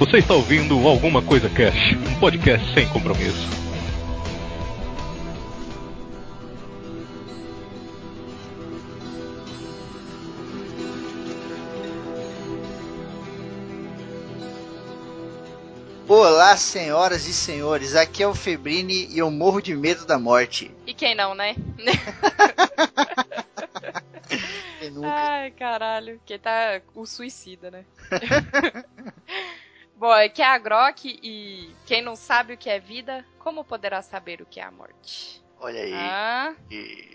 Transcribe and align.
Você 0.00 0.16
está 0.16 0.32
ouvindo 0.32 0.88
Alguma 0.88 1.20
Coisa 1.20 1.50
Cash, 1.50 1.92
um 1.92 2.18
podcast 2.18 2.72
sem 2.72 2.88
compromisso. 2.88 3.46
Olá, 16.08 16.56
senhoras 16.56 17.26
e 17.26 17.34
senhores, 17.34 17.94
aqui 17.94 18.22
é 18.22 18.26
o 18.26 18.34
Febrini 18.34 19.06
e 19.10 19.18
eu 19.18 19.30
morro 19.30 19.60
de 19.60 19.76
medo 19.76 20.06
da 20.06 20.18
morte. 20.18 20.74
E 20.86 20.94
quem 20.94 21.14
não, 21.14 21.34
né? 21.34 21.54
Ai, 25.04 25.50
caralho. 25.50 26.18
Que 26.24 26.38
tá 26.38 26.80
o 26.94 27.04
suicida, 27.04 27.70
né? 27.70 27.84
Bom, 30.00 30.10
aqui 30.10 30.40
é 30.40 30.46
a 30.46 30.56
Grok 30.56 31.20
e 31.22 31.76
quem 31.84 32.00
não 32.00 32.16
sabe 32.16 32.54
o 32.54 32.56
que 32.56 32.70
é 32.70 32.80
vida, 32.80 33.22
como 33.38 33.62
poderá 33.62 34.00
saber 34.00 34.40
o 34.40 34.46
que 34.46 34.58
é 34.58 34.62
a 34.62 34.70
morte? 34.70 35.44
Olha 35.58 35.82
aí. 35.82 35.92
Ah, 35.92 36.54
E- 36.70 37.10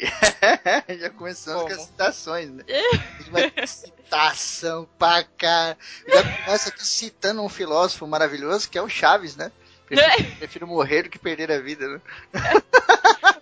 Já 1.00 1.10
começamos 1.10 1.64
com 1.64 1.70
Como? 1.70 1.82
as 1.82 1.88
citações, 1.88 2.52
né? 2.52 2.64
A 2.70 3.18
gente 3.18 3.32
vai 3.32 3.50
ter 3.50 3.68
citação 3.68 4.88
pra 5.00 5.24
cá. 5.24 5.76
Já 6.08 6.22
começa 6.46 6.70
aqui 6.70 6.86
citando 6.86 7.42
um 7.42 7.50
filósofo 7.50 8.06
maravilhoso 8.06 8.70
que 8.70 8.78
é 8.78 8.82
o 8.84 8.88
Chaves, 8.88 9.36
né? 9.36 9.52
Prefiro, 9.88 10.36
prefiro 10.38 10.68
morrer 10.68 11.02
do 11.04 11.10
que 11.10 11.18
perder 11.18 11.52
a 11.52 11.60
vida, 11.60 11.88
né? 11.88 12.00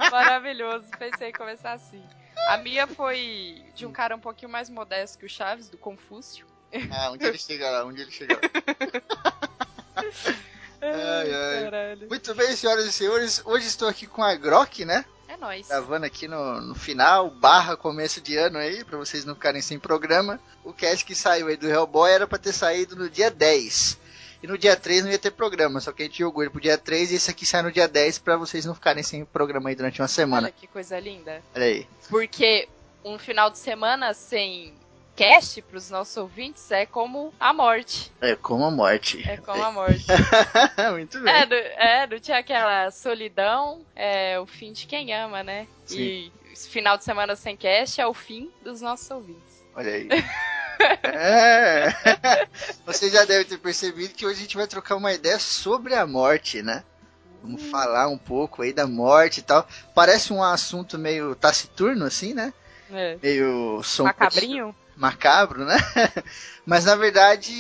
maravilhoso. 0.09 0.85
Pensei 0.97 1.31
em 1.31 1.33
começar 1.33 1.73
assim. 1.73 2.01
A 2.47 2.55
minha 2.55 2.87
foi 2.87 3.61
de 3.75 3.85
um 3.85 3.91
cara 3.91 4.15
um 4.15 4.19
pouquinho 4.21 4.49
mais 4.49 4.69
modesto 4.69 5.17
que 5.19 5.25
o 5.25 5.29
Chaves, 5.29 5.67
do 5.67 5.77
Confúcio. 5.77 6.45
Ah, 6.89 7.11
onde 7.11 7.23
ele 7.23 7.37
chega 7.37 7.69
lá, 7.69 7.85
onde 7.85 8.01
ele 8.01 8.09
chega 8.09 8.33
lá. 8.33 8.41
Ai, 10.81 11.33
ai. 11.33 11.63
Caralho. 11.63 12.07
Muito 12.09 12.35
bem, 12.35 12.55
senhoras 12.55 12.85
e 12.85 12.91
senhores, 12.91 13.41
hoje 13.45 13.67
estou 13.67 13.87
aqui 13.87 14.05
com 14.05 14.21
a 14.23 14.35
Grok, 14.35 14.83
né? 14.83 15.05
É 15.27 15.37
nóis. 15.37 15.67
Gravando 15.67 16.05
aqui 16.05 16.27
no, 16.27 16.61
no 16.61 16.75
final, 16.75 17.29
barra 17.29 17.77
começo 17.77 18.19
de 18.21 18.37
ano 18.37 18.57
aí, 18.57 18.83
pra 18.83 18.97
vocês 18.97 19.25
não 19.25 19.33
ficarem 19.33 19.61
sem 19.61 19.79
programa. 19.79 20.39
O 20.63 20.73
cast 20.73 21.05
que 21.05 21.15
saiu 21.15 21.47
aí 21.47 21.57
do 21.57 21.67
Hellboy 21.67 22.11
era 22.11 22.27
pra 22.27 22.37
ter 22.37 22.53
saído 22.53 22.95
no 22.95 23.09
dia 23.09 23.31
10. 23.31 23.97
E 24.43 24.47
no 24.47 24.57
dia 24.57 24.75
3 24.75 25.05
não 25.05 25.11
ia 25.11 25.17
ter 25.17 25.31
programa, 25.31 25.79
só 25.79 25.93
que 25.93 26.03
a 26.03 26.05
gente 26.05 26.19
jogou 26.19 26.43
ele 26.43 26.49
pro 26.49 26.59
dia 26.59 26.77
3 26.77 27.13
e 27.13 27.15
esse 27.15 27.31
aqui 27.31 27.45
sai 27.45 27.61
no 27.61 27.71
dia 27.71 27.87
10 27.87 28.19
pra 28.19 28.35
vocês 28.35 28.65
não 28.65 28.75
ficarem 28.75 29.01
sem 29.01 29.23
programa 29.23 29.69
aí 29.69 29.75
durante 29.75 30.01
uma 30.01 30.07
semana. 30.09 30.47
Olha 30.47 30.51
que 30.51 30.67
coisa 30.67 30.99
linda. 30.99 31.41
Olha 31.55 31.65
aí. 31.65 31.87
Porque 32.09 32.67
um 33.05 33.17
final 33.17 33.49
de 33.49 33.57
semana 33.57 34.13
sem 34.13 34.73
cast 35.15 35.61
pros 35.63 35.89
nossos 35.89 36.15
ouvintes 36.17 36.69
é 36.71 36.85
como 36.85 37.33
a 37.39 37.53
morte. 37.53 38.11
É 38.21 38.35
como 38.35 38.65
a 38.65 38.71
morte. 38.71 39.27
É 39.27 39.37
como 39.37 39.63
a 39.63 39.71
morte. 39.71 40.05
Muito 40.91 41.19
bem. 41.21 41.33
É, 41.33 41.45
do, 41.45 41.55
é, 41.55 42.07
não 42.07 42.19
tinha 42.19 42.37
aquela 42.37 42.91
solidão, 42.91 43.85
é 43.95 44.39
o 44.39 44.45
fim 44.45 44.71
de 44.73 44.85
quem 44.87 45.13
ama, 45.13 45.43
né? 45.43 45.67
Sim. 45.85 45.99
E 45.99 46.31
final 46.55 46.97
de 46.97 47.03
semana 47.03 47.35
sem 47.35 47.55
cast 47.55 47.99
é 47.99 48.07
o 48.07 48.13
fim 48.13 48.51
dos 48.63 48.81
nossos 48.81 49.09
ouvintes. 49.09 49.63
Olha 49.75 49.91
aí. 49.91 50.07
É. 51.03 51.93
Você 52.85 53.09
já 53.09 53.23
deve 53.23 53.45
ter 53.45 53.57
percebido 53.57 54.13
que 54.13 54.25
hoje 54.25 54.39
a 54.39 54.41
gente 54.41 54.57
vai 54.57 54.67
trocar 54.67 54.95
uma 54.95 55.13
ideia 55.13 55.39
sobre 55.39 55.93
a 55.93 56.05
morte, 56.05 56.61
né? 56.61 56.83
Vamos 57.41 57.63
falar 57.63 58.07
um 58.07 58.17
pouco 58.17 58.63
aí 58.63 58.73
da 58.73 58.87
morte 58.87 59.39
e 59.39 59.43
tal. 59.43 59.67
Parece 59.93 60.33
um 60.33 60.43
assunto 60.43 60.97
meio 60.97 61.35
taciturno, 61.35 62.05
assim, 62.05 62.33
né? 62.33 62.53
É. 62.91 63.17
Meio 63.21 63.81
som 63.83 64.03
Macabrinho? 64.03 64.75
Macabro, 64.95 65.65
né? 65.65 65.77
Mas 66.65 66.85
na 66.85 66.95
verdade 66.95 67.53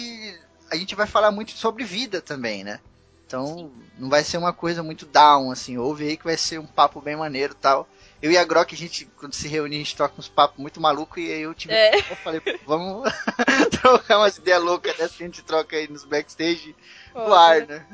a 0.71 0.75
gente 0.75 0.95
vai 0.95 1.05
falar 1.05 1.31
muito 1.31 1.51
sobre 1.51 1.83
vida 1.83 2.21
também, 2.21 2.63
né? 2.63 2.79
Então 3.25 3.71
não 3.97 4.09
vai 4.09 4.23
ser 4.23 4.37
uma 4.37 4.53
coisa 4.53 4.83
muito 4.83 5.05
down, 5.05 5.51
assim. 5.51 5.77
Ouve 5.77 6.07
aí 6.07 6.17
que 6.17 6.23
vai 6.23 6.37
ser 6.37 6.59
um 6.59 6.65
papo 6.65 7.01
bem 7.01 7.15
maneiro 7.15 7.53
e 7.53 7.61
tal. 7.61 7.87
Eu 8.21 8.31
e 8.31 8.37
a 8.37 8.43
Grok, 8.45 8.73
a 8.73 8.77
gente, 8.77 9.05
quando 9.17 9.33
se 9.33 9.49
reúne, 9.49 9.75
a 9.75 9.79
gente 9.79 9.97
troca 9.97 10.13
uns 10.17 10.29
papos 10.29 10.57
muito 10.57 10.79
malucos 10.79 11.21
e 11.21 11.31
aí 11.31 11.41
eu 11.41 11.53
tive. 11.53 11.73
É. 11.73 11.97
Eu 11.97 12.15
falei, 12.23 12.39
pô, 12.39 12.57
vamos 12.65 13.11
trocar 13.81 14.17
umas 14.17 14.37
ideias 14.37 14.63
loucas 14.63 14.95
dessa 14.95 15.15
que 15.15 15.23
a 15.23 15.25
gente 15.25 15.43
troca 15.43 15.75
aí 15.75 15.89
nos 15.89 16.05
backstage 16.05 16.73
no 17.13 17.33
ar, 17.33 17.67
né? 17.67 17.85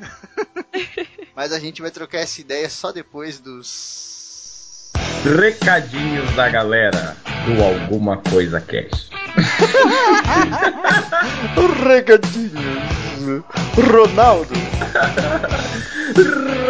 Mas 1.34 1.52
a 1.52 1.58
gente 1.58 1.82
vai 1.82 1.90
trocar 1.90 2.18
essa 2.18 2.40
ideia 2.40 2.70
só 2.70 2.92
depois 2.92 3.40
dos. 3.40 4.92
Recadinhos 5.24 6.30
da 6.36 6.48
galera 6.48 7.16
do 7.44 7.62
Alguma 7.62 8.18
Coisa 8.18 8.60
Cast. 8.60 9.19
Recadinhos. 11.84 13.44
Ronaldo. 13.90 14.54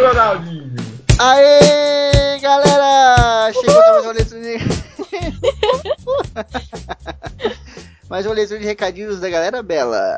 Ronaldinho. 0.01 0.71
Aê, 1.19 2.39
galera! 2.39 3.51
Chegou 3.53 3.75
mais 3.91 4.03
uma 4.03 4.13
leitura 4.13 4.41
de... 4.41 4.57
mais 8.09 8.25
uma 8.25 8.33
leitura 8.33 8.59
de 8.59 8.65
recadinhos 8.65 9.19
da 9.19 9.29
galera 9.29 9.61
bela. 9.61 10.17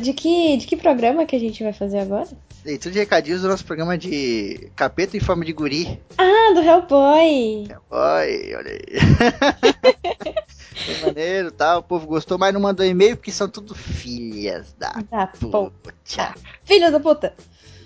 De 0.00 0.12
que, 0.12 0.56
de 0.56 0.66
que 0.66 0.76
programa 0.76 1.26
que 1.26 1.36
a 1.36 1.38
gente 1.38 1.62
vai 1.62 1.72
fazer 1.72 1.98
agora? 1.98 2.28
Leitura 2.64 2.92
de 2.92 3.00
recadinhos 3.00 3.42
do 3.42 3.48
nosso 3.48 3.64
programa 3.64 3.98
de 3.98 4.70
Capeta 4.76 5.16
em 5.16 5.20
Forma 5.20 5.44
de 5.44 5.52
Guri. 5.52 6.00
Ah, 6.16 6.52
do 6.54 6.60
Hellboy! 6.60 7.68
Oi, 7.90 8.54
olha 8.54 8.70
aí. 8.70 8.86
Tal, 11.62 11.78
o 11.78 11.82
povo 11.84 12.08
gostou, 12.08 12.36
mas 12.36 12.52
não 12.52 12.60
mandou 12.60 12.84
e-mail 12.84 13.16
porque 13.16 13.30
são 13.30 13.48
tudo 13.48 13.72
filhas 13.72 14.72
da 14.72 14.90
Da 15.08 15.28
puta. 15.28 15.70
puta. 15.80 16.34
Filho 16.64 16.90
da 16.90 16.98
puta! 16.98 17.32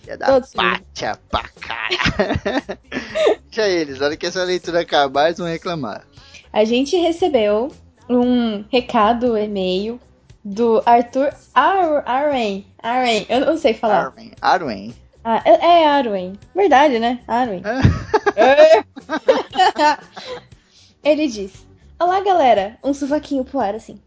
Filha 0.00 0.16
da 0.16 0.26
Todos 0.28 0.54
pátia 0.54 1.18
pra 1.30 1.46
cara. 1.60 2.78
Deixa 3.52 3.68
eles, 3.68 3.98
na 3.98 4.06
hora 4.06 4.16
que 4.16 4.24
essa 4.24 4.42
leitura 4.44 4.80
acabar, 4.80 5.26
eles 5.26 5.36
vão 5.36 5.46
reclamar. 5.46 6.06
A 6.50 6.64
gente 6.64 6.96
recebeu 6.96 7.70
um 8.08 8.64
recado, 8.72 9.36
e-mail 9.36 10.00
do 10.42 10.82
Arthur 10.86 11.34
Ar 11.52 12.02
Arwen. 12.06 12.66
Arwen, 12.82 13.26
eu 13.28 13.40
não 13.44 13.58
sei 13.58 13.74
falar. 13.74 14.06
Arwen. 14.06 14.32
Arwen. 14.40 14.94
Ah, 15.22 15.42
é, 15.44 15.82
é 15.82 15.86
Arwen. 15.86 16.32
Verdade, 16.54 16.98
né? 16.98 17.20
Arwen. 17.28 17.60
Ele 21.04 21.28
diz: 21.28 21.65
Olá, 21.98 22.20
galera. 22.20 22.76
Um 22.84 22.92
sovaquinho 22.92 23.42
pro 23.42 23.58
ar, 23.58 23.74
assim. 23.74 23.98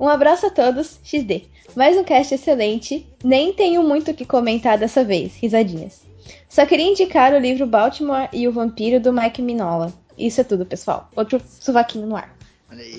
Um 0.00 0.08
abraço 0.08 0.46
a 0.46 0.50
todos, 0.50 0.98
XD. 1.04 1.46
Mais 1.76 1.96
um 1.96 2.02
cast 2.02 2.34
excelente. 2.34 3.06
Nem 3.22 3.52
tenho 3.52 3.84
muito 3.84 4.10
o 4.10 4.14
que 4.14 4.24
comentar 4.24 4.76
dessa 4.76 5.04
vez. 5.04 5.36
Risadinhas. 5.36 6.04
Só 6.48 6.66
queria 6.66 6.90
indicar 6.90 7.32
o 7.32 7.38
livro 7.38 7.64
Baltimore 7.64 8.28
e 8.32 8.48
o 8.48 8.52
Vampiro 8.52 8.98
do 8.98 9.12
Mike 9.12 9.40
Minola. 9.42 9.92
Isso 10.18 10.40
é 10.40 10.44
tudo, 10.44 10.66
pessoal. 10.66 11.08
Outro 11.14 11.40
sovaquinho 11.60 12.08
no 12.08 12.16
ar. 12.16 12.34
Olha 12.68 12.82
aí. 12.82 12.98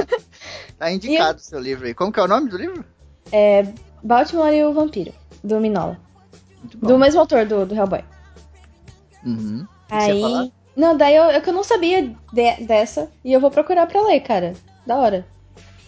tá 0.78 0.90
indicado 0.90 1.38
o 1.38 1.42
seu 1.42 1.60
livro 1.60 1.86
aí. 1.86 1.92
Como 1.92 2.10
que 2.10 2.18
é 2.18 2.22
o 2.22 2.28
nome 2.28 2.48
do 2.48 2.56
livro? 2.56 2.82
É 3.30 3.66
Baltimore 4.02 4.54
e 4.54 4.64
o 4.64 4.72
Vampiro, 4.72 5.12
do 5.44 5.60
Minola. 5.60 6.00
Do 6.74 6.98
mesmo 6.98 7.20
autor 7.20 7.44
do, 7.44 7.66
do 7.66 7.74
Hellboy. 7.74 8.02
Uhum. 9.26 9.66
Aí. 9.90 10.50
Não, 10.78 10.96
daí 10.96 11.16
eu, 11.16 11.24
é 11.24 11.40
que 11.40 11.50
eu 11.50 11.52
não 11.52 11.64
sabia 11.64 12.02
de- 12.32 12.64
dessa 12.64 13.10
e 13.24 13.32
eu 13.32 13.40
vou 13.40 13.50
procurar 13.50 13.86
pra 13.88 14.00
ler, 14.00 14.20
cara. 14.20 14.54
Da 14.86 14.96
hora. 14.96 15.26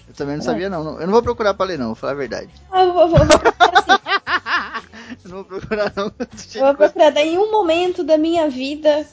Eu 0.08 0.14
também 0.14 0.36
não 0.36 0.42
sabia, 0.42 0.68
não. 0.68 0.98
Eu 1.00 1.06
não 1.06 1.12
vou 1.12 1.22
procurar 1.22 1.54
pra 1.54 1.64
ler, 1.64 1.78
não. 1.78 1.86
Vou 1.86 1.94
falar 1.94 2.12
a 2.12 2.16
verdade. 2.16 2.50
Ah, 2.72 2.82
eu 2.82 2.92
vou, 2.92 3.08
vou- 3.08 3.18
vou 3.18 3.38
procurar 3.38 3.78
assim. 3.78 4.00
Eu 5.24 5.30
não 5.30 5.36
vou 5.38 5.44
procurar, 5.44 5.92
não. 5.96 6.04
Eu 6.06 6.26
Eu 6.56 6.64
vou 6.66 6.74
procurar. 6.74 7.10
Daí 7.10 7.34
em 7.34 7.38
um 7.38 7.50
momento 7.52 8.02
da 8.02 8.16
minha 8.18 8.48
vida 8.48 9.06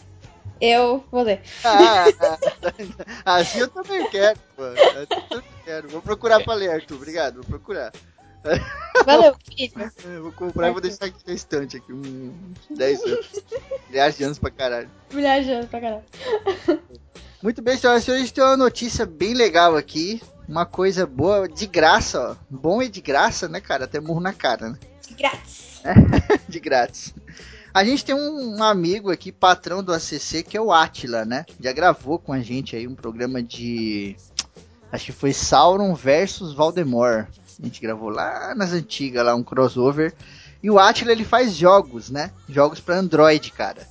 eu 0.60 1.04
vou 1.12 1.22
ler. 1.24 1.42
Ah, 1.64 2.06
assim 3.26 3.60
eu 3.60 3.68
também 3.68 4.08
quero, 4.10 4.40
pô. 4.56 4.64
Assim 4.64 5.06
eu 5.12 5.22
também 5.30 5.44
quero. 5.64 5.90
Vou 5.90 6.02
procurar 6.02 6.44
pra 6.44 6.54
ler, 6.56 6.70
Arthur. 6.72 6.96
Obrigado, 6.96 7.36
vou 7.36 7.44
procurar. 7.46 7.92
Valeu, 9.06 9.36
filho. 9.46 9.92
Eu 10.06 10.24
vou 10.24 10.32
comprar 10.32 10.70
e 10.70 10.72
vou 10.72 10.82
deixar 10.82 11.06
aqui 11.06 11.20
na 11.26 11.34
estante 11.34 11.78
aqui. 11.78 11.94
Uns 11.94 12.34
10 12.70 13.04
anos. 13.04 13.44
Milhares 13.90 14.18
de 14.18 14.24
anos 14.24 14.40
pra 14.40 14.52
caralho. 14.52 14.90
Milhares 15.14 15.46
de 15.46 15.52
anos 15.52 15.68
pra 15.68 15.82
caralho. 15.82 16.04
Muito 17.42 17.62
bem, 17.62 17.78
senhoras 17.78 18.04
e 18.04 18.06
senhores, 18.06 18.32
tem 18.32 18.44
uma 18.44 18.58
notícia 18.58 19.06
bem 19.06 19.34
legal 19.34 19.76
aqui. 19.76 20.22
Uma 20.48 20.66
coisa 20.66 21.06
boa, 21.06 21.48
de 21.48 21.68
graça, 21.68 22.32
ó. 22.32 22.36
Bom 22.50 22.82
e 22.82 22.90
de 22.90 23.02
graça, 23.02 23.48
né, 23.48 23.60
cara? 23.60 23.86
Até 23.86 24.00
murro 24.00 24.22
na 24.22 24.34
cara, 24.34 24.70
né? 24.70 24.78
Grátis. 25.18 25.82
de 26.48 26.60
grátis. 26.60 27.14
A 27.74 27.84
gente 27.84 28.04
tem 28.04 28.16
um 28.16 28.64
amigo 28.64 29.12
aqui, 29.12 29.32
patrão 29.32 29.84
do 29.84 29.94
ACC, 29.94 30.42
que 30.42 30.58
é 30.58 30.62
o 30.62 30.72
Atila, 30.72 31.26
né? 31.26 31.46
Já 31.62 31.72
gravou 31.72 32.18
com 32.18 32.34
a 32.34 32.40
gente 32.40 32.76
aí 32.76 32.88
um 32.88 32.96
programa 32.96 33.44
de. 33.44 34.16
Acho 34.92 35.06
que 35.06 35.12
foi 35.12 35.34
Sauron 35.34 35.94
versus 35.94 36.54
Voldemort. 36.56 37.28
A 37.60 37.66
gente 37.66 37.82
gravou 37.82 38.10
lá 38.10 38.54
nas 38.56 38.72
antigas, 38.72 39.26
lá 39.26 39.36
um 39.36 39.44
crossover. 39.44 40.14
E 40.62 40.70
o 40.70 40.80
Atila 40.80 41.12
ele 41.12 41.24
faz 41.24 41.56
jogos, 41.56 42.10
né? 42.10 42.32
Jogos 42.48 42.80
para 42.80 42.98
Android, 42.98 43.52
cara. 43.52 43.88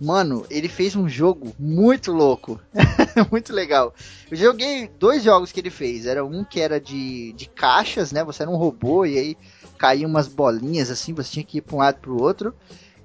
Mano, 0.00 0.46
ele 0.48 0.68
fez 0.68 0.96
um 0.96 1.06
jogo 1.06 1.54
muito 1.58 2.10
louco. 2.10 2.58
muito 3.30 3.52
legal. 3.52 3.94
Eu 4.30 4.36
joguei 4.36 4.88
dois 4.98 5.22
jogos 5.22 5.52
que 5.52 5.60
ele 5.60 5.68
fez. 5.68 6.06
Era 6.06 6.24
um 6.24 6.42
que 6.42 6.58
era 6.58 6.80
de, 6.80 7.34
de 7.34 7.46
caixas, 7.46 8.10
né? 8.10 8.24
Você 8.24 8.42
era 8.42 8.50
um 8.50 8.56
robô 8.56 9.04
e 9.04 9.18
aí 9.18 9.36
caíam 9.76 10.08
umas 10.08 10.26
bolinhas 10.26 10.90
assim, 10.90 11.12
você 11.12 11.32
tinha 11.32 11.44
que 11.44 11.58
ir 11.58 11.60
pra 11.60 11.76
um 11.76 11.80
lado 11.80 12.00
pro 12.00 12.20
outro. 12.20 12.54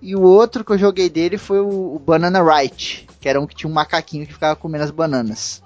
E 0.02 0.16
o 0.16 0.22
outro 0.22 0.64
que 0.64 0.72
eu 0.72 0.78
joguei 0.78 1.10
dele 1.10 1.38
foi 1.38 1.60
o, 1.60 1.96
o 1.96 2.00
Banana 2.00 2.42
Right, 2.42 3.08
que 3.20 3.28
era 3.28 3.42
um 3.42 3.48
que 3.48 3.56
tinha 3.56 3.70
um 3.70 3.74
macaquinho 3.74 4.26
que 4.26 4.34
ficava 4.34 4.56
comendo 4.56 4.84
as 4.84 4.92
bananas. 4.92 5.62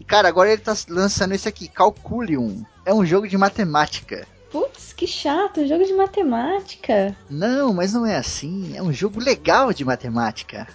E 0.00 0.04
cara, 0.04 0.28
agora 0.28 0.50
ele 0.52 0.60
tá 0.62 0.74
lançando 0.88 1.34
esse 1.34 1.48
aqui, 1.48 1.68
Calculium. 1.68 2.64
É 2.84 2.92
um 2.92 3.04
jogo 3.04 3.28
de 3.28 3.36
matemática. 3.36 4.26
Putz, 4.50 4.92
que 4.92 5.06
chato, 5.06 5.60
um 5.60 5.68
jogo 5.68 5.84
de 5.84 5.92
matemática. 5.92 7.16
Não, 7.28 7.74
mas 7.74 7.92
não 7.92 8.06
é 8.06 8.16
assim. 8.16 8.76
É 8.76 8.82
um 8.82 8.92
jogo 8.92 9.20
legal 9.20 9.72
de 9.72 9.84
matemática. 9.84 10.66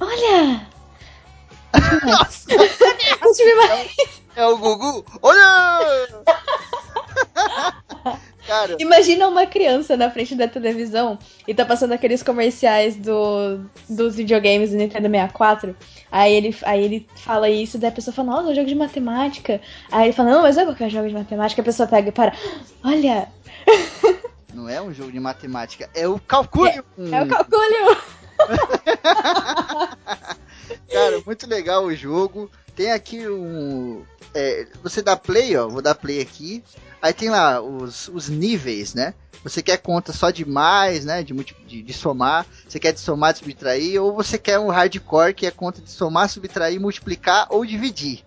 Olha! 0.00 0.66
Nossa, 2.06 2.46
Continue 3.20 3.54
mais. 3.56 3.96
é 4.36 4.46
o 4.46 4.56
Gugu? 4.56 5.04
Olha! 5.22 5.80
Cara, 8.46 8.76
Imagina 8.78 9.26
uma 9.26 9.44
criança 9.44 9.96
na 9.96 10.10
frente 10.10 10.34
da 10.34 10.46
televisão 10.46 11.18
e 11.48 11.54
tá 11.54 11.64
passando 11.64 11.92
aqueles 11.92 12.22
comerciais 12.22 12.96
do, 12.96 13.60
dos 13.88 14.14
videogames 14.14 14.70
do 14.70 14.76
Nintendo 14.76 15.08
64. 15.08 15.76
Aí 16.10 16.32
ele, 16.32 16.56
aí 16.62 16.84
ele 16.84 17.08
fala 17.16 17.50
isso, 17.50 17.76
daí 17.76 17.90
a 17.90 17.92
pessoa 17.92 18.14
fala, 18.14 18.32
nossa, 18.32 18.48
é 18.48 18.52
um 18.52 18.54
jogo 18.54 18.68
de 18.68 18.74
matemática. 18.74 19.60
Aí 19.90 20.06
ele 20.06 20.12
fala, 20.12 20.30
não, 20.30 20.42
mas 20.42 20.56
é 20.56 20.64
qualquer 20.64 20.90
jogo 20.90 21.08
de 21.08 21.14
matemática. 21.14 21.60
A 21.60 21.64
pessoa 21.64 21.88
pega 21.88 22.08
e 22.08 22.12
para, 22.12 22.32
olha, 22.84 23.28
não 24.54 24.68
é 24.68 24.80
um 24.80 24.94
jogo 24.94 25.10
de 25.10 25.18
matemática, 25.18 25.90
é 25.94 26.06
o 26.06 26.20
Calculium. 26.20 26.84
é 27.12 27.22
o 27.22 27.28
cálculo. 27.28 27.62
Cara, 30.90 31.22
muito 31.24 31.46
legal 31.48 31.84
o 31.84 31.94
jogo. 31.94 32.50
Tem 32.74 32.92
aqui 32.92 33.26
um. 33.28 34.04
é, 34.34 34.66
você 34.82 35.00
dá 35.00 35.16
play, 35.16 35.56
ó. 35.56 35.68
Vou 35.68 35.80
dar 35.82 35.94
play 35.94 36.20
aqui. 36.20 36.62
Aí 37.00 37.12
tem 37.12 37.30
lá 37.30 37.60
os, 37.60 38.08
os 38.08 38.28
níveis, 38.28 38.94
né? 38.94 39.14
Você 39.42 39.62
quer 39.62 39.76
conta 39.78 40.12
só 40.12 40.30
de 40.30 40.44
mais, 40.44 41.04
né? 41.04 41.22
De, 41.22 41.32
de, 41.34 41.82
de 41.82 41.92
somar. 41.92 42.46
Você 42.68 42.80
quer 42.80 42.92
de 42.92 43.00
somar, 43.00 43.32
de 43.32 43.38
subtrair. 43.40 44.02
Ou 44.02 44.12
você 44.12 44.38
quer 44.38 44.58
um 44.58 44.68
hardcore, 44.68 45.34
que 45.34 45.46
é 45.46 45.50
conta 45.50 45.80
de 45.80 45.90
somar, 45.90 46.28
subtrair, 46.28 46.80
multiplicar 46.80 47.46
ou 47.50 47.64
dividir. 47.64 48.24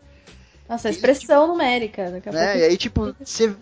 Nossa, 0.70 0.90
expressão 0.90 1.48
numérica. 1.48 2.12
Daqui 2.12 2.30
a 2.30 2.32
Né? 2.32 2.48
E 2.48 2.52
pouco. 2.54 2.66
aí, 2.70 2.78
tipo, 2.78 3.16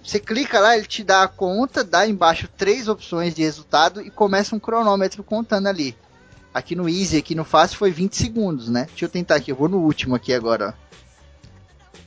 você 0.03 0.19
clica 0.19 0.59
lá, 0.59 0.77
ele 0.77 0.85
te 0.85 1.03
dá 1.03 1.23
a 1.23 1.27
conta, 1.27 1.83
dá 1.83 2.05
embaixo 2.05 2.49
três 2.57 2.89
opções 2.89 3.33
de 3.33 3.41
resultado 3.41 4.01
e 4.01 4.09
começa 4.09 4.55
um 4.55 4.59
cronômetro 4.59 5.23
contando 5.23 5.67
ali. 5.67 5.95
Aqui 6.57 6.75
no 6.75 6.89
Easy, 6.89 7.17
aqui 7.17 7.35
no 7.35 7.45
Fácil 7.45 7.77
foi 7.77 7.91
20 7.91 8.17
segundos, 8.17 8.67
né? 8.67 8.87
Deixa 8.89 9.05
eu 9.05 9.09
tentar 9.09 9.35
aqui, 9.35 9.51
eu 9.51 9.55
vou 9.55 9.69
no 9.69 9.77
último 9.77 10.15
aqui 10.15 10.33
agora, 10.33 10.69
ó. 10.69 10.87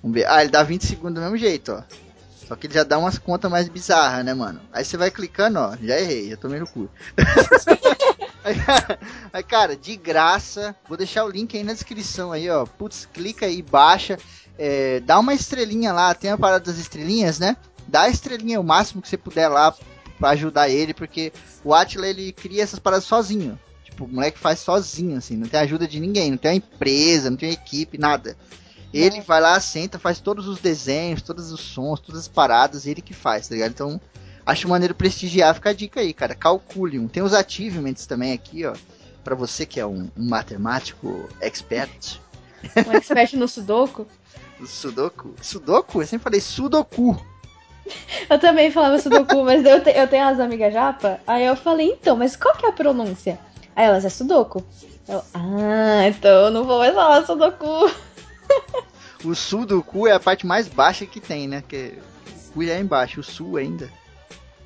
Vamos 0.03 0.13
ver. 0.13 0.27
Ah, 0.27 0.43
ele 0.43 0.51
dá 0.51 0.61
20 0.61 0.85
segundos 0.85 1.15
do 1.15 1.21
mesmo 1.21 1.37
jeito, 1.37 1.73
ó. 1.73 1.85
Só 2.49 2.57
que 2.57 2.67
ele 2.67 2.75
já 2.75 2.83
dá 2.83 2.99
umas 2.99 3.17
contas 3.17 3.49
mais 3.49 3.69
bizarras, 3.69 4.25
né, 4.25 4.35
mano? 4.35 4.61
Aí 4.73 4.85
você 4.85 4.97
vai 4.97 5.09
clicando, 5.09 5.61
ó. 5.61 5.77
Já 5.81 6.01
errei, 6.01 6.31
já 6.31 6.37
tomei 6.37 6.59
no 6.59 6.67
cu. 6.67 6.91
aí, 9.33 9.43
cara, 9.45 9.77
de 9.77 9.95
graça. 9.95 10.75
Vou 10.89 10.99
deixar 10.99 11.25
o 11.25 11.31
link 11.31 11.57
aí 11.57 11.63
na 11.63 11.73
descrição 11.73 12.33
aí, 12.33 12.51
ó. 12.51 12.67
Putz, 12.67 13.07
clica 13.07 13.47
aí, 13.47 13.63
baixa. 13.63 14.19
É, 14.59 14.99
dá 14.99 15.21
uma 15.21 15.33
estrelinha 15.33 15.93
lá. 15.93 16.13
Tem 16.13 16.33
a 16.33 16.37
parada 16.37 16.65
das 16.65 16.79
estrelinhas, 16.79 17.39
né? 17.39 17.57
Dá 17.87 18.03
a 18.03 18.09
estrelinha 18.09 18.61
o 18.61 18.65
máximo 18.65 19.01
que 19.01 19.09
você 19.09 19.17
puder 19.17 19.47
lá 19.47 19.73
pra 20.19 20.31
ajudar 20.31 20.69
ele, 20.69 20.93
porque 20.93 21.33
o 21.63 21.73
Atila 21.73 22.09
ele 22.09 22.33
cria 22.33 22.65
essas 22.65 22.81
paradas 22.81 23.05
sozinho. 23.05 23.57
Tipo, 24.01 24.05
o 24.11 24.15
moleque 24.15 24.39
faz 24.39 24.61
sozinho, 24.61 25.19
assim, 25.19 25.37
não 25.37 25.47
tem 25.47 25.61
ajuda 25.61 25.87
de 25.87 26.01
ninguém, 26.01 26.31
não 26.31 26.39
tem 26.39 26.53
uma 26.53 26.57
empresa, 26.57 27.29
não 27.29 27.37
tem 27.37 27.51
uma 27.51 27.55
equipe, 27.55 27.99
nada. 27.99 28.35
Ele 28.95 29.21
vai 29.21 29.41
lá, 29.43 29.61
senta, 29.61 29.99
faz 29.99 30.19
todos 30.21 30.49
os 30.49 30.59
desenhos, 30.59 31.21
todos 31.21 31.53
os 31.53 31.61
sons, 31.61 32.01
todas 32.01 32.23
as 32.23 32.29
paradas, 32.29 32.87
ele 32.87 33.03
que 33.03 33.13
faz, 33.13 33.47
tá 33.47 33.55
ligado? 33.55 33.71
Então, 33.73 34.01
acho 34.47 34.67
maneiro 34.69 34.95
prestigiar, 34.95 35.55
fica 35.55 35.69
a 35.71 35.73
dica 35.75 36.01
aí, 36.01 36.15
cara. 36.15 36.35
Calculium. 36.35 37.07
Tem 37.09 37.23
os 37.23 37.35
achievements 37.35 38.07
também 38.07 38.33
aqui, 38.33 38.65
ó. 38.65 38.73
Pra 39.23 39.35
você 39.35 39.67
que 39.67 39.79
é 39.79 39.87
um, 39.87 40.11
um 40.17 40.29
matemático 40.29 41.29
expert. 41.41 42.19
Um 42.89 42.93
expert 42.93 43.35
no 43.35 43.47
Sudoku. 43.47 44.07
Sudoku. 44.67 45.35
Sudoku? 45.43 46.01
Eu 46.03 46.07
sempre 46.07 46.25
falei 46.25 46.41
Sudoku. 46.41 47.23
Eu 48.31 48.39
também 48.39 48.71
falava 48.71 48.99
Sudoku, 48.99 49.45
mas 49.45 49.63
eu, 49.65 49.83
te- 49.85 49.91
eu 49.91 50.09
tenho 50.09 50.27
as 50.27 50.41
amigas 50.41 50.73
japa. 50.73 51.21
Aí 51.27 51.45
eu 51.45 51.55
falei, 51.55 51.91
então, 51.93 52.17
mas 52.17 52.35
qual 52.35 52.57
que 52.57 52.65
é 52.65 52.71
a 52.71 52.73
pronúncia? 52.73 53.39
Aí 53.81 53.87
elas, 53.87 54.05
é 54.05 54.11
Sudoku. 54.11 54.63
Eu, 55.09 55.23
ah, 55.33 56.07
então 56.07 56.31
eu 56.47 56.51
não 56.51 56.65
vou 56.65 56.79
mais 56.81 56.95
falar 56.95 57.25
Sudoku. 57.25 57.91
O 59.25 59.35
Sudoku 59.35 60.07
é 60.07 60.13
a 60.13 60.21
parte 60.21 60.47
mais 60.47 60.67
baixa 60.67 61.05
que 61.07 61.21
tem, 61.21 61.47
né? 61.47 61.63
Que 61.69 61.93
o 62.49 62.53
cu 62.55 62.65
já 62.65 62.73
é 62.73 62.81
embaixo, 62.81 63.21
o 63.21 63.23
Sul 63.23 63.57
ainda. 63.59 63.91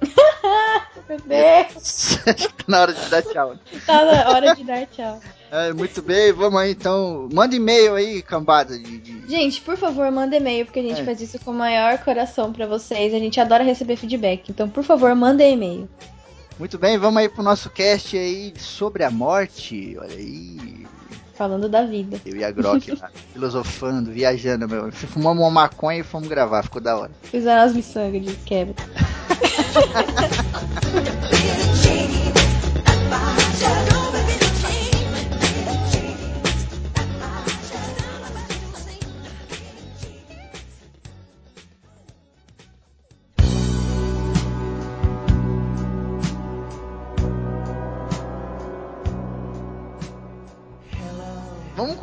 Meu 1.09 1.19
Deus. 1.21 2.19
Tá 2.25 2.65
na 2.69 2.81
hora 2.83 2.93
de 2.95 3.09
dar 3.11 3.23
tchau. 3.23 3.57
Tá 3.85 4.05
na 4.05 4.31
hora 4.31 4.55
de 4.55 4.63
dar 4.65 4.87
tchau. 4.87 5.21
É, 5.51 5.73
muito 5.73 6.01
bem, 6.03 6.33
vamos 6.33 6.61
aí 6.61 6.71
então. 6.73 7.29
Manda 7.33 7.55
e-mail 7.55 7.95
aí, 7.95 8.23
cambada 8.23 8.79
de. 8.79 8.99
de- 8.99 9.29
Gente, 9.29 9.61
por 9.61 9.77
favor, 9.77 10.11
manda 10.11 10.37
e-mail, 10.37 10.65
porque 10.67 10.79
a 10.81 10.83
gente 10.83 11.01
É. 11.01 11.05
faz 11.05 11.21
isso 11.21 11.39
com 11.41 11.51
o 11.51 11.55
maior 11.55 11.99
coração 11.99 12.53
pra 12.53 12.67
vocês. 12.67 13.13
A 13.13 13.19
gente 13.19 13.41
adora 13.41 13.63
receber 13.65 13.97
feedback. 13.97 14.49
Então, 14.51 14.69
por 14.69 14.85
favor, 14.85 15.15
manda 15.15 15.43
e-mail. 15.45 15.89
Muito 16.59 16.79
bem, 16.79 16.99
vamos 16.99 17.21
aí 17.21 17.29
pro 17.29 17.43
nosso 17.43 17.69
cast 17.71 18.17
aí 18.17 18.55
sobre 18.57 19.05
a 19.05 19.11
morte. 19.11 19.97
Olha 19.99 20.15
aí. 20.15 20.87
Falando 21.35 21.69
da 21.69 21.85
vida. 21.85 22.21
Eu 22.25 22.37
e 22.37 22.45
a 22.45 22.51
Grok 22.51 22.93
lá, 22.93 23.11
filosofando, 23.33 24.13
viajando, 24.13 24.69
meu. 24.69 24.93
Fumamos 24.93 25.43
uma 25.43 25.51
maconha 25.51 26.01
e 26.01 26.05
fomos 26.05 26.29
gravar, 26.29 26.63
ficou 26.63 26.81
da 26.81 26.97
hora. 26.97 27.11
Fizeram 27.23 27.63
as 27.63 27.75
miçangas 27.75 28.23
de 28.23 28.35
quebra. 28.37 28.75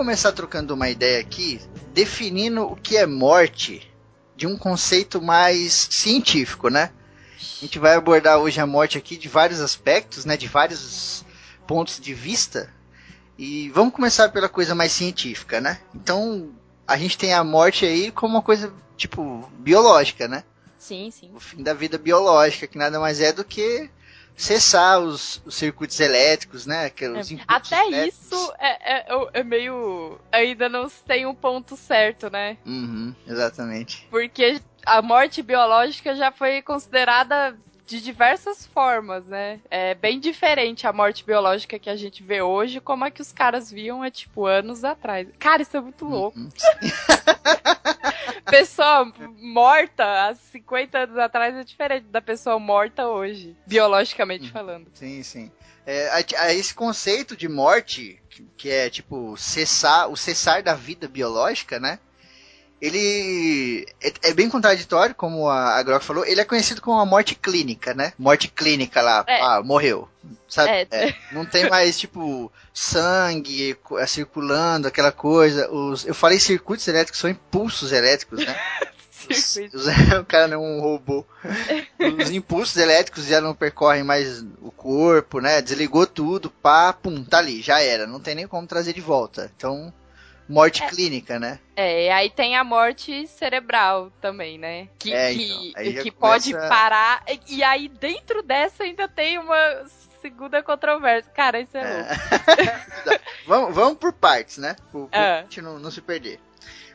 começar 0.01 0.31
trocando 0.31 0.73
uma 0.73 0.89
ideia 0.89 1.21
aqui, 1.21 1.61
definindo 1.93 2.63
o 2.63 2.75
que 2.75 2.97
é 2.97 3.05
morte 3.05 3.87
de 4.35 4.47
um 4.47 4.57
conceito 4.57 5.21
mais 5.21 5.89
científico, 5.91 6.69
né? 6.69 6.91
A 7.39 7.61
gente 7.61 7.77
vai 7.77 7.93
abordar 7.93 8.39
hoje 8.39 8.59
a 8.59 8.65
morte 8.65 8.97
aqui 8.97 9.15
de 9.15 9.29
vários 9.29 9.61
aspectos, 9.61 10.25
né? 10.25 10.35
De 10.35 10.47
vários 10.47 11.23
pontos 11.67 11.99
de 11.99 12.15
vista. 12.15 12.73
E 13.37 13.69
vamos 13.69 13.93
começar 13.93 14.29
pela 14.29 14.49
coisa 14.49 14.73
mais 14.73 14.91
científica, 14.91 15.61
né? 15.61 15.79
Então, 15.93 16.49
a 16.87 16.97
gente 16.97 17.15
tem 17.15 17.35
a 17.35 17.43
morte 17.43 17.85
aí 17.85 18.09
como 18.09 18.33
uma 18.33 18.41
coisa, 18.41 18.73
tipo, 18.97 19.47
biológica, 19.59 20.27
né? 20.27 20.43
Sim, 20.79 21.11
sim. 21.11 21.29
o 21.35 21.39
fim 21.39 21.61
da 21.61 21.75
vida 21.75 21.99
biológica, 21.99 22.65
que 22.65 22.75
nada 22.75 22.99
mais 22.99 23.21
é 23.21 23.31
do 23.31 23.45
que 23.45 23.87
cessar 24.35 24.99
os, 24.99 25.41
os 25.45 25.55
circuitos 25.55 25.99
elétricos, 25.99 26.65
né? 26.65 26.89
Que 26.89 27.07
os 27.07 27.31
inputs 27.31 27.45
Até 27.47 27.87
elétricos. 27.87 28.31
isso 28.31 28.53
é, 28.59 28.99
é, 28.99 29.05
é 29.33 29.43
meio. 29.43 30.19
Ainda 30.31 30.67
não 30.67 30.89
tem 30.89 31.25
um 31.25 31.35
ponto 31.35 31.75
certo, 31.77 32.29
né? 32.29 32.57
Uhum, 32.65 33.13
exatamente. 33.27 34.07
Porque 34.09 34.59
a 34.85 35.01
morte 35.01 35.41
biológica 35.41 36.15
já 36.15 36.31
foi 36.31 36.61
considerada 36.61 37.55
de 37.85 38.01
diversas 38.01 38.65
formas, 38.65 39.25
né? 39.25 39.59
É 39.69 39.93
bem 39.93 40.17
diferente 40.17 40.87
a 40.87 40.93
morte 40.93 41.25
biológica 41.25 41.77
que 41.77 41.89
a 41.89 41.95
gente 41.95 42.23
vê 42.23 42.41
hoje, 42.41 42.79
como 42.79 43.03
a 43.03 43.11
que 43.11 43.21
os 43.21 43.33
caras 43.33 43.69
viam 43.69 44.01
há, 44.01 44.09
tipo, 44.09 44.45
anos 44.45 44.85
atrás. 44.85 45.27
Cara, 45.37 45.61
isso 45.61 45.75
é 45.75 45.81
muito 45.81 46.05
louco. 46.05 46.39
Pessoa 48.49 49.11
morta 49.39 50.03
há 50.29 50.35
50 50.35 50.97
anos 50.99 51.17
atrás 51.17 51.55
é 51.55 51.63
diferente 51.63 52.07
da 52.07 52.21
pessoa 52.21 52.59
morta 52.59 53.07
hoje, 53.07 53.55
biologicamente 53.65 54.45
Uhum. 54.45 54.51
falando. 54.51 54.87
Sim, 54.93 55.23
sim. 55.23 55.51
É, 55.85 56.09
esse 56.53 56.73
conceito 56.73 57.35
de 57.35 57.47
morte, 57.47 58.21
que, 58.29 58.43
que 58.57 58.69
é 58.69 58.89
tipo 58.89 59.35
cessar, 59.37 60.09
o 60.09 60.15
cessar 60.15 60.61
da 60.61 60.73
vida 60.75 61.07
biológica, 61.07 61.79
né? 61.79 61.99
Ele 62.81 63.85
é, 64.01 64.11
é 64.29 64.33
bem 64.33 64.49
contraditório, 64.49 65.13
como 65.13 65.47
a, 65.47 65.77
a 65.77 65.83
Grok 65.83 66.03
falou. 66.03 66.25
Ele 66.25 66.41
é 66.41 66.45
conhecido 66.45 66.81
como 66.81 66.99
a 66.99 67.05
morte 67.05 67.35
clínica, 67.35 67.93
né? 67.93 68.13
Morte 68.17 68.47
clínica 68.47 69.01
lá, 69.01 69.23
É. 69.27 69.39
ah, 69.41 69.61
morreu. 69.63 70.09
Sabe? 70.47 70.69
É. 70.69 70.87
É, 70.91 71.15
não 71.31 71.45
tem 71.45 71.69
mais, 71.69 71.97
tipo, 71.99 72.51
sangue 72.73 73.77
é, 73.97 74.05
circulando, 74.07 74.87
aquela 74.87 75.11
coisa. 75.11 75.69
Os, 75.71 76.05
eu 76.05 76.13
falei 76.15 76.39
circuitos 76.39 76.87
elétricos, 76.87 77.19
são 77.21 77.29
impulsos 77.29 77.91
elétricos, 77.91 78.39
né? 78.45 78.55
Os- 79.29 79.55
os- 79.73 79.85
o 80.19 80.25
cara 80.25 80.47
não 80.47 80.55
é 80.55 80.57
um 80.57 80.81
robô. 80.81 81.23
Os 82.19 82.31
impulsos 82.31 82.75
elétricos 82.75 83.25
já 83.27 83.39
não 83.39 83.53
percorrem 83.53 84.03
mais 84.03 84.41
o 84.61 84.71
corpo, 84.71 85.39
né? 85.39 85.61
Desligou 85.61 86.07
tudo, 86.07 86.49
pá, 86.49 86.91
pum, 86.91 87.23
tá 87.23 87.37
ali, 87.37 87.61
já 87.61 87.79
era. 87.79 88.07
Não 88.07 88.19
tem 88.19 88.33
nem 88.33 88.47
como 88.47 88.65
trazer 88.65 88.93
de 88.93 88.99
volta. 88.99 89.51
Então, 89.55 89.93
morte 90.51 90.83
É. 90.83 90.87
clínica, 90.87 91.39
né? 91.39 91.59
É, 91.75 92.05
e 92.05 92.09
aí 92.09 92.29
tem 92.29 92.55
a 92.55 92.63
morte 92.63 93.25
cerebral 93.27 94.11
também, 94.21 94.57
né? 94.57 94.87
Que, 94.99 95.13
É, 95.13 95.33
que, 95.33 95.69
então, 95.77 96.03
que 96.03 96.11
começa- 96.11 96.51
pode 96.51 96.53
parar. 96.69 97.23
E- 97.27 97.55
E 97.57 97.63
aí 97.63 97.87
dentro 97.87 98.43
dessa 98.43 98.83
ainda 98.83 99.07
tem 99.07 99.37
uma 99.39 99.85
segunda 100.21 100.61
controvérsia. 100.61 101.31
Cara, 101.33 101.59
isso 101.59 101.75
é, 101.77 101.97
louco. 101.97 102.61
É. 102.61 103.19
vamos, 103.47 103.73
vamos 103.75 103.97
por 103.97 104.13
partes, 104.13 104.57
né? 104.57 104.75
Por, 104.91 105.07
por 105.07 105.17
É. 105.17 105.41
gente 105.43 105.61
não, 105.61 105.79
não 105.79 105.89
se 105.91 106.01
perder. 106.01 106.39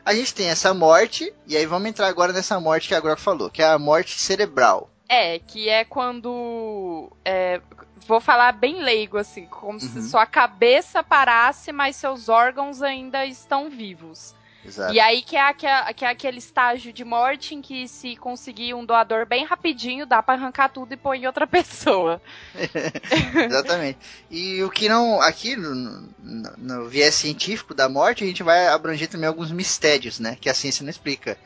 A 0.05 0.13
gente 0.13 0.33
tem 0.33 0.47
essa 0.47 0.73
morte, 0.73 1.33
e 1.45 1.57
aí 1.57 1.65
vamos 1.65 1.89
entrar 1.89 2.07
agora 2.07 2.31
nessa 2.31 2.57
morte 2.61 2.87
que 2.87 2.95
a 2.95 2.99
Grok 3.01 3.19
falou, 3.19 3.49
que 3.49 3.61
é 3.61 3.65
a 3.65 3.77
morte 3.77 4.17
cerebral. 4.17 4.89
É, 5.09 5.39
que 5.39 5.69
é 5.69 5.83
quando. 5.85 7.09
é, 7.23 7.61
vou 8.05 8.19
falar 8.19 8.51
bem 8.51 8.81
leigo, 8.81 9.17
assim, 9.17 9.45
como 9.45 9.79
se 9.79 9.97
Uhum. 9.99 10.03
sua 10.03 10.25
cabeça 10.25 11.01
parasse, 11.03 11.71
mas 11.71 11.95
seus 11.95 12.27
órgãos 12.29 12.81
ainda 12.81 13.25
estão 13.25 13.69
vivos. 13.69 14.35
Exato. 14.65 14.93
E 14.93 14.99
aí 14.99 15.21
que 15.21 15.37
é, 15.37 15.53
que 15.53 15.65
é 16.03 16.09
aquele 16.09 16.39
estágio 16.39 16.91
de 16.91 17.05
morte 17.05 17.55
em 17.55 17.61
que 17.61 17.87
se 17.87 18.17
conseguir 18.17 18.73
um 18.73 18.83
doador 18.85 19.25
bem 19.25 19.45
rapidinho, 19.45 20.05
dá 20.05 20.21
pra 20.21 20.33
arrancar 20.33 20.67
tudo 20.69 20.93
e 20.93 20.97
pôr 20.97 21.13
em 21.15 21.25
outra 21.25 21.47
pessoa. 21.47 22.21
Exatamente. 23.45 23.99
E 24.29 24.61
o 24.63 24.69
que 24.69 24.89
não. 24.89 25.21
Aqui 25.21 25.55
no, 25.55 25.73
no- 26.19 26.53
no 26.57 26.89
viés 26.89 27.15
científico 27.15 27.73
da 27.73 27.87
morte, 27.87 28.23
a 28.23 28.27
gente 28.27 28.43
vai 28.43 28.67
abranger 28.67 29.07
também 29.07 29.27
alguns 29.27 29.51
mistérios, 29.51 30.19
né? 30.19 30.37
Que 30.39 30.49
a 30.49 30.53
ciência 30.53 30.83
não 30.83 30.89
explica. 30.89 31.37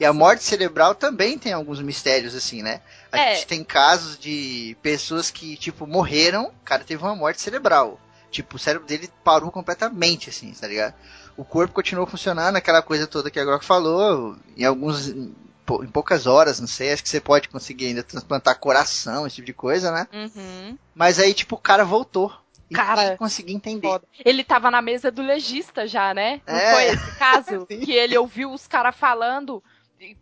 E 0.00 0.04
a 0.04 0.12
morte 0.12 0.44
cerebral 0.44 0.94
também 0.94 1.36
tem 1.38 1.52
alguns 1.52 1.80
mistérios, 1.80 2.34
assim, 2.34 2.62
né? 2.62 2.80
A 3.10 3.18
É. 3.18 3.34
gente 3.34 3.46
tem 3.46 3.64
casos 3.64 4.18
de 4.18 4.76
pessoas 4.82 5.30
que, 5.30 5.56
tipo, 5.56 5.86
morreram, 5.86 6.46
o 6.46 6.64
cara 6.64 6.84
teve 6.84 7.02
uma 7.02 7.16
morte 7.16 7.40
cerebral. 7.40 7.98
Tipo, 8.30 8.56
o 8.56 8.58
cérebro 8.58 8.86
dele 8.86 9.10
parou 9.24 9.50
completamente, 9.50 10.28
assim, 10.30 10.52
tá 10.52 10.68
ligado? 10.68 10.94
O 11.36 11.44
corpo 11.44 11.72
continuou 11.74 12.06
funcionando, 12.06 12.56
aquela 12.56 12.82
coisa 12.82 13.06
toda 13.06 13.30
que 13.30 13.40
a 13.40 13.44
Grok 13.44 13.64
falou, 13.64 14.36
em 14.56 14.64
alguns. 14.64 15.08
Em 15.08 15.34
pou- 15.64 15.82
em 15.84 15.88
poucas 15.88 16.26
horas, 16.26 16.60
não 16.60 16.66
sei, 16.66 16.92
acho 16.92 17.02
que 17.02 17.08
você 17.08 17.20
pode 17.20 17.48
conseguir 17.48 17.86
ainda 17.86 18.02
transplantar 18.02 18.58
coração, 18.58 19.26
esse 19.26 19.36
tipo 19.36 19.46
de 19.46 19.52
coisa, 19.52 19.90
né? 19.92 20.06
Uhum. 20.12 20.78
Mas 20.94 21.18
aí, 21.18 21.34
tipo, 21.34 21.56
o 21.56 21.58
cara 21.60 21.84
voltou. 21.84 22.32
E 22.70 22.74
Cara, 22.74 23.02
ninguém 23.02 23.16
conseguia 23.16 23.56
entender. 23.56 23.86
Foda. 23.88 24.04
Ele 24.24 24.44
tava 24.44 24.70
na 24.70 24.82
mesa 24.82 25.10
do 25.10 25.22
legista 25.22 25.86
já, 25.86 26.12
né? 26.12 26.40
Não 26.46 26.54
É. 26.54 26.72
foi 26.74 26.84
esse 26.84 27.18
caso? 27.18 27.66
Que 27.82 27.92
ele 27.92 28.16
ouviu 28.18 28.52
os 28.52 28.66
caras 28.66 28.94
falando 28.96 29.62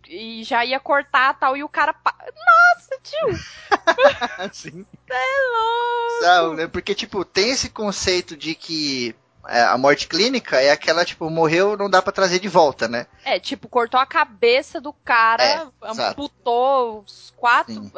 e, 0.08 0.42
já 0.44 0.64
ia 0.64 0.80
cortar 0.80 1.34
tal, 1.38 1.56
e 1.56 1.62
o 1.64 1.68
cara. 1.68 1.92
pa- 1.92 2.14
Nossa, 2.18 2.98
tio! 3.02 3.28
assim. 4.38 4.86
É 5.10 6.22
louco! 6.22 6.56
Né? 6.56 6.66
Porque, 6.66 6.94
tipo, 6.94 7.24
tem 7.24 7.50
esse 7.50 7.68
conceito 7.68 8.36
de 8.36 8.54
que 8.54 9.14
é, 9.48 9.62
a 9.62 9.76
morte 9.78 10.08
clínica 10.08 10.60
é 10.60 10.70
aquela, 10.72 11.04
tipo, 11.04 11.28
morreu, 11.30 11.76
não 11.76 11.88
dá 11.88 12.00
pra 12.02 12.12
trazer 12.12 12.38
de 12.40 12.48
volta, 12.48 12.88
né? 12.88 13.06
É, 13.24 13.38
tipo, 13.38 13.68
cortou 13.68 14.00
a 14.00 14.06
cabeça 14.06 14.80
do 14.80 14.92
cara, 14.92 15.42
É, 15.44 15.54
exato. 15.90 16.22
amputou 16.22 17.00
os 17.06 17.32
quatro, 17.36 17.74
Sim. 17.74 17.92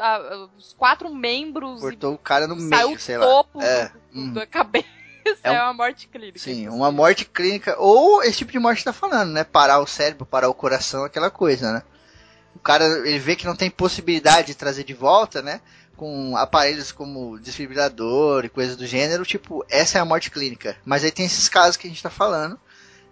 os 0.58 0.74
quatro 0.74 1.14
membros 1.14 1.80
Cortou 1.80 2.14
o 2.14 2.18
cara 2.18 2.46
no 2.46 2.58
saiu 2.68 2.88
meio, 2.88 3.00
sei 3.00 3.16
o 3.16 3.20
lá. 3.20 3.26
topo 3.26 3.62
É, 3.62 3.88
do- 3.88 4.20
hum. 4.20 4.32
da 4.34 4.46
cabeça. 4.46 4.97
É 5.42 5.48
É, 5.48 5.52
um- 5.52 5.64
uma 5.64 5.72
morte 5.74 6.08
clínica. 6.08 6.38
Sim, 6.38 6.68
uma 6.68 6.92
morte 6.92 7.24
clínica, 7.24 7.76
ou 7.78 8.22
esse 8.22 8.38
tipo 8.38 8.52
de 8.52 8.58
morte 8.58 8.78
que 8.78 8.84
tá 8.84 8.92
falando, 8.92 9.30
né? 9.32 9.44
Parar 9.44 9.80
o 9.80 9.86
cérebro, 9.86 10.24
parar 10.26 10.48
o 10.48 10.54
coração, 10.54 11.04
aquela 11.04 11.30
coisa, 11.30 11.72
né? 11.72 11.82
O 12.54 12.58
cara, 12.58 12.84
ele 13.08 13.18
vê 13.18 13.36
que 13.36 13.46
não 13.46 13.54
tem 13.56 13.70
possibilidade 13.70 14.48
de 14.48 14.54
trazer 14.54 14.84
de 14.84 14.94
volta, 14.94 15.40
né? 15.42 15.60
Com 15.96 16.36
aparelhos 16.36 16.92
como 16.92 17.38
desfibrilador 17.38 18.44
e 18.44 18.48
coisas 18.48 18.76
do 18.76 18.86
gênero, 18.86 19.24
tipo, 19.24 19.64
essa 19.68 19.98
é 19.98 20.00
a 20.00 20.04
morte 20.04 20.30
clínica. 20.30 20.76
Mas 20.84 21.04
aí 21.04 21.10
tem 21.10 21.26
esses 21.26 21.48
casos 21.48 21.76
que 21.76 21.86
a 21.86 21.90
gente 21.90 22.02
tá 22.02 22.10
falando, 22.10 22.58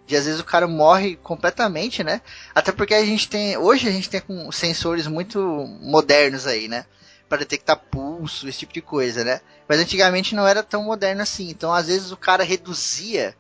de 0.07 0.17
às 0.17 0.25
vezes 0.25 0.41
o 0.41 0.45
cara 0.45 0.67
morre 0.69 1.17
completamente, 1.17 2.05
né? 2.05 2.21
Até 2.55 2.71
porque 2.73 2.95
a 2.95 3.05
gente 3.05 3.29
tem, 3.29 3.57
hoje 3.57 3.89
a 3.89 3.93
gente 3.93 4.09
tem 4.09 4.21
com 4.21 4.51
sensores 4.53 5.07
muito 5.07 5.39
modernos 5.81 6.47
aí, 6.47 6.69
né? 6.69 6.87
Para 7.29 7.39
detectar 7.39 7.77
pulso, 7.77 8.49
esse 8.49 8.61
tipo 8.61 8.73
de 8.73 8.81
coisa, 8.81 9.25
né? 9.25 9.41
Mas 9.69 9.81
antigamente 9.81 10.35
não 10.35 10.47
era 10.47 10.63
tão 10.63 10.85
moderno 10.85 11.23
assim. 11.23 11.49
Então, 11.51 11.73
às 11.73 11.89
vezes, 11.89 12.13
o 12.13 12.17
cara 12.17 12.45
reduzia 12.45 13.35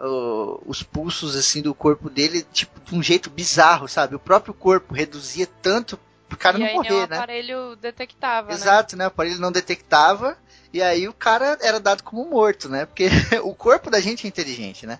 uh, 0.00 0.60
os 0.66 0.82
pulsos 0.82 1.36
assim 1.36 1.62
do 1.62 1.74
corpo 1.74 2.08
dele, 2.08 2.42
tipo, 2.52 2.80
de 2.80 2.94
um 2.94 3.02
jeito 3.02 3.30
bizarro, 3.30 3.86
sabe? 3.86 4.14
O 4.14 4.20
próprio 4.20 4.54
corpo 4.54 4.94
reduzia 4.94 5.46
tanto 5.62 5.98
pro 6.28 6.38
cara 6.38 6.56
e 6.56 6.60
não 6.60 6.66
aí 6.66 6.74
morrer, 6.74 7.08
né? 7.08 7.16
aparelho 7.16 7.76
detectava, 7.76 8.48
né? 8.48 8.54
Exato, 8.54 8.96
né? 8.96 9.04
O 9.04 9.08
aparelho 9.08 9.40
não 9.40 9.52
detectava 9.52 10.36
e 10.72 10.82
aí 10.82 11.08
o 11.08 11.12
cara 11.12 11.58
era 11.60 11.78
dado 11.78 12.02
como 12.02 12.24
morto, 12.24 12.68
né? 12.68 12.86
Porque 12.86 13.08
o 13.42 13.54
corpo 13.54 13.90
da 13.90 14.00
gente 14.00 14.26
é 14.26 14.28
inteligente, 14.28 14.86
né? 14.86 14.98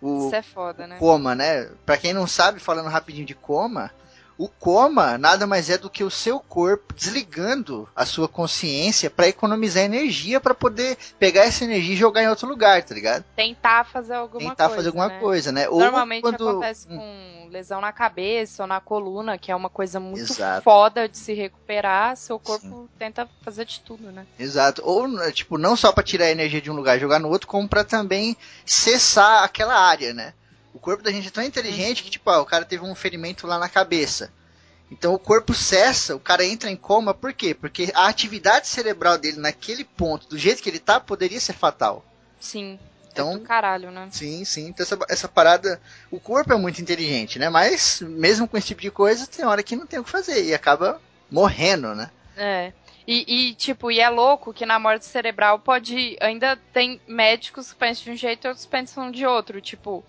O 0.00 0.26
Isso 0.26 0.34
é 0.34 0.42
foda, 0.42 0.86
né? 0.86 0.96
coma, 0.98 1.34
né? 1.34 1.70
Pra 1.84 1.98
quem 1.98 2.12
não 2.12 2.26
sabe, 2.26 2.58
falando 2.58 2.88
rapidinho 2.88 3.26
de 3.26 3.34
coma, 3.34 3.90
o 4.40 4.48
coma 4.48 5.18
nada 5.18 5.46
mais 5.46 5.68
é 5.68 5.76
do 5.76 5.90
que 5.90 6.02
o 6.02 6.10
seu 6.10 6.40
corpo 6.40 6.94
desligando 6.94 7.86
a 7.94 8.06
sua 8.06 8.26
consciência 8.26 9.10
pra 9.10 9.28
economizar 9.28 9.82
energia 9.84 10.40
pra 10.40 10.54
poder 10.54 10.96
pegar 11.18 11.42
essa 11.44 11.62
energia 11.64 11.92
e 11.92 11.98
jogar 11.98 12.22
em 12.22 12.28
outro 12.28 12.48
lugar, 12.48 12.82
tá 12.82 12.94
ligado? 12.94 13.22
Tentar 13.36 13.84
fazer 13.84 14.14
alguma 14.14 14.48
Tentar 14.50 14.64
coisa. 14.68 14.76
fazer 14.76 14.88
alguma 14.88 15.08
né? 15.08 15.18
coisa, 15.20 15.52
né? 15.52 15.68
Ou 15.68 15.78
Normalmente 15.78 16.22
quando 16.22 16.48
acontece 16.48 16.86
Hum, 16.88 16.96
com 16.96 17.48
lesão 17.50 17.82
na 17.82 17.92
cabeça 17.92 18.62
ou 18.62 18.66
na 18.66 18.80
coluna, 18.80 19.36
que 19.36 19.52
é 19.52 19.54
uma 19.56 19.68
coisa 19.68 20.00
muito 20.00 20.32
Exato. 20.32 20.62
foda 20.62 21.06
de 21.06 21.18
se 21.18 21.34
recuperar. 21.34 22.16
Seu 22.16 22.38
corpo 22.38 22.88
tenta 22.98 23.28
fazer 23.42 23.66
de 23.66 23.80
tudo, 23.80 24.10
né? 24.10 24.26
Exato. 24.38 24.80
Ou, 24.82 25.06
tipo, 25.32 25.58
não 25.58 25.76
só 25.76 25.92
pra 25.92 26.02
tirar 26.02 26.24
a 26.26 26.30
energia 26.30 26.62
de 26.62 26.70
um 26.70 26.74
lugar 26.76 26.96
e 26.96 27.00
jogar 27.00 27.18
no 27.18 27.28
outro, 27.28 27.46
como 27.46 27.68
pra 27.68 27.84
também 27.84 28.34
cessar 28.64 29.44
aquela 29.44 29.74
área, 29.78 30.14
né? 30.14 30.32
O 30.72 30.78
corpo 30.78 31.02
da 31.02 31.10
gente 31.10 31.28
é 31.28 31.30
tão 31.30 31.42
inteligente 31.42 32.02
que, 32.02 32.10
tipo, 32.10 32.28
ah, 32.30 32.40
o 32.40 32.46
cara 32.46 32.64
teve 32.64 32.84
um 32.84 32.94
ferimento 32.94 33.46
lá 33.46 33.58
na 33.58 33.68
cabeça. 33.68 34.32
Então 34.90 35.14
o 35.14 35.18
corpo 35.18 35.54
cessa, 35.54 36.16
o 36.16 36.20
cara 36.20 36.44
entra 36.44 36.68
em 36.70 36.76
coma, 36.76 37.14
por 37.14 37.32
quê? 37.32 37.54
Porque 37.54 37.92
a 37.94 38.06
atividade 38.08 38.66
cerebral 38.66 39.16
dele 39.18 39.38
naquele 39.38 39.84
ponto, 39.84 40.28
do 40.28 40.36
jeito 40.36 40.62
que 40.62 40.68
ele 40.68 40.80
tá, 40.80 40.98
poderia 40.98 41.38
ser 41.40 41.52
fatal. 41.52 42.04
Sim. 42.40 42.78
Então- 43.12 43.36
É 43.36 43.40
caralho, 43.40 43.90
né? 43.90 44.08
Sim, 44.10 44.44
sim. 44.44 44.68
Então 44.68 44.84
essa, 44.84 44.98
essa 45.08 45.28
parada. 45.28 45.80
O 46.10 46.18
corpo 46.20 46.52
é 46.52 46.56
muito 46.56 46.80
inteligente, 46.80 47.38
né? 47.38 47.48
Mas, 47.48 48.00
mesmo 48.00 48.46
com 48.48 48.56
esse 48.56 48.68
tipo 48.68 48.80
de 48.82 48.90
coisa, 48.90 49.26
tem 49.26 49.44
hora 49.44 49.62
que 49.62 49.76
não 49.76 49.86
tem 49.86 49.98
o 49.98 50.04
que 50.04 50.10
fazer 50.10 50.44
e 50.44 50.54
acaba 50.54 51.00
morrendo, 51.30 51.94
né? 51.94 52.10
É. 52.36 52.72
E, 53.06 53.50
e, 53.50 53.54
tipo, 53.54 53.90
e 53.90 53.98
é 54.00 54.08
louco 54.08 54.52
que 54.54 54.64
na 54.66 54.78
morte 54.78 55.04
cerebral 55.04 55.58
pode. 55.58 56.16
Ainda 56.20 56.56
tem 56.72 57.00
médicos 57.06 57.72
que 57.72 57.78
pensam 57.78 58.04
de 58.04 58.10
um 58.12 58.16
jeito 58.16 58.46
e 58.46 58.48
outros 58.48 58.66
pensam 58.66 59.10
de 59.10 59.26
outro. 59.26 59.60
Tipo, 59.60 60.04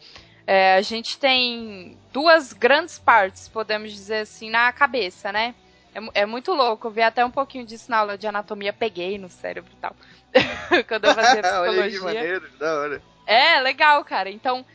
é, 0.53 0.75
a 0.75 0.81
gente 0.81 1.17
tem 1.17 1.98
duas 2.12 2.51
grandes 2.51 3.00
partes, 3.00 3.48
podemos 3.48 3.89
dizer 3.89 4.24
assim, 4.24 4.50
na 4.50 4.70
cabeça, 4.74 5.31
né? 5.31 5.55
É, 5.96 6.24
é 6.24 6.25
muito 6.25 6.51
louco. 6.51 6.88
Eu 6.88 6.91
vi 6.91 7.01
até 7.01 7.24
um 7.24 7.31
pouquinho 7.31 7.65
disso 7.65 7.89
na 7.89 8.00
aula 8.00 8.17
de 8.17 8.27
anatomia, 8.27 8.74
peguei 8.74 9.17
no 9.17 9.29
cérebro 9.29 9.72
e 9.72 9.77
tal. 9.77 9.96
Quando 10.89 11.05
eu 11.05 11.15
fazia 11.15 11.41
Olha 11.62 11.84
aí 11.84 11.89
que 11.89 11.89
psicologia. 11.91 12.20
maneiro, 12.22 12.50
da 12.60 12.75
hora. 12.81 13.01
É, 13.25 13.62
legal, 13.62 14.03
cara. 14.03 14.29
Então, 14.29 14.65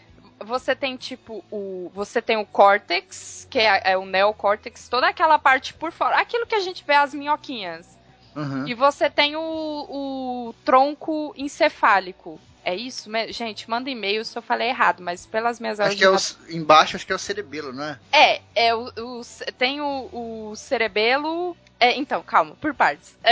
você 0.41 0.75
tem, 0.75 0.97
tipo, 0.97 1.45
o. 1.51 1.91
Você 1.93 2.23
tem 2.23 2.39
o 2.39 2.47
córtex, 2.47 3.47
que 3.51 3.59
é, 3.59 3.83
é 3.85 3.99
o 3.99 4.07
neocórtex, 4.07 4.89
toda 4.89 5.07
aquela 5.09 5.39
parte 5.39 5.75
por 5.75 5.93
fora. 5.93 6.17
Aquilo 6.17 6.47
que 6.47 6.55
a 6.55 6.61
gente 6.61 6.83
vê 6.87 6.95
as 6.95 7.13
minhoquinhas. 7.13 7.99
Uhum. 8.35 8.67
E 8.67 8.73
você 8.73 9.11
tem 9.11 9.37
o, 9.37 9.43
o 9.43 10.55
tronco 10.65 11.35
encefálico. 11.37 12.41
É 12.69 12.75
isso? 12.75 13.09
Gente, 13.31 13.71
manda 13.71 13.89
e-mail 13.89 14.25
se 14.25 14.37
eu 14.37 14.43
falei 14.43 14.69
errado, 14.71 15.01
mas 15.01 15.25
pelas 15.25 15.61
minhas 15.61 15.79
aulas 15.79 15.93
Acho 15.95 15.99
que 15.99 16.05
é 16.05 16.11
o, 16.11 16.57
embaixo, 16.57 16.97
acho 16.97 17.07
que 17.07 17.13
é 17.13 17.15
o 17.15 17.19
cerebelo, 17.19 17.73
não 17.73 17.85
é? 17.85 17.99
é, 18.11 18.43
é 18.57 18.75
o, 18.75 18.89
o- 18.89 19.23
tem 19.57 19.81
o, 19.81 20.09
o 20.51 20.57
cerebelo. 20.57 21.57
É, 21.79 21.95
então, 21.97 22.23
calma, 22.25 22.57
por 22.57 22.75
partes. 22.75 23.17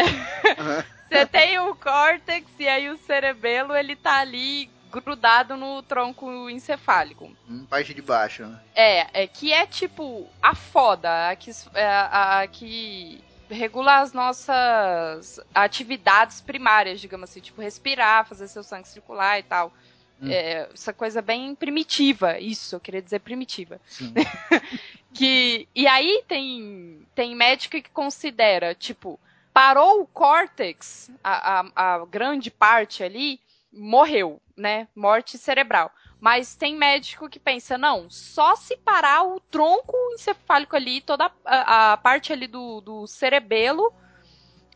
Uhum. 0.57 0.85
Você 1.11 1.27
tem 1.27 1.59
o 1.59 1.75
córtex 1.77 2.47
e 2.59 2.69
aí 2.69 2.89
o 2.91 2.97
cerebelo 2.99 3.75
ele 3.77 3.95
tá 3.97 4.19
ali 4.21 4.69
grudado 4.91 5.57
no 5.57 5.83
tronco 5.83 6.49
encefálico. 6.51 7.31
Hum, 7.49 7.67
Parte 7.69 7.93
de 7.95 8.01
baixo, 8.03 8.45
né? 8.47 8.61
É, 8.75 9.23
é 9.25 9.27
que 9.27 9.53
é 9.53 9.67
tipo 9.67 10.29
a 10.43 10.55
foda, 10.55 11.29
a 11.31 11.37
que, 11.37 11.51
é, 11.75 11.85
a, 11.87 12.41
a 12.43 12.47
que 12.47 13.23
regula 13.55 14.01
as 14.01 14.13
nossas 14.13 15.41
atividades 15.55 16.41
primárias, 16.41 17.01
digamos 17.01 17.31
assim, 17.31 17.41
tipo 17.41 17.61
respirar, 17.61 18.27
fazer 18.27 18.49
seu 18.49 18.63
sangue 18.63 18.89
circular 18.89 19.39
e 19.39 19.43
tal. 19.43 19.73
Hum. 20.21 20.31
É, 20.31 20.69
essa 20.73 20.93
coisa 20.93 21.21
bem 21.23 21.55
primitiva, 21.55 22.39
isso, 22.39 22.77
eu 22.77 22.81
queria 22.81 23.03
dizer 23.03 23.21
primitiva. 23.21 23.81
Que, 25.15 25.69
e 25.73 25.87
aí 25.87 26.25
tem, 26.27 27.07
tem 27.15 27.37
médico 27.37 27.81
que 27.81 27.89
considera, 27.89 28.75
tipo, 28.75 29.19
parou 29.53 30.01
o 30.01 30.07
córtex, 30.09 31.09
a, 31.23 31.61
a, 31.61 31.95
a 31.95 32.05
grande 32.05 32.51
parte 32.51 33.05
ali, 33.05 33.39
morreu, 33.73 34.43
né? 34.57 34.89
Morte 34.95 35.39
cerebral. 35.39 35.93
Mas 36.21 36.55
tem 36.55 36.77
médico 36.77 37.29
que 37.29 37.39
pensa, 37.39 37.77
não, 37.77 38.09
só 38.09 38.57
se 38.57 38.77
parar 38.79 39.25
o 39.25 39.39
tronco 39.41 39.97
encefálico 40.15 40.75
ali, 40.75 41.01
toda 41.01 41.31
a, 41.45 41.93
a 41.93 41.97
parte 41.99 42.33
ali 42.33 42.47
do, 42.47 42.81
do 42.81 43.07
cerebelo, 43.07 43.93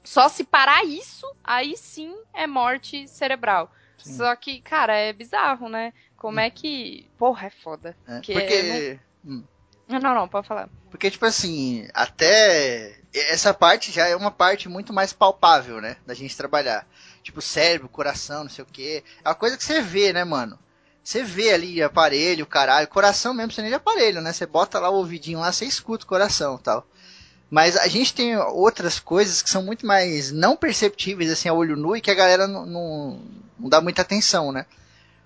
Só 0.04 0.28
se 0.28 0.45
parar 0.45 0.85
isso, 0.85 1.26
aí 1.45 1.76
sim 1.76 2.14
é 2.35 2.47
morte 2.47 3.07
cerebral. 3.09 3.71
Sim. 3.99 4.16
Só 4.16 4.35
que, 4.37 4.61
cara, 4.62 4.95
é 4.95 5.12
bizarro, 5.12 5.68
né? 5.68 5.92
Como 6.16 6.40
é 6.40 6.50
que. 6.50 7.11
Porra, 7.18 7.47
é 7.49 7.50
foda. 7.50 7.97
É, 8.07 8.16
Porque 8.16 8.33
porque, 8.33 9.00
hum, 9.25 9.45
Não, 9.88 9.99
não, 10.00 10.14
não, 10.14 10.28
pode 10.28 10.47
falar. 10.47 10.68
porque, 10.90 11.11
tipo 11.11 11.25
assim, 11.26 11.88
até 11.95 13.00
essa 13.12 13.52
parte 13.54 13.90
já 13.92 14.07
é 14.07 14.16
uma 14.16 14.30
parte 14.30 14.68
muito 14.68 14.92
mais 14.92 15.12
palpável, 15.12 15.80
né? 15.80 15.97
Da 16.07 16.14
gente 16.14 16.37
trabalhar. 16.37 16.87
Tipo, 17.23 17.40
cérebro, 17.42 17.88
coração, 17.88 18.45
não 18.45 18.50
sei 18.50 18.64
o 18.64 18.68
quê. 18.71 19.04
É 19.25 19.28
uma 19.28 19.35
coisa 19.35 19.57
que 19.57 19.64
você 19.64 19.80
vê, 19.83 20.12
né, 20.12 20.25
mano? 20.25 20.59
Você 21.09 21.23
vê 21.23 21.55
ali 21.55 21.83
aparelho, 21.83 22.45
caralho. 22.45 22.87
Coração 22.87 23.33
mesmo, 23.33 23.50
você 23.50 23.62
nem 23.62 23.71
de 23.71 23.77
aparelho, 23.77 24.21
né? 24.21 24.31
Você 24.31 24.45
bota 24.45 24.79
lá 24.79 24.91
o 24.91 24.97
ouvidinho 24.97 25.41
lá, 25.41 25.50
você 25.50 25.65
escuta 25.65 26.05
o 26.05 26.07
coração 26.07 26.57
e 26.57 26.59
tal. 26.59 26.87
Mas 27.50 27.79
a 27.79 27.88
gente 27.88 28.12
tem 28.12 28.37
outras 28.37 29.00
coisas 29.00 29.41
que 29.41 29.49
são 29.49 29.62
muito 29.62 29.87
mais 29.87 30.31
não 30.31 30.55
perceptíveis, 30.55 31.31
assim, 31.31 31.49
a 31.49 31.55
olho 31.55 31.79
nu 31.79 31.97
e 31.97 32.03
que 32.03 32.11
a 32.11 32.15
galera 32.15 32.47
não, 32.47 32.67
não, 32.67 33.23
não 33.59 33.71
dá 33.71 33.81
muita 33.81 34.03
atenção, 34.03 34.53
né? 34.53 34.67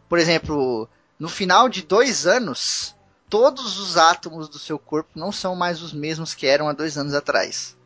Por 0.08 0.20
exemplo, 0.20 0.88
no 1.18 1.28
final 1.28 1.68
de 1.68 1.82
dois 1.82 2.28
anos, 2.28 2.94
todos 3.28 3.80
os 3.80 3.96
átomos 3.96 4.48
do 4.48 4.60
seu 4.60 4.78
corpo 4.78 5.10
não 5.16 5.32
são 5.32 5.56
mais 5.56 5.82
os 5.82 5.92
mesmos 5.92 6.32
que 6.32 6.46
eram 6.46 6.68
há 6.68 6.72
dois 6.72 6.96
anos 6.96 7.12
atrás. 7.12 7.76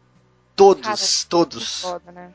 Todos, 0.54 0.82
Cara, 0.82 1.28
todos. 1.30 1.80
foda, 1.80 2.12
né? 2.12 2.30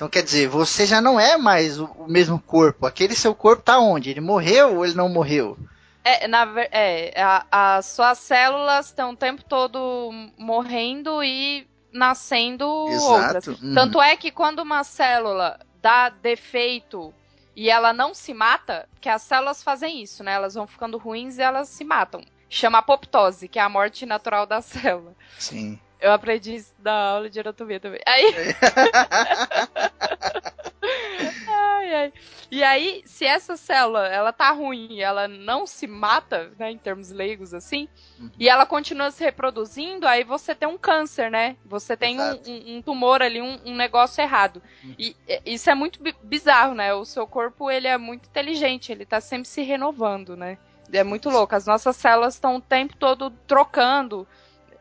Então 0.00 0.08
quer 0.08 0.22
dizer, 0.22 0.48
você 0.48 0.86
já 0.86 0.98
não 0.98 1.20
é 1.20 1.36
mais 1.36 1.78
o, 1.78 1.84
o 1.84 2.08
mesmo 2.08 2.40
corpo. 2.40 2.86
Aquele 2.86 3.14
seu 3.14 3.34
corpo 3.34 3.62
tá 3.62 3.78
onde? 3.78 4.08
Ele 4.08 4.22
morreu 4.22 4.76
ou 4.78 4.84
ele 4.86 4.94
não 4.94 5.10
morreu? 5.10 5.58
É, 6.02 6.26
na, 6.26 6.46
é 6.72 7.22
a- 7.22 7.76
as 7.76 7.84
suas 7.84 8.16
células 8.16 8.86
estão 8.86 9.10
o 9.10 9.16
tempo 9.16 9.44
todo 9.44 10.10
morrendo 10.38 11.22
e 11.22 11.68
nascendo 11.92 12.66
outras. 12.66 13.46
Exato. 13.46 13.62
Uhum. 13.62 13.74
Tanto 13.74 14.00
é 14.00 14.16
que 14.16 14.30
quando 14.30 14.60
uma 14.60 14.84
célula 14.84 15.60
dá 15.82 16.08
defeito 16.08 17.12
e 17.54 17.68
ela 17.68 17.92
não 17.92 18.14
se 18.14 18.32
mata, 18.32 18.88
que 19.02 19.08
as 19.10 19.20
células 19.20 19.62
fazem 19.62 20.02
isso, 20.02 20.24
né? 20.24 20.32
Elas 20.32 20.54
vão 20.54 20.66
ficando 20.66 20.96
ruins 20.96 21.36
e 21.36 21.42
elas 21.42 21.68
se 21.68 21.84
matam. 21.84 22.22
Chama 22.48 22.78
apoptose, 22.78 23.48
que 23.48 23.58
é 23.58 23.62
a 23.62 23.68
morte 23.68 24.06
natural 24.06 24.46
da 24.46 24.62
célula. 24.64 25.14
Sim. 25.38 25.78
Eu 26.00 26.12
aprendi 26.12 26.54
isso 26.56 26.72
da 26.78 26.92
aula 27.12 27.28
de 27.28 27.38
anatomia 27.40 27.78
também. 27.78 28.00
Aí. 28.06 28.34
ai, 31.46 31.94
ai. 31.94 32.12
E 32.50 32.62
aí, 32.64 33.02
se 33.04 33.24
essa 33.24 33.56
célula 33.56 34.06
ela 34.08 34.32
tá 34.32 34.50
ruim 34.50 34.88
e 34.94 35.02
ela 35.02 35.28
não 35.28 35.66
se 35.66 35.86
mata, 35.86 36.50
né, 36.58 36.70
em 36.70 36.78
termos 36.78 37.10
leigos 37.10 37.54
assim, 37.54 37.88
Uhum. 38.18 38.30
e 38.38 38.48
ela 38.48 38.66
continua 38.66 39.10
se 39.10 39.22
reproduzindo, 39.22 40.06
aí 40.06 40.24
você 40.24 40.54
tem 40.54 40.68
um 40.68 40.78
câncer, 40.78 41.30
né? 41.30 41.56
Você 41.64 41.96
tem 41.96 42.18
um, 42.20 42.32
um- 42.46 42.76
um 42.78 42.82
tumor 42.82 43.22
ali, 43.22 43.40
um, 43.40 43.58
um 43.64 43.74
negócio 43.76 44.20
errado. 44.22 44.62
Uhum. 44.82 44.94
E 44.98 45.16
isso 45.44 45.70
é 45.70 45.74
muito 45.74 46.02
bi- 46.02 46.16
bizarro, 46.22 46.74
né? 46.74 46.92
O 46.94 47.04
seu 47.04 47.26
corpo 47.26 47.70
ele 47.70 47.86
é 47.86 47.98
muito 47.98 48.26
inteligente, 48.28 48.90
ele 48.90 49.04
tá 49.04 49.20
sempre 49.20 49.48
se 49.48 49.62
renovando, 49.62 50.36
né? 50.36 50.58
É 50.92 51.04
muito 51.04 51.30
louco. 51.30 51.54
As 51.54 51.66
nossas 51.66 51.96
células 51.96 52.34
estão 52.34 52.56
o 52.56 52.60
tempo 52.60 52.96
todo 52.96 53.30
trocando. 53.46 54.26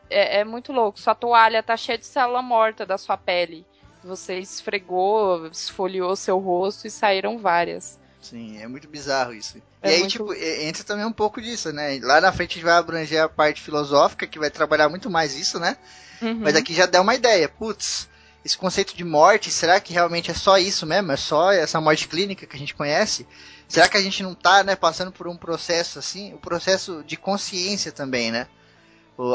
É, 0.09 0.39
é 0.39 0.43
muito 0.43 0.71
louco. 0.71 0.99
Sua 0.99 1.13
toalha 1.15 1.61
tá 1.63 1.77
cheia 1.77 1.97
de 1.97 2.05
célula 2.05 2.41
morta 2.41 2.85
da 2.85 2.97
sua 2.97 3.17
pele. 3.17 3.65
Você 4.03 4.39
esfregou, 4.39 5.47
esfoliou 5.47 6.15
seu 6.15 6.37
rosto 6.39 6.87
e 6.87 6.91
saíram 6.91 7.37
várias. 7.37 7.99
Sim, 8.21 8.61
é 8.61 8.67
muito 8.67 8.87
bizarro 8.87 9.33
isso. 9.33 9.57
É 9.81 9.91
e 9.91 9.93
aí, 9.93 9.99
muito- 9.99 10.11
tipo, 10.11 10.33
entra 10.33 10.83
também 10.83 11.05
um 11.05 11.11
pouco 11.11 11.41
disso, 11.41 11.71
né? 11.71 11.99
Lá 12.01 12.19
na 12.19 12.31
frente 12.31 12.51
a 12.51 12.53
gente 12.55 12.65
vai 12.65 12.73
abranger 12.73 13.23
a 13.23 13.29
parte 13.29 13.61
filosófica, 13.61 14.27
que 14.27 14.39
vai 14.39 14.49
trabalhar 14.49 14.89
muito 14.89 15.09
mais 15.09 15.35
isso, 15.37 15.59
né? 15.59 15.77
Uhum. 16.21 16.39
Mas 16.41 16.55
aqui 16.55 16.73
já 16.73 16.85
dá 16.85 17.01
uma 17.01 17.15
ideia. 17.15 17.47
Putz, 17.47 18.09
esse 18.43 18.57
conceito 18.57 18.95
de 18.95 19.03
morte, 19.03 19.49
será 19.51 19.79
que 19.79 19.93
realmente 19.93 20.31
é 20.31 20.33
só 20.33 20.57
isso 20.57 20.85
mesmo? 20.85 21.11
É 21.11 21.17
só 21.17 21.51
essa 21.51 21.79
morte 21.79 22.07
clínica 22.07 22.45
que 22.45 22.55
a 22.55 22.59
gente 22.59 22.73
conhece? 22.73 23.25
Será 23.67 23.87
que 23.87 23.95
a 23.97 24.01
gente 24.01 24.23
não 24.23 24.33
tá, 24.33 24.63
né, 24.63 24.75
passando 24.75 25.11
por 25.11 25.27
um 25.27 25.37
processo 25.37 25.99
assim, 25.99 26.33
o 26.33 26.37
processo 26.37 27.03
de 27.05 27.15
consciência 27.15 27.91
também, 27.91 28.31
né? 28.31 28.47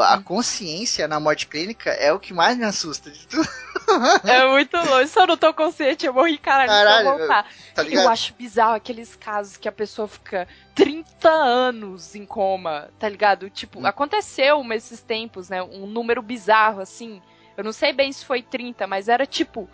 A 0.02 0.18
consciência 0.22 1.06
na 1.06 1.20
morte 1.20 1.46
clínica 1.46 1.90
é 1.90 2.10
o 2.12 2.18
que 2.18 2.32
mais 2.32 2.56
me 2.56 2.64
assusta 2.64 3.10
de 3.10 3.26
tudo, 3.26 3.46
É 4.24 4.46
muito 4.46 4.74
longe. 4.78 5.08
Se 5.08 5.20
eu 5.20 5.26
não 5.26 5.36
tô 5.36 5.52
consciente, 5.52 6.06
eu 6.06 6.14
morri, 6.14 6.38
caralho, 6.38 6.70
Caralho, 6.70 7.08
eu 7.08 7.18
voltar. 7.18 7.46
tá 7.74 7.82
Eu 7.82 8.08
acho 8.08 8.32
bizarro 8.34 8.74
aqueles 8.74 9.14
casos 9.14 9.56
que 9.58 9.68
a 9.68 9.72
pessoa 9.72 10.08
fica 10.08 10.48
30 10.74 11.28
anos 11.28 12.14
em 12.14 12.24
coma, 12.24 12.88
tá 12.98 13.08
ligado? 13.08 13.50
Tipo, 13.50 13.80
Hum. 13.80 13.86
aconteceu 13.86 14.64
nesses 14.64 15.00
tempos, 15.02 15.50
né? 15.50 15.62
Um 15.62 15.86
número 15.86 16.22
bizarro, 16.22 16.80
assim. 16.80 17.20
Eu 17.56 17.62
não 17.62 17.72
sei 17.72 17.92
bem 17.92 18.10
se 18.10 18.24
foi 18.24 18.42
30, 18.42 18.86
mas 18.86 19.08
era 19.08 19.26
tipo 19.26 19.68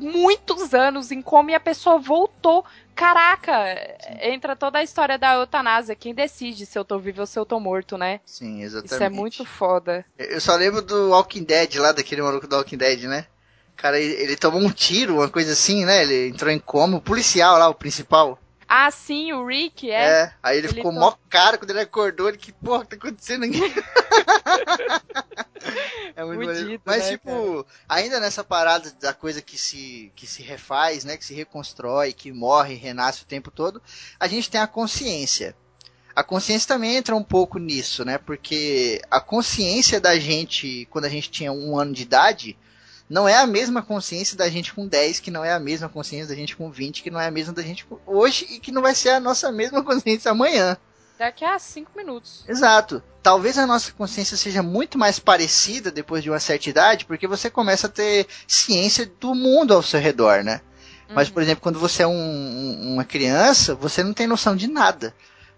muitos 0.00 0.74
anos 0.74 1.10
em 1.10 1.20
coma 1.22 1.50
e 1.50 1.54
a 1.54 1.60
pessoa 1.60 1.98
voltou. 1.98 2.64
Caraca, 2.94 3.52
entra 4.20 4.56
toda 4.56 4.78
a 4.78 4.82
história 4.82 5.16
da 5.18 5.34
eutanásia. 5.34 5.94
Quem 5.94 6.14
decide 6.14 6.66
se 6.66 6.78
eu 6.78 6.84
tô 6.84 6.98
vivo 6.98 7.20
ou 7.20 7.26
se 7.26 7.38
eu 7.38 7.46
tô 7.46 7.60
morto, 7.60 7.96
né? 7.96 8.20
Sim, 8.24 8.62
exatamente. 8.62 8.94
Isso 8.94 9.02
é 9.04 9.08
muito 9.08 9.44
foda. 9.44 10.04
Eu 10.18 10.40
só 10.40 10.56
lembro 10.56 10.82
do 10.82 11.10
Walking 11.10 11.44
Dead 11.44 11.76
lá, 11.76 11.92
daquele 11.92 12.22
maluco 12.22 12.48
do 12.48 12.56
Walking 12.56 12.76
Dead, 12.76 13.04
né? 13.04 13.26
Cara, 13.76 14.00
ele, 14.00 14.14
ele 14.14 14.36
tomou 14.36 14.60
um 14.60 14.70
tiro, 14.70 15.14
uma 15.14 15.28
coisa 15.28 15.52
assim, 15.52 15.84
né? 15.84 16.02
Ele 16.02 16.28
entrou 16.28 16.50
em 16.50 16.58
coma, 16.58 16.98
o 16.98 17.00
policial 17.00 17.58
lá, 17.58 17.68
o 17.68 17.74
principal. 17.74 18.38
Ah, 18.68 18.90
sim, 18.90 19.32
o 19.32 19.46
Rick, 19.46 19.90
é. 19.90 20.24
É, 20.24 20.34
aí 20.42 20.58
ele, 20.58 20.66
Ele 20.66 20.74
ficou 20.74 20.92
to- 20.92 21.00
mó 21.00 21.14
cara 21.30 21.56
quando 21.56 21.70
ele 21.70 21.80
acordou, 21.80 22.28
ele, 22.28 22.36
que 22.36 22.52
porra 22.52 22.84
que 22.84 22.90
tá 22.90 22.96
acontecendo 22.96 23.46
aqui? 23.46 23.58
é 26.14 26.24
muito 26.24 26.40
Fudido, 26.40 26.62
maneiro. 26.64 26.82
Mas, 26.84 27.04
né, 27.04 27.10
tipo, 27.12 27.66
ainda 27.88 28.20
nessa 28.20 28.44
parada 28.44 28.90
da 29.00 29.14
coisa 29.14 29.40
que 29.40 29.56
se, 29.58 30.12
que 30.14 30.26
se 30.26 30.42
refaz, 30.42 31.04
né? 31.04 31.16
Que 31.16 31.24
se 31.24 31.34
reconstrói, 31.34 32.12
que 32.12 32.30
morre, 32.32 32.74
renasce 32.74 33.22
o 33.22 33.26
tempo 33.26 33.50
todo, 33.50 33.80
a 34.20 34.28
gente 34.28 34.50
tem 34.50 34.60
a 34.60 34.66
consciência. 34.66 35.56
A 36.14 36.24
consciência 36.24 36.66
também 36.68 36.96
entra 36.96 37.14
um 37.14 37.22
pouco 37.22 37.58
nisso, 37.58 38.04
né? 38.04 38.18
Porque 38.18 39.00
a 39.10 39.20
consciência 39.20 40.00
da 40.00 40.18
gente, 40.18 40.86
quando 40.90 41.04
a 41.04 41.08
gente 41.08 41.30
tinha 41.30 41.52
um 41.52 41.78
ano 41.78 41.92
de 41.92 42.02
idade, 42.02 42.58
não 43.08 43.28
é 43.28 43.36
a 43.36 43.46
mesma 43.46 43.82
consciência 43.82 44.36
da 44.36 44.48
gente 44.48 44.72
com 44.74 44.86
10, 44.86 45.20
que 45.20 45.30
não 45.30 45.44
é 45.44 45.52
a 45.52 45.58
mesma 45.60 45.88
consciência 45.88 46.28
da 46.28 46.34
gente 46.34 46.56
com 46.56 46.70
20, 46.70 47.02
que 47.02 47.10
não 47.10 47.20
é 47.20 47.26
a 47.26 47.30
mesma 47.30 47.52
da 47.52 47.62
gente 47.62 47.84
com 47.86 47.98
hoje 48.06 48.46
e 48.50 48.58
que 48.60 48.70
não 48.72 48.82
vai 48.82 48.94
ser 48.94 49.10
a 49.10 49.20
nossa 49.20 49.50
mesma 49.50 49.82
consciência 49.84 50.30
amanhã. 50.30 50.76
Daqui 51.18 51.44
a 51.44 51.58
cinco 51.58 51.90
minutos. 51.96 52.44
Exato. 52.46 53.02
Talvez 53.22 53.58
a 53.58 53.66
nossa 53.66 53.90
consciência 53.92 54.36
seja 54.36 54.62
muito 54.62 54.96
mais 54.96 55.18
parecida 55.18 55.90
depois 55.90 56.22
de 56.22 56.30
uma 56.30 56.38
certa 56.38 56.70
idade, 56.70 57.04
porque 57.06 57.26
você 57.26 57.50
começa 57.50 57.88
a 57.88 57.90
ter 57.90 58.26
ciência 58.46 59.10
do 59.20 59.34
mundo 59.34 59.74
ao 59.74 59.82
seu 59.82 59.98
redor, 59.98 60.44
né? 60.44 60.60
Mas, 61.08 61.26
Uhum. 61.28 61.34
por 61.34 61.42
exemplo, 61.42 61.62
quando 61.62 61.78
você 61.80 62.02
é 62.02 62.06
um- 62.06 62.92
uma 62.94 63.04
criança, 63.04 63.74
você 63.74 64.04
não 64.04 64.12
tem 64.12 64.26
noção 64.26 64.54
de 64.54 64.68
nada. 64.68 65.12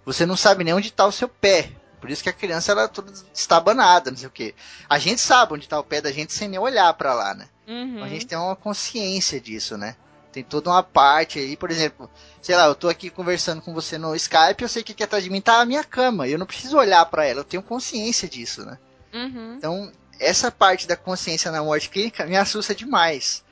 Você 0.06 0.24
não 0.24 0.36
sabe 0.36 0.64
nem 0.64 0.72
onde 0.72 0.88
está 0.88 1.04
o 1.06 1.12
seu 1.12 1.28
pé. 1.28 1.72
Por 2.00 2.10
isso 2.10 2.22
que 2.22 2.28
a 2.28 2.32
criança 2.32 2.72
ela 2.72 2.84
é 2.84 2.88
toda 2.88 3.12
estabanada, 3.34 4.10
não 4.10 4.18
sei 4.18 4.28
o 4.28 4.30
quê. 4.30 4.54
A 4.88 4.98
gente 4.98 5.20
sabe 5.20 5.54
onde 5.54 5.64
está 5.64 5.78
o 5.78 5.84
pé 5.84 6.00
da 6.00 6.10
gente 6.10 6.32
sem 6.32 6.48
nem 6.48 6.58
olhar 6.58 6.92
para 6.94 7.12
lá, 7.12 7.34
né? 7.34 7.46
Uhum. 7.68 7.94
Então 7.94 8.04
a 8.04 8.08
gente 8.08 8.26
tem 8.26 8.38
uma 8.38 8.56
consciência 8.56 9.40
disso, 9.40 9.76
né? 9.76 9.96
Tem 10.32 10.44
toda 10.44 10.70
uma 10.70 10.82
parte 10.82 11.38
aí, 11.38 11.56
por 11.56 11.70
exemplo, 11.70 12.08
sei 12.40 12.56
lá, 12.56 12.66
eu 12.66 12.74
tô 12.74 12.88
aqui 12.88 13.10
conversando 13.10 13.60
com 13.60 13.74
você 13.74 13.98
no 13.98 14.14
Skype, 14.14 14.62
eu 14.62 14.68
sei 14.68 14.82
que 14.82 14.92
aqui 14.92 15.02
atrás 15.02 15.24
de 15.24 15.30
mim 15.30 15.40
tá 15.40 15.60
a 15.60 15.66
minha 15.66 15.82
cama, 15.82 16.26
e 16.26 16.32
eu 16.32 16.38
não 16.38 16.46
preciso 16.46 16.78
olhar 16.78 17.04
para 17.06 17.26
ela, 17.26 17.40
eu 17.40 17.44
tenho 17.44 17.62
consciência 17.62 18.28
disso, 18.28 18.64
né? 18.64 18.78
Uhum. 19.12 19.54
Então, 19.56 19.92
essa 20.20 20.50
parte 20.50 20.86
da 20.86 20.96
consciência 20.96 21.50
na 21.50 21.62
morte 21.62 21.88
clínica 21.88 22.26
me 22.26 22.36
assusta 22.36 22.74
demais. 22.74 23.42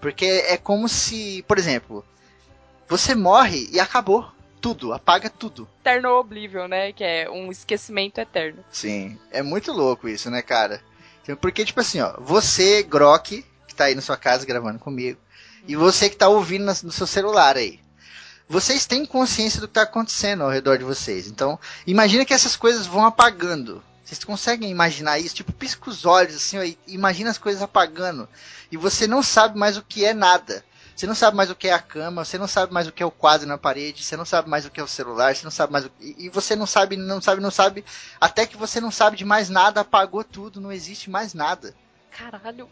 Porque 0.00 0.24
é 0.24 0.56
como 0.56 0.88
se, 0.88 1.44
por 1.48 1.58
exemplo, 1.58 2.04
você 2.88 3.14
morre 3.14 3.68
e 3.72 3.80
acabou 3.80 4.30
tudo, 4.62 4.92
apaga 4.94 5.28
tudo. 5.28 5.68
Eterno 5.80 6.10
Oblivion, 6.10 6.68
né? 6.68 6.92
Que 6.92 7.02
é 7.02 7.28
um 7.28 7.50
esquecimento 7.50 8.18
eterno. 8.18 8.64
Sim, 8.70 9.18
é 9.32 9.42
muito 9.42 9.72
louco 9.72 10.08
isso, 10.08 10.30
né, 10.30 10.40
cara? 10.40 10.80
Porque, 11.40 11.64
tipo 11.64 11.80
assim, 11.80 12.00
ó, 12.00 12.14
você, 12.20 12.82
Grok, 12.82 13.44
que 13.66 13.74
tá 13.74 13.84
aí 13.84 13.94
na 13.94 14.00
sua 14.00 14.16
casa 14.16 14.46
gravando 14.46 14.78
comigo, 14.78 15.18
e 15.66 15.76
você 15.76 16.08
que 16.08 16.16
tá 16.16 16.28
ouvindo 16.28 16.64
no 16.64 16.92
seu 16.92 17.06
celular 17.06 17.56
aí. 17.56 17.80
Vocês 18.48 18.86
têm 18.86 19.06
consciência 19.06 19.60
do 19.60 19.68
que 19.68 19.74
tá 19.74 19.82
acontecendo 19.82 20.42
ao 20.42 20.50
redor 20.50 20.76
de 20.76 20.84
vocês. 20.84 21.26
Então, 21.26 21.58
imagina 21.86 22.24
que 22.24 22.34
essas 22.34 22.56
coisas 22.56 22.86
vão 22.86 23.06
apagando. 23.06 23.82
Vocês 24.04 24.22
conseguem 24.24 24.70
imaginar 24.70 25.18
isso? 25.18 25.36
Tipo, 25.36 25.52
pisca 25.52 25.88
os 25.88 26.04
olhos 26.04 26.36
assim, 26.36 26.58
ó, 26.58 26.62
e 26.62 26.76
imagina 26.86 27.30
as 27.30 27.38
coisas 27.38 27.62
apagando. 27.62 28.28
E 28.70 28.76
você 28.76 29.06
não 29.06 29.22
sabe 29.22 29.58
mais 29.58 29.76
o 29.76 29.82
que 29.82 30.04
é 30.04 30.12
nada. 30.12 30.64
Você 31.02 31.06
não 31.08 31.16
sabe 31.16 31.36
mais 31.36 31.50
o 31.50 31.56
que 31.56 31.66
é 31.66 31.72
a 31.72 31.80
cama, 31.80 32.24
você 32.24 32.38
não 32.38 32.46
sabe 32.46 32.72
mais 32.72 32.86
o 32.86 32.92
que 32.92 33.02
é 33.02 33.06
o 33.06 33.10
quadro 33.10 33.44
na 33.44 33.58
parede, 33.58 34.04
você 34.04 34.16
não 34.16 34.24
sabe 34.24 34.48
mais 34.48 34.64
o 34.64 34.70
que 34.70 34.78
é 34.78 34.84
o 34.84 34.86
celular, 34.86 35.34
você 35.34 35.42
não 35.42 35.50
sabe 35.50 35.72
mais 35.72 35.84
o 35.84 35.90
e 36.00 36.26
e 36.26 36.28
você 36.28 36.54
não 36.54 36.64
sabe, 36.64 36.96
não 36.96 37.20
sabe, 37.20 37.42
não 37.42 37.50
sabe, 37.50 37.84
até 38.20 38.46
que 38.46 38.56
você 38.56 38.80
não 38.80 38.92
sabe 38.92 39.16
de 39.16 39.24
mais 39.24 39.48
nada, 39.48 39.80
apagou 39.80 40.22
tudo, 40.22 40.60
não 40.60 40.70
existe 40.70 41.10
mais 41.10 41.34
nada. 41.34 41.74
Caralho. 42.12 42.70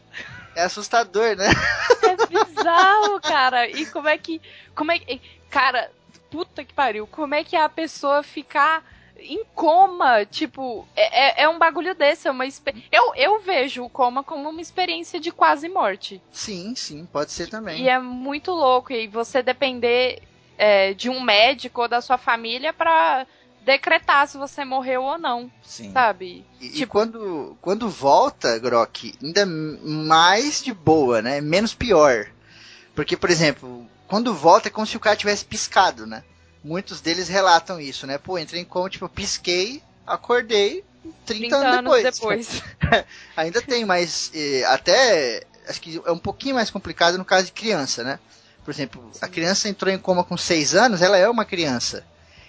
É 0.54 0.62
assustador, 0.62 1.34
né? 1.34 1.46
É 2.06 2.26
bizarro, 2.28 3.20
cara. 3.20 3.68
E 3.68 3.84
como 3.86 4.06
é 4.06 4.16
que. 4.16 4.40
Como 4.76 4.92
é 4.92 4.98
que. 5.00 5.20
Cara, 5.50 5.90
puta 6.30 6.64
que 6.64 6.72
pariu. 6.72 7.08
Como 7.08 7.34
é 7.34 7.42
que 7.42 7.56
a 7.56 7.68
pessoa 7.68 8.22
ficar 8.22 8.84
em 9.20 9.44
coma, 9.54 10.24
tipo, 10.24 10.86
é, 10.96 11.42
é, 11.42 11.44
é 11.44 11.48
um 11.48 11.58
bagulho 11.58 11.94
desse, 11.94 12.28
é 12.28 12.30
uma 12.30 12.44
eu, 12.90 13.14
eu 13.14 13.40
vejo 13.40 13.84
o 13.84 13.90
coma 13.90 14.22
como 14.22 14.48
uma 14.48 14.60
experiência 14.60 15.20
de 15.20 15.30
quase 15.30 15.68
morte. 15.68 16.20
Sim, 16.32 16.74
sim, 16.74 17.06
pode 17.12 17.32
ser 17.32 17.48
também. 17.48 17.82
E 17.82 17.88
é 17.88 17.98
muito 17.98 18.50
louco, 18.52 18.92
e 18.92 19.06
você 19.06 19.42
depender 19.42 20.22
é, 20.58 20.94
de 20.94 21.08
um 21.08 21.20
médico 21.20 21.82
ou 21.82 21.88
da 21.88 22.00
sua 22.00 22.18
família 22.18 22.72
para 22.72 23.26
decretar 23.64 24.26
se 24.26 24.38
você 24.38 24.64
morreu 24.64 25.02
ou 25.02 25.18
não. 25.18 25.50
Sim. 25.62 25.92
Sabe? 25.92 26.44
E, 26.60 26.68
tipo... 26.68 26.82
e 26.82 26.86
quando, 26.86 27.56
quando 27.60 27.88
volta, 27.88 28.58
Grok, 28.58 29.14
ainda 29.22 29.46
mais 29.46 30.62
de 30.62 30.72
boa, 30.72 31.22
né? 31.22 31.40
Menos 31.40 31.74
pior. 31.74 32.26
Porque, 32.94 33.16
por 33.16 33.30
exemplo, 33.30 33.86
quando 34.06 34.34
volta 34.34 34.68
é 34.68 34.70
como 34.70 34.86
se 34.86 34.96
o 34.96 35.00
cara 35.00 35.16
tivesse 35.16 35.44
piscado, 35.44 36.06
né? 36.06 36.24
Muitos 36.62 37.00
deles 37.00 37.28
relatam 37.28 37.80
isso, 37.80 38.06
né? 38.06 38.18
Pô, 38.18 38.38
entrei 38.38 38.60
em 38.60 38.64
coma, 38.64 38.90
tipo, 38.90 39.08
pisquei, 39.08 39.82
acordei 40.06 40.84
30, 41.24 41.48
30 41.48 41.56
anos 41.56 42.02
depois. 42.02 42.48
depois. 42.48 42.62
Ainda 43.36 43.62
tem, 43.62 43.84
mas 43.84 44.30
eh, 44.34 44.64
até 44.64 45.46
acho 45.68 45.80
que 45.80 46.00
é 46.04 46.12
um 46.12 46.18
pouquinho 46.18 46.56
mais 46.56 46.70
complicado 46.70 47.16
no 47.16 47.24
caso 47.24 47.46
de 47.46 47.52
criança, 47.52 48.04
né? 48.04 48.18
Por 48.64 48.70
exemplo, 48.72 49.08
Sim. 49.12 49.18
a 49.22 49.28
criança 49.28 49.68
entrou 49.68 49.92
em 49.92 49.98
coma 49.98 50.22
com 50.22 50.36
6 50.36 50.74
anos, 50.74 51.00
ela 51.00 51.16
é 51.16 51.28
uma 51.28 51.44
criança. 51.44 52.04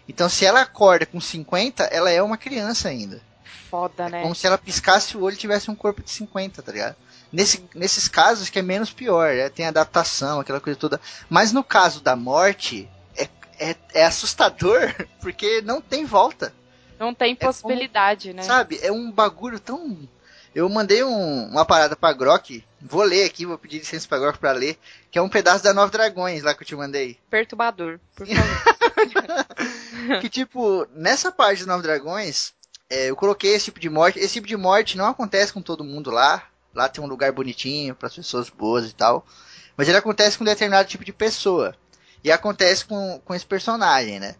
Então, 0.07 0.27
se 0.27 0.45
ela 0.45 0.61
acorda 0.61 1.05
com 1.05 1.21
50, 1.21 1.83
ela 1.85 2.09
é 2.09 2.21
uma 2.21 2.37
criança 2.37 2.89
ainda. 2.89 3.21
Foda, 3.69 4.07
é 4.07 4.09
né? 4.09 4.21
Como 4.23 4.35
se 4.35 4.45
ela 4.45 4.57
piscasse 4.57 5.15
o 5.15 5.21
olho 5.21 5.35
e 5.35 5.37
tivesse 5.37 5.71
um 5.71 5.75
corpo 5.75 6.03
de 6.03 6.11
50, 6.11 6.61
tá 6.61 6.71
ligado? 6.71 6.95
Nesse, 7.31 7.63
nesses 7.73 8.09
casos 8.09 8.49
que 8.49 8.59
é 8.59 8.61
menos 8.61 8.91
pior, 8.91 9.33
né? 9.33 9.47
tem 9.47 9.65
adaptação, 9.65 10.41
aquela 10.41 10.59
coisa 10.59 10.77
toda. 10.77 10.99
Mas 11.29 11.53
no 11.53 11.63
caso 11.63 12.01
da 12.01 12.13
morte, 12.13 12.89
é, 13.61 13.75
é, 13.93 14.05
assustador, 14.05 14.79
porque 15.21 15.61
não 15.61 15.79
tem 15.79 16.03
volta. 16.03 16.53
Não 16.99 17.13
tem 17.13 17.35
possibilidade, 17.35 18.29
é 18.29 18.31
como, 18.31 18.41
né? 18.41 18.47
Sabe, 18.47 18.79
é 18.81 18.91
um 18.91 19.11
bagulho 19.11 19.59
tão. 19.59 19.97
Eu 20.53 20.67
mandei 20.67 21.03
um, 21.03 21.45
uma 21.45 21.63
parada 21.63 21.95
pra 21.95 22.11
Grok, 22.11 22.63
vou 22.81 23.03
ler 23.03 23.23
aqui, 23.23 23.45
vou 23.45 23.57
pedir 23.57 23.79
licença 23.79 24.07
pra 24.07 24.19
Grok 24.19 24.37
pra 24.37 24.51
ler, 24.51 24.77
que 25.09 25.17
é 25.17 25.21
um 25.21 25.29
pedaço 25.29 25.63
da 25.63 25.73
Nove 25.73 25.91
Dragões 25.91 26.43
lá 26.43 26.53
que 26.53 26.63
eu 26.63 26.67
te 26.67 26.75
mandei. 26.75 27.17
Perturbador, 27.29 27.99
por 28.15 28.27
favor. 28.27 30.19
que 30.19 30.29
tipo, 30.29 30.85
nessa 30.93 31.31
parte 31.31 31.59
dos 31.59 31.67
Nove 31.67 31.83
Dragões, 31.83 32.53
é, 32.89 33.09
eu 33.09 33.15
coloquei 33.15 33.53
esse 33.53 33.65
tipo 33.65 33.79
de 33.79 33.89
morte. 33.89 34.19
Esse 34.19 34.33
tipo 34.33 34.47
de 34.47 34.57
morte 34.57 34.97
não 34.97 35.07
acontece 35.07 35.53
com 35.53 35.61
todo 35.61 35.83
mundo 35.83 36.11
lá. 36.11 36.43
Lá 36.75 36.89
tem 36.89 37.01
um 37.01 37.07
lugar 37.07 37.31
bonitinho 37.31 37.95
para 37.95 38.07
as 38.07 38.15
pessoas 38.15 38.49
boas 38.49 38.89
e 38.89 38.93
tal. 38.93 39.25
Mas 39.77 39.87
ele 39.87 39.97
acontece 39.97 40.37
com 40.37 40.43
um 40.43 40.47
determinado 40.47 40.89
tipo 40.89 41.05
de 41.05 41.13
pessoa. 41.13 41.73
E 42.23 42.31
acontece 42.31 42.85
com, 42.85 43.21
com 43.23 43.33
esse 43.33 43.45
personagem, 43.45 44.19
né? 44.19 44.35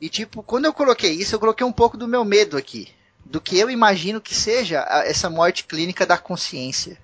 E 0.00 0.08
tipo, 0.08 0.42
quando 0.42 0.66
eu 0.66 0.72
coloquei 0.72 1.12
isso, 1.12 1.34
eu 1.34 1.40
coloquei 1.40 1.66
um 1.66 1.72
pouco 1.72 1.96
do 1.96 2.08
meu 2.08 2.24
medo 2.24 2.56
aqui. 2.56 2.88
Do 3.24 3.40
que 3.40 3.58
eu 3.58 3.70
imagino 3.70 4.20
que 4.20 4.34
seja 4.34 4.84
a, 4.88 5.06
essa 5.06 5.30
morte 5.30 5.64
clínica 5.64 6.04
da 6.06 6.18
consciência. 6.18 6.98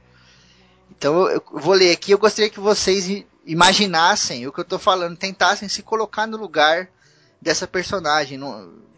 Então 0.91 1.27
eu, 1.29 1.43
eu 1.53 1.61
vou 1.61 1.73
ler 1.73 1.93
aqui, 1.93 2.13
eu 2.13 2.19
gostaria 2.19 2.51
que 2.51 2.61
vocês 2.61 3.25
imaginassem 3.47 4.47
o 4.47 4.53
que 4.53 4.61
eu 4.61 4.65
estou 4.65 4.79
falando, 4.79 5.17
tentassem 5.17 5.69
se 5.69 5.83
colocar 5.83 6.27
no 6.27 6.37
lugar 6.37 6.89
dessa 7.41 7.67
personagem, 7.67 8.39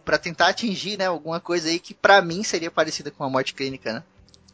para 0.04 0.18
tentar 0.18 0.48
atingir, 0.48 0.98
né, 0.98 1.06
alguma 1.06 1.38
coisa 1.38 1.68
aí 1.68 1.78
que 1.78 1.94
para 1.94 2.20
mim 2.20 2.42
seria 2.42 2.70
parecida 2.70 3.10
com 3.10 3.22
a 3.22 3.30
morte 3.30 3.54
clínica, 3.54 3.92
né? 3.92 4.02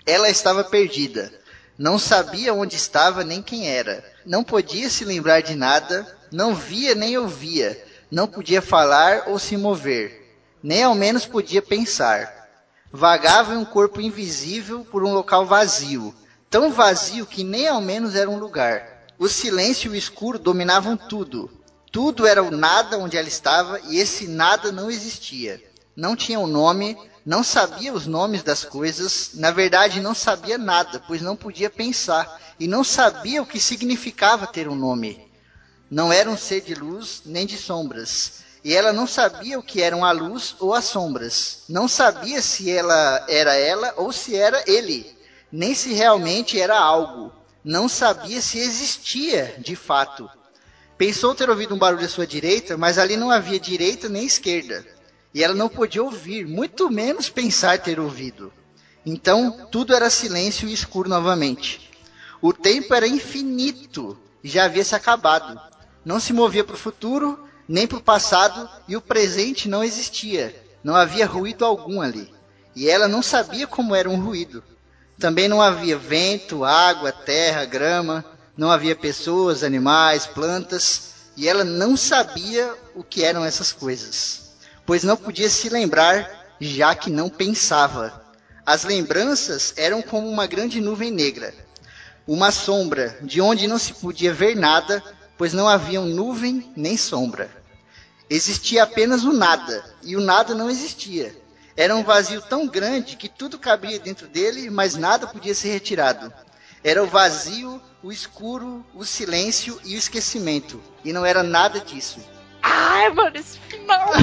Ela 0.05 0.29
estava 0.29 0.63
perdida. 0.63 1.33
Não 1.77 1.99
sabia 1.99 2.53
onde 2.53 2.77
estava 2.77 3.25
nem 3.25 3.41
quem 3.41 3.69
era. 3.69 4.05
Não 4.27 4.43
podia 4.43 4.91
se 4.91 5.05
lembrar 5.05 5.41
de 5.41 5.55
nada, 5.55 6.18
não 6.31 6.55
via 6.55 6.95
nem 6.95 7.17
ouvia, 7.19 7.83
não 8.11 8.27
podia 8.27 8.63
falar 8.63 9.25
ou 9.27 9.39
se 9.39 9.57
mover, 9.57 10.37
nem 10.63 10.83
ao 10.83 10.95
menos 10.95 11.27
podia 11.27 11.63
pensar. 11.63 12.37
Vagava 12.91 13.55
em 13.55 13.59
um 13.59 13.65
corpo 13.65 14.01
invisível 14.01 14.85
por 14.85 15.05
um 15.05 15.13
local 15.13 15.45
vazio, 15.45 16.15
tão 16.49 16.73
vazio 16.73 17.27
que 17.27 17.45
nem 17.45 17.69
ao 17.69 17.81
menos 17.81 18.15
era 18.15 18.31
um 18.31 18.39
lugar. 18.39 19.05
O 19.19 19.29
silêncio 19.29 19.89
e 19.89 19.97
o 19.97 19.99
escuro 19.99 20.39
dominavam 20.39 20.97
tudo. 20.97 21.51
Tudo 21.91 22.27
era 22.27 22.43
o 22.43 22.51
nada 22.51 22.99
onde 22.99 23.17
ela 23.17 23.29
estava 23.29 23.81
e 23.89 23.99
esse 23.99 24.27
nada 24.27 24.71
não 24.71 24.91
existia. 24.91 25.63
Não 25.97 26.15
tinha 26.15 26.39
um 26.39 26.47
nome, 26.47 26.97
não 27.27 27.43
sabia 27.43 27.93
os 27.93 28.07
nomes 28.07 28.43
das 28.43 28.65
coisas, 28.65 29.33
na 29.35 29.51
verdade 29.51 30.01
não 30.01 30.15
sabia 30.15 30.57
nada, 30.57 31.03
pois 31.07 31.21
não 31.21 31.37
podia 31.37 31.69
pensar, 31.69 32.41
e 32.59 32.67
não 32.67 32.83
sabia 32.83 33.43
o 33.43 33.47
que 33.47 33.61
significava 33.61 34.47
ter 34.47 34.69
um 34.69 34.75
nome. 34.75 35.28
Não 35.91 36.13
era 36.13 36.29
um 36.29 36.37
ser 36.37 36.61
de 36.61 36.75
luz 36.75 37.23
nem 37.25 37.47
de 37.47 37.57
sombras, 37.57 38.45
e 38.63 38.75
ela 38.75 38.93
não 38.93 39.07
sabia 39.07 39.59
o 39.59 39.63
que 39.63 39.81
eram 39.81 40.05
a 40.05 40.13
luz 40.13 40.55
ou 40.59 40.75
as 40.75 40.85
sombras. 40.85 41.65
Não 41.69 41.89
sabia 41.89 42.43
se 42.43 42.71
ela 42.71 43.25
era 43.29 43.55
ela 43.55 43.95
ou 43.97 44.13
se 44.13 44.37
era 44.37 44.63
ele, 44.67 45.07
nem 45.51 45.75
se 45.75 45.93
realmente 45.93 46.61
era 46.61 46.79
algo. 46.79 47.33
Não 47.65 47.89
sabia 47.89 48.41
se 48.41 48.59
existia 48.59 49.55
de 49.59 49.75
fato. 49.75 50.29
Pensou 50.97 51.35
ter 51.35 51.49
ouvido 51.49 51.75
um 51.75 51.79
barulho 51.79 52.05
à 52.05 52.09
sua 52.09 52.27
direita, 52.27 52.77
mas 52.77 52.99
ali 52.99 53.17
não 53.17 53.31
havia 53.31 53.59
direita 53.59 54.09
nem 54.09 54.25
esquerda 54.25 54.85
e 55.33 55.43
ela 55.45 55.55
não 55.55 55.69
podia 55.69 56.03
ouvir, 56.03 56.47
muito 56.47 56.91
menos 56.91 57.29
pensar 57.29 57.79
ter 57.79 58.01
ouvido. 58.01 58.53
Então 59.05 59.69
tudo 59.71 59.95
era 59.95 60.11
silêncio 60.11 60.69
e 60.69 60.73
escuro 60.73 61.09
novamente. 61.09 61.91
O 62.41 62.53
tempo 62.53 62.95
era 62.95 63.07
infinito 63.07 64.19
e 64.43 64.49
já 64.49 64.65
havia 64.65 64.85
se 64.85 64.95
acabado. 64.95 65.61
Não 66.09 66.19
se 66.19 66.33
movia 66.33 66.65
para 66.65 66.75
o 66.75 66.79
futuro, 66.79 67.39
nem 67.69 67.87
para 67.87 67.99
o 67.99 68.03
passado, 68.03 68.69
e 68.89 68.97
o 68.97 69.01
presente 69.01 69.69
não 69.69 69.85
existia. 69.85 70.61
Não 70.83 70.97
havia 70.97 71.27
ruído 71.27 71.65
algum 71.65 72.01
ali. 72.01 72.33
E 72.75 72.89
ela 72.89 73.07
não 73.07 73.23
sabia 73.23 73.67
como 73.67 73.95
era 73.95 74.09
um 74.09 74.21
ruído. 74.21 74.65
Também 75.19 75.47
não 75.47 75.61
havia 75.61 75.99
vento, 75.99 76.65
água, 76.65 77.13
terra, 77.13 77.65
grama, 77.65 78.25
não 78.57 78.71
havia 78.71 78.97
pessoas, 78.97 79.63
animais, 79.63 80.27
plantas, 80.27 81.13
e 81.37 81.47
ela 81.47 81.63
não 81.63 81.97
sabia 81.97 82.75
o 82.95 83.05
que 83.05 83.23
eram 83.23 83.45
essas 83.45 83.71
coisas 83.71 84.49
pois 84.89 85.05
não 85.05 85.19
podia 85.19 85.51
se 85.51 85.69
lembrar, 85.69 86.57
já 86.59 86.95
que 86.95 87.11
não 87.11 87.29
pensava. 87.29 88.25
As 88.65 88.85
lembranças 88.85 89.75
eram 89.77 90.01
como 90.01 90.27
uma 90.27 90.47
grande 90.47 90.81
nuvem 90.81 91.11
negra, 91.11 91.53
uma 92.27 92.51
sombra, 92.51 93.19
de 93.21 93.39
onde 93.39 93.69
não 93.69 93.77
se 93.77 93.93
podia 93.93 94.33
ver 94.33 94.57
nada, 94.57 95.05
pois 95.39 95.53
não 95.55 95.69
havia 95.69 96.01
nuvem 96.01 96.71
nem 96.77 96.97
sombra. 96.97 97.49
Existia 98.29 98.83
apenas 98.83 99.25
o 99.25 99.33
nada, 99.33 99.83
e 100.03 100.17
o 100.17 100.21
nada 100.21 100.55
não 100.55 100.69
existia. 100.69 101.35
Era 101.77 101.97
um 101.97 102.03
vazio 102.03 102.43
tão 102.43 102.67
grande 102.67 103.17
que 103.17 103.29
tudo 103.29 103.59
cabia 103.59 103.99
dentro 104.01 104.27
dele, 104.27 104.69
mas 104.69 104.97
nada 104.97 105.29
podia 105.29 105.55
ser 105.55 105.71
retirado. 105.71 106.31
Era 106.83 107.03
o 107.03 107.07
vazio, 107.07 107.81
o 108.03 108.13
escuro, 108.13 108.85
o 108.93 109.05
silêncio 109.05 109.81
e 109.85 109.95
o 109.95 109.99
esquecimento, 109.99 110.83
e 111.05 111.13
não 111.13 111.25
era 111.25 111.43
nada 111.43 111.81
disso. 111.81 112.21
Ai, 112.63 113.09
mano, 113.11 113.37
esse 113.37 113.59
final. 113.61 114.11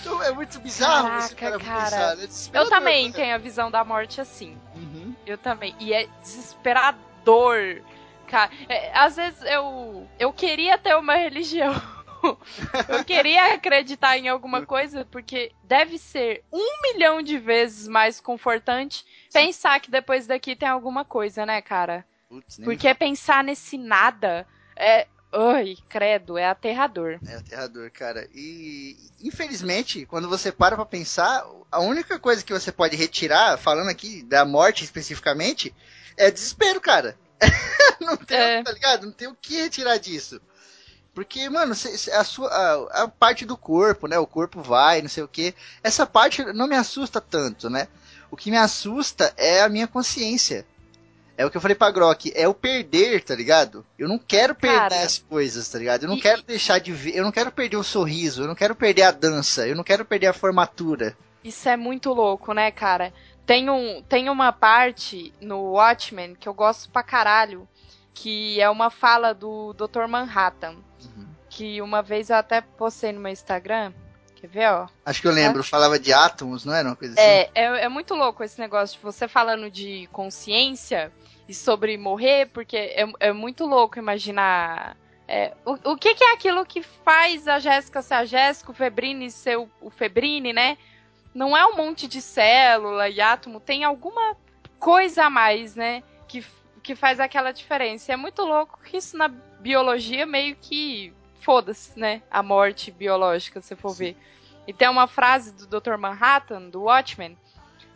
Então, 0.00 0.22
é 0.22 0.32
muito 0.32 0.58
bizarro 0.60 1.08
Caraca, 1.08 1.34
cara. 1.34 1.58
cara. 1.58 2.16
Pensar, 2.16 2.50
é 2.54 2.58
eu 2.58 2.68
também 2.70 3.08
né? 3.08 3.12
tenho 3.14 3.34
a 3.34 3.38
visão 3.38 3.70
da 3.70 3.84
morte 3.84 4.20
assim. 4.20 4.56
Uhum. 4.74 5.14
Eu 5.26 5.36
também. 5.36 5.74
E 5.78 5.92
é 5.92 6.08
desesperador. 6.22 7.82
Cara, 8.30 8.50
é, 8.68 8.96
às 8.96 9.16
vezes 9.16 9.42
eu, 9.42 10.08
eu 10.18 10.32
queria 10.32 10.78
ter 10.78 10.96
uma 10.96 11.16
religião. 11.18 11.74
eu 12.88 13.04
queria 13.04 13.54
acreditar 13.54 14.16
em 14.18 14.28
alguma 14.28 14.64
coisa, 14.64 15.06
porque 15.10 15.52
deve 15.64 15.98
ser 15.98 16.44
um 16.52 16.82
milhão 16.82 17.22
de 17.22 17.38
vezes 17.38 17.88
mais 17.88 18.20
confortante 18.20 19.04
pensar 19.32 19.80
que 19.80 19.90
depois 19.90 20.26
daqui 20.26 20.54
tem 20.54 20.68
alguma 20.68 21.04
coisa, 21.04 21.46
né, 21.46 21.60
cara? 21.62 22.04
Putz, 22.28 22.60
porque 22.62 22.94
pensar 22.94 23.42
nesse 23.42 23.78
nada 23.78 24.46
é, 24.76 25.06
Ai, 25.32 25.76
credo, 25.88 26.36
é 26.36 26.46
aterrador. 26.46 27.20
É 27.24 27.36
aterrador, 27.36 27.90
cara. 27.92 28.28
E 28.34 28.96
infelizmente, 29.22 30.04
quando 30.04 30.28
você 30.28 30.50
para 30.50 30.74
pra 30.74 30.84
pensar, 30.84 31.46
a 31.70 31.80
única 31.80 32.18
coisa 32.18 32.42
que 32.42 32.52
você 32.52 32.72
pode 32.72 32.96
retirar, 32.96 33.56
falando 33.56 33.88
aqui 33.88 34.22
da 34.24 34.44
morte 34.44 34.82
especificamente, 34.82 35.72
é 36.16 36.30
desespero, 36.30 36.80
cara. 36.80 37.16
não 38.04 38.16
tem, 38.16 38.38
é. 38.38 38.62
tá 38.62 38.72
ligado? 38.72 39.06
Não 39.06 39.12
tem 39.12 39.28
o 39.28 39.36
que 39.40 39.62
retirar 39.62 39.98
disso. 39.98 40.40
Porque, 41.14 41.48
mano, 41.48 41.72
a, 41.72 42.24
sua, 42.24 42.48
a, 42.48 43.02
a, 43.02 43.08
parte 43.08 43.44
do 43.44 43.56
corpo, 43.56 44.06
né? 44.06 44.18
O 44.18 44.26
corpo 44.26 44.62
vai, 44.62 45.02
não 45.02 45.08
sei 45.08 45.22
o 45.22 45.28
que. 45.28 45.54
Essa 45.82 46.06
parte 46.06 46.44
não 46.52 46.68
me 46.68 46.76
assusta 46.76 47.20
tanto, 47.20 47.68
né? 47.68 47.88
O 48.30 48.36
que 48.36 48.50
me 48.50 48.56
assusta 48.56 49.32
é 49.36 49.60
a 49.60 49.68
minha 49.68 49.88
consciência. 49.88 50.64
É 51.36 51.44
o 51.44 51.50
que 51.50 51.56
eu 51.56 51.60
falei 51.60 51.74
pra 51.74 51.90
Grok, 51.90 52.30
é 52.34 52.46
o 52.46 52.52
perder, 52.52 53.24
tá 53.24 53.34
ligado? 53.34 53.84
Eu 53.98 54.06
não 54.06 54.18
quero 54.18 54.54
perder 54.54 54.90
Cara, 54.90 55.02
as 55.02 55.18
coisas, 55.18 55.68
tá 55.68 55.78
ligado? 55.78 56.02
Eu 56.02 56.08
não 56.10 56.18
e... 56.18 56.20
quero 56.20 56.42
deixar 56.42 56.78
de 56.78 56.92
ver, 56.92 57.16
eu 57.16 57.24
não 57.24 57.32
quero 57.32 57.50
perder 57.50 57.78
o 57.78 57.82
sorriso, 57.82 58.42
eu 58.42 58.46
não 58.46 58.54
quero 58.54 58.74
perder 58.74 59.04
a 59.04 59.10
dança, 59.10 59.66
eu 59.66 59.74
não 59.74 59.82
quero 59.82 60.04
perder 60.04 60.26
a 60.26 60.34
formatura. 60.34 61.16
Isso 61.42 61.66
é 61.66 61.78
muito 61.78 62.12
louco, 62.12 62.52
né, 62.52 62.70
cara? 62.70 63.10
Tem, 63.46 63.70
um, 63.70 64.02
tem 64.02 64.28
uma 64.28 64.52
parte 64.52 65.32
no 65.40 65.72
Watchmen 65.72 66.34
que 66.34 66.46
eu 66.46 66.52
gosto 66.52 66.90
pra 66.90 67.02
caralho, 67.02 67.66
que 68.14 68.60
é 68.60 68.68
uma 68.68 68.90
fala 68.90 69.32
do 69.32 69.72
Dr. 69.74 70.06
Manhattan. 70.08 70.76
Uhum. 71.16 71.26
Que 71.48 71.80
uma 71.82 72.02
vez 72.02 72.30
eu 72.30 72.36
até 72.36 72.60
postei 72.60 73.12
no 73.12 73.20
meu 73.20 73.32
Instagram, 73.32 73.92
Quer 74.40 74.48
ver, 74.48 74.70
ó? 74.70 74.88
Acho 75.04 75.20
que 75.20 75.28
eu 75.28 75.32
lembro, 75.32 75.62
falava 75.62 75.98
de 75.98 76.14
átomos, 76.14 76.64
não 76.64 76.74
era 76.74 76.88
uma 76.88 76.96
coisa 76.96 77.12
assim? 77.12 77.22
É, 77.22 77.50
é, 77.54 77.64
é 77.84 77.88
muito 77.90 78.14
louco 78.14 78.42
esse 78.42 78.58
negócio 78.58 78.96
de 78.96 79.02
você 79.02 79.28
falando 79.28 79.70
de 79.70 80.08
consciência 80.12 81.12
e 81.46 81.52
sobre 81.52 81.98
morrer, 81.98 82.46
porque 82.46 82.76
é, 82.76 83.04
é 83.20 83.32
muito 83.32 83.66
louco 83.66 83.98
imaginar. 83.98 84.96
É, 85.28 85.52
o, 85.64 85.92
o 85.92 85.96
que, 85.96 86.14
que 86.14 86.24
é 86.24 86.32
aquilo 86.32 86.64
que 86.64 86.82
faz 86.82 87.46
a 87.46 87.58
Jéssica 87.58 88.00
ser 88.00 88.14
a 88.14 88.24
Jéssica, 88.24 88.70
o 88.70 88.74
Febrini 88.74 89.30
ser 89.30 89.58
o, 89.58 89.68
o 89.78 89.90
Febrini, 89.90 90.54
né? 90.54 90.78
Não 91.34 91.54
é 91.54 91.66
um 91.66 91.76
monte 91.76 92.08
de 92.08 92.22
célula 92.22 93.10
e 93.10 93.20
átomo, 93.20 93.60
tem 93.60 93.84
alguma 93.84 94.34
coisa 94.78 95.24
a 95.24 95.30
mais, 95.30 95.74
né? 95.74 96.02
Que, 96.26 96.42
que 96.82 96.94
faz 96.94 97.20
aquela 97.20 97.52
diferença. 97.52 98.10
E 98.10 98.14
é 98.14 98.16
muito 98.16 98.42
louco 98.42 98.78
que 98.82 98.96
isso 98.96 99.16
na 99.16 99.28
biologia 99.28 100.26
meio 100.26 100.56
que 100.56 101.12
foda-se, 101.40 101.98
né? 101.98 102.22
A 102.30 102.42
morte 102.42 102.90
biológica, 102.90 103.60
se 103.60 103.74
for 103.76 103.94
ver. 103.94 104.16
E 104.66 104.72
tem 104.72 104.88
uma 104.88 105.06
frase 105.06 105.52
do 105.52 105.66
Dr. 105.66 105.96
Manhattan, 105.96 106.68
do 106.68 106.82
Watchmen, 106.82 107.36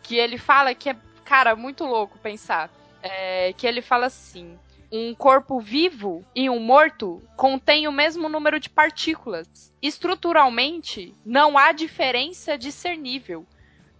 que 0.03 0.15
ele 0.15 0.37
fala 0.37 0.75
que 0.75 0.89
é, 0.89 0.95
cara, 1.23 1.55
muito 1.55 1.85
louco 1.85 2.17
pensar. 2.19 2.69
É, 3.01 3.53
que 3.53 3.67
ele 3.67 3.81
fala 3.81 4.07
assim: 4.07 4.57
um 4.91 5.13
corpo 5.13 5.59
vivo 5.59 6.25
e 6.35 6.49
um 6.49 6.59
morto 6.59 7.21
contém 7.35 7.87
o 7.87 7.91
mesmo 7.91 8.29
número 8.29 8.59
de 8.59 8.69
partículas. 8.69 9.73
Estruturalmente, 9.81 11.13
não 11.25 11.57
há 11.57 11.71
diferença 11.71 12.57
discernível. 12.57 13.45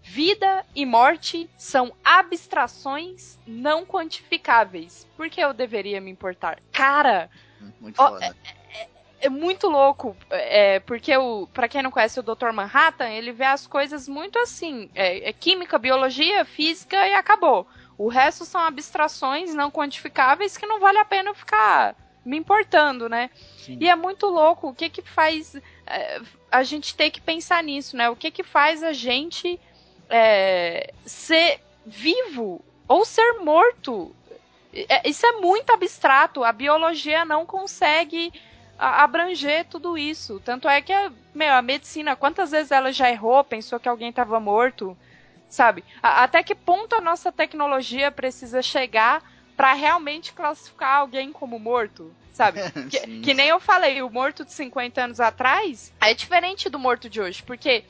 Vida 0.08 0.64
e 0.76 0.86
morte 0.86 1.50
são 1.58 1.92
abstrações 2.04 3.40
não 3.46 3.84
quantificáveis. 3.84 5.06
Por 5.18 5.30
que 5.30 5.42
eu 5.42 5.52
deveria 5.52 6.00
me 6.00 6.12
importar? 6.12 6.60
Cara, 6.72 7.28
Muito 7.82 8.00
ó, 8.00 8.10
foda. 8.10 8.38
é 9.20 9.30
muito 9.30 9.68
louco, 9.68 10.16
é, 10.30 10.80
porque 10.82 11.18
o, 11.18 11.48
para 11.48 11.68
quem 11.68 11.82
não 11.82 11.90
conhece 11.90 12.20
o 12.20 12.24
Dr. 12.24 12.52
Manhattan, 12.54 13.10
ele 13.10 13.32
vê 13.32 13.46
as 13.46 13.66
coisas 13.66 14.08
muito 14.08 14.38
assim, 14.38 14.92
é, 14.94 15.28
é 15.28 15.34
química, 15.34 15.80
biologia, 15.80 16.46
física 16.46 17.08
e 17.08 17.16
acabou. 17.16 17.68
O 17.98 18.08
resto 18.08 18.46
são 18.46 18.62
abstrações 18.62 19.56
não 19.56 19.72
quantificáveis 19.72 20.56
que 20.56 20.68
não 20.68 20.80
vale 20.80 21.00
a 21.00 21.06
pena 21.06 21.32
eu 21.32 21.36
ficar 21.36 21.96
me 22.24 22.38
importando, 22.38 23.10
né? 23.10 23.30
Sim. 23.58 23.78
E 23.82 23.90
é 23.90 23.96
muito 23.96 24.28
louco, 24.28 24.70
o 24.70 24.76
que 24.76 24.90
que 24.90 25.02
faz 25.02 25.56
é, 25.86 26.22
a 26.52 26.64
gente 26.64 26.96
ter 26.96 27.10
que 27.12 27.22
pensar 27.22 27.64
nisso, 27.64 27.98
né? 27.98 28.10
O 28.10 28.16
que 28.16 28.32
que 28.32 28.44
faz 28.44 28.82
a 28.84 28.94
gente 28.94 29.60
é, 30.10 30.94
ser 31.06 31.60
vivo 31.86 32.64
ou 32.88 33.06
ser 33.06 33.34
morto? 33.40 34.16
É, 34.74 35.08
Isso 35.10 35.26
é 35.26 35.34
muito 35.34 35.72
abstrato, 35.72 36.44
a 36.44 36.52
biologia 36.52 37.24
não 37.26 37.46
consegue 37.46 38.32
abranger 38.78 39.66
tudo 39.66 39.98
isso. 39.98 40.40
Tanto 40.44 40.68
é 40.68 40.82
que 40.82 40.92
a, 40.92 41.12
meu, 41.34 41.54
a 41.54 41.62
medicina, 41.62 42.16
quantas 42.16 42.52
vezes 42.52 42.72
ela 42.72 42.92
já 42.92 43.10
errou, 43.10 43.44
pensou 43.44 43.80
que 43.80 43.88
alguém 43.88 44.10
estava 44.10 44.40
morto, 44.40 44.98
sabe? 45.48 45.84
A- 46.04 46.24
até 46.24 46.44
que 46.44 46.54
ponto 46.54 46.94
a 46.96 47.02
nossa 47.02 47.32
tecnologia 47.32 48.12
precisa 48.12 48.62
chegar 48.62 49.24
para 49.56 49.74
realmente 49.74 50.34
classificar 50.34 51.00
alguém 51.00 51.32
como 51.32 51.58
morto, 51.58 52.14
sabe? 52.34 52.60
Que, 52.90 53.00
que 53.22 53.34
nem 53.34 53.48
eu 53.48 53.60
falei, 53.60 54.02
o 54.02 54.10
morto 54.10 54.44
de 54.44 54.52
50 54.52 55.02
anos 55.04 55.20
atrás 55.22 55.94
é 56.02 56.14
diferente 56.14 56.70
do 56.70 56.78
morto 56.78 57.10
de 57.10 57.22
hoje, 57.22 57.42
porque 57.44 57.84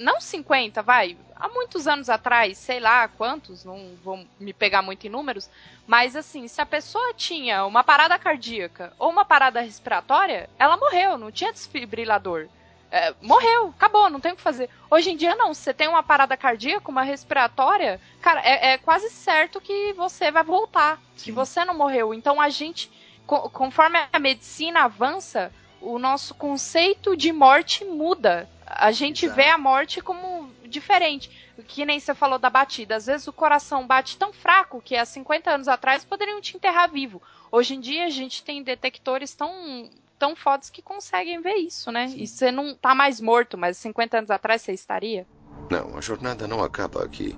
não 0.00 0.20
50, 0.20 0.82
vai, 0.82 1.16
há 1.36 1.48
muitos 1.48 1.86
anos 1.86 2.08
atrás, 2.08 2.58
sei 2.58 2.80
lá 2.80 3.08
quantos, 3.08 3.64
não 3.64 3.96
vou 4.02 4.26
me 4.38 4.52
pegar 4.52 4.82
muito 4.82 5.06
em 5.06 5.10
números, 5.10 5.48
mas 5.86 6.16
assim, 6.16 6.48
se 6.48 6.60
a 6.60 6.66
pessoa 6.66 7.14
tinha 7.14 7.64
uma 7.64 7.84
parada 7.84 8.18
cardíaca 8.18 8.92
ou 8.98 9.10
uma 9.10 9.24
parada 9.24 9.60
respiratória, 9.60 10.50
ela 10.58 10.76
morreu, 10.76 11.16
não 11.16 11.30
tinha 11.30 11.52
desfibrilador. 11.52 12.48
É, 12.90 13.14
morreu, 13.20 13.68
acabou, 13.68 14.08
não 14.08 14.18
tem 14.18 14.32
o 14.32 14.36
que 14.36 14.42
fazer. 14.42 14.70
Hoje 14.90 15.10
em 15.10 15.16
dia 15.16 15.36
não, 15.36 15.52
se 15.52 15.60
você 15.62 15.74
tem 15.74 15.88
uma 15.88 16.02
parada 16.02 16.36
cardíaca, 16.36 16.90
uma 16.90 17.02
respiratória, 17.02 18.00
cara, 18.22 18.40
é, 18.40 18.72
é 18.72 18.78
quase 18.78 19.10
certo 19.10 19.60
que 19.60 19.92
você 19.92 20.30
vai 20.30 20.42
voltar, 20.42 20.98
que 21.14 21.24
Sim. 21.24 21.32
você 21.32 21.64
não 21.64 21.74
morreu. 21.74 22.14
Então 22.14 22.40
a 22.40 22.48
gente, 22.48 22.90
co- 23.26 23.50
conforme 23.50 23.98
a 24.10 24.18
medicina 24.18 24.84
avança, 24.84 25.52
o 25.80 25.98
nosso 25.98 26.34
conceito 26.34 27.16
de 27.16 27.30
morte 27.32 27.84
muda. 27.84 28.48
A 28.70 28.92
gente 28.92 29.24
Exato. 29.24 29.36
vê 29.36 29.48
a 29.48 29.56
morte 29.56 30.02
como 30.02 30.50
diferente. 30.64 31.30
Que 31.66 31.84
nem 31.86 31.98
você 31.98 32.14
falou 32.14 32.38
da 32.38 32.50
batida. 32.50 32.96
Às 32.96 33.06
vezes 33.06 33.26
o 33.26 33.32
coração 33.32 33.86
bate 33.86 34.16
tão 34.16 34.32
fraco 34.32 34.82
que 34.82 34.94
há 34.94 35.04
50 35.04 35.50
anos 35.50 35.68
atrás 35.68 36.04
poderiam 36.04 36.40
te 36.40 36.56
enterrar 36.56 36.90
vivo. 36.90 37.22
Hoje 37.50 37.74
em 37.74 37.80
dia 37.80 38.04
a 38.04 38.10
gente 38.10 38.44
tem 38.44 38.62
detectores 38.62 39.34
tão, 39.34 39.88
tão 40.18 40.36
fodas 40.36 40.68
que 40.68 40.82
conseguem 40.82 41.40
ver 41.40 41.54
isso, 41.54 41.90
né? 41.90 42.12
E 42.14 42.26
você 42.26 42.52
não 42.52 42.74
tá 42.74 42.94
mais 42.94 43.20
morto, 43.20 43.56
mas 43.56 43.78
50 43.78 44.18
anos 44.18 44.30
atrás 44.30 44.62
você 44.62 44.72
estaria. 44.72 45.26
Não, 45.70 45.96
a 45.96 46.00
jornada 46.00 46.46
não 46.46 46.62
acaba 46.62 47.02
aqui. 47.02 47.36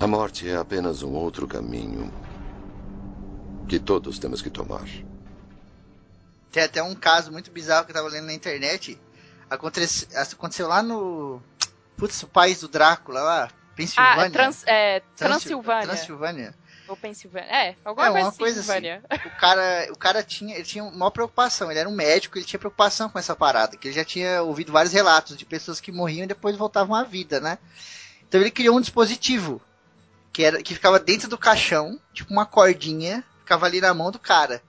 A 0.00 0.06
morte 0.06 0.48
é 0.48 0.56
apenas 0.56 1.02
um 1.02 1.14
outro 1.14 1.46
caminho 1.46 2.12
que 3.68 3.78
todos 3.78 4.18
temos 4.18 4.42
que 4.42 4.50
tomar. 4.50 4.86
Tem 6.52 6.62
até 6.62 6.82
um 6.82 6.94
caso 6.94 7.32
muito 7.32 7.50
bizarro 7.50 7.84
que 7.84 7.92
eu 7.92 7.96
tava 7.96 8.08
lendo 8.08 8.26
na 8.26 8.34
internet. 8.34 8.98
Acontece, 9.48 10.08
aconteceu 10.16 10.66
lá 10.68 10.82
no. 10.82 11.40
Putz, 11.96 12.22
o 12.22 12.28
país 12.28 12.60
do 12.60 12.68
Drácula 12.68 13.20
lá. 13.22 13.50
Pensilvânia. 13.74 14.26
Ah, 14.26 14.30
trans, 14.30 14.64
é, 14.66 15.00
Transil- 15.00 15.16
Transilvânia. 15.16 15.86
Transilvânia. 15.86 16.54
Ou 16.88 16.96
Pensilvânia. 16.96 17.46
É, 17.50 17.76
alguma 17.84 18.06
É, 18.06 18.10
coisa, 18.12 18.32
coisa 18.32 18.60
assim. 18.60 19.26
O 19.26 19.30
cara, 19.38 19.88
o 19.92 19.98
cara 19.98 20.22
tinha, 20.22 20.54
ele 20.54 20.64
tinha 20.64 20.82
uma 20.84 21.10
preocupação. 21.10 21.70
Ele 21.70 21.80
era 21.80 21.88
um 21.88 21.94
médico, 21.94 22.38
ele 22.38 22.44
tinha 22.44 22.58
preocupação 22.58 23.08
com 23.10 23.18
essa 23.18 23.36
parada, 23.36 23.76
que 23.76 23.88
ele 23.88 23.94
já 23.94 24.04
tinha 24.04 24.42
ouvido 24.42 24.72
vários 24.72 24.92
relatos 24.94 25.36
de 25.36 25.44
pessoas 25.44 25.80
que 25.80 25.92
morriam 25.92 26.24
e 26.24 26.28
depois 26.28 26.56
voltavam 26.56 26.94
à 26.96 27.02
vida, 27.02 27.38
né? 27.40 27.58
Então 28.26 28.40
ele 28.40 28.50
criou 28.50 28.76
um 28.76 28.80
dispositivo 28.80 29.60
que 30.32 30.42
era 30.44 30.62
que 30.62 30.74
ficava 30.74 30.98
dentro 30.98 31.28
do 31.28 31.36
caixão, 31.38 32.00
tipo 32.12 32.32
uma 32.32 32.46
cordinha, 32.46 33.22
ficava 33.40 33.66
ali 33.66 33.80
na 33.80 33.92
mão 33.92 34.10
do 34.10 34.18
cara. 34.18 34.62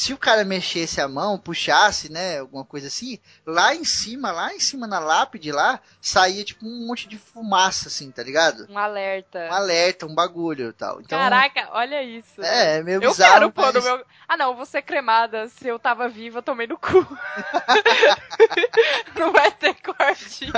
Se 0.00 0.14
o 0.14 0.16
cara 0.16 0.46
mexesse 0.46 0.98
a 0.98 1.06
mão, 1.06 1.38
puxasse, 1.38 2.10
né, 2.10 2.38
alguma 2.38 2.64
coisa 2.64 2.86
assim, 2.86 3.18
lá 3.44 3.74
em 3.74 3.84
cima, 3.84 4.32
lá 4.32 4.54
em 4.54 4.58
cima 4.58 4.86
na 4.86 4.98
lápide 4.98 5.52
lá, 5.52 5.78
saía 6.00 6.42
tipo 6.42 6.64
um 6.64 6.86
monte 6.86 7.06
de 7.06 7.18
fumaça 7.18 7.88
assim, 7.88 8.10
tá 8.10 8.22
ligado? 8.22 8.66
Um 8.70 8.78
alerta. 8.78 9.46
Um 9.50 9.52
alerta, 9.52 10.06
um 10.06 10.14
bagulho 10.14 10.70
e 10.70 10.72
tal. 10.72 11.02
Então, 11.02 11.18
Caraca, 11.18 11.68
olha 11.72 12.02
isso. 12.02 12.42
é, 12.42 12.78
é 12.78 12.82
meio 12.82 13.02
Eu 13.02 13.10
bizarro. 13.10 13.32
quero 13.34 13.52
pôr 13.52 13.74
no 13.74 13.82
meu. 13.82 14.02
Ah, 14.26 14.38
não, 14.38 14.56
vou 14.56 14.64
ser 14.64 14.80
cremada. 14.80 15.48
Se 15.48 15.68
eu 15.68 15.78
tava 15.78 16.08
viva, 16.08 16.38
eu 16.38 16.42
tomei 16.42 16.66
no 16.66 16.78
cu. 16.78 17.06
não 19.20 19.32
vai 19.32 19.52
ter 19.52 19.74
corte. 19.82 20.50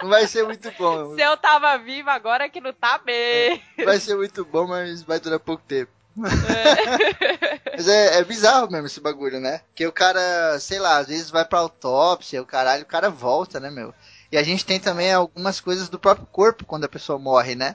Não 0.00 0.08
vai 0.08 0.26
ser 0.26 0.46
muito 0.46 0.72
bom. 0.78 1.16
Se 1.16 1.22
eu 1.22 1.36
tava 1.36 1.76
viva, 1.76 2.12
agora 2.12 2.44
é 2.44 2.48
que 2.48 2.62
não 2.62 2.72
tá 2.72 2.96
bem. 2.96 3.62
Vai 3.84 4.00
ser 4.00 4.16
muito 4.16 4.42
bom, 4.42 4.66
mas 4.66 5.02
vai 5.02 5.20
durar 5.20 5.38
pouco 5.38 5.62
tempo. 5.64 5.99
Mas 6.20 7.88
é, 7.88 8.18
é 8.18 8.24
bizarro 8.24 8.70
mesmo 8.70 8.86
esse 8.86 9.00
bagulho, 9.00 9.40
né? 9.40 9.60
Que 9.74 9.86
o 9.86 9.92
cara, 9.92 10.58
sei 10.60 10.78
lá, 10.78 10.98
às 10.98 11.08
vezes 11.08 11.30
vai 11.30 11.44
pra 11.44 11.60
autópsia, 11.60 12.42
o 12.42 12.46
caralho, 12.46 12.82
o 12.82 12.86
cara 12.86 13.10
volta, 13.10 13.58
né, 13.58 13.70
meu? 13.70 13.94
E 14.30 14.36
a 14.36 14.42
gente 14.42 14.64
tem 14.64 14.78
também 14.78 15.12
algumas 15.12 15.60
coisas 15.60 15.88
do 15.88 15.98
próprio 15.98 16.26
corpo 16.26 16.64
quando 16.64 16.84
a 16.84 16.88
pessoa 16.88 17.18
morre, 17.18 17.54
né? 17.54 17.74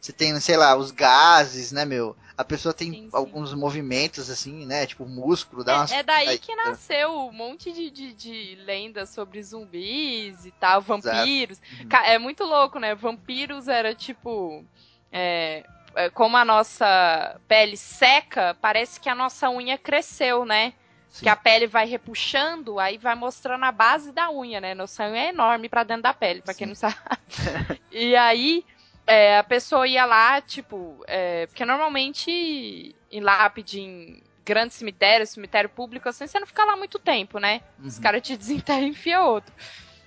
Você 0.00 0.12
tem, 0.12 0.38
sei 0.38 0.56
lá, 0.56 0.76
os 0.76 0.90
gases, 0.90 1.72
né, 1.72 1.84
meu? 1.84 2.14
A 2.36 2.44
pessoa 2.44 2.74
tem 2.74 2.90
Sim, 2.90 3.02
sim. 3.04 3.08
alguns 3.12 3.54
movimentos, 3.54 4.28
assim, 4.28 4.66
né? 4.66 4.86
Tipo, 4.86 5.04
o 5.04 5.08
músculo, 5.08 5.64
dá 5.64 5.76
umas... 5.76 5.92
É, 5.92 5.98
é 5.98 6.02
daí 6.02 6.28
Aí, 6.28 6.38
que 6.38 6.54
nasceu 6.56 7.10
um 7.10 7.32
monte 7.32 7.72
de, 7.72 7.90
de, 7.90 8.12
de 8.12 8.58
lendas 8.66 9.08
sobre 9.10 9.42
zumbis 9.42 10.44
e 10.44 10.50
tal, 10.50 10.82
vampiros. 10.82 11.58
Uhum. 11.80 11.88
É 12.04 12.18
muito 12.18 12.44
louco, 12.44 12.78
né? 12.78 12.94
Vampiros 12.94 13.68
era 13.68 13.94
tipo. 13.94 14.64
é, 15.12 15.64
é, 15.64 15.83
como 16.14 16.36
a 16.36 16.44
nossa 16.44 17.40
pele 17.48 17.76
seca, 17.76 18.56
parece 18.60 19.00
que 19.00 19.08
a 19.08 19.14
nossa 19.14 19.48
unha 19.50 19.78
cresceu, 19.78 20.44
né? 20.44 20.72
Sim. 21.08 21.24
Que 21.24 21.28
a 21.28 21.36
pele 21.36 21.66
vai 21.68 21.86
repuxando, 21.86 22.80
aí 22.80 22.98
vai 22.98 23.14
mostrando 23.14 23.64
a 23.64 23.70
base 23.70 24.10
da 24.12 24.30
unha, 24.30 24.60
né? 24.60 24.74
Nossa 24.74 25.04
unha 25.04 25.26
é 25.26 25.28
enorme 25.28 25.68
pra 25.68 25.84
dentro 25.84 26.02
da 26.02 26.12
pele, 26.12 26.42
pra 26.42 26.54
quem 26.54 26.66
não 26.66 26.74
sabe. 26.74 26.96
e 27.90 28.16
aí 28.16 28.64
é, 29.06 29.38
a 29.38 29.44
pessoa 29.44 29.86
ia 29.86 30.04
lá, 30.04 30.40
tipo, 30.40 31.04
é, 31.06 31.46
porque 31.46 31.64
normalmente 31.64 32.94
em 33.10 33.20
lápide, 33.20 33.80
em 33.80 34.22
grande 34.44 34.74
cemitério, 34.74 35.26
cemitério 35.26 35.70
público, 35.70 36.08
assim, 36.08 36.26
você 36.26 36.38
não 36.38 36.46
fica 36.46 36.64
lá 36.64 36.76
muito 36.76 36.98
tempo, 36.98 37.38
né? 37.38 37.60
Os 37.82 37.96
Uhum. 37.96 38.02
caras 38.02 38.22
te 38.22 38.36
desenterram 38.36 38.86
e 38.86 38.90
enfia 38.90 39.20
outro. 39.22 39.54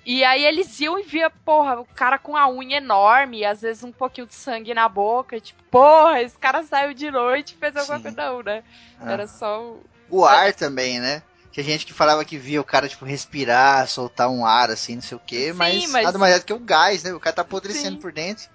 E 0.09 0.23
aí 0.23 0.45
eles 0.45 0.79
iam 0.79 0.97
e 0.97 1.03
via, 1.03 1.29
porra, 1.29 1.81
o 1.81 1.85
cara 1.85 2.17
com 2.17 2.37
a 2.37 2.49
unha 2.49 2.77
enorme, 2.77 3.43
às 3.43 3.59
vezes 3.61 3.83
um 3.83 3.91
pouquinho 3.91 4.25
de 4.25 4.35
sangue 4.35 4.73
na 4.73 4.87
boca, 4.87 5.37
tipo, 5.37 5.61
porra, 5.69 6.21
esse 6.21 6.39
cara 6.39 6.63
saiu 6.63 6.93
de 6.93 7.11
noite 7.11 7.53
e 7.53 7.57
fez 7.57 7.75
alguma 7.75 7.97
Sim. 7.97 8.03
coisa, 8.03 8.17
não, 8.17 8.41
né? 8.41 8.63
Ah. 9.01 9.11
Era 9.11 9.27
só 9.27 9.61
o. 9.61 9.85
O 10.09 10.23
ar 10.23 10.53
também, 10.53 11.01
né? 11.01 11.21
Tinha 11.51 11.61
gente 11.61 11.85
que 11.85 11.91
falava 11.91 12.23
que 12.23 12.37
via 12.37 12.61
o 12.61 12.63
cara, 12.63 12.87
tipo, 12.87 13.03
respirar, 13.03 13.85
soltar 13.89 14.29
um 14.29 14.45
ar, 14.45 14.71
assim, 14.71 14.95
não 14.95 15.01
sei 15.01 15.17
o 15.17 15.19
quê, 15.19 15.47
Sim, 15.51 15.57
mas, 15.57 15.91
mas- 15.91 16.05
nada 16.05 16.17
mais 16.17 16.35
é 16.35 16.39
do 16.39 16.45
que 16.45 16.53
o 16.53 16.59
gás, 16.59 17.03
né? 17.03 17.13
O 17.13 17.19
cara 17.19 17.35
tá 17.35 17.41
apodrecendo 17.41 17.95
Sim. 17.95 18.01
por 18.01 18.13
dentro. 18.13 18.47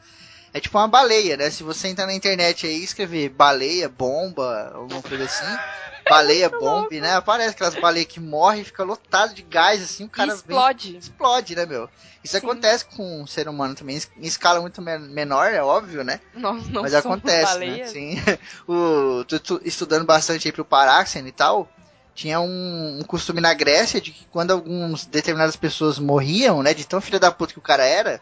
É 0.55 0.61
tipo 0.61 0.77
uma 0.77 0.89
baleia, 0.89 1.37
né? 1.37 1.49
Se 1.51 1.63
você 1.63 1.89
entrar 1.89 2.07
na 2.07 2.15
internet 2.15 2.67
aí 2.67 2.79
e 2.79 2.85
escrever 2.85 3.31
baleia, 3.31 3.89
bomba, 3.89 4.71
alguma 4.75 5.01
coisa 5.01 5.25
assim, 5.25 5.47
baleia, 6.09 6.51
bomba, 6.51 6.89
né? 6.91 7.15
Aparece 7.15 7.51
aquelas 7.51 7.75
baleias 7.75 8.07
que 8.07 8.21
morrem 8.21 8.61
e 8.61 8.65
fica 8.65 8.85
lotado 8.85 9.33
de 9.33 9.43
gás, 9.43 9.83
assim, 9.83 10.05
o 10.05 10.11
cara 10.11 10.35
explode. 10.35 10.91
Vem, 10.91 10.99
explode, 10.99 11.57
né, 11.57 11.65
meu? 11.65 11.89
Isso 12.23 12.39
Sim. 12.39 12.47
acontece 12.47 12.85
com 12.85 13.23
o 13.23 13.27
ser 13.27 13.49
humano 13.49 13.75
também, 13.75 14.01
em 14.19 14.27
escala 14.27 14.61
muito 14.61 14.83
menor, 14.83 15.53
é 15.53 15.63
óbvio, 15.63 16.05
né? 16.05 16.21
Não, 16.35 16.55
não 16.55 16.83
Mas 16.83 16.95
acontece, 16.95 17.59
né? 17.59 17.87
Sim. 17.87 18.17
O, 18.69 19.25
tu, 19.25 19.41
tu, 19.41 19.61
estudando 19.65 20.05
bastante 20.05 20.47
aí 20.47 20.53
pro 20.53 20.65
Paráxeno 20.65 21.27
e 21.29 21.33
tal, 21.33 21.69
tinha 22.15 22.41
um, 22.41 22.99
um, 23.01 23.03
costume 23.05 23.41
na 23.41 23.55
Grécia 23.55 24.01
de 24.01 24.13
que 24.13 24.27
quando 24.27 24.51
algumas 24.51 25.07
determinadas 25.07 25.57
pessoas 25.57 25.99
morriam, 25.99 26.63
né, 26.63 26.75
de 26.75 26.87
tão 26.87 27.01
filha 27.01 27.19
da 27.19 27.33
puta 27.33 27.55
que 27.55 27.59
o 27.59 27.63
cara 27.63 27.85
era, 27.85 28.21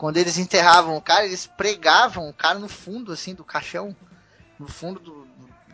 quando 0.00 0.16
eles 0.16 0.38
enterravam 0.38 0.96
o 0.96 1.02
cara, 1.02 1.26
eles 1.26 1.46
pregavam 1.46 2.26
o 2.26 2.32
cara 2.32 2.58
no 2.58 2.70
fundo, 2.70 3.12
assim, 3.12 3.34
do 3.34 3.44
caixão. 3.44 3.94
No 4.58 4.66
fundo 4.66 4.98
do. 4.98 5.28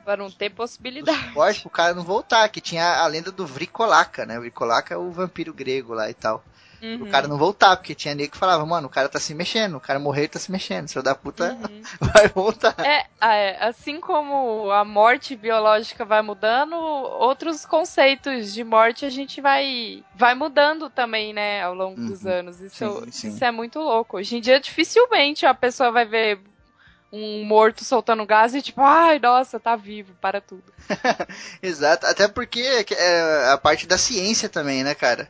Para 0.05 0.17
não 0.17 0.29
ter 0.29 0.51
possibilidade. 0.51 1.33
Pode, 1.33 1.61
pro 1.61 1.71
cara 1.71 1.95
não 1.95 2.03
voltar, 2.03 2.49
que 2.49 2.61
tinha 2.61 2.99
a 2.99 3.07
lenda 3.07 3.31
do 3.31 3.47
Vricolaca, 3.47 4.27
né? 4.27 4.37
O 4.37 4.41
Vricolaca 4.41 4.95
é 4.95 4.97
o 4.97 5.13
vampiro 5.13 5.55
grego 5.55 5.95
lá 5.95 6.11
e 6.11 6.15
tal. 6.15 6.43
Uhum. 6.87 7.03
O 7.03 7.11
cara 7.11 7.27
não 7.27 7.37
voltar, 7.37 7.77
porque 7.77 7.95
tinha 7.95 8.15
nego 8.15 8.33
que 8.33 8.39
falava, 8.39 8.65
mano, 8.65 8.87
o 8.87 8.91
cara 8.91 9.09
tá 9.09 9.19
se 9.19 9.35
mexendo, 9.35 9.77
o 9.77 9.81
cara 9.81 9.99
morreu 9.99 10.25
e 10.25 10.29
tá 10.29 10.39
se 10.39 10.53
mexendo, 10.53 10.87
seu 10.87 11.03
da 11.03 11.15
puta 11.15 11.53
uhum. 11.55 11.83
vai 12.15 12.29
voltar. 12.29 12.77
É, 12.79 13.07
é, 13.21 13.65
assim 13.65 14.01
como 14.01 14.71
a 14.71 14.85
morte 14.85 15.35
biológica 15.35 16.05
vai 16.05 16.23
mudando, 16.23 16.77
outros 16.77 17.67
conceitos 17.67 18.55
de 18.55 18.63
morte 18.63 19.05
a 19.05 19.11
gente 19.11 19.41
vai, 19.41 20.05
vai 20.15 20.35
mudando 20.35 20.89
também, 20.89 21.33
né, 21.33 21.63
ao 21.63 21.75
longo 21.75 22.01
uhum. 22.01 22.07
dos 22.07 22.25
anos. 22.25 22.61
Isso, 22.61 23.05
sim, 23.07 23.11
sim. 23.11 23.29
isso 23.29 23.45
é 23.45 23.51
muito 23.51 23.81
louco. 23.81 24.19
Hoje 24.19 24.37
em 24.37 24.41
dia, 24.41 24.61
dificilmente 24.61 25.45
a 25.45 25.55
pessoa 25.55 25.91
vai 25.91 26.05
ver 26.05 26.41
um 27.13 27.45
morto 27.45 27.85
soltando 27.85 28.27
gás 28.27 28.55
e 28.55 28.63
tipo, 28.63 28.81
ai, 28.83 29.19
nossa, 29.19 29.59
tá 29.59 29.75
vivo, 29.75 30.15
para 30.21 30.41
tudo. 30.41 30.65
Exato, 31.63 32.07
até 32.07 32.29
porque 32.29 32.87
é 32.91 33.51
a 33.51 33.59
parte 33.59 33.87
da 33.87 33.97
ciência 33.97 34.49
também, 34.49 34.85
né, 34.85 34.95
cara? 34.95 35.29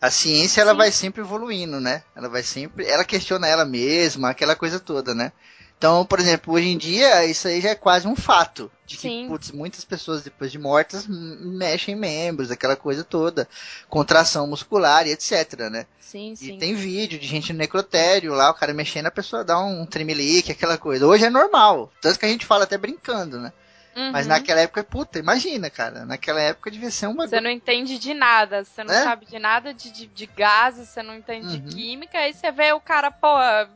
A 0.00 0.10
ciência 0.10 0.60
ela 0.60 0.72
Sim. 0.72 0.78
vai 0.78 0.92
sempre 0.92 1.20
evoluindo, 1.20 1.80
né? 1.80 2.02
Ela 2.14 2.28
vai 2.28 2.42
sempre, 2.42 2.86
ela 2.86 3.04
questiona 3.04 3.46
ela 3.46 3.64
mesma, 3.64 4.30
aquela 4.30 4.54
coisa 4.54 4.78
toda, 4.78 5.14
né? 5.14 5.32
Então, 5.76 6.04
por 6.04 6.18
exemplo, 6.18 6.54
hoje 6.54 6.68
em 6.68 6.76
dia 6.76 7.24
isso 7.24 7.46
aí 7.46 7.60
já 7.60 7.70
é 7.70 7.74
quase 7.74 8.06
um 8.08 8.16
fato 8.16 8.70
de 8.84 8.96
que 8.96 9.28
putz, 9.28 9.52
muitas 9.52 9.84
pessoas 9.84 10.22
depois 10.22 10.50
de 10.50 10.58
mortas 10.58 11.06
mexem 11.06 11.94
membros, 11.94 12.50
aquela 12.50 12.74
coisa 12.74 13.04
toda, 13.04 13.48
contração 13.88 14.46
muscular 14.46 15.06
e 15.06 15.12
etc, 15.12 15.68
né? 15.70 15.86
Sim, 16.00 16.34
sim. 16.34 16.56
E 16.56 16.58
tem 16.58 16.74
vídeo 16.74 17.18
de 17.18 17.26
gente 17.26 17.52
no 17.52 17.58
necrotério 17.58 18.32
lá, 18.32 18.50
o 18.50 18.54
cara 18.54 18.74
mexendo, 18.74 19.06
a 19.06 19.10
pessoa 19.10 19.44
dá 19.44 19.58
um 19.60 19.86
tremelique, 19.86 20.50
aquela 20.50 20.78
coisa. 20.78 21.06
Hoje 21.06 21.26
é 21.26 21.30
normal, 21.30 21.92
tanto 22.00 22.18
que 22.18 22.26
a 22.26 22.28
gente 22.28 22.46
fala 22.46 22.64
até 22.64 22.76
brincando, 22.76 23.38
né? 23.38 23.52
Uhum. 23.98 24.12
Mas 24.12 24.28
naquela 24.28 24.60
época, 24.60 24.84
puta, 24.84 25.18
imagina, 25.18 25.68
cara. 25.68 26.04
Naquela 26.04 26.40
época 26.40 26.70
devia 26.70 26.88
ser 26.88 27.08
uma. 27.08 27.26
Você 27.26 27.40
não 27.40 27.50
entende 27.50 27.98
de 27.98 28.14
nada, 28.14 28.62
você 28.62 28.84
não 28.84 28.94
é? 28.94 29.02
sabe 29.02 29.26
de 29.26 29.40
nada 29.40 29.74
de, 29.74 29.90
de, 29.90 30.06
de 30.06 30.26
gases, 30.26 30.88
você 30.88 31.02
não 31.02 31.16
entende 31.16 31.48
uhum. 31.48 31.60
de 31.60 31.74
química, 31.74 32.16
aí 32.16 32.32
você 32.32 32.52
vê 32.52 32.72
o 32.72 32.80
cara, 32.80 33.10
pô, 33.10 33.26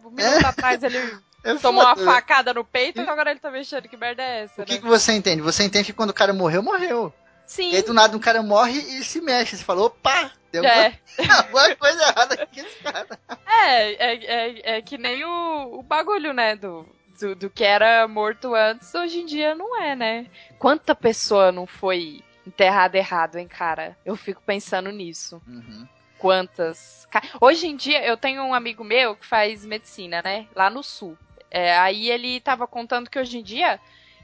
um 0.04 0.10
minuto 0.12 0.44
é? 0.44 0.46
atrás 0.46 0.80
ele 0.84 0.96
é 1.42 1.54
tomou 1.56 1.82
foda. 1.82 2.00
uma 2.00 2.12
facada 2.12 2.54
no 2.54 2.64
peito 2.64 3.00
e 3.00 3.08
agora 3.08 3.32
ele 3.32 3.40
tá 3.40 3.50
mexendo. 3.50 3.88
Que 3.88 3.96
merda 3.96 4.22
é 4.22 4.44
essa? 4.44 4.62
O 4.62 4.64
que, 4.64 4.74
né? 4.74 4.78
que 4.78 4.86
você 4.86 5.12
entende? 5.12 5.42
Você 5.42 5.64
entende 5.64 5.86
que 5.86 5.92
quando 5.92 6.10
o 6.10 6.14
cara 6.14 6.32
morreu, 6.32 6.62
morreu. 6.62 7.12
Sim. 7.44 7.72
E 7.72 7.76
aí 7.76 7.82
do 7.82 7.92
nada 7.92 8.16
um 8.16 8.20
cara 8.20 8.44
morre 8.44 8.78
e 8.78 9.02
se 9.02 9.20
mexe. 9.20 9.56
Você 9.56 9.64
falou, 9.64 9.86
opa, 9.86 10.30
deu 10.52 10.64
é. 10.64 10.96
alguma, 11.36 11.74
coisa 11.74 12.00
errada 12.00 12.34
aqui 12.34 12.60
esse 12.60 12.78
cara. 12.78 13.18
É, 13.44 13.92
é, 13.92 14.14
é, 14.14 14.76
é 14.76 14.82
que 14.82 14.96
nem 14.96 15.24
o, 15.24 15.80
o 15.80 15.82
bagulho, 15.82 16.32
né, 16.32 16.54
do 16.54 16.86
do, 17.22 17.36
do 17.36 17.50
que 17.50 17.62
era 17.62 18.06
morto 18.08 18.52
antes, 18.54 18.92
hoje 18.94 19.20
em 19.20 19.26
dia 19.26 19.54
não 19.54 19.80
é, 19.80 19.94
né? 19.94 20.26
Quanta 20.58 20.92
pessoa 20.94 21.52
não 21.52 21.66
foi 21.66 22.20
enterrada 22.44 22.98
errado, 22.98 23.36
hein, 23.36 23.46
cara? 23.46 23.96
Eu 24.04 24.16
fico 24.16 24.42
pensando 24.44 24.90
nisso. 24.90 25.40
Uhum. 25.46 25.86
Quantas. 26.18 27.08
Hoje 27.40 27.68
em 27.68 27.76
dia, 27.76 28.04
eu 28.04 28.16
tenho 28.16 28.42
um 28.42 28.54
amigo 28.54 28.82
meu 28.82 29.14
que 29.14 29.24
faz 29.24 29.64
medicina, 29.64 30.20
né? 30.22 30.48
Lá 30.54 30.68
no 30.68 30.82
sul. 30.82 31.16
É, 31.50 31.76
aí 31.78 32.10
ele 32.10 32.40
tava 32.40 32.66
contando 32.66 33.08
que 33.08 33.18
hoje 33.18 33.38
em 33.38 33.42
dia 33.42 33.78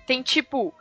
tem 0.07 0.23
tipo. 0.23 0.75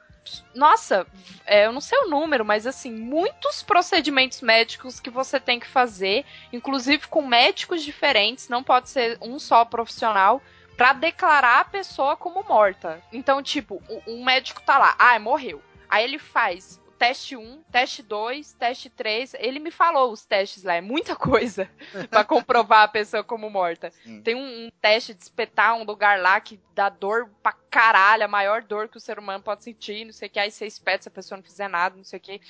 Nossa, 0.54 1.08
é, 1.46 1.68
eu 1.68 1.72
não 1.72 1.80
sei 1.80 1.98
o 2.00 2.10
número, 2.10 2.44
mas 2.44 2.68
assim, 2.68 2.92
muitos 2.92 3.64
procedimentos 3.64 4.42
médicos 4.42 5.00
que 5.00 5.10
você 5.10 5.40
tem 5.40 5.58
que 5.58 5.68
fazer, 5.68 6.26
inclusive 6.52 7.08
com 7.08 7.26
médicos 7.26 7.82
diferentes, 7.82 8.50
não 8.50 8.62
pode 8.62 8.90
ser 8.90 9.18
um 9.22 9.40
só 9.40 9.64
profissional, 9.64 10.42
para 10.78 10.94
declarar 10.94 11.62
a 11.62 11.66
pessoa 11.66 12.16
como 12.16 12.44
morta. 12.44 13.02
Então, 13.12 13.42
tipo, 13.42 13.82
um 14.08 14.24
médico 14.24 14.62
tá 14.62 14.78
lá, 14.78 14.96
ah, 15.00 15.20
morreu. 15.20 15.62
Aí 15.90 16.04
ele 16.04 16.20
faz 16.20 16.80
teste 16.98 17.36
1, 17.36 17.64
teste 17.72 18.04
2, 18.04 18.54
teste 18.54 18.90
3. 18.90 19.36
Ele 19.40 19.60
me 19.60 19.72
falou 19.72 20.12
os 20.12 20.26
testes 20.26 20.64
lá, 20.64 20.76
é 20.76 20.82
muita 20.82 21.16
coisa 21.16 21.70
para 22.10 22.24
comprovar 22.24 22.84
a 22.84 22.88
pessoa 22.88 23.24
como 23.24 23.50
morta. 23.50 23.92
Sim. 24.04 24.22
Tem 24.22 24.36
um, 24.36 24.66
um, 24.66 24.70
teste 24.82 25.14
de 25.14 25.24
espetar 25.24 25.76
um 25.76 25.84
lugar 25.84 26.20
lá 26.20 26.40
que 26.40 26.60
dá 26.74 26.90
dor 26.90 27.30
pra 27.42 27.54
caralho, 27.70 28.26
a 28.26 28.28
maior 28.28 28.62
dor 28.62 28.88
que 28.88 28.98
o 28.98 29.02
ser 29.02 29.18
humano 29.20 29.44
pode 29.44 29.64
sentir, 29.64 30.06
não 30.06 30.14
sei 30.14 30.28
o 30.28 30.32
que. 30.32 30.40
Aí 30.40 30.52
você 30.52 30.66
espeta 30.66 31.04
se 31.04 31.10
a 31.10 31.12
pessoa 31.12 31.38
não 31.38 31.44
fizer 31.44 31.68
nada, 31.68 31.96
não 31.96 32.04
sei 32.04 32.18
o 32.18 32.22
que. 32.22 32.42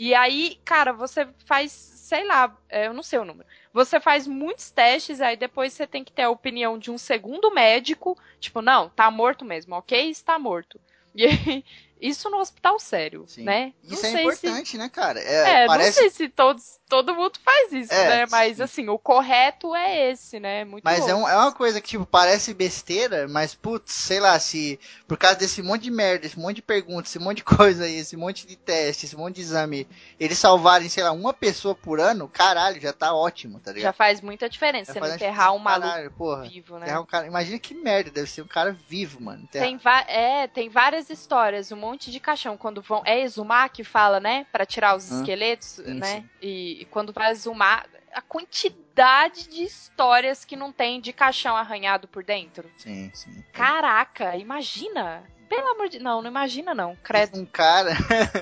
E 0.00 0.14
aí, 0.14 0.58
cara, 0.64 0.94
você 0.94 1.28
faz, 1.44 1.70
sei 1.72 2.26
lá, 2.26 2.56
é, 2.70 2.86
eu 2.86 2.94
não 2.94 3.02
sei 3.02 3.18
o 3.18 3.24
número. 3.24 3.46
Você 3.70 4.00
faz 4.00 4.26
muitos 4.26 4.70
testes, 4.70 5.20
aí 5.20 5.36
depois 5.36 5.74
você 5.74 5.86
tem 5.86 6.02
que 6.02 6.10
ter 6.10 6.22
a 6.22 6.30
opinião 6.30 6.78
de 6.78 6.90
um 6.90 6.96
segundo 6.96 7.50
médico, 7.50 8.16
tipo, 8.40 8.62
não, 8.62 8.88
tá 8.88 9.10
morto 9.10 9.44
mesmo, 9.44 9.74
ok? 9.74 10.08
Está 10.08 10.38
morto. 10.38 10.80
E 11.14 11.26
aí, 11.26 11.62
isso 12.00 12.30
no 12.30 12.38
hospital 12.38 12.80
sério, 12.80 13.26
Sim. 13.28 13.44
né? 13.44 13.74
Isso 13.84 14.02
não 14.10 14.16
é 14.16 14.22
importante, 14.22 14.70
se... 14.70 14.78
né, 14.78 14.88
cara? 14.88 15.20
É, 15.20 15.64
é 15.64 15.66
parece... 15.66 16.00
não 16.00 16.08
sei 16.08 16.10
se 16.10 16.28
todos, 16.30 16.79
todo 16.90 17.14
mundo 17.14 17.38
faz 17.42 17.72
isso, 17.72 17.94
é, 17.94 18.08
né? 18.08 18.26
Mas 18.30 18.58
sim. 18.58 18.62
assim, 18.62 18.88
o 18.88 18.98
correto 18.98 19.74
é 19.74 20.10
esse, 20.10 20.38
né? 20.38 20.64
Muito 20.64 20.84
mas 20.84 21.08
é, 21.08 21.14
um, 21.14 21.26
é, 21.26 21.34
uma 21.36 21.52
coisa 21.52 21.80
que, 21.80 21.88
tipo, 21.88 22.04
parece 22.04 22.52
besteira, 22.52 23.26
mas, 23.28 23.54
putz, 23.54 23.92
sei 23.92 24.20
lá, 24.20 24.38
se 24.38 24.78
por 25.08 25.16
causa 25.16 25.36
desse 25.36 25.62
monte 25.62 25.82
de 25.82 25.90
merda, 25.90 26.26
esse 26.26 26.38
monte 26.38 26.56
de 26.56 26.62
perguntas, 26.62 27.10
esse 27.10 27.18
monte 27.18 27.38
de 27.38 27.44
coisa 27.56 27.84
aí, 27.84 27.96
esse 27.96 28.16
monte 28.16 28.46
de 28.46 28.56
teste, 28.56 29.06
esse 29.06 29.16
monte 29.16 29.36
de 29.36 29.42
exame, 29.42 29.88
eles 30.18 30.36
salvarem, 30.36 30.88
sei 30.88 31.02
lá, 31.02 31.12
uma 31.12 31.32
pessoa 31.32 31.74
por 31.74 32.00
ano, 32.00 32.28
caralho, 32.28 32.80
já 32.80 32.92
tá 32.92 33.14
ótimo, 33.14 33.58
tá 33.60 33.72
ligado? 33.72 33.84
Já 33.84 33.92
faz 33.92 34.20
muita 34.20 34.48
diferença 34.48 34.92
já 34.92 35.00
você 35.00 35.08
não 35.08 35.14
enterrar 35.14 35.54
um 35.54 35.58
maluco 35.58 35.88
caralho, 35.88 36.10
porra, 36.10 36.42
vivo, 36.42 36.78
né? 36.78 36.98
Um 36.98 37.06
cara, 37.06 37.26
imagina 37.26 37.58
que 37.58 37.74
merda, 37.74 38.10
deve 38.10 38.28
ser 38.28 38.42
um 38.42 38.48
cara 38.48 38.76
vivo, 38.88 39.22
mano. 39.22 39.48
Tem, 39.50 39.80
é, 40.08 40.46
tem 40.48 40.68
várias 40.68 41.08
histórias, 41.08 41.72
um 41.72 41.76
monte 41.76 42.10
de 42.10 42.20
caixão, 42.20 42.56
quando 42.56 42.82
vão. 42.82 43.02
É 43.06 43.20
exumar 43.20 43.70
que 43.70 43.82
fala, 43.82 44.20
né? 44.20 44.46
para 44.50 44.66
tirar 44.66 44.96
os 44.96 45.10
hum, 45.10 45.20
esqueletos, 45.20 45.68
sim, 45.68 45.94
né? 45.94 46.16
Sim. 46.20 46.28
E, 46.42 46.79
e, 46.80 46.84
quando 46.86 47.12
vai 47.12 47.30
exumar, 47.30 47.86
a 48.12 48.22
quantidade 48.22 49.48
de 49.48 49.62
histórias 49.62 50.44
que 50.44 50.56
não 50.56 50.72
tem 50.72 51.00
de 51.00 51.12
caixão 51.12 51.54
arranhado 51.54 52.08
por 52.08 52.24
dentro. 52.24 52.70
Sim, 52.78 53.10
sim. 53.14 53.44
Caraca, 53.52 54.36
imagina! 54.36 55.22
Pelo 55.48 55.68
amor 55.72 55.88
de. 55.88 55.98
Não, 55.98 56.22
não 56.22 56.30
imagina, 56.30 56.74
não. 56.74 56.96
Credo. 57.02 57.38
Um 57.38 57.44
cara. 57.44 57.90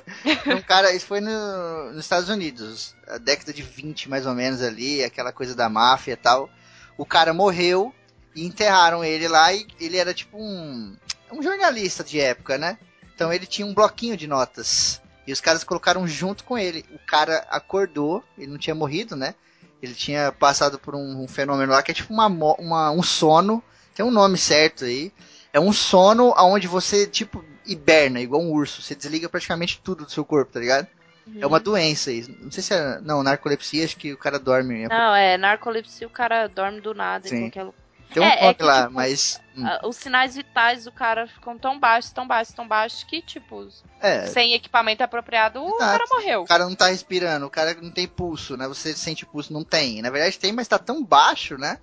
um 0.46 0.61
cara. 0.61 0.92
Isso 0.92 1.07
foi 1.07 1.20
no, 1.20 1.92
nos 1.92 2.05
Estados 2.05 2.29
Unidos. 2.29 2.94
A 3.09 3.16
década 3.16 3.53
de 3.53 3.62
20, 3.62 4.11
mais 4.11 4.27
ou 4.27 4.35
menos, 4.35 4.62
ali, 4.62 5.03
aquela 5.03 5.33
coisa 5.33 5.55
da 5.55 5.70
máfia 5.70 6.12
e 6.12 6.16
tal. 6.16 6.51
O 6.98 7.07
cara 7.07 7.33
morreu 7.33 7.94
e 8.37 8.44
enterraram 8.44 9.03
ele 9.03 9.27
lá 9.27 9.53
e 9.55 9.66
ele 9.81 9.96
era 9.96 10.12
tipo 10.12 10.37
um. 10.38 10.94
Um 11.33 11.42
jornalista 11.42 12.05
de 12.05 12.20
época, 12.20 12.59
né? 12.59 12.79
Então 13.14 13.33
ele 13.33 13.46
tinha 13.46 13.66
um 13.66 13.74
bloquinho 13.74 14.16
de 14.16 14.27
notas. 14.27 15.01
E 15.29 15.33
os 15.33 15.43
caras 15.43 15.62
colocaram 15.62 16.09
junto 16.09 16.43
com 16.43 16.57
ele. 16.57 16.87
O 16.91 16.99
cara 17.07 17.47
acordou, 17.51 18.25
ele 18.38 18.51
não 18.51 18.57
tinha 18.57 18.75
morrido, 18.75 19.14
né? 19.14 19.35
Ele 19.83 19.93
tinha 19.93 20.33
passado 20.33 20.79
por 20.79 20.95
um, 20.95 21.23
um 21.23 21.29
fenômeno 21.29 21.71
lá 21.71 21.83
que 21.83 21.91
é 21.91 21.95
tipo 21.95 22.14
uma, 22.14 22.27
uma, 22.27 22.91
um 22.91 23.03
sono. 23.03 23.62
Tem 23.95 24.03
um 24.03 24.11
nome 24.11 24.38
certo 24.38 24.87
aí. 24.87 25.12
É 25.53 25.61
um 25.61 25.71
sono 25.71 26.33
onde 26.38 26.67
você, 26.67 27.07
tipo, 27.07 27.45
hiberna, 27.67 28.23
igual 28.23 28.41
um 28.41 28.51
urso. 28.51 28.81
Você 28.81 28.95
desliga 28.95 29.29
praticamente 29.29 29.79
tudo 29.85 30.07
do 30.07 30.11
seu 30.11 30.25
corpo, 30.25 30.51
tá 30.51 30.61
ligado? 30.61 30.87
Uhum. 31.27 31.43
É 31.43 31.47
uma 31.47 31.61
doença 31.61 32.11
isso. 32.11 32.35
Não 32.41 32.51
sei 32.51 32.62
se 32.62 32.73
é. 32.73 32.99
Não, 33.03 33.23
narcolepsia, 33.23 33.85
acho 33.85 33.99
que 33.99 34.14
o 34.14 34.17
cara 34.17 34.38
dorme. 34.38 34.88
Não, 34.88 35.14
é, 35.14 35.37
narcolepsia 35.37 36.07
o 36.07 36.11
cara 36.11 36.47
dorme 36.47 36.81
do 36.81 36.95
nada 36.95 37.29
Sim. 37.29 37.37
em 37.37 37.41
qualquer 37.43 37.64
lugar. 37.64 37.88
Tem 38.12 38.23
um 38.23 38.27
é, 38.27 38.49
é 38.49 38.55
que, 38.55 38.62
lá, 38.62 38.83
tipo, 38.83 38.94
mas. 38.94 39.40
Hum. 39.57 39.64
Os 39.85 39.97
sinais 39.97 40.35
vitais 40.35 40.85
do 40.85 40.92
cara 40.92 41.27
ficam 41.27 41.59
tão 41.59 41.79
baixos, 41.79 42.11
tão 42.11 42.27
baixos, 42.27 42.55
tão 42.55 42.66
baixos 42.66 43.03
que, 43.05 43.21
tipo, 43.21 43.68
é. 44.01 44.27
sem 44.27 44.55
equipamento 44.55 45.03
apropriado, 45.03 45.62
o 45.62 45.77
cara 45.79 46.05
morreu. 46.11 46.42
O 46.42 46.47
cara 46.47 46.64
não 46.64 46.75
tá 46.75 46.88
respirando, 46.88 47.46
o 47.46 47.50
cara 47.50 47.75
não 47.75 47.90
tem 47.90 48.06
pulso, 48.09 48.56
né? 48.56 48.67
Você 48.67 48.94
sente 48.94 49.27
pulso, 49.27 49.52
não 49.52 49.65
tem. 49.65 50.00
Na 50.00 50.11
verdade 50.11 50.38
tem, 50.38 50.52
mas 50.52 50.69
tá 50.69 50.79
tão 50.79 51.04
baixo, 51.04 51.59
né? 51.59 51.79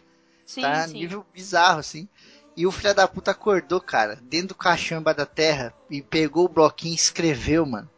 Sim, 0.45 0.61
tá 0.61 0.87
sim. 0.87 0.93
nível 0.93 1.25
bizarro, 1.33 1.79
assim. 1.79 2.07
E 2.57 2.65
o 2.65 2.71
filho 2.71 2.93
da 2.93 3.07
puta 3.07 3.31
acordou, 3.31 3.81
cara, 3.81 4.17
dentro 4.23 4.49
do 4.49 4.55
caixão 4.55 5.01
da 5.01 5.25
terra 5.25 5.73
e 5.89 6.01
pegou 6.01 6.45
o 6.45 6.49
bloquinho 6.49 6.93
e 6.93 6.95
escreveu, 6.95 7.65
mano. 7.65 7.89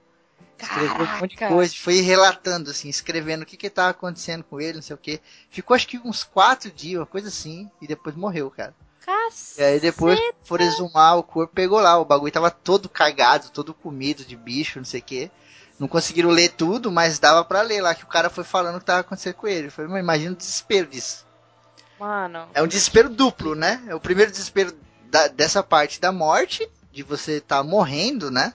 Escreveu 0.60 1.06
um 1.06 1.20
monte 1.20 1.30
de 1.32 1.38
coisa, 1.48 1.74
foi 1.78 2.02
relatando, 2.02 2.72
assim, 2.72 2.90
escrevendo 2.90 3.44
o 3.44 3.46
que 3.46 3.56
que 3.58 3.70
tava 3.70 3.90
acontecendo 3.92 4.44
com 4.44 4.60
ele, 4.60 4.74
não 4.78 4.82
sei 4.82 4.96
o 4.96 5.00
que. 5.00 5.22
Ficou 5.50 5.76
acho 5.76 5.88
que 5.88 6.00
uns 6.00 6.24
quatro 6.24 6.72
dias, 6.72 7.00
uma 7.00 7.06
coisa 7.06 7.28
assim, 7.28 7.70
e 7.82 7.88
depois 7.88 8.16
morreu, 8.16 8.50
cara. 8.50 8.74
Caceta. 9.06 9.62
E 9.62 9.66
aí 9.66 9.80
depois 9.80 10.20
foram 10.44 10.66
exumar 10.66 11.18
o 11.18 11.24
corpo, 11.24 11.54
pegou 11.54 11.80
lá, 11.80 11.98
o 11.98 12.06
bagulho 12.06 12.32
tava 12.32 12.50
todo 12.52 12.90
cagado, 12.90 13.50
todo 13.52 13.74
comido 13.74 14.26
de 14.26 14.36
bicho, 14.36 14.80
não 14.80 14.86
sei 14.86 15.00
o 15.00 15.04
que. 15.04 15.32
Não 15.80 15.88
conseguiram 15.88 16.30
ler 16.32 16.50
tudo, 16.54 16.92
mas 16.92 17.20
dava 17.20 17.46
pra 17.46 17.62
ler 17.62 17.82
lá 17.82 17.94
que 17.94 18.04
o 18.04 18.08
cara 18.08 18.30
foi 18.30 18.44
falando 18.44 18.78
o 18.78 18.80
que 18.80 18.86
tava 18.86 19.02
acontecendo 19.02 19.36
com 19.36 19.48
ele. 19.48 19.70
Foi, 19.70 19.86
imagina 19.86 20.32
o 20.34 20.36
desespero 20.36 20.88
disso. 20.88 21.26
Mano. 22.00 22.48
É 22.54 22.62
um 22.62 22.68
desespero 22.68 23.10
duplo, 23.10 23.54
né? 23.56 23.82
É 23.88 23.94
o 23.96 24.00
primeiro 24.00 24.32
desespero 24.32 24.76
da- 25.06 25.28
dessa 25.28 25.62
parte 25.64 26.02
da 26.02 26.12
morte, 26.12 26.68
de 26.92 27.04
você 27.04 27.40
tá 27.40 27.64
morrendo, 27.64 28.30
né? 28.32 28.54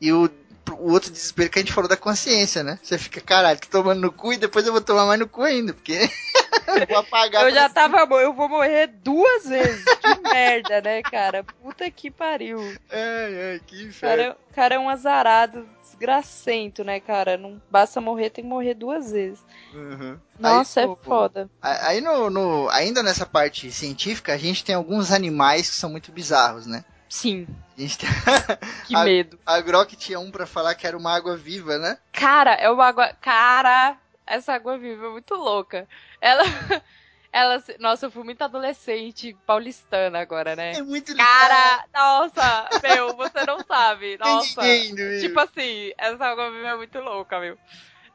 E 0.00 0.12
o, 0.12 0.30
o 0.74 0.92
outro 0.92 1.10
desespero 1.10 1.50
que 1.50 1.58
a 1.58 1.62
gente 1.62 1.72
falou 1.72 1.88
da 1.88 1.96
consciência, 1.96 2.62
né? 2.62 2.78
Você 2.82 2.98
fica, 2.98 3.20
caralho, 3.20 3.60
tô 3.60 3.68
tomando 3.68 4.00
no 4.00 4.12
cu 4.12 4.32
e 4.32 4.36
depois 4.36 4.66
eu 4.66 4.72
vou 4.72 4.80
tomar 4.80 5.06
mais 5.06 5.20
no 5.20 5.28
cu 5.28 5.42
ainda, 5.42 5.72
porque 5.72 5.92
eu 6.80 6.86
vou 6.88 6.98
apagar. 6.98 7.44
Eu 7.44 7.50
já 7.54 7.68
tava. 7.68 8.04
mo- 8.06 8.18
Eu 8.18 8.32
vou 8.32 8.48
morrer 8.48 8.86
duas 8.88 9.44
vezes. 9.46 9.84
Que 9.84 10.18
merda, 10.28 10.80
né, 10.80 11.02
cara? 11.02 11.44
Puta 11.44 11.90
que 11.90 12.10
pariu. 12.10 12.58
Ai, 12.90 13.52
ai, 13.52 13.60
que 13.66 13.82
inferno. 13.84 14.16
Cara, 14.34 14.36
o 14.50 14.54
cara 14.54 14.74
é 14.74 14.78
um 14.78 14.88
azarado 14.88 15.68
desgracento, 15.82 16.84
né, 16.84 17.00
cara? 17.00 17.36
Não 17.38 17.60
basta 17.70 18.00
morrer, 18.00 18.30
tem 18.30 18.44
que 18.44 18.50
morrer 18.50 18.74
duas 18.74 19.10
vezes. 19.12 19.38
Uhum. 19.72 20.18
Nossa, 20.38 20.80
Aí, 20.80 20.84
é 20.84 20.88
no- 20.88 20.96
foda. 20.96 21.50
Aí 21.62 22.00
no, 22.00 22.28
no- 22.30 22.68
ainda 22.70 23.02
nessa 23.02 23.24
parte 23.24 23.70
científica, 23.72 24.32
a 24.34 24.36
gente 24.38 24.64
tem 24.64 24.74
alguns 24.74 25.10
animais 25.10 25.70
que 25.70 25.76
são 25.76 25.88
muito 25.90 26.12
bizarros, 26.12 26.66
né? 26.66 26.84
Sim, 27.08 27.46
que 28.86 28.96
medo. 29.04 29.38
a 29.44 29.60
Grok 29.60 29.94
tinha 29.96 30.18
um 30.18 30.30
pra 30.30 30.46
falar 30.46 30.74
que 30.74 30.86
era 30.86 30.96
uma 30.96 31.14
água 31.14 31.36
viva, 31.36 31.78
né? 31.78 31.98
Cara, 32.12 32.54
é 32.54 32.70
uma 32.70 32.86
água. 32.86 33.12
Cara, 33.20 33.98
essa 34.26 34.54
água 34.54 34.78
viva 34.78 35.06
é 35.06 35.10
muito 35.10 35.34
louca. 35.34 35.86
Ela. 36.20 36.42
Ela. 37.32 37.62
Nossa, 37.78 38.06
eu 38.06 38.10
fui 38.10 38.24
muito 38.24 38.40
adolescente 38.40 39.36
paulistana 39.44 40.18
agora, 40.20 40.56
né? 40.56 40.72
É 40.76 40.82
muito 40.82 41.14
Cara, 41.14 41.84
nossa, 41.94 42.68
meu, 42.82 43.14
você 43.14 43.44
não 43.44 43.58
sabe. 43.66 44.16
Nossa. 44.18 44.66
Entendendo, 44.66 44.96
meu. 44.96 45.20
Tipo 45.20 45.40
assim, 45.40 45.92
essa 45.98 46.24
água 46.24 46.50
viva 46.50 46.68
é 46.68 46.76
muito 46.76 46.98
louca, 46.98 47.38
meu. 47.38 47.58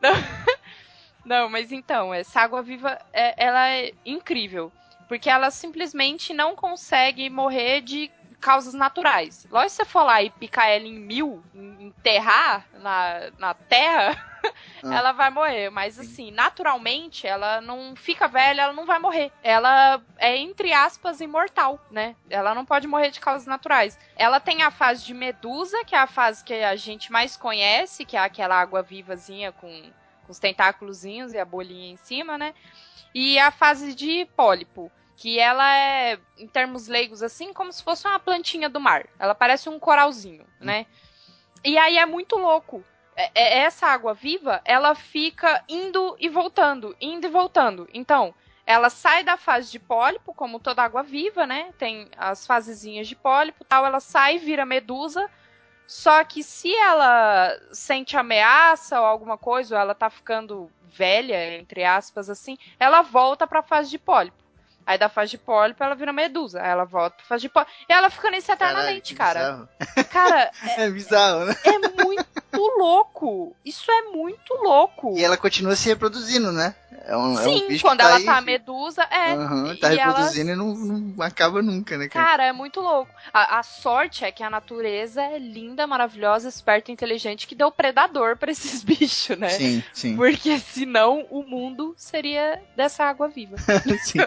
Não, 0.02 0.12
não 1.24 1.50
mas 1.50 1.72
então, 1.72 2.12
essa 2.12 2.42
água 2.42 2.64
viva, 2.64 2.98
é- 3.14 3.36
ela 3.38 3.70
é 3.70 3.94
incrível. 4.04 4.74
Porque 5.08 5.30
ela 5.30 5.52
simplesmente 5.52 6.34
não 6.34 6.56
consegue 6.56 7.30
morrer 7.30 7.82
de 7.82 8.10
causas 8.42 8.74
naturais. 8.74 9.46
Lógico 9.50 9.70
que 9.72 9.76
você 9.78 9.86
for 9.86 10.04
lá 10.04 10.22
e 10.22 10.30
picar 10.30 10.68
ela 10.68 10.86
em 10.86 10.94
mil, 11.00 11.42
en- 11.54 11.88
enterrar 11.88 12.66
na, 12.74 13.32
na 13.38 13.54
terra, 13.54 14.18
Ah. 14.84 14.96
ela 14.96 15.12
vai 15.12 15.30
morrer. 15.30 15.70
Mas 15.70 16.00
assim, 16.00 16.32
naturalmente, 16.32 17.28
ela 17.28 17.62
não 17.62 17.96
fica 17.96 18.28
velha, 18.28 18.64
ela 18.64 18.74
não 18.74 18.88
vai 18.88 18.98
morrer. 18.98 19.32
Ela 19.44 20.02
é, 20.18 20.36
entre 20.36 20.74
aspas, 20.74 21.22
imortal, 21.22 21.80
né? 21.92 22.16
Ela 22.28 22.56
não 22.56 22.66
pode 22.66 22.88
morrer 22.88 23.12
de 23.12 23.20
causas 23.20 23.46
naturais. 23.46 24.00
Ela 24.16 24.40
tem 24.40 24.64
a 24.64 24.72
fase 24.72 25.06
de 25.06 25.14
medusa, 25.14 25.86
que 25.86 25.94
é 25.96 26.00
a 26.00 26.08
fase 26.08 26.44
que 26.44 26.56
a 26.56 26.76
gente 26.76 27.12
mais 27.12 27.38
conhece, 27.38 28.04
que 28.04 28.18
é 28.18 28.20
aquela 28.20 28.60
água 28.60 28.82
vivazinha 28.82 29.52
com, 29.52 29.68
com 30.26 30.32
os 30.32 30.40
tentáculozinhos 30.40 31.34
e 31.34 31.38
a 31.38 31.46
bolinha 31.46 31.92
em 31.94 31.98
cima, 31.98 32.36
né? 32.36 32.56
E 33.14 33.38
a 33.38 33.52
fase 33.52 33.94
de 33.94 34.26
pólipo, 34.36 34.92
que 35.16 35.40
ela 35.40 35.76
é, 35.78 36.20
em 36.38 36.48
termos 36.48 36.88
leigos, 36.88 37.22
assim, 37.22 37.54
como 37.54 37.72
se 37.72 37.84
fosse 37.84 38.08
uma 38.08 38.20
plantinha 38.20 38.70
do 38.70 38.80
mar. 38.80 39.08
Ela 39.20 39.36
parece 39.36 39.70
um 39.70 39.80
coralzinho, 39.80 40.46
né? 40.60 40.86
E 41.64 41.78
aí 41.78 41.98
é 41.98 42.06
muito 42.06 42.38
louco. 42.38 42.84
É- 43.16 43.32
é- 43.36 43.58
essa 43.60 43.88
água 43.88 44.14
viva, 44.14 44.62
ela 44.66 44.96
fica 44.96 45.64
indo 45.68 46.16
e 46.20 46.28
voltando, 46.30 46.96
indo 47.00 47.28
e 47.28 47.30
voltando. 47.30 47.88
Então, 47.94 48.34
ela 48.66 48.90
sai 48.90 49.24
da 49.24 49.38
fase 49.38 49.72
de 49.72 49.80
pólipo, 49.80 50.34
como 50.34 50.60
toda 50.60 50.84
água 50.84 51.04
viva, 51.04 51.46
né? 51.46 51.72
Tem 51.78 52.10
as 52.18 52.48
fasezinhas 52.48 53.08
de 53.08 53.16
pólipo, 53.16 53.66
tal, 53.66 53.86
ela 53.86 54.00
sai, 54.00 54.38
vira 54.38 54.66
medusa. 54.66 55.30
Só 55.86 56.24
que 56.24 56.42
se 56.42 56.74
ela 56.74 57.52
sente 57.74 58.16
ameaça 58.16 59.00
ou 59.00 59.06
alguma 59.06 59.38
coisa, 59.38 59.76
ou 59.76 59.82
ela 59.82 59.94
tá 59.94 60.10
ficando 60.10 60.72
velha, 60.84 61.58
entre 61.58 61.84
aspas, 61.84 62.30
assim, 62.30 62.58
ela 62.80 63.02
volta 63.02 63.46
pra 63.46 63.62
fase 63.62 63.90
de 63.90 64.00
pólipo. 64.00 64.41
Aí 64.86 64.98
da 64.98 65.10
fase 65.10 65.32
de 65.32 65.38
pólipo 65.38 65.84
ela 65.84 65.96
vira 65.96 66.12
medusa. 66.12 66.62
Aí 66.62 66.70
ela 66.70 66.86
volta 66.86 67.16
pra 67.18 67.26
fase 67.26 67.44
de 67.44 67.50
pólipo. 67.50 67.72
E 67.88 67.94
ela 67.94 68.10
fica 68.10 68.30
nisso 68.32 68.52
eternamente, 68.52 69.14
Caralho, 69.16 69.68
que 69.96 70.04
cara. 70.04 70.04
Cara, 70.12 70.52
bizarro. 70.52 70.76
É 70.82 70.90
bizarro, 70.90 71.46
né? 71.46 71.56
é 71.66 72.04
muito 72.04 72.31
louco. 72.60 73.56
Isso 73.64 73.90
é 73.92 74.02
muito 74.12 74.54
louco. 74.56 75.16
E 75.18 75.24
ela 75.24 75.38
continua 75.38 75.76
se 75.76 75.88
reproduzindo, 75.90 76.52
né? 76.52 76.76
É 77.04 77.18
um, 77.18 77.40
é 77.40 77.48
um 77.48 77.58
Sim, 77.68 77.80
quando 77.80 78.00
que 78.00 78.06
ela 78.06 78.16
aí- 78.18 78.26
tá 78.26 78.42
medusa, 78.42 79.02
é. 79.10 79.34
E- 79.74 79.78
tá 79.78 79.92
e 79.94 79.98
ela- 79.98 80.12
reproduzindo 80.14 80.52
e 80.52 80.56
não, 80.56 80.76
não 80.76 81.24
acaba 81.26 81.60
nunca, 81.62 81.98
né, 81.98 82.08
cara? 82.08 82.26
Cara, 82.26 82.46
é 82.46 82.52
muito 82.52 82.80
louco. 82.80 83.12
A, 83.34 83.58
a 83.60 83.64
sorte 83.64 84.24
é 84.24 84.32
que 84.32 84.44
a 84.44 84.50
natureza 84.52 85.20
é 85.22 85.40
linda, 85.40 85.88
maravilhosa, 85.88 86.48
esperta 86.48 86.92
e 86.92 86.94
inteligente 86.94 87.48
que 87.48 87.56
deu 87.56 87.72
predador 87.72 88.38
pra 88.38 88.52
esses 88.52 88.84
bichos, 88.86 89.36
né? 89.38 89.50
Sim, 89.50 89.84
sim. 89.94 90.16
Porque 90.16 90.60
senão 90.60 91.26
o 91.32 91.42
mundo 91.42 91.96
seria 91.98 92.62
dessa 92.76 93.04
água 93.06 93.28
viva. 93.28 93.56
Sim. 94.04 94.20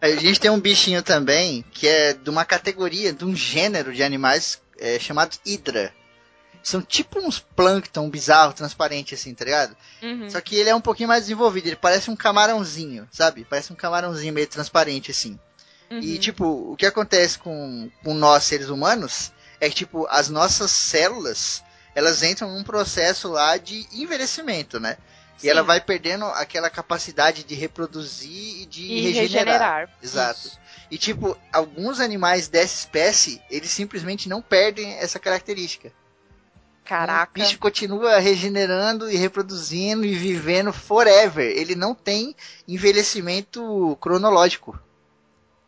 A 0.00 0.08
gente 0.10 0.38
tem 0.38 0.50
um 0.50 0.60
bichinho 0.60 1.02
também 1.02 1.64
que 1.72 1.88
é 1.88 2.12
de 2.12 2.30
uma 2.30 2.44
categoria, 2.44 3.12
de 3.12 3.24
um 3.24 3.34
gênero 3.34 3.92
de 3.92 4.02
animais 4.02 4.62
é, 4.78 4.98
chamado 4.98 5.36
Hidra. 5.44 5.92
São 6.66 6.82
tipo 6.82 7.20
uns 7.20 7.38
plâncton 7.38 8.10
bizarro, 8.10 8.52
transparente 8.52 9.14
assim, 9.14 9.32
tá 9.32 9.44
ligado? 9.44 9.76
Uhum. 10.02 10.28
Só 10.28 10.40
que 10.40 10.56
ele 10.56 10.68
é 10.68 10.74
um 10.74 10.80
pouquinho 10.80 11.08
mais 11.08 11.22
desenvolvido, 11.22 11.68
ele 11.68 11.76
parece 11.76 12.10
um 12.10 12.16
camarãozinho, 12.16 13.08
sabe? 13.12 13.46
Parece 13.48 13.72
um 13.72 13.76
camarãozinho 13.76 14.34
meio 14.34 14.48
transparente 14.48 15.12
assim. 15.12 15.38
E 15.88 15.94
Uhum. 16.14 16.18
tipo, 16.18 16.72
o 16.72 16.76
que 16.76 16.84
acontece 16.84 17.38
com, 17.38 17.88
com 18.02 18.12
nós 18.14 18.42
seres 18.42 18.68
humanos 18.68 19.30
é 19.60 19.68
que 19.68 19.76
tipo, 19.76 20.08
as 20.10 20.28
nossas 20.28 20.72
células, 20.72 21.62
elas 21.94 22.24
entram 22.24 22.52
num 22.52 22.64
processo 22.64 23.28
lá 23.28 23.56
de 23.58 23.86
envelhecimento, 23.92 24.80
né? 24.80 24.96
E 25.38 25.42
Sim. 25.42 25.50
ela 25.50 25.62
vai 25.62 25.80
perdendo 25.80 26.24
aquela 26.24 26.68
capacidade 26.68 27.44
de 27.44 27.54
reproduzir 27.54 28.62
e 28.62 28.66
de 28.66 28.82
e 28.82 29.00
regenerar. 29.02 29.22
regenerar. 29.22 29.90
Exato. 30.02 30.48
Isso. 30.48 30.58
E 30.90 30.98
tipo, 30.98 31.38
alguns 31.52 32.00
animais 32.00 32.48
dessa 32.48 32.74
espécie, 32.74 33.40
eles 33.48 33.70
simplesmente 33.70 34.28
não 34.28 34.42
perdem 34.42 34.94
essa 34.94 35.20
característica. 35.20 35.92
Caraca. 36.86 37.32
O 37.32 37.42
bicho 37.42 37.58
continua 37.58 38.18
regenerando 38.18 39.10
e 39.10 39.16
reproduzindo 39.16 40.06
e 40.06 40.14
vivendo 40.14 40.72
forever. 40.72 41.44
Ele 41.44 41.74
não 41.74 41.96
tem 41.96 42.34
envelhecimento 42.66 43.98
cronológico. 44.00 44.78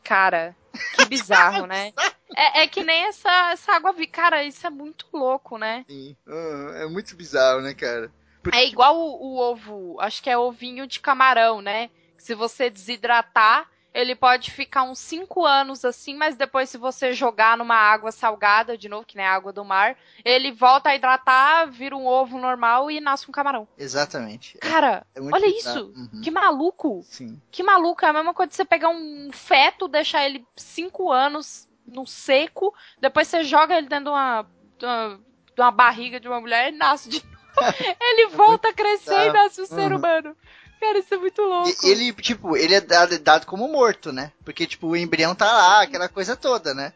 Cara, 0.05 0.55
que 0.95 1.05
bizarro, 1.07 1.67
né? 1.67 1.93
É, 2.37 2.65
é 2.65 2.69
que 2.69 2.85
nem 2.85 3.07
essa, 3.07 3.53
essa 3.53 3.73
água. 3.73 3.95
Cara, 4.13 4.45
isso 4.45 4.67
é 4.67 4.71
muito 4.71 5.07
louco, 5.15 5.57
né? 5.57 5.83
Sim. 5.89 6.15
Ah, 6.29 6.73
é 6.83 6.87
muito 6.87 7.17
bizarro, 7.17 7.63
né, 7.63 7.73
cara? 7.73 8.13
É 8.53 8.67
igual 8.67 8.97
o, 8.97 9.17
o 9.17 9.39
ovo, 9.39 9.99
acho 9.99 10.23
que 10.23 10.29
é 10.29 10.37
ovinho 10.37 10.87
de 10.87 11.01
camarão, 11.01 11.63
né? 11.63 11.89
Se 12.19 12.35
você 12.35 12.69
desidratar, 12.69 13.67
ele 13.95 14.15
pode 14.15 14.51
ficar 14.51 14.83
uns 14.85 14.99
5 14.99 15.45
anos 15.45 15.85
assim, 15.85 16.15
mas 16.17 16.37
depois 16.37 16.69
se 16.71 16.79
você 16.79 17.13
jogar 17.13 17.57
numa 17.57 17.75
água 17.75 18.13
salgada, 18.13 18.77
de 18.79 18.89
novo, 18.89 19.05
que 19.07 19.17
nem 19.17 19.27
a 19.27 19.35
água 19.35 19.53
do 19.53 19.65
mar, 19.65 19.97
ele 20.25 20.53
volta 20.53 20.91
a 20.91 20.95
hidratar, 20.95 21.67
vira 21.71 21.97
um 21.97 22.07
ovo 22.07 22.39
normal 22.39 22.91
e 22.91 23.01
nasce 23.01 23.29
um 23.29 23.33
camarão. 23.33 23.67
Exatamente. 23.77 24.57
É- 24.63 24.69
Cara, 24.69 25.07
é 25.15 25.21
muito 25.21 25.35
olha 25.35 25.47
bizarro. 25.53 25.79
isso! 25.79 25.93
Uhum. 26.15 26.21
Que 26.21 26.31
maluco! 26.31 27.01
Sim. 27.05 27.41
Que 27.51 27.63
maluco! 27.63 28.05
É 28.05 28.09
a 28.09 28.13
mesma 28.13 28.35
coisa 28.35 28.51
de 28.51 28.57
você 28.57 28.65
pegar 28.65 28.91
um 28.91 29.31
feto, 29.33 29.89
deixar 29.89 30.25
ele 30.25 30.47
5 30.57 31.11
anos 31.11 31.67
no 31.87 32.07
seco, 32.07 32.75
depois 33.01 33.27
você 33.29 33.43
joga 33.43 33.77
ele 33.79 33.89
dentro 33.89 34.05
de 34.05 34.11
uma, 34.11 34.47
de 34.79 34.85
uma, 34.85 35.21
de 35.57 35.61
uma 35.63 35.71
barriga 35.71 36.21
de 36.21 36.29
uma 36.29 36.41
mulher 36.41 36.73
e 36.73 36.77
nasce 36.77 37.09
de 37.09 37.23
novo. 37.25 37.39
Ele 38.01 38.29
volta 38.29 38.69
a 38.69 38.73
crescer 38.73 39.31
e 39.31 39.33
nasce 39.33 39.61
um 39.63 39.67
ser 39.67 39.91
Uhum. 39.91 39.99
humano. 39.99 40.37
Cara, 40.81 40.99
isso 40.99 41.13
é 41.15 41.19
muito 41.19 41.43
louco. 41.43 41.69
E 41.87 41.91
ele, 41.91 42.13
tipo, 42.15 42.57
ele 42.57 42.75
é 42.75 42.81
dado, 42.81 43.19
dado 43.19 43.47
como 43.47 43.67
morto, 43.69 44.13
né? 44.13 44.33
Porque, 44.45 44.67
tipo, 44.67 44.89
o 44.89 44.97
embrião 44.97 45.35
tá 45.35 45.47
lá, 45.53 45.83
aquela 45.83 46.09
coisa 46.09 46.37
toda, 46.37 46.73
né? 46.75 46.93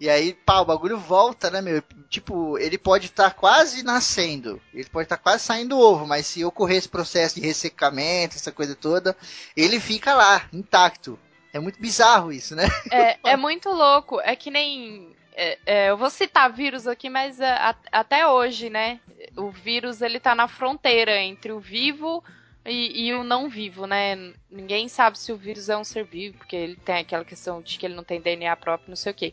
E 0.00 0.08
aí, 0.08 0.32
pá, 0.32 0.60
o 0.60 0.64
bagulho 0.64 0.98
volta, 0.98 1.50
né, 1.50 1.60
meu? 1.60 1.82
Tipo, 2.08 2.56
ele 2.58 2.78
pode 2.78 3.06
estar 3.06 3.34
quase 3.34 3.82
nascendo, 3.84 4.60
ele 4.72 4.88
pode 4.88 5.04
estar 5.04 5.18
quase 5.18 5.44
saindo 5.44 5.70
do 5.76 5.78
ovo, 5.78 6.06
mas 6.06 6.26
se 6.26 6.42
ocorrer 6.44 6.78
esse 6.78 6.88
processo 6.88 7.34
de 7.34 7.42
ressecamento, 7.46 8.34
essa 8.36 8.50
coisa 8.50 8.74
toda, 8.74 9.14
ele 9.54 9.78
fica 9.78 10.14
lá, 10.14 10.48
intacto. 10.52 11.18
É 11.52 11.60
muito 11.60 11.78
bizarro 11.80 12.32
isso, 12.32 12.56
né? 12.56 12.64
É, 12.90 13.18
é 13.24 13.36
muito 13.36 13.68
louco. 13.68 14.18
É 14.22 14.34
que 14.34 14.50
nem. 14.50 15.14
é, 15.36 15.58
é, 15.66 15.90
eu 15.90 15.96
vou 15.98 16.08
citar 16.08 16.50
vírus 16.50 16.86
aqui, 16.86 17.10
mas 17.10 17.38
é, 17.38 17.50
a- 17.52 17.76
até 17.92 18.26
hoje, 18.26 18.70
né? 18.70 19.00
O 19.36 19.50
vírus 19.50 20.00
ele 20.00 20.18
tá 20.18 20.34
na 20.34 20.48
fronteira 20.48 21.20
entre 21.20 21.52
o 21.52 21.60
vivo 21.60 22.24
e, 22.64 23.06
e 23.06 23.14
o 23.14 23.24
não 23.24 23.48
vivo, 23.48 23.86
né? 23.86 24.34
Ninguém 24.50 24.88
sabe 24.88 25.18
se 25.18 25.32
o 25.32 25.36
vírus 25.36 25.68
é 25.68 25.76
um 25.76 25.84
ser 25.84 26.04
vivo, 26.04 26.38
porque 26.38 26.56
ele 26.56 26.76
tem 26.76 26.96
aquela 26.96 27.24
questão 27.24 27.62
de 27.62 27.78
que 27.78 27.86
ele 27.86 27.94
não 27.94 28.04
tem 28.04 28.20
DNA 28.20 28.54
próprio, 28.56 28.90
não 28.90 28.96
sei 28.96 29.12
o 29.12 29.14
quê. 29.14 29.32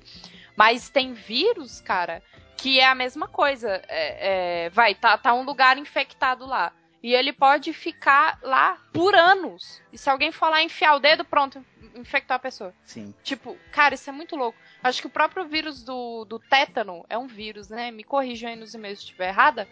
Mas 0.56 0.90
tem 0.90 1.14
vírus, 1.14 1.82
cara, 1.82 2.24
que 2.58 2.80
é 2.80 2.86
a 2.86 2.96
mesma 2.96 3.28
coisa. 3.28 3.82
É, 3.88 4.66
é, 4.66 4.70
vai, 4.70 4.96
tá, 4.96 5.18
tá 5.18 5.34
um 5.34 5.44
lugar 5.44 5.78
infectado 5.78 6.46
lá. 6.46 6.72
E 7.04 7.14
ele 7.14 7.32
pode 7.32 7.74
ficar 7.74 8.40
lá 8.42 8.78
por 8.92 9.14
anos. 9.14 9.82
E 9.94 9.98
se 9.98 10.10
alguém 10.10 10.32
for 10.32 10.50
lá 10.50 10.64
enfiar 10.64 10.96
o 10.96 11.00
dedo, 11.00 11.24
pronto, 11.24 11.64
infectar 11.96 12.38
a 12.38 12.40
pessoa. 12.40 12.74
Sim. 12.84 13.14
Tipo, 13.24 13.58
cara, 13.72 13.94
isso 13.94 14.10
é 14.10 14.14
muito 14.14 14.36
louco. 14.36 14.58
Acho 14.82 15.02
que 15.02 15.08
o 15.08 15.12
próprio 15.12 15.46
vírus 15.48 15.84
do, 15.84 16.26
do 16.26 16.40
tétano 16.40 17.06
é 17.10 17.18
um 17.18 17.28
vírus, 17.28 17.70
né? 17.70 17.92
Me 17.92 18.04
corrijam 18.04 18.50
aí 18.50 18.56
nos 18.56 18.74
e-mails 18.74 19.00
se 19.00 19.06
estiver 19.06 19.30
errada. 19.30 19.68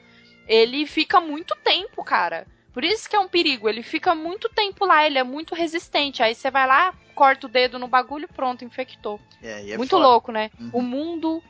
Ele 0.48 0.86
fica 0.86 1.20
muito 1.20 1.56
tempo, 1.64 2.04
cara. 2.04 2.46
Por 2.76 2.84
isso 2.84 3.10
que 3.10 3.16
é 3.16 3.20
um 3.20 3.28
perigo. 3.28 3.68
Ele 3.68 3.82
fica 3.82 4.14
muito 4.14 4.50
tempo 4.50 4.86
lá, 4.86 5.04
ele 5.08 5.18
é 5.18 5.24
muito 5.24 5.56
resistente. 5.56 6.22
Aí 6.22 6.36
você 6.36 6.52
vai 6.52 6.68
lá, 6.68 6.94
corta 7.16 7.48
o 7.48 7.50
dedo 7.50 7.80
no 7.80 7.88
bagulho, 7.88 8.28
pronto, 8.28 8.64
infectou. 8.66 9.20
É, 9.42 9.72
é 9.72 9.78
muito 9.78 9.92
foda. 9.92 10.04
louco, 10.06 10.32
né? 10.32 10.52
Uhum. 10.60 10.70
O 10.74 10.82
mundo 10.82 11.42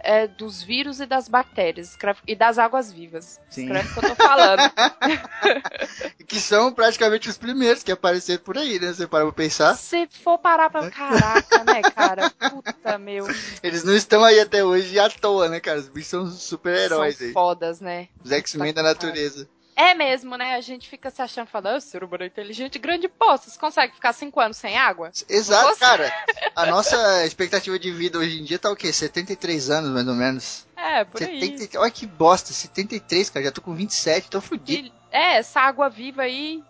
é 0.00 0.26
dos 0.26 0.60
vírus 0.62 0.98
e 1.00 1.06
das 1.06 1.28
bactérias. 1.28 1.90
Escreve- 1.90 2.18
E 2.26 2.34
das 2.34 2.58
águas 2.58 2.92
vivas. 2.92 3.40
Sim. 3.48 3.62
Escreve 3.66 3.88
o 3.88 3.92
que 3.92 3.98
eu 4.06 4.16
tô 4.16 4.16
falando. 4.16 4.60
Que 6.26 6.40
são 6.40 6.72
praticamente 6.72 7.28
os 7.28 7.36
primeiros 7.36 7.82
que 7.82 7.92
apareceram 7.92 8.42
por 8.42 8.56
aí, 8.56 8.78
né? 8.80 8.92
Você 8.92 9.06
para 9.06 9.24
pra 9.24 9.32
pensar. 9.32 9.74
Se 9.76 10.08
for 10.10 10.38
parar 10.38 10.70
pra. 10.70 10.90
Caraca, 10.90 11.62
né, 11.64 11.82
cara? 11.82 12.30
Puta, 12.30 12.96
meu. 12.98 13.26
Eles 13.62 13.84
não 13.84 13.94
estão 13.94 14.24
aí 14.24 14.40
até 14.40 14.64
hoje 14.64 14.98
à 14.98 15.10
toa, 15.10 15.48
né, 15.48 15.60
cara? 15.60 15.78
Os 15.78 15.88
bichos 15.88 16.08
são 16.08 16.26
super-heróis 16.26 17.20
aí. 17.20 17.32
fodas, 17.32 17.80
né? 17.80 18.08
Os 18.24 18.32
X-Men 18.32 18.72
da 18.72 18.82
natureza. 18.82 19.46
É 19.74 19.94
mesmo, 19.94 20.36
né? 20.36 20.54
A 20.54 20.60
gente 20.60 20.88
fica 20.88 21.10
se 21.10 21.22
achando, 21.22 21.46
falando, 21.46 21.76
ah, 21.76 21.80
ser 21.80 22.04
humano 22.04 22.24
é 22.24 22.26
inteligente, 22.26 22.78
grande 22.78 23.08
pô, 23.08 23.30
vocês 23.32 23.56
conseguem 23.56 23.94
ficar 23.94 24.12
cinco 24.12 24.38
anos 24.38 24.56
sem 24.58 24.76
água? 24.76 25.10
Exato, 25.28 25.68
Você- 25.74 25.80
cara. 25.80 26.12
A 26.54 26.66
nossa 26.66 27.24
expectativa 27.24 27.78
de 27.78 27.90
vida 27.90 28.18
hoje 28.18 28.38
em 28.40 28.44
dia 28.44 28.58
tá 28.58 28.70
o 28.70 28.76
quê? 28.76 28.92
73 28.92 29.70
anos, 29.70 29.90
mais 29.90 30.06
ou 30.06 30.14
menos. 30.14 30.66
É, 30.76 31.04
por 31.04 31.22
aí. 31.22 31.40
70... 31.40 31.80
Olha 31.80 31.90
que 31.90 32.06
bosta, 32.06 32.52
73, 32.52 33.30
cara. 33.30 33.44
Já 33.46 33.52
tô 33.52 33.62
com 33.62 33.74
27, 33.74 34.28
tô 34.28 34.40
fudido. 34.40 34.88
E- 34.88 34.92
é, 35.10 35.36
essa 35.36 35.60
água 35.60 35.88
viva 35.90 36.22
aí. 36.22 36.62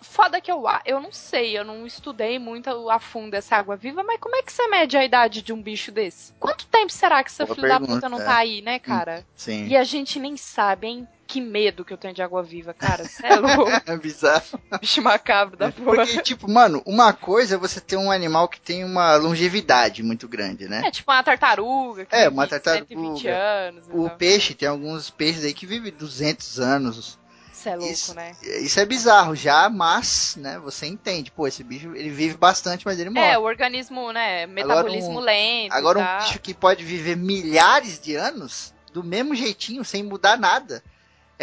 Foda 0.00 0.40
que 0.40 0.50
eu, 0.50 0.62
eu 0.84 1.00
não 1.00 1.10
sei, 1.12 1.58
eu 1.58 1.64
não 1.64 1.84
estudei 1.86 2.38
muito 2.38 2.88
a 2.88 2.98
fundo 3.00 3.34
essa 3.34 3.56
água 3.56 3.76
viva, 3.76 4.02
mas 4.04 4.18
como 4.20 4.36
é 4.36 4.42
que 4.42 4.52
você 4.52 4.66
mede 4.68 4.96
a 4.96 5.04
idade 5.04 5.42
de 5.42 5.52
um 5.52 5.60
bicho 5.60 5.90
desse? 5.90 6.32
Quanto 6.38 6.66
tempo 6.66 6.92
será 6.92 7.22
que 7.24 7.30
essa 7.30 7.44
Boa 7.44 7.54
filho 7.56 7.68
da 7.68 7.78
pergunta, 7.78 7.94
puta 7.96 8.08
não 8.08 8.20
é. 8.20 8.24
tá 8.24 8.36
aí, 8.36 8.62
né, 8.62 8.78
cara? 8.78 9.26
Sim. 9.34 9.66
E 9.66 9.76
a 9.76 9.82
gente 9.84 10.20
nem 10.20 10.36
sabe, 10.36 10.86
hein? 10.86 11.08
Que 11.34 11.40
medo 11.40 11.84
que 11.84 11.92
eu 11.92 11.96
tenho 11.98 12.14
de 12.14 12.22
água 12.22 12.44
viva, 12.44 12.72
cara. 12.72 13.02
Você 13.04 13.26
é 13.26 13.34
louco, 13.34 13.64
É 13.90 13.96
bizarro. 13.96 14.44
bicho 14.80 15.02
macabro 15.02 15.56
da 15.56 15.72
porra. 15.72 15.96
Porque, 15.96 16.22
tipo, 16.22 16.48
mano, 16.48 16.80
uma 16.86 17.12
coisa 17.12 17.56
é 17.56 17.58
você 17.58 17.80
ter 17.80 17.96
um 17.96 18.08
animal 18.08 18.46
que 18.46 18.60
tem 18.60 18.84
uma 18.84 19.16
longevidade 19.16 20.00
muito 20.04 20.28
grande, 20.28 20.68
né? 20.68 20.82
É 20.84 20.92
tipo 20.92 21.10
uma 21.10 21.24
tartaruga. 21.24 22.04
Que 22.04 22.14
É, 22.14 22.28
uma 22.28 22.46
tartaruga. 22.46 22.86
120 22.86 23.26
anos. 23.26 23.84
O 23.90 24.06
tal. 24.08 24.16
peixe, 24.16 24.54
tem 24.54 24.68
alguns 24.68 25.10
peixes 25.10 25.44
aí 25.44 25.52
que 25.52 25.66
vivem 25.66 25.90
200 25.90 26.60
anos. 26.60 27.18
Isso 27.52 27.68
é 27.68 27.74
louco, 27.74 27.92
Isso, 27.92 28.14
né? 28.14 28.32
isso 28.62 28.78
é 28.78 28.86
bizarro 28.86 29.34
já, 29.34 29.68
mas, 29.68 30.36
né, 30.38 30.60
você 30.60 30.86
entende. 30.86 31.32
Pô, 31.32 31.48
esse 31.48 31.64
bicho, 31.64 31.96
ele 31.96 32.10
vive 32.10 32.36
bastante, 32.36 32.86
mas 32.86 33.00
ele 33.00 33.10
morre. 33.10 33.26
É, 33.26 33.36
o 33.38 33.42
organismo, 33.42 34.12
né? 34.12 34.46
Metabolismo 34.46 35.18
um- 35.18 35.20
lento. 35.20 35.72
Agora 35.72 35.98
e 35.98 36.02
um 36.02 36.18
bicho 36.26 36.38
que 36.38 36.54
pode 36.54 36.84
viver 36.84 37.16
milhares 37.16 37.98
de 37.98 38.14
anos, 38.14 38.72
do 38.92 39.02
mesmo 39.02 39.34
jeitinho, 39.34 39.84
sem 39.84 40.04
mudar 40.04 40.38
nada. 40.38 40.80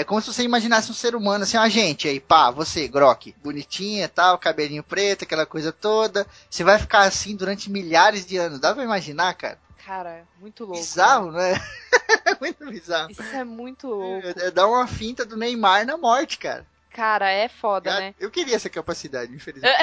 É 0.02 0.04
como 0.04 0.20
se 0.20 0.34
você 0.34 0.42
imaginasse 0.42 0.90
um 0.90 0.96
ser 0.96 1.16
humano, 1.16 1.44
assim, 1.44 1.58
a 1.58 1.70
gente 1.70 2.08
aí, 2.08 2.20
pá, 2.20 2.50
você, 2.50 2.88
Grok, 2.88 3.36
bonitinha 3.44 4.06
e 4.06 4.08
tal, 4.08 4.36
cabelinho 4.40 4.82
preto, 4.82 5.26
aquela 5.26 5.46
coisa 5.46 5.72
toda. 5.72 6.26
Você 6.50 6.64
vai 6.64 6.80
ficar 6.80 7.02
assim 7.02 7.36
durante 7.36 7.70
milhares 7.70 8.26
de 8.26 8.36
anos. 8.36 8.60
Dá 8.60 8.74
pra 8.74 8.84
imaginar, 8.84 9.32
cara? 9.36 9.60
Cara, 9.86 10.24
muito 10.40 10.64
louco. 10.66 10.80
bizarro, 10.80 11.32
né? 11.32 11.54
Muito 12.42 12.66
bizarro. 12.66 13.10
né? 13.10 13.12
Isso 13.12 13.36
é 13.36 13.44
muito 13.44 13.88
louco. 13.88 14.28
É, 14.28 14.48
é 14.48 14.52
dar 14.52 14.68
uma 14.68 14.88
finta 14.88 15.24
do 15.24 15.38
Neymar 15.38 15.86
na 15.86 15.96
morte, 15.96 16.40
cara. 16.40 16.66
Cara, 16.92 17.30
é 17.30 17.48
foda, 17.48 17.92
Cara, 17.92 18.06
né? 18.06 18.16
Eu 18.20 18.32
queria 18.32 18.56
essa 18.56 18.70
capacidade, 18.70 19.32
infelizmente. 19.32 19.76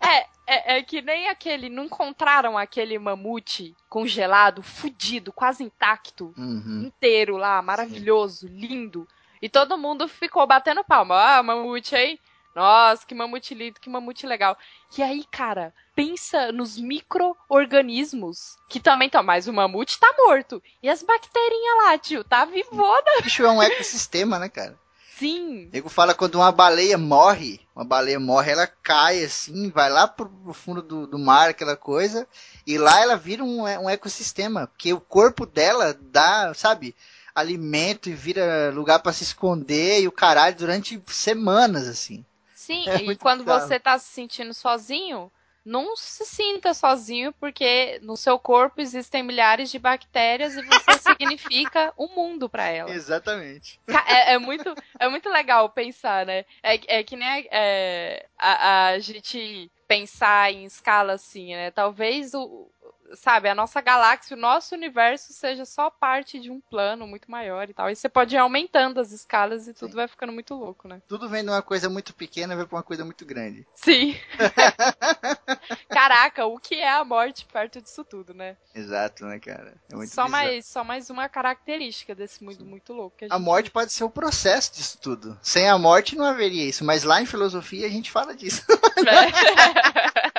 É, 0.00 0.26
é, 0.46 0.76
é 0.78 0.82
que 0.82 1.02
nem 1.02 1.28
aquele. 1.28 1.68
Não 1.68 1.84
encontraram 1.84 2.56
aquele 2.56 2.98
mamute 2.98 3.74
congelado, 3.88 4.62
fudido, 4.62 5.32
quase 5.32 5.64
intacto, 5.64 6.32
Uhum. 6.36 6.84
inteiro 6.86 7.36
lá, 7.36 7.60
maravilhoso, 7.62 8.46
lindo. 8.48 9.06
E 9.42 9.48
todo 9.48 9.76
mundo 9.78 10.08
ficou 10.08 10.46
batendo 10.46 10.82
palma. 10.84 11.14
Ah, 11.38 11.42
mamute 11.42 11.94
aí. 11.94 12.18
Nossa, 12.54 13.06
que 13.06 13.14
mamute 13.14 13.54
lindo, 13.54 13.78
que 13.78 13.90
mamute 13.90 14.26
legal. 14.26 14.56
E 14.96 15.02
aí, 15.02 15.24
cara, 15.30 15.74
pensa 15.94 16.50
nos 16.52 16.78
micro-organismos 16.78 18.56
que 18.68 18.80
também 18.80 19.06
estão. 19.06 19.22
Mas 19.22 19.46
o 19.46 19.52
mamute 19.52 19.98
tá 20.00 20.12
morto. 20.16 20.62
E 20.82 20.88
as 20.88 21.02
bacterinhas 21.02 21.76
lá, 21.84 21.98
tio, 21.98 22.24
tá 22.24 22.44
vivona. 22.44 23.02
O 23.18 23.22
bicho 23.22 23.44
é 23.44 23.50
um 23.50 23.62
ecossistema, 23.62 24.38
né, 24.38 24.48
cara? 24.48 24.78
Sim. 25.18 25.66
O 25.68 25.72
nego 25.72 25.88
fala 25.88 26.14
quando 26.14 26.36
uma 26.36 26.52
baleia 26.52 26.98
morre, 26.98 27.60
uma 27.74 27.84
baleia 27.84 28.20
morre, 28.20 28.52
ela 28.52 28.66
cai 28.66 29.24
assim, 29.24 29.70
vai 29.70 29.88
lá 29.90 30.06
pro, 30.06 30.28
pro 30.28 30.52
fundo 30.52 30.82
do, 30.82 31.06
do 31.06 31.18
mar, 31.18 31.50
aquela 31.50 31.76
coisa, 31.76 32.26
e 32.66 32.76
lá 32.76 33.00
ela 33.00 33.16
vira 33.16 33.42
um, 33.42 33.62
um 33.62 33.88
ecossistema, 33.88 34.66
porque 34.66 34.92
o 34.92 35.00
corpo 35.00 35.46
dela 35.46 35.96
dá, 35.98 36.52
sabe, 36.54 36.94
alimento 37.34 38.08
e 38.08 38.14
vira 38.14 38.70
lugar 38.74 38.98
pra 38.98 39.12
se 39.12 39.22
esconder 39.24 40.00
e 40.00 40.08
o 40.08 40.12
caralho 40.12 40.56
durante 40.56 41.02
semanas, 41.06 41.88
assim. 41.88 42.24
Sim, 42.54 42.84
É 42.88 42.96
e 42.96 43.16
quando 43.16 43.44
bizarro. 43.44 43.68
você 43.68 43.80
tá 43.80 43.98
se 43.98 44.08
sentindo 44.12 44.52
sozinho, 44.52 45.30
não 45.66 45.96
se 45.96 46.24
sinta 46.24 46.72
sozinho, 46.72 47.32
porque 47.32 47.98
no 48.00 48.16
seu 48.16 48.38
corpo 48.38 48.80
existem 48.80 49.24
milhares 49.24 49.68
de 49.68 49.80
bactérias 49.80 50.54
e 50.54 50.62
você 50.62 50.92
significa 51.02 51.92
um 51.98 52.06
mundo 52.14 52.48
pra 52.48 52.68
ela. 52.68 52.90
Exatamente. 52.90 53.80
É, 54.06 54.34
é 54.34 54.38
muito, 54.38 54.72
é 54.98 55.08
muito 55.08 55.28
legal 55.28 55.68
pensar, 55.68 56.24
né? 56.24 56.44
É, 56.62 56.98
é 56.98 57.02
que 57.02 57.16
nem 57.16 57.48
é, 57.50 58.24
a, 58.38 58.86
a 58.90 58.98
gente 59.00 59.68
pensar 59.88 60.52
em 60.52 60.64
escala 60.64 61.14
assim, 61.14 61.54
né? 61.54 61.72
Talvez 61.72 62.32
o. 62.32 62.70
Sabe, 63.14 63.48
a 63.48 63.54
nossa 63.54 63.80
galáxia, 63.80 64.36
o 64.36 64.40
nosso 64.40 64.74
universo 64.74 65.32
seja 65.32 65.64
só 65.64 65.90
parte 65.90 66.40
de 66.40 66.50
um 66.50 66.60
plano 66.60 67.06
muito 67.06 67.30
maior 67.30 67.68
e 67.68 67.74
tal. 67.74 67.90
E 67.90 67.96
você 67.96 68.08
pode 68.08 68.34
ir 68.34 68.38
aumentando 68.38 69.00
as 69.00 69.12
escalas 69.12 69.68
e 69.68 69.74
tudo 69.74 69.94
vai 69.94 70.08
ficando 70.08 70.32
muito 70.32 70.54
louco, 70.54 70.88
né? 70.88 71.00
Tudo 71.08 71.28
vem 71.28 71.44
de 71.44 71.50
uma 71.50 71.62
coisa 71.62 71.88
muito 71.88 72.14
pequena 72.14 72.56
vai 72.56 72.66
pra 72.66 72.76
uma 72.76 72.82
coisa 72.82 73.04
muito 73.04 73.24
grande. 73.24 73.66
Sim. 73.74 74.16
Caraca, 75.88 76.46
o 76.46 76.58
que 76.58 76.74
é 76.76 76.88
a 76.90 77.04
morte 77.04 77.46
perto 77.46 77.80
disso 77.80 78.04
tudo, 78.04 78.34
né? 78.34 78.56
Exato, 78.74 79.24
né, 79.24 79.38
cara? 79.38 79.74
É 79.90 79.94
muito 79.96 80.12
Só 80.12 80.24
bizarro. 80.24 80.44
mais, 80.44 80.66
só 80.66 80.84
mais 80.84 81.10
uma 81.10 81.28
característica 81.28 82.14
desse 82.14 82.42
mundo 82.42 82.64
muito 82.64 82.92
louco. 82.92 83.16
A 83.22 83.24
gente- 83.28 83.38
morte 83.44 83.70
pode 83.70 83.92
ser 83.92 84.04
o 84.04 84.10
processo 84.10 84.74
disso 84.74 84.98
tudo. 85.00 85.38
Sem 85.42 85.68
a 85.68 85.78
morte 85.78 86.16
não 86.16 86.24
haveria 86.24 86.64
isso, 86.64 86.84
mas 86.84 87.04
lá 87.04 87.20
em 87.20 87.26
filosofia 87.26 87.86
a 87.86 87.90
gente 87.90 88.10
fala 88.10 88.34
disso. 88.34 88.62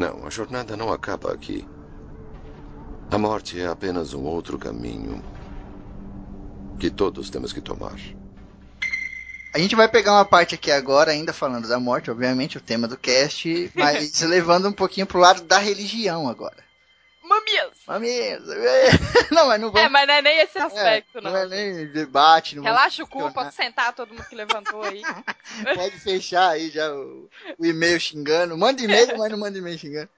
Não, 0.00 0.26
a 0.26 0.30
jornada 0.30 0.78
não 0.78 0.90
acaba 0.90 1.30
aqui. 1.30 1.68
A 3.10 3.18
morte 3.18 3.60
é 3.60 3.66
apenas 3.66 4.14
um 4.14 4.22
outro 4.24 4.58
caminho 4.58 5.22
que 6.78 6.88
todos 6.88 7.28
temos 7.28 7.52
que 7.52 7.60
tomar. 7.60 7.98
A 9.52 9.58
gente 9.58 9.76
vai 9.76 9.86
pegar 9.88 10.12
uma 10.12 10.24
parte 10.24 10.54
aqui 10.54 10.70
agora, 10.70 11.10
ainda 11.10 11.34
falando 11.34 11.68
da 11.68 11.78
morte, 11.78 12.10
obviamente, 12.10 12.56
o 12.56 12.62
tema 12.62 12.88
do 12.88 12.96
cast, 12.96 13.70
mas 13.74 14.18
levando 14.24 14.68
um 14.68 14.72
pouquinho 14.72 15.06
pro 15.06 15.18
lado 15.18 15.42
da 15.42 15.58
religião 15.58 16.26
agora. 16.30 16.64
Mamias! 17.40 17.70
Mamilos! 17.86 18.48
Não, 19.30 19.46
mas 19.46 19.60
não 19.60 19.68
É, 19.68 19.72
vamos. 19.72 19.92
mas 19.92 20.06
não 20.06 20.14
é 20.14 20.22
nem 20.22 20.38
esse 20.40 20.58
É, 20.58 20.62
aspecto, 20.62 21.20
não 21.20 21.30
não. 21.30 21.36
é 21.38 21.46
nem 21.46 21.86
debate, 21.86 22.56
não 22.56 22.62
Relaxa 22.64 23.02
o 23.02 23.06
cu, 23.06 23.30
pode 23.32 23.54
sentar 23.54 23.92
todo 23.94 24.12
mundo 24.12 24.24
que 24.28 24.34
levantou 24.34 24.82
aí. 24.82 25.02
pode 25.76 25.98
fechar 26.00 26.48
aí 26.50 26.68
já 26.70 26.92
o, 26.92 27.28
o 27.58 27.64
e-mail 27.66 27.98
xingando. 28.00 28.56
Manda 28.58 28.82
e-mail, 28.82 29.06
mas 29.18 29.30
não 29.30 29.38
manda 29.38 29.56
e-mail 29.56 29.78
xingando. 29.78 30.08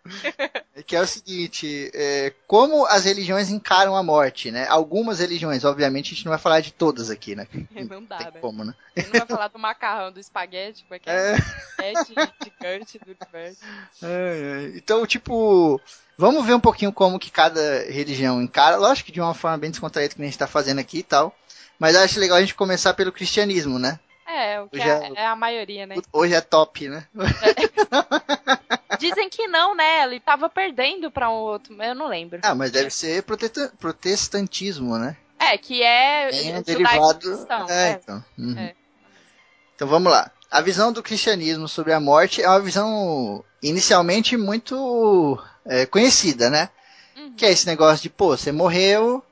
É 0.74 0.82
que 0.82 0.96
é 0.96 1.00
o 1.00 1.06
seguinte, 1.06 1.90
é, 1.94 2.32
como 2.46 2.86
as 2.86 3.04
religiões 3.04 3.50
encaram 3.50 3.94
a 3.94 4.02
morte, 4.02 4.50
né? 4.50 4.66
Algumas 4.68 5.18
religiões, 5.20 5.64
obviamente 5.64 6.12
a 6.12 6.14
gente 6.14 6.24
não 6.24 6.30
vai 6.30 6.38
falar 6.38 6.60
de 6.60 6.72
todas 6.72 7.10
aqui, 7.10 7.34
né? 7.36 7.46
Não 7.88 8.02
dá, 8.04 8.18
né? 8.18 8.32
como, 8.40 8.64
né? 8.64 8.74
Não 8.96 9.18
vai 9.20 9.26
falar 9.26 9.48
do 9.48 9.58
macarrão, 9.58 10.10
do 10.10 10.20
espaguete, 10.20 10.84
porque 10.88 11.08
é 11.10 11.36
É. 11.78 11.94
gigante 12.04 12.98
do 12.98 13.12
universo. 13.12 13.60
Ai, 14.02 14.08
ai. 14.54 14.72
Então, 14.76 15.06
tipo, 15.06 15.80
vamos 16.16 16.44
ver 16.46 16.54
um 16.54 16.60
pouquinho 16.60 16.92
como 16.92 17.11
que 17.18 17.30
cada 17.30 17.84
religião 17.90 18.40
encara, 18.42 18.76
lógico 18.76 19.06
que 19.06 19.12
de 19.12 19.20
uma 19.20 19.34
forma 19.34 19.58
bem 19.58 19.70
descontraída 19.70 20.14
que 20.14 20.22
a 20.22 20.24
gente 20.24 20.38
tá 20.38 20.46
fazendo 20.46 20.78
aqui 20.78 20.98
e 20.98 21.02
tal, 21.02 21.34
mas 21.78 21.96
acho 21.96 22.20
legal 22.20 22.38
a 22.38 22.40
gente 22.40 22.54
começar 22.54 22.94
pelo 22.94 23.12
cristianismo, 23.12 23.78
né? 23.78 23.98
É, 24.26 24.60
o 24.60 24.68
que 24.68 24.78
Já- 24.78 25.04
é, 25.04 25.12
é 25.16 25.26
a 25.26 25.36
maioria, 25.36 25.84
né? 25.86 25.96
Hoje 26.12 26.34
é 26.34 26.40
top, 26.40 26.88
né? 26.88 27.06
Dizem 28.98 29.28
que 29.28 29.46
não, 29.48 29.74
né? 29.74 30.04
Ele 30.04 30.20
tava 30.20 30.48
perdendo 30.48 31.10
pra 31.10 31.28
um 31.30 31.34
outro, 31.34 31.74
mas 31.76 31.88
eu 31.88 31.94
não 31.94 32.08
lembro. 32.08 32.40
Ah, 32.42 32.54
mas 32.54 32.70
deve 32.70 32.90
ser 32.90 33.22
protesta- 33.24 33.72
protestantismo, 33.78 34.96
né? 34.96 35.16
É, 35.38 35.58
que 35.58 35.82
é 35.82 36.30
um 36.32 36.36
judaico 36.36 36.62
derivado. 36.64 37.18
cristão. 37.18 37.66
É, 37.68 37.88
é. 37.88 38.00
então. 38.02 38.24
Uhum. 38.38 38.58
É. 38.58 38.74
Então 39.74 39.88
vamos 39.88 40.12
lá. 40.12 40.30
A 40.50 40.60
visão 40.60 40.92
do 40.92 41.02
cristianismo 41.02 41.66
sobre 41.66 41.92
a 41.92 41.98
morte 42.00 42.42
é 42.42 42.48
uma 42.48 42.60
visão 42.60 43.44
inicialmente 43.62 44.36
muito 44.36 45.42
é, 45.64 45.84
conhecida, 45.86 46.48
né? 46.48 46.68
Uhum. 47.22 47.32
Que 47.34 47.46
é 47.46 47.50
esse 47.52 47.66
negócio 47.66 48.02
de, 48.02 48.10
pô, 48.10 48.36
você 48.36 48.50
morreu, 48.50 49.22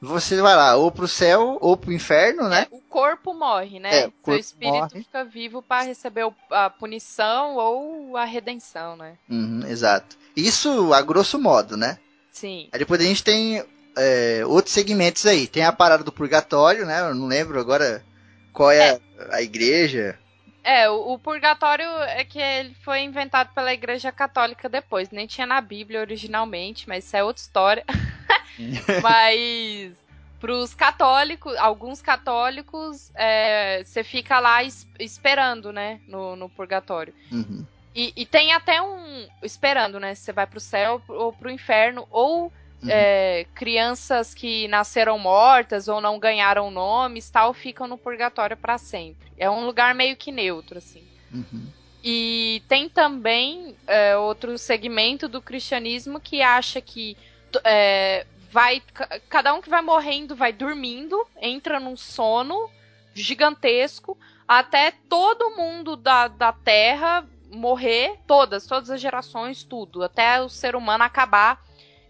você 0.00 0.40
vai 0.40 0.54
lá 0.54 0.76
ou 0.76 0.90
pro 0.90 1.08
céu 1.08 1.58
ou 1.60 1.76
pro 1.76 1.92
inferno, 1.92 2.48
né? 2.48 2.66
É, 2.70 2.74
o 2.74 2.80
corpo 2.80 3.34
morre, 3.34 3.78
né? 3.78 4.04
É, 4.04 4.06
o 4.06 4.12
Seu 4.24 4.36
espírito 4.36 4.76
morre. 4.76 5.02
fica 5.02 5.24
vivo 5.24 5.62
pra 5.62 5.82
receber 5.82 6.26
a 6.50 6.70
punição 6.70 7.56
ou 7.56 8.16
a 8.16 8.24
redenção, 8.24 8.96
né? 8.96 9.16
Uhum, 9.28 9.62
exato. 9.66 10.16
Isso 10.36 10.92
a 10.92 11.00
grosso 11.02 11.38
modo, 11.38 11.76
né? 11.76 11.98
Sim. 12.32 12.68
Aí 12.72 12.78
depois 12.78 13.00
a 13.00 13.04
gente 13.04 13.22
tem 13.22 13.64
é, 13.96 14.42
outros 14.46 14.74
segmentos 14.74 15.24
aí. 15.26 15.46
Tem 15.46 15.64
a 15.64 15.72
parada 15.72 16.02
do 16.02 16.12
purgatório, 16.12 16.84
né? 16.84 17.00
Eu 17.00 17.14
não 17.14 17.26
lembro 17.26 17.60
agora 17.60 18.04
qual 18.52 18.70
é, 18.70 18.92
a, 18.92 19.36
a 19.36 19.42
igreja. 19.42 20.18
É, 20.64 20.88
o, 20.88 21.12
o 21.12 21.18
purgatório 21.18 21.86
é 22.08 22.24
que 22.24 22.38
ele 22.40 22.74
foi 22.82 23.00
inventado 23.00 23.52
pela 23.54 23.72
Igreja 23.72 24.10
Católica 24.10 24.66
depois. 24.68 25.10
Nem 25.10 25.26
tinha 25.26 25.46
na 25.46 25.60
Bíblia 25.60 26.00
originalmente, 26.00 26.88
mas 26.88 27.04
isso 27.04 27.16
é 27.16 27.22
outra 27.22 27.42
história. 27.42 27.84
mas 29.02 29.92
pros 30.40 30.74
católicos, 30.74 31.54
alguns 31.56 32.00
católicos, 32.00 33.10
é, 33.14 33.82
você 33.84 34.02
fica 34.02 34.40
lá 34.40 34.62
es- 34.62 34.86
esperando, 34.98 35.70
né? 35.72 36.00
No, 36.08 36.34
no 36.34 36.48
purgatório. 36.48 37.14
Uhum. 37.30 37.64
E, 37.94 38.12
e 38.16 38.26
tem 38.26 38.52
até 38.52 38.80
um. 38.82 39.28
Esperando, 39.42 40.00
né? 40.00 40.14
Se 40.14 40.22
você 40.22 40.32
vai 40.32 40.46
pro 40.46 40.60
céu 40.60 41.00
ou 41.08 41.32
pro 41.32 41.50
inferno, 41.50 42.08
ou 42.10 42.52
Uhum. 42.84 42.90
é, 42.90 43.46
crianças 43.54 44.34
que 44.34 44.68
nasceram 44.68 45.18
mortas 45.18 45.88
ou 45.88 46.00
não 46.00 46.18
ganharam 46.18 46.70
nomes, 46.70 47.30
tal, 47.30 47.52
ficam 47.54 47.86
no 47.86 47.98
purgatório 47.98 48.56
pra 48.56 48.78
sempre. 48.78 49.28
É 49.36 49.48
um 49.48 49.64
lugar 49.64 49.94
meio 49.94 50.16
que 50.16 50.30
neutro, 50.30 50.78
assim. 50.78 51.04
Uhum. 51.32 51.66
E 52.02 52.62
tem 52.68 52.88
também 52.88 53.76
é, 53.86 54.16
outro 54.16 54.58
segmento 54.58 55.26
do 55.28 55.40
cristianismo 55.40 56.20
que 56.20 56.42
acha 56.42 56.80
que 56.80 57.16
é, 57.64 58.26
vai 58.50 58.82
ca- 58.92 59.20
cada 59.28 59.54
um 59.54 59.60
que 59.62 59.70
vai 59.70 59.80
morrendo 59.80 60.36
vai 60.36 60.52
dormindo, 60.52 61.16
entra 61.40 61.80
num 61.80 61.96
sono 61.96 62.68
gigantesco 63.14 64.18
até 64.46 64.92
todo 65.08 65.56
mundo 65.56 65.96
da, 65.96 66.28
da 66.28 66.52
Terra 66.52 67.24
morrer, 67.50 68.18
todas, 68.26 68.66
todas 68.66 68.90
as 68.90 69.00
gerações, 69.00 69.62
tudo, 69.62 70.02
até 70.02 70.40
o 70.42 70.48
ser 70.48 70.76
humano 70.76 71.04
acabar. 71.04 71.62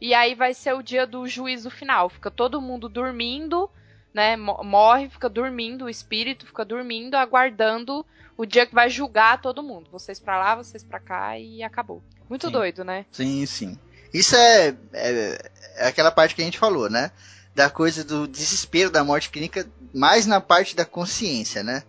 E 0.06 0.12
aí 0.12 0.34
vai 0.34 0.52
ser 0.52 0.74
o 0.74 0.82
dia 0.82 1.06
do 1.06 1.26
juízo 1.26 1.70
final. 1.70 2.10
Fica 2.10 2.30
todo 2.30 2.60
mundo 2.60 2.90
dormindo, 2.90 3.70
né? 4.12 4.36
mo- 4.36 4.62
Morre, 4.62 5.08
fica 5.08 5.30
dormindo, 5.30 5.86
o 5.86 5.88
espírito 5.88 6.46
fica 6.46 6.62
dormindo, 6.62 7.14
aguardando 7.14 8.04
o 8.36 8.44
dia 8.44 8.66
que 8.66 8.74
vai 8.74 8.90
julgar 8.90 9.40
todo 9.40 9.62
mundo. 9.62 9.88
Vocês 9.90 10.20
pra 10.20 10.38
lá, 10.38 10.56
vocês 10.56 10.84
pra 10.84 11.00
cá 11.00 11.38
e 11.38 11.62
acabou. 11.62 12.02
Muito 12.28 12.48
Sim. 12.48 12.52
doido, 12.52 12.84
né? 12.84 13.06
Sim, 13.10 13.46
sim. 13.46 13.78
Isso 14.12 14.36
é, 14.36 14.76
é, 14.92 15.50
é 15.76 15.88
aquela 15.88 16.10
parte 16.10 16.34
que 16.34 16.42
a 16.42 16.44
gente 16.44 16.58
falou, 16.58 16.90
né? 16.90 17.10
Da 17.54 17.70
coisa 17.70 18.04
do 18.04 18.28
desespero 18.28 18.90
da 18.90 19.02
morte 19.02 19.30
clínica, 19.30 19.66
mais 19.94 20.26
na 20.26 20.38
parte 20.38 20.76
da 20.76 20.84
consciência, 20.84 21.62
né? 21.62 21.82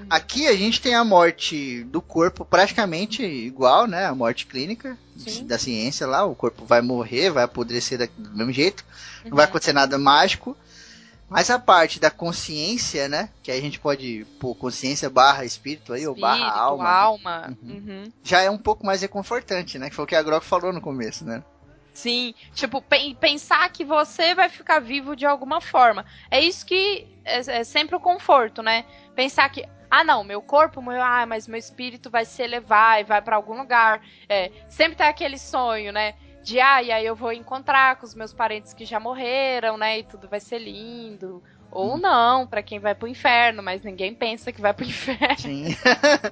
Uhum. 0.00 0.06
Aqui 0.10 0.46
a 0.48 0.56
gente 0.56 0.80
tem 0.80 0.94
a 0.94 1.04
morte 1.04 1.84
do 1.84 2.00
corpo 2.00 2.44
praticamente 2.44 3.22
igual, 3.22 3.86
né? 3.86 4.06
A 4.06 4.14
morte 4.14 4.46
clínica 4.46 4.98
Sim. 5.16 5.46
da 5.46 5.58
ciência 5.58 6.06
lá, 6.06 6.24
o 6.24 6.34
corpo 6.34 6.64
vai 6.64 6.80
morrer, 6.80 7.30
vai 7.30 7.44
apodrecer 7.44 7.98
da- 7.98 8.08
do 8.16 8.36
mesmo 8.36 8.52
jeito, 8.52 8.84
não 9.24 9.36
vai 9.36 9.44
Uhum. 9.46 9.50
acontecer 9.50 9.72
nada 9.72 9.98
mágico. 9.98 10.56
Mas 11.28 11.48
a 11.48 11.60
parte 11.60 12.00
da 12.00 12.10
consciência, 12.10 13.08
né? 13.08 13.28
Que 13.40 13.52
a 13.52 13.60
gente 13.60 13.78
pode 13.78 14.26
pôr 14.40 14.52
consciência 14.56 15.08
barra 15.08 15.44
espírito 15.44 15.92
aí, 15.92 16.04
ou 16.04 16.12
barra 16.18 16.38
Espírito, 16.38 16.58
alma. 16.58 16.82
né? 16.84 16.90
alma. 16.90 17.56
Uhum. 17.62 17.70
Uhum. 17.86 18.12
Já 18.24 18.42
é 18.42 18.50
um 18.50 18.58
pouco 18.58 18.84
mais 18.84 19.00
reconfortante, 19.02 19.78
né? 19.78 19.88
Que 19.88 19.94
foi 19.94 20.04
o 20.04 20.08
que 20.08 20.16
a 20.16 20.22
Grok 20.24 20.44
falou 20.44 20.72
no 20.72 20.80
começo, 20.80 21.24
né? 21.24 21.44
Sim, 22.00 22.34
tipo, 22.54 22.80
pen- 22.80 23.14
pensar 23.14 23.68
que 23.70 23.84
você 23.84 24.34
vai 24.34 24.48
ficar 24.48 24.78
vivo 24.80 25.14
de 25.14 25.26
alguma 25.26 25.60
forma. 25.60 26.04
É 26.30 26.40
isso 26.40 26.64
que 26.64 27.06
é, 27.24 27.38
é 27.60 27.64
sempre 27.64 27.94
o 27.94 28.00
conforto, 28.00 28.62
né? 28.62 28.86
Pensar 29.14 29.48
que, 29.50 29.66
ah, 29.90 30.02
não, 30.02 30.24
meu 30.24 30.40
corpo 30.40 30.80
morreu, 30.80 31.02
ah, 31.02 31.26
mas 31.26 31.46
meu 31.46 31.58
espírito 31.58 32.08
vai 32.08 32.24
se 32.24 32.42
elevar 32.42 33.00
e 33.00 33.04
vai 33.04 33.20
pra 33.20 33.36
algum 33.36 33.54
lugar. 33.58 34.00
É, 34.28 34.50
sempre 34.68 34.96
tem 34.96 35.06
aquele 35.06 35.36
sonho, 35.38 35.92
né? 35.92 36.14
De, 36.42 36.58
ah, 36.58 36.82
e 36.82 36.90
aí 36.90 37.04
eu 37.04 37.14
vou 37.14 37.32
encontrar 37.32 37.96
com 37.96 38.06
os 38.06 38.14
meus 38.14 38.32
parentes 38.32 38.72
que 38.72 38.86
já 38.86 38.98
morreram, 38.98 39.76
né? 39.76 39.98
E 39.98 40.04
tudo 40.04 40.26
vai 40.28 40.40
ser 40.40 40.58
lindo. 40.58 41.42
Ou 41.72 41.96
não, 41.96 42.46
pra 42.46 42.62
quem 42.62 42.78
vai 42.80 42.94
pro 42.94 43.06
inferno, 43.06 43.62
mas 43.62 43.82
ninguém 43.82 44.14
pensa 44.14 44.50
que 44.52 44.60
vai 44.60 44.72
pro 44.74 44.84
inferno. 44.86 45.38
Sim. 45.38 45.76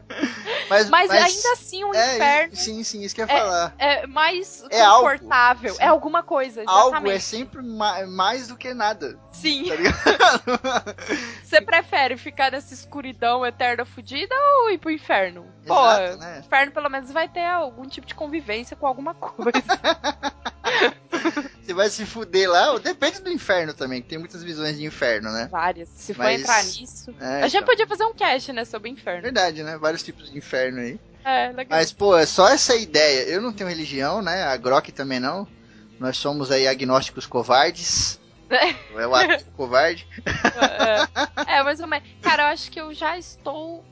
mas, 0.68 0.90
Mas, 0.90 1.10
ainda 1.10 1.52
assim, 1.52 1.84
o 1.84 1.94
é, 1.94 2.14
inferno 2.16 2.56
Sim, 2.56 2.82
sim, 2.84 3.02
isso 3.02 3.14
que 3.14 3.22
eu 3.22 3.26
ia 3.26 3.36
falar. 3.38 3.74
é 3.78 4.06
mais 4.06 4.64
É 4.70 4.80
algo. 4.82 5.08
confortável. 5.10 5.74
Sim. 5.74 5.82
É 5.82 5.86
alguma 5.86 6.22
coisa, 6.22 6.62
Algo 6.66 6.88
exatamente. 6.88 7.16
é 7.16 7.18
sempre 7.20 7.62
ma- 7.62 8.04
mais 8.06 8.48
do 8.48 8.56
que 8.56 8.74
nada. 8.74 9.18
Sim. 9.32 9.64
Tá? 9.68 10.84
Você 11.44 11.60
prefere 11.60 12.16
ficar 12.16 12.50
nessa 12.52 12.74
escuridão 12.74 13.46
eterna 13.46 13.84
fudida 13.84 14.34
ou 14.34 14.70
ir 14.70 14.78
pro 14.78 14.90
inferno? 14.90 15.46
Pô, 15.66 15.74
Exato, 15.74 16.16
né? 16.18 16.38
inferno 16.44 16.72
pelo 16.72 16.88
menos 16.88 17.10
vai 17.12 17.28
ter 17.28 17.44
algum 17.44 17.86
tipo 17.86 18.06
de 18.06 18.14
convivência 18.14 18.76
com 18.76 18.86
alguma 18.86 19.14
coisa. 19.14 19.62
Você 21.62 21.74
vai 21.74 21.90
se 21.90 22.06
fuder 22.06 22.50
lá, 22.50 22.76
depende 22.78 23.20
do 23.20 23.30
inferno 23.30 23.74
também, 23.74 24.00
que 24.02 24.08
tem 24.08 24.18
muitas 24.18 24.42
visões 24.42 24.76
de 24.78 24.84
inferno, 24.84 25.30
né? 25.30 25.48
Várias. 25.50 25.88
Se 25.90 26.14
for 26.14 26.22
Mas- 26.24 26.40
entrar 26.40 26.62
nisso. 26.64 27.14
É, 27.20 27.42
a 27.42 27.48
gente 27.48 27.56
então. 27.62 27.68
podia 27.68 27.86
fazer 27.86 28.04
um 28.04 28.14
cast, 28.14 28.52
né, 28.52 28.64
sobre 28.64 28.90
inferno. 28.90 29.22
Verdade, 29.22 29.62
né? 29.62 29.76
Vários 29.78 30.02
tipos 30.02 30.30
de 30.30 30.38
inferno 30.38 30.80
aí. 30.80 30.98
É, 31.24 31.48
legal. 31.48 31.78
Mas, 31.78 31.92
pô, 31.92 32.16
é 32.16 32.24
só 32.24 32.48
essa 32.48 32.74
ideia. 32.74 33.28
Eu 33.28 33.42
não 33.42 33.52
tenho 33.52 33.68
religião, 33.68 34.22
né? 34.22 34.44
A 34.44 34.56
Grok 34.56 34.90
também 34.92 35.20
não. 35.20 35.46
Nós 36.00 36.16
somos 36.16 36.50
aí 36.50 36.66
agnósticos 36.66 37.26
covardes. 37.26 38.18
É 38.96 39.06
o 39.06 39.14
ateu 39.14 39.46
covarde. 39.54 40.08
É, 41.46 41.58
é, 41.58 41.62
ou 41.62 41.86
menos. 41.86 42.08
Cara, 42.22 42.44
eu 42.44 42.46
acho 42.46 42.70
que 42.70 42.80
eu 42.80 42.94
já 42.94 43.18
estou. 43.18 43.84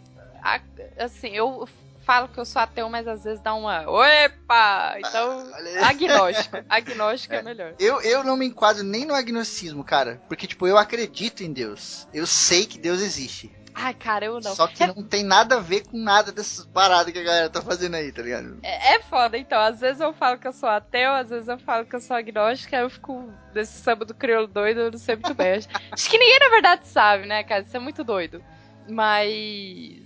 Assim, 0.99 1.29
eu 1.29 1.69
falo 2.07 2.29
que 2.29 2.39
eu 2.39 2.45
sou 2.45 2.63
ateu, 2.63 2.89
mas 2.89 3.07
às 3.09 3.25
vezes 3.25 3.41
dá 3.41 3.53
uma. 3.53 3.83
Opa! 3.83 4.95
Então, 4.99 5.53
aí. 5.53 5.79
agnóstico. 5.79 6.57
Agnóstico 6.71 7.35
é 7.35 7.43
melhor. 7.43 7.75
Eu, 7.79 8.01
eu 8.01 8.23
não 8.23 8.37
me 8.37 8.47
enquadro 8.47 8.85
nem 8.85 9.05
no 9.05 9.15
agnosticismo, 9.15 9.83
cara. 9.83 10.23
Porque, 10.29 10.47
tipo, 10.47 10.67
eu 10.67 10.79
acredito 10.79 11.43
em 11.43 11.53
Deus. 11.53 12.07
Eu 12.15 12.27
sei 12.27 12.65
que 12.65 12.79
Deus 12.79 13.01
existe. 13.01 13.51
Ai, 13.75 13.93
cara, 13.93 14.25
eu 14.25 14.35
não. 14.35 14.55
Só 14.55 14.67
que 14.67 14.87
não 14.87 15.03
tem 15.03 15.23
nada 15.23 15.57
a 15.57 15.61
ver 15.61 15.87
com 15.87 15.99
nada 15.99 16.33
dessas 16.33 16.65
paradas 16.65 17.13
que 17.13 17.19
a 17.19 17.23
galera 17.23 17.51
tá 17.51 17.61
fazendo 17.61 17.95
aí, 17.97 18.11
tá 18.11 18.23
ligado? 18.23 18.59
É, 18.63 18.95
é 18.95 19.01
foda, 19.01 19.37
então. 19.37 19.61
Às 19.61 19.81
vezes 19.81 20.01
eu 20.01 20.15
falo 20.15 20.39
que 20.39 20.49
eu 20.49 20.53
sou 20.53 20.69
ateu, 20.69 21.13
às 21.13 21.29
vezes 21.29 21.49
eu 21.49 21.59
falo 21.59 21.85
que 21.85 21.95
eu 21.95 22.01
sou 22.01 22.17
agnóstica, 22.17 22.77
aí 22.77 22.85
eu 22.85 22.89
fico 22.89 23.31
nesse 23.55 23.79
samba 23.79 24.07
do 24.07 24.15
crioulo 24.15 24.47
doido, 24.47 24.81
eu 24.81 24.91
não 24.93 24.99
sei 24.99 25.17
muito 25.17 25.35
bem. 25.35 25.59
Acho 25.93 26.09
que 26.09 26.17
ninguém 26.17 26.39
na 26.39 26.49
verdade 26.49 26.89
sabe, 26.89 27.27
né, 27.27 27.45
cara? 27.45 27.65
Isso 27.65 27.77
é 27.77 27.81
muito 27.81 28.03
doido. 28.03 28.43
Mas. 28.89 30.06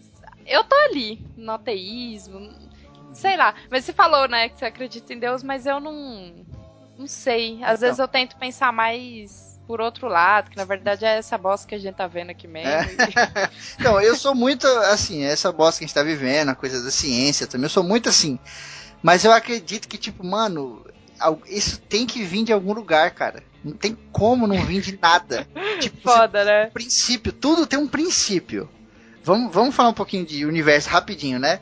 Eu 0.50 0.64
tô 0.64 0.74
ali, 0.76 1.24
no 1.36 1.52
ateísmo. 1.52 2.50
Sei 3.14 3.36
lá. 3.36 3.54
Mas 3.70 3.84
você 3.84 3.92
falou, 3.92 4.28
né, 4.28 4.48
que 4.48 4.58
você 4.58 4.64
acredita 4.64 5.12
em 5.14 5.18
Deus, 5.18 5.42
mas 5.42 5.64
eu 5.64 5.78
não. 5.78 6.44
Não 6.98 7.06
sei. 7.06 7.54
Às 7.62 7.78
Então. 7.78 7.80
vezes 7.80 7.98
eu 7.98 8.08
tento 8.08 8.36
pensar 8.36 8.72
mais 8.72 9.48
por 9.66 9.80
outro 9.80 10.08
lado, 10.08 10.50
que 10.50 10.56
na 10.56 10.64
verdade 10.64 11.04
é 11.04 11.18
essa 11.18 11.38
bosta 11.38 11.68
que 11.68 11.76
a 11.76 11.78
gente 11.78 11.94
tá 11.94 12.08
vendo 12.08 12.30
aqui 12.30 12.48
mesmo. 12.48 12.68
É. 12.72 13.48
Então, 13.78 14.00
eu 14.00 14.16
sou 14.16 14.34
muito, 14.34 14.66
assim, 14.66 15.22
essa 15.22 15.52
bosta 15.52 15.78
que 15.78 15.84
a 15.84 15.86
gente 15.86 15.94
tá 15.94 16.02
vivendo, 16.02 16.48
a 16.48 16.56
coisa 16.56 16.82
da 16.82 16.90
ciência 16.90 17.46
também, 17.46 17.66
eu 17.66 17.70
sou 17.70 17.84
muito 17.84 18.08
assim. 18.08 18.36
Mas 19.00 19.24
eu 19.24 19.32
acredito 19.32 19.86
que, 19.86 19.96
tipo, 19.96 20.26
mano, 20.26 20.84
isso 21.46 21.80
tem 21.82 22.04
que 22.04 22.20
vir 22.24 22.42
de 22.42 22.52
algum 22.52 22.72
lugar, 22.72 23.12
cara. 23.12 23.44
Não 23.64 23.72
tem 23.72 23.96
como 24.10 24.46
não 24.46 24.60
vir 24.64 24.80
de 24.82 24.98
nada. 25.00 25.46
tipo, 25.80 25.96
você 26.02 26.18
Foda, 26.18 26.44
né? 26.44 26.66
princípio, 26.66 27.32
tudo 27.32 27.64
tem 27.64 27.78
um 27.78 27.86
princípio. 27.86 28.68
Vamos, 29.22 29.52
vamos 29.52 29.74
falar 29.74 29.90
um 29.90 29.94
pouquinho 29.94 30.24
de 30.24 30.44
universo 30.46 30.88
rapidinho, 30.88 31.38
né? 31.38 31.60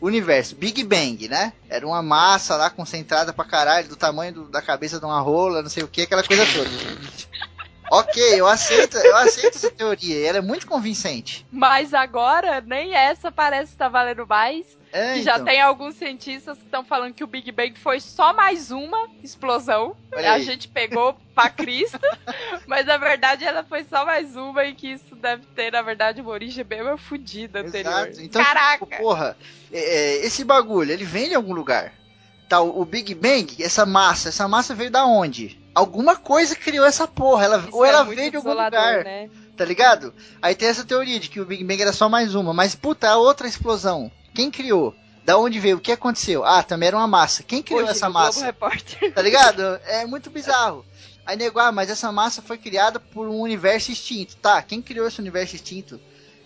Universo, 0.00 0.56
Big 0.56 0.82
Bang, 0.84 1.28
né? 1.28 1.52
Era 1.68 1.86
uma 1.86 2.02
massa 2.02 2.56
lá 2.56 2.70
concentrada 2.70 3.32
pra 3.32 3.44
caralho, 3.44 3.88
do 3.88 3.96
tamanho 3.96 4.32
do- 4.32 4.44
da 4.48 4.62
cabeça 4.62 4.98
de 4.98 5.04
uma 5.04 5.20
rola, 5.20 5.62
não 5.62 5.68
sei 5.68 5.82
o 5.82 5.88
que, 5.88 6.02
aquela 6.02 6.22
coisa 6.24 6.44
toda. 6.46 6.70
ok, 7.90 8.40
eu 8.40 8.46
aceito, 8.46 8.96
eu 8.96 9.16
aceito 9.16 9.56
essa 9.56 9.70
teoria, 9.70 10.26
ela 10.26 10.38
é 10.38 10.42
muito 10.42 10.66
convincente. 10.66 11.46
Mas 11.50 11.92
agora, 11.92 12.60
nem 12.62 12.94
essa 12.94 13.30
parece 13.30 13.72
estar 13.72 13.88
valendo 13.88 14.26
mais. 14.26 14.64
É, 14.92 15.14
Que 15.14 15.22
já 15.22 15.34
então, 15.34 15.44
tem 15.44 15.60
alguns 15.60 15.94
cientistas 15.94 16.58
que 16.58 16.64
estão 16.64 16.84
falando 16.84 17.14
que 17.14 17.22
o 17.22 17.26
Big 17.26 17.52
Bang 17.52 17.78
foi 17.78 18.00
só 18.00 18.32
mais 18.32 18.70
uma 18.70 19.08
explosão. 19.22 19.96
A 20.12 20.38
gente 20.40 20.66
pegou 20.68 21.16
pra 21.34 21.48
Cristo, 21.48 21.98
mas 22.66 22.86
na 22.86 22.96
verdade 22.96 23.44
ela 23.44 23.62
foi 23.62 23.84
só 23.84 24.04
mais 24.04 24.34
uma 24.36 24.64
e 24.64 24.74
que 24.74 24.92
isso 24.92 25.14
deve 25.14 25.46
ter, 25.54 25.72
na 25.72 25.82
verdade, 25.82 26.20
uma 26.20 26.30
origem 26.30 26.64
bem 26.64 26.82
mais 26.82 27.00
fodida 27.00 27.60
anterior. 27.60 28.08
Exato. 28.08 28.22
Então, 28.22 28.44
Caraca! 28.44 28.84
tipo, 28.84 29.02
porra, 29.02 29.36
é, 29.72 29.78
é, 29.78 30.26
esse 30.26 30.44
bagulho, 30.44 30.90
ele 30.90 31.04
vem 31.04 31.28
de 31.28 31.34
algum 31.34 31.52
lugar. 31.52 31.92
Tá, 32.48 32.60
o, 32.60 32.84
Big 32.84 33.14
Bang, 33.14 33.62
essa 33.62 33.86
massa, 33.86 34.30
essa 34.30 34.48
massa 34.48 34.74
veio 34.74 34.90
da 34.90 35.06
onde? 35.06 35.56
Alguma 35.72 36.16
coisa 36.16 36.56
criou 36.56 36.84
essa 36.84 37.06
porra, 37.06 37.44
ela, 37.44 37.68
ou 37.70 37.84
é 37.84 37.90
ela 37.90 38.04
muito 38.04 38.18
veio 38.18 38.30
de 38.32 38.36
algum 38.38 38.50
lugar, 38.50 39.04
né? 39.04 39.30
tá 39.56 39.64
ligado? 39.64 40.12
Aí 40.42 40.56
tem 40.56 40.66
essa 40.66 40.84
teoria 40.84 41.20
de 41.20 41.28
que 41.28 41.38
o 41.38 41.44
Big 41.44 41.62
Bang 41.62 41.80
era 41.80 41.92
só 41.92 42.08
mais 42.08 42.34
uma, 42.34 42.52
mas 42.52 42.74
puta, 42.74 43.08
a 43.08 43.18
outra 43.18 43.46
explosão, 43.46 44.10
quem 44.34 44.50
criou? 44.50 44.94
Da 45.24 45.36
onde 45.38 45.60
veio? 45.60 45.76
O 45.76 45.80
que 45.80 45.92
aconteceu? 45.92 46.44
Ah, 46.44 46.62
também 46.62 46.88
era 46.88 46.96
uma 46.96 47.06
massa. 47.06 47.42
Quem 47.42 47.62
criou 47.62 47.82
Hoje 47.82 47.90
essa 47.90 48.08
massa? 48.08 48.44
Repórter. 48.44 49.12
Tá 49.12 49.22
ligado? 49.22 49.62
É 49.84 50.06
muito 50.06 50.30
bizarro. 50.30 50.84
Aí 51.24 51.36
nego, 51.36 51.58
ah, 51.60 51.70
mas 51.70 51.90
essa 51.90 52.10
massa 52.10 52.42
foi 52.42 52.58
criada 52.58 52.98
por 52.98 53.28
um 53.28 53.40
universo 53.40 53.92
extinto. 53.92 54.36
Tá, 54.36 54.60
quem 54.62 54.82
criou 54.82 55.06
esse 55.06 55.20
universo 55.20 55.54
extinto? 55.54 56.00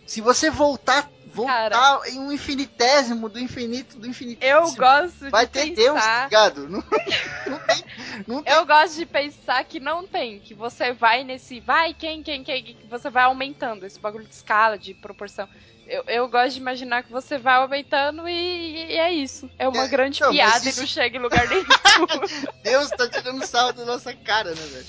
Se 0.07 0.20
você 0.20 0.51
voltar, 0.51 1.11
voltar 1.32 1.70
Cara. 1.70 2.11
em 2.11 2.18
um 2.18 2.30
infinitésimo 2.30 3.28
do 3.28 3.39
infinito 3.39 3.99
do 3.99 4.07
infinito. 4.07 4.45
Eu 4.45 4.70
gosto 4.72 5.30
Vai 5.30 5.47
de 5.47 5.53
ter 5.53 5.70
pensar. 5.70 5.74
Deus, 5.74 6.05
tá 6.05 6.24
ligado? 6.24 6.68
Não, 6.68 6.85
não 7.47 7.59
tem. 7.59 7.85
Não 8.26 8.43
tem. 8.43 8.53
Eu 8.53 8.66
gosto 8.66 8.97
de 8.97 9.07
pensar 9.07 9.64
que 9.64 9.80
não 9.80 10.07
tem, 10.07 10.41
que 10.41 10.53
você 10.53 10.93
vai 10.93 11.24
nesse. 11.24 11.61
Vai, 11.61 11.95
quem, 11.95 12.22
quem, 12.22 12.45
quem, 12.45 12.62
que 12.62 12.87
você 12.87 13.09
vai 13.09 13.24
aumentando 13.24 13.87
esse 13.87 13.99
bagulho 13.99 14.26
de 14.26 14.35
escala, 14.35 14.76
de 14.76 14.93
proporção. 14.93 15.49
Eu, 15.87 16.03
eu 16.07 16.28
gosto 16.28 16.55
de 16.55 16.61
imaginar 16.61 17.03
que 17.03 17.12
você 17.12 17.37
vai 17.39 17.57
aumentando 17.57 18.28
e, 18.28 18.87
e 18.93 18.97
é 18.97 19.12
isso. 19.12 19.51
É 19.59 19.68
uma 19.68 19.85
É, 19.85 19.89
grande 19.89 20.20
mas 20.20 20.30
piada 20.30 20.68
isso- 20.68 20.78
e 20.78 20.80
não 20.82 20.87
chega 20.87 21.16
em 21.16 21.20
lugar 21.20 21.47
nenhum. 21.49 21.64
Deus 22.64 22.89
tá 22.91 23.09
tirando 23.09 23.45
sarro 23.47 23.72
da 23.72 23.85
nossa 23.85 24.12
cara, 24.14 24.51
né, 24.51 24.62
velho? 24.72 24.87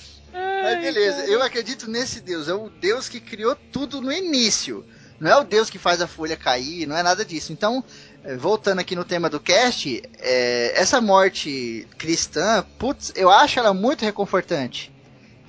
Mas 0.63 0.79
beleza, 0.81 1.17
cara. 1.17 1.29
eu 1.29 1.41
acredito 1.43 1.89
nesse 1.89 2.19
Deus. 2.21 2.47
É 2.49 2.53
o 2.53 2.69
Deus 2.69 3.07
que 3.07 3.19
criou 3.19 3.55
tudo 3.55 4.01
no 4.01 4.11
início. 4.11 4.85
Não 5.19 5.31
é 5.31 5.35
o 5.37 5.43
Deus 5.45 5.69
que 5.69 5.79
faz 5.79 6.01
a 6.01 6.07
folha 6.07 6.35
cair, 6.35 6.85
não 6.85 6.97
é 6.97 7.01
nada 7.03 7.23
disso. 7.23 7.53
Então, 7.53 7.81
eh, 8.23 8.35
voltando 8.35 8.79
aqui 8.79 8.95
no 8.97 9.05
tema 9.05 9.29
do 9.29 9.39
cast, 9.39 10.03
eh, 10.19 10.73
essa 10.75 10.99
morte 10.99 11.87
cristã, 11.97 12.65
putz, 12.77 13.13
eu 13.15 13.29
acho 13.29 13.57
ela 13.57 13.73
muito 13.73 14.03
reconfortante. 14.03 14.91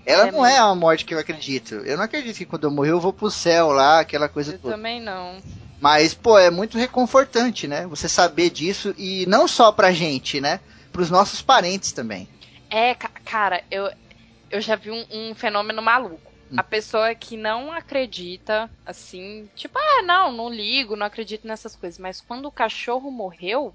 Ela 0.07 0.29
É 0.29 0.33
não 0.33 0.47
é 0.47 0.57
a 0.57 0.75
morte 0.75 1.05
que 1.05 1.13
eu 1.13 1.19
acredito. 1.19 1.75
Eu 1.75 1.97
não 1.97 2.05
acredito 2.05 2.37
que 2.37 2.47
quando 2.47 2.65
eu 2.65 2.71
morrer 2.71 2.93
eu 2.93 3.01
vou 3.01 3.13
pro 3.13 3.31
céu 3.31 3.69
lá, 3.73 4.01
aquela 4.01 4.29
coisa 4.29 4.53
Eu 4.53 4.59
toda. 4.61 4.75
também 4.75 5.01
não. 5.01 5.39
Mas, 5.81 6.15
pô, 6.15 6.39
é 6.39 6.51
muito 6.51 6.79
reconfortante, 6.79 7.67
né? 7.69 7.87
Você 7.89 8.09
saber 8.09 8.49
disso 8.51 8.95
e 8.97 9.27
não 9.27 9.47
só 9.49 9.73
pra 9.73 9.93
gente, 9.93 10.41
né? 10.41 10.61
Pros 10.93 11.11
nossos 11.11 11.43
parentes 11.43 11.93
também. 11.93 12.29
É, 12.71 12.95
ca- 12.95 13.11
cara, 13.25 13.63
eu, 13.71 13.91
eu 14.51 14.61
já 14.61 14.77
vi 14.77 14.91
um, 14.91 15.05
um 15.11 15.35
fenômeno 15.35 15.83
maluco. 15.83 16.33
Hum. 16.51 16.55
A 16.57 16.63
pessoa 16.63 17.15
que 17.15 17.37
não 17.37 17.73
acredita, 17.73 18.71
assim, 18.87 19.51
tipo, 19.57 19.77
ah, 19.79 20.03
não, 20.03 20.33
não 20.33 20.49
ligo, 20.49 20.95
não 20.97 21.05
acredito 21.07 21.47
nessas 21.47 21.75
coisas. 21.77 21.99
Mas 21.99 22.21
quando 22.21 22.47
o 22.47 22.53
cachorro 22.53 23.11
morreu, 23.11 23.75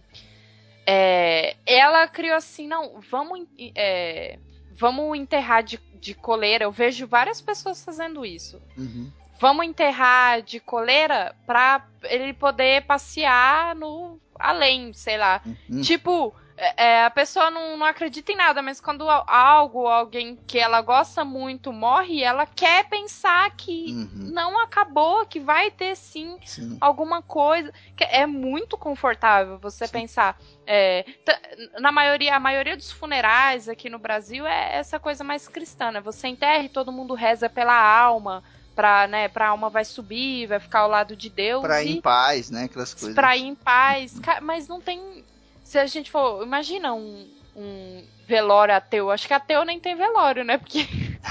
é, 0.85 1.55
ela 1.65 2.07
criou 2.07 2.35
assim, 2.35 2.67
não, 2.67 2.99
vamos, 3.11 3.45
é, 3.75 4.39
vamos 4.81 5.15
enterrar 5.15 5.61
de, 5.61 5.79
de 6.01 6.15
coleira. 6.15 6.63
Eu 6.65 6.71
vejo 6.71 7.05
várias 7.05 7.39
pessoas 7.39 7.85
fazendo 7.85 8.25
isso. 8.25 8.59
Uhum. 8.75 9.11
Vamos 9.39 9.65
enterrar 9.65 10.41
de 10.41 10.59
coleira 10.59 11.35
pra 11.45 11.85
ele 12.03 12.33
poder 12.33 12.83
passear 12.85 13.75
no 13.75 14.19
além, 14.39 14.91
sei 14.91 15.17
lá. 15.17 15.39
Uhum. 15.45 15.81
Tipo, 15.81 16.33
é, 16.63 16.83
é, 16.85 17.05
a 17.05 17.09
pessoa 17.09 17.49
não, 17.49 17.75
não 17.75 17.85
acredita 17.85 18.31
em 18.31 18.35
nada, 18.35 18.61
mas 18.61 18.79
quando 18.79 19.09
algo, 19.09 19.87
alguém 19.87 20.35
que 20.47 20.59
ela 20.59 20.79
gosta 20.81 21.25
muito 21.25 21.73
morre, 21.73 22.21
ela 22.23 22.45
quer 22.45 22.87
pensar 22.87 23.49
que 23.57 23.87
Uhum. 23.91 24.31
não 24.31 24.59
acabou, 24.61 25.25
que 25.25 25.39
vai 25.39 25.71
ter 25.71 25.95
sim 25.95 26.37
Sim. 26.45 26.77
alguma 26.79 27.21
coisa. 27.21 27.73
Que 27.97 28.03
é 28.03 28.25
muito 28.27 28.77
confortável 28.77 29.57
você 29.57 29.87
pensar. 29.87 30.37
é, 30.67 31.03
na 31.79 31.91
maioria, 31.91 32.35
a 32.35 32.39
maioria 32.39 32.77
dos 32.77 32.91
funerais 32.91 33.67
aqui 33.67 33.89
no 33.89 33.97
Brasil 33.99 34.45
é 34.45 34.77
essa 34.77 34.99
coisa 34.99 35.23
mais 35.23 35.47
cristã, 35.47 35.91
né? 35.91 35.99
Você 36.01 36.27
enterra 36.27 36.63
e 36.63 36.69
todo 36.69 36.91
mundo 36.91 37.13
reza 37.15 37.49
pela 37.49 37.73
alma. 37.75 38.43
Pra, 38.73 39.05
né, 39.05 39.27
pra 39.27 39.49
alma 39.49 39.69
vai 39.69 39.83
subir, 39.83 40.47
vai 40.47 40.59
ficar 40.59 40.79
ao 40.79 40.89
lado 40.89 41.13
de 41.15 41.29
Deus. 41.29 41.61
Pra 41.61 41.83
ir 41.83 41.89
e 41.89 41.97
em 41.97 42.01
paz, 42.01 42.49
né? 42.49 42.63
Aquelas 42.63 42.93
coisas. 42.93 43.13
pra 43.13 43.35
ir 43.35 43.43
em 43.47 43.55
paz. 43.55 44.19
Mas 44.41 44.67
não 44.69 44.79
tem. 44.79 45.25
Se 45.63 45.77
a 45.79 45.85
gente 45.85 46.11
for. 46.11 46.43
Imagina 46.43 46.93
um, 46.93 47.27
um 47.55 48.03
velório 48.27 48.73
ateu. 48.75 49.09
Acho 49.11 49.27
que 49.27 49.33
ateu 49.33 49.63
nem 49.65 49.79
tem 49.79 49.95
velório, 49.95 50.43
né? 50.43 50.57
Porque 50.57 50.87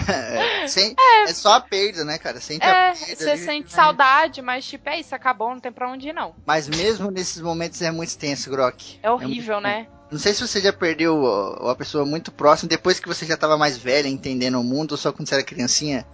É, 0.08 0.66
sem- 0.66 0.94
é 1.26 1.32
só 1.34 1.54
a 1.54 1.60
perda, 1.60 2.04
né, 2.04 2.18
cara? 2.18 2.40
Sente 2.40 2.64
é, 2.64 2.94
você 2.94 3.36
sente 3.36 3.64
né? 3.70 3.74
saudade, 3.76 4.40
mas 4.42 4.64
tipo, 4.66 4.88
é 4.88 5.00
isso, 5.00 5.14
acabou, 5.14 5.50
não 5.50 5.60
tem 5.60 5.72
pra 5.72 5.90
onde 5.90 6.08
ir, 6.08 6.12
não. 6.12 6.34
Mas 6.46 6.68
mesmo 6.68 7.10
nesses 7.10 7.40
momentos 7.40 7.80
é 7.82 7.90
muito 7.90 8.16
tenso, 8.16 8.50
Grok. 8.50 8.98
É 9.02 9.10
horrível, 9.10 9.54
muito- 9.56 9.64
né? 9.64 9.86
Não 10.10 10.18
sei 10.18 10.34
se 10.34 10.46
você 10.46 10.60
já 10.60 10.72
perdeu 10.72 11.16
uma 11.60 11.76
pessoa 11.76 12.04
muito 12.04 12.32
próxima 12.32 12.68
depois 12.68 12.98
que 12.98 13.06
você 13.06 13.24
já 13.24 13.36
tava 13.36 13.56
mais 13.56 13.78
velha, 13.78 14.08
entendendo 14.08 14.58
o 14.58 14.64
mundo, 14.64 14.92
ou 14.92 14.98
só 14.98 15.12
quando 15.12 15.28
você 15.28 15.34
era 15.36 15.44
criancinha. 15.44 16.04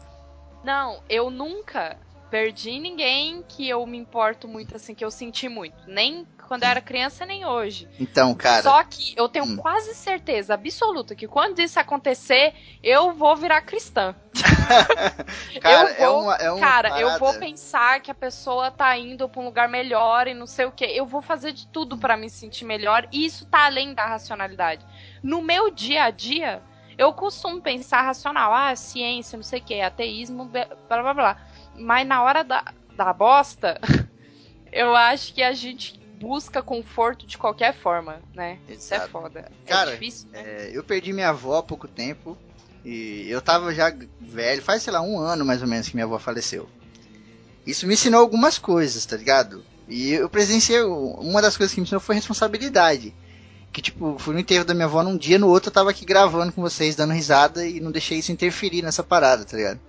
Não, 0.63 1.01
eu 1.09 1.31
nunca 1.31 1.97
perdi 2.31 2.79
ninguém 2.79 3.45
que 3.49 3.69
eu 3.69 3.87
me 3.87 3.97
importo 3.97 4.49
muito, 4.49 4.77
assim, 4.77 4.95
que 4.95 5.05
eu 5.05 5.11
senti 5.11 5.49
muito. 5.49 5.77
Nem 5.87 6.27
quando 6.47 6.63
eu 6.63 6.69
era 6.69 6.81
criança, 6.81 7.27
nem 7.27 7.45
hoje. 7.45 7.89
Então, 7.99 8.35
cara. 8.35 8.63
Só 8.63 8.83
que 8.85 9.15
eu 9.17 9.29
tenho 9.29 9.45
Hum. 9.45 9.57
quase 9.57 9.95
certeza 9.95 10.55
absoluta 10.55 11.15
que 11.15 11.27
quando 11.27 11.59
isso 11.59 11.79
acontecer, 11.79 12.55
eu 12.83 13.13
vou 13.13 13.37
virar 13.37 13.63
cristã. 13.63 14.15
cara, 15.61 15.91
eu 15.93 15.97
vou, 15.97 15.99
é 15.99 16.09
uma, 16.09 16.35
é 16.37 16.51
uma 16.51 16.61
Cara, 16.61 17.01
eu 17.01 17.19
vou 17.19 17.35
pensar 17.35 18.01
que 18.01 18.11
a 18.11 18.15
pessoa 18.15 18.71
tá 18.71 18.97
indo 18.97 19.29
pra 19.29 19.41
um 19.41 19.45
lugar 19.47 19.69
melhor 19.69 20.29
e 20.29 20.35
não 20.35 20.47
sei 20.47 20.67
o 20.67 20.73
que. 20.73 20.85
Eu 20.85 21.07
vou 21.07 21.21
fazer 21.23 21.53
de 21.53 21.67
tudo 21.67 21.99
pra 21.99 22.17
me 22.17 22.31
sentir 22.31 22.65
melhor. 22.65 23.09
E 23.13 23.25
isso 23.25 23.47
tá 23.47 23.67
além 23.67 23.93
da 23.95 24.07
racionalidade. 24.07 24.85
No 25.23 25.43
meu 25.43 25.71
dia 25.71 26.05
a 26.05 26.11
dia, 26.11 26.63
eu 26.97 27.13
costumo 27.13 27.61
pensar 27.61 28.03
racional. 28.03 28.53
Ah, 28.55 28.75
ciência, 28.77 29.37
não 29.37 29.45
sei 29.45 29.61
o 29.61 29.63
que, 29.63 29.81
ateísmo, 29.81 30.45
blá 30.45 30.67
blá 30.89 31.15
blá. 31.15 31.47
Mas 31.79 32.07
na 32.07 32.23
hora 32.23 32.43
da, 32.43 32.73
da 32.97 33.13
bosta, 33.13 33.81
eu 34.73 34.95
acho 34.95 35.33
que 35.35 35.43
a 35.43 35.53
gente 35.53 36.01
busca 36.19 36.63
conforto 36.63 37.27
de 37.27 37.37
qualquer 37.37 37.75
forma, 37.75 38.21
né? 38.35 38.59
Isso 38.69 38.93
é 38.93 38.97
Exato. 38.97 39.11
foda. 39.11 39.51
Cara, 39.67 39.91
é 39.91 39.93
difícil, 39.95 40.29
né? 40.31 40.43
É, 40.45 40.71
eu 40.73 40.83
perdi 40.83 41.13
minha 41.13 41.29
avó 41.29 41.59
há 41.59 41.63
pouco 41.63 41.87
tempo. 41.87 42.37
E 42.85 43.27
eu 43.29 43.43
tava 43.43 43.75
já 43.75 43.93
velho, 44.21 44.63
faz 44.63 44.83
sei 44.83 44.93
lá 44.93 45.03
um 45.03 45.19
ano 45.19 45.45
mais 45.45 45.61
ou 45.61 45.67
menos 45.67 45.89
que 45.89 45.97
minha 45.97 46.05
avó 46.05 46.21
faleceu. 46.21 46.69
Isso 47.67 47.85
me 47.87 47.95
ensinou 47.95 48.21
algumas 48.21 48.59
coisas, 48.59 49.05
tá 49.05 49.17
ligado? 49.17 49.65
E 49.89 50.13
eu 50.13 50.29
presenciei. 50.29 50.83
Uma 50.83 51.43
das 51.43 51.57
coisas 51.57 51.75
que 51.75 51.81
me 51.81 51.85
ensinou 51.85 52.01
foi 52.01 52.15
responsabilidade. 52.15 53.13
Que 53.73 53.83
tipo, 53.83 54.17
fui 54.19 54.35
no 54.35 54.41
enterro 54.41 54.65
da 54.65 54.73
minha 54.73 54.87
avó 54.87 55.03
num 55.03 55.17
dia, 55.17 55.39
no 55.39 55.49
outro 55.49 55.69
eu 55.69 55.75
tava 55.75 55.91
aqui 55.91 56.05
gravando 56.05 56.53
com 56.53 56.63
vocês, 56.63 56.95
dando 56.95 57.13
risada 57.13 57.67
e 57.67 57.81
não 57.81 57.91
deixei 57.91 58.19
isso 58.19 58.31
interferir 58.31 58.83
nessa 58.83 59.03
parada, 59.03 59.45
tá 59.45 59.57
ligado? 59.57 59.81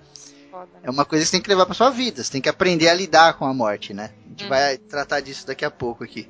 Foda, 0.58 0.72
né? 0.74 0.80
É 0.84 0.90
uma 0.90 1.06
coisa 1.06 1.24
que 1.24 1.28
você 1.30 1.32
tem 1.34 1.42
que 1.42 1.50
levar 1.50 1.66
pra 1.66 1.76
sua 1.76 1.90
vida, 1.90 2.24
você 2.24 2.32
tem 2.32 2.42
que 2.42 2.50
aprender 2.50 2.90
a 2.90 2.94
lidar 2.94 3.34
com 3.36 3.46
a 3.46 3.54
morte, 3.54 3.94
né? 3.94 4.12
A 4.26 4.30
gente 4.30 4.44
Uhum. 4.44 4.50
vai 4.50 4.78
tratar 4.78 5.20
disso 5.20 5.46
daqui 5.46 5.64
a 5.64 5.70
pouco 5.72 6.04
aqui. 6.04 6.28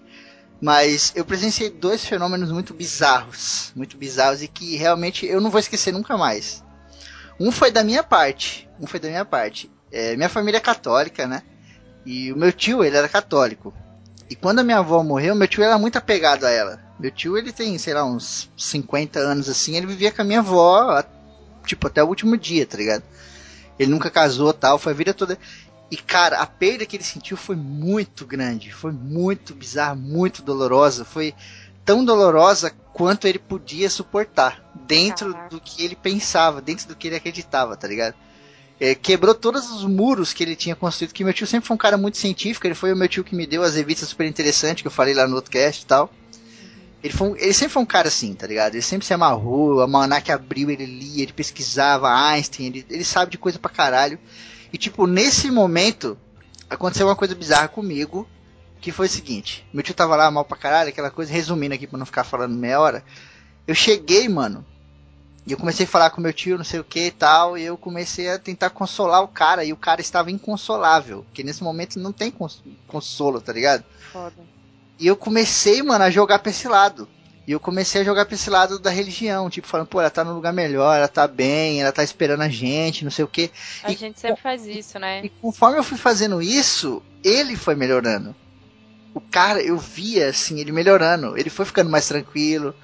Mas 0.62 1.14
eu 1.16 1.24
presenciei 1.24 1.70
dois 1.70 2.04
fenômenos 2.04 2.52
muito 2.52 2.74
bizarros, 2.74 3.72
muito 3.76 3.96
bizarros 3.96 4.42
e 4.42 4.48
que 4.48 4.76
realmente 4.76 5.26
eu 5.26 5.40
não 5.40 5.50
vou 5.52 5.60
esquecer 5.60 5.94
nunca 5.94 6.18
mais. 6.18 6.64
Um 7.40 7.52
foi 7.52 7.72
da 7.72 7.84
minha 7.84 8.04
parte, 8.04 8.68
um 8.80 8.88
foi 8.88 9.00
da 9.00 9.08
minha 9.08 9.24
parte. 9.24 9.72
É, 9.92 10.16
minha 10.16 10.30
família 10.30 10.58
é 10.58 10.62
católica, 10.62 11.28
né? 11.28 11.44
E 12.06 12.32
o 12.34 12.38
meu 12.38 12.52
tio, 12.52 12.84
ele 12.84 12.98
era 12.98 13.08
católico. 13.08 13.74
E 14.30 14.36
quando 14.36 14.60
a 14.60 14.64
minha 14.64 14.80
avó 14.80 15.02
morreu, 15.04 15.36
meu 15.36 15.48
tio 15.48 15.64
era 15.64 15.78
muito 15.78 15.98
apegado 15.98 16.46
a 16.46 16.50
ela. 16.50 16.80
Meu 17.00 17.12
tio, 17.12 17.38
ele 17.38 17.54
tem, 17.54 17.78
sei 17.78 17.94
lá, 17.94 18.04
uns 18.04 18.50
50 18.58 19.20
anos 19.20 19.48
assim, 19.48 19.78
ele 19.78 19.86
vivia 19.86 20.12
com 20.12 20.22
a 20.24 20.26
minha 20.26 20.40
avó, 20.40 21.04
tipo, 21.66 21.86
até 21.88 22.04
o 22.04 22.08
último 22.08 22.36
dia, 22.36 22.66
tá 22.66 22.76
ligado? 22.78 23.04
Ele 23.80 23.92
nunca 23.92 24.10
casou 24.10 24.54
tal, 24.54 24.80
foi 24.80 24.94
a 24.94 24.96
vida 24.96 25.14
toda. 25.14 25.38
E 25.90 25.98
cara, 25.98 26.40
a 26.40 26.46
perda 26.46 26.86
que 26.86 26.98
ele 26.98 27.04
sentiu 27.04 27.38
foi 27.38 27.56
muito 27.56 28.26
grande, 28.26 28.72
foi 28.72 28.92
muito 28.92 29.54
bizarra, 29.54 29.96
muito 29.96 30.42
dolorosa, 30.42 31.06
foi 31.06 31.34
tão 31.86 32.04
dolorosa 32.04 32.72
quanto 32.94 33.28
ele 33.28 33.40
podia 33.40 33.90
suportar, 33.90 34.62
dentro 34.86 35.32
Caraca. 35.32 35.50
do 35.50 35.62
que 35.62 35.86
ele 35.86 35.96
pensava, 35.96 36.62
dentro 36.62 36.88
do 36.88 36.96
que 36.96 37.08
ele 37.08 37.16
acreditava, 37.16 37.78
tá 37.78 37.88
ligado? 37.88 38.16
É, 38.80 38.94
quebrou 38.94 39.34
todos 39.34 39.72
os 39.72 39.86
muros 39.86 40.34
que 40.34 40.44
ele 40.44 40.56
tinha 40.56 40.76
construído, 40.76 41.14
que 41.14 41.24
meu 41.24 41.34
tio 41.34 41.48
sempre 41.48 41.68
foi 41.68 41.76
um 41.76 41.80
cara 41.80 41.98
muito 41.98 42.18
científico, 42.18 42.68
ele 42.68 42.76
foi 42.76 42.92
o 42.92 42.96
meu 42.96 43.08
tio 43.08 43.24
que 43.24 43.36
me 43.36 43.48
deu 43.48 43.64
as 43.64 43.76
revistas 43.76 44.10
super 44.10 44.28
interessantes 44.28 44.82
que 44.82 44.88
eu 44.88 44.92
falei 44.92 45.14
lá 45.14 45.28
no 45.28 45.36
outro 45.36 45.50
cast 45.50 45.84
e 45.84 45.86
tal. 45.86 46.12
Ele, 47.08 47.14
foi 47.14 47.30
um- 47.30 47.36
ele 47.38 47.54
sempre 47.54 47.74
foi 47.74 47.82
um 47.84 47.86
cara 47.86 48.08
assim, 48.10 48.34
tá 48.34 48.46
ligado? 48.46 48.76
Ele 48.76 48.82
sempre 48.82 49.06
se 49.08 49.14
amarrou, 49.14 49.80
a 49.80 49.84
almanac 49.84 50.30
abriu, 50.32 50.70
ele 50.70 50.86
lia, 50.86 51.24
ele 51.24 51.32
pesquisava 51.34 52.10
Einstein, 52.10 52.66
ele, 52.68 52.86
ele 52.90 53.04
sabe 53.06 53.32
de 53.32 53.38
coisa 53.38 53.58
pra 53.58 53.72
caralho. 53.72 54.20
E 54.74 54.78
tipo, 54.78 55.08
nesse 55.08 55.50
momento, 55.50 56.18
aconteceu 56.70 57.08
uma 57.08 57.16
coisa 57.16 57.34
bizarra 57.34 57.70
comigo, 57.70 58.28
que 58.82 58.92
foi 58.92 59.06
o 59.08 59.10
seguinte, 59.10 59.66
meu 59.74 59.82
tio 59.84 59.94
tava 59.96 60.16
lá 60.16 60.30
mal 60.30 60.44
pra 60.44 60.58
caralho, 60.58 60.90
aquela 60.90 61.10
coisa, 61.10 61.32
resumindo 61.32 61.74
aqui 61.74 61.88
pra 61.88 61.98
não 61.98 62.06
ficar 62.06 62.24
falando 62.26 62.54
meia 62.56 62.80
hora. 62.80 63.04
Eu 63.66 63.74
cheguei, 63.74 64.28
mano, 64.28 64.66
e 65.46 65.52
eu 65.54 65.58
comecei 65.58 65.86
a 65.86 65.90
falar 65.90 66.10
com 66.10 66.20
meu 66.20 66.34
tio, 66.34 66.58
não 66.58 66.66
sei 66.66 66.80
o 66.80 66.84
que 66.84 67.06
e 67.08 67.12
tal, 67.12 67.58
e 67.58 67.64
eu 67.64 67.78
comecei 67.78 68.30
a 68.30 68.38
tentar 68.38 68.70
consolar 68.70 69.24
o 69.24 69.28
cara, 69.30 69.64
e 69.64 69.72
o 69.72 69.78
cara 69.78 70.02
estava 70.02 70.30
inconsolável, 70.30 71.24
porque 71.24 71.42
nesse 71.44 71.64
momento 71.64 71.98
não 72.00 72.12
tem 72.12 72.30
cons- 72.30 72.62
consolo, 72.86 73.40
tá 73.40 73.54
ligado? 73.54 73.84
Foda. 74.12 74.36
E 75.00 75.08
eu 75.08 75.16
comecei, 75.16 75.82
mano, 75.84 76.04
a 76.04 76.10
jogar 76.10 76.40
pra 76.40 76.50
esse 76.50 76.68
lado. 76.68 77.08
E 77.48 77.52
eu 77.52 77.60
comecei 77.60 78.02
a 78.02 78.04
jogar 78.04 78.26
pra 78.26 78.36
esse 78.36 78.50
lado 78.50 78.78
da 78.78 78.90
religião, 78.90 79.50
tipo, 79.50 79.68
falando, 79.68 79.88
pô, 79.88 80.02
ela 80.02 80.10
tá 80.10 80.22
num 80.24 80.34
lugar 80.34 80.52
melhor, 80.52 80.98
ela 80.98 81.08
tá 81.08 81.26
bem, 81.28 81.82
ela 81.82 81.94
tá 81.94 82.04
esperando 82.04 82.42
a 82.42 82.50
gente, 82.50 83.06
não 83.06 83.12
sei 83.12 83.24
o 83.24 83.28
que. 83.28 83.50
A 83.84 83.92
E- 83.92 83.96
gente 83.96 84.20
sempre 84.20 84.42
faz 84.42 84.66
isso, 84.66 85.00
né? 85.00 85.22
E 85.24 85.30
conforme 85.30 85.78
eu 85.78 85.84
fui 85.84 85.98
fazendo 85.98 86.42
isso, 86.42 87.02
ele 87.24 87.56
foi 87.56 87.74
melhorando. 87.74 88.36
O 89.14 89.22
cara, 89.22 89.62
eu 89.62 89.78
via, 89.78 90.28
assim, 90.30 90.60
ele 90.60 90.72
melhorando. 90.74 91.38
Ele 91.38 91.50
foi 91.50 91.66
ficando 91.66 91.90
mais 91.90 92.08
tranquilo. 92.08 92.76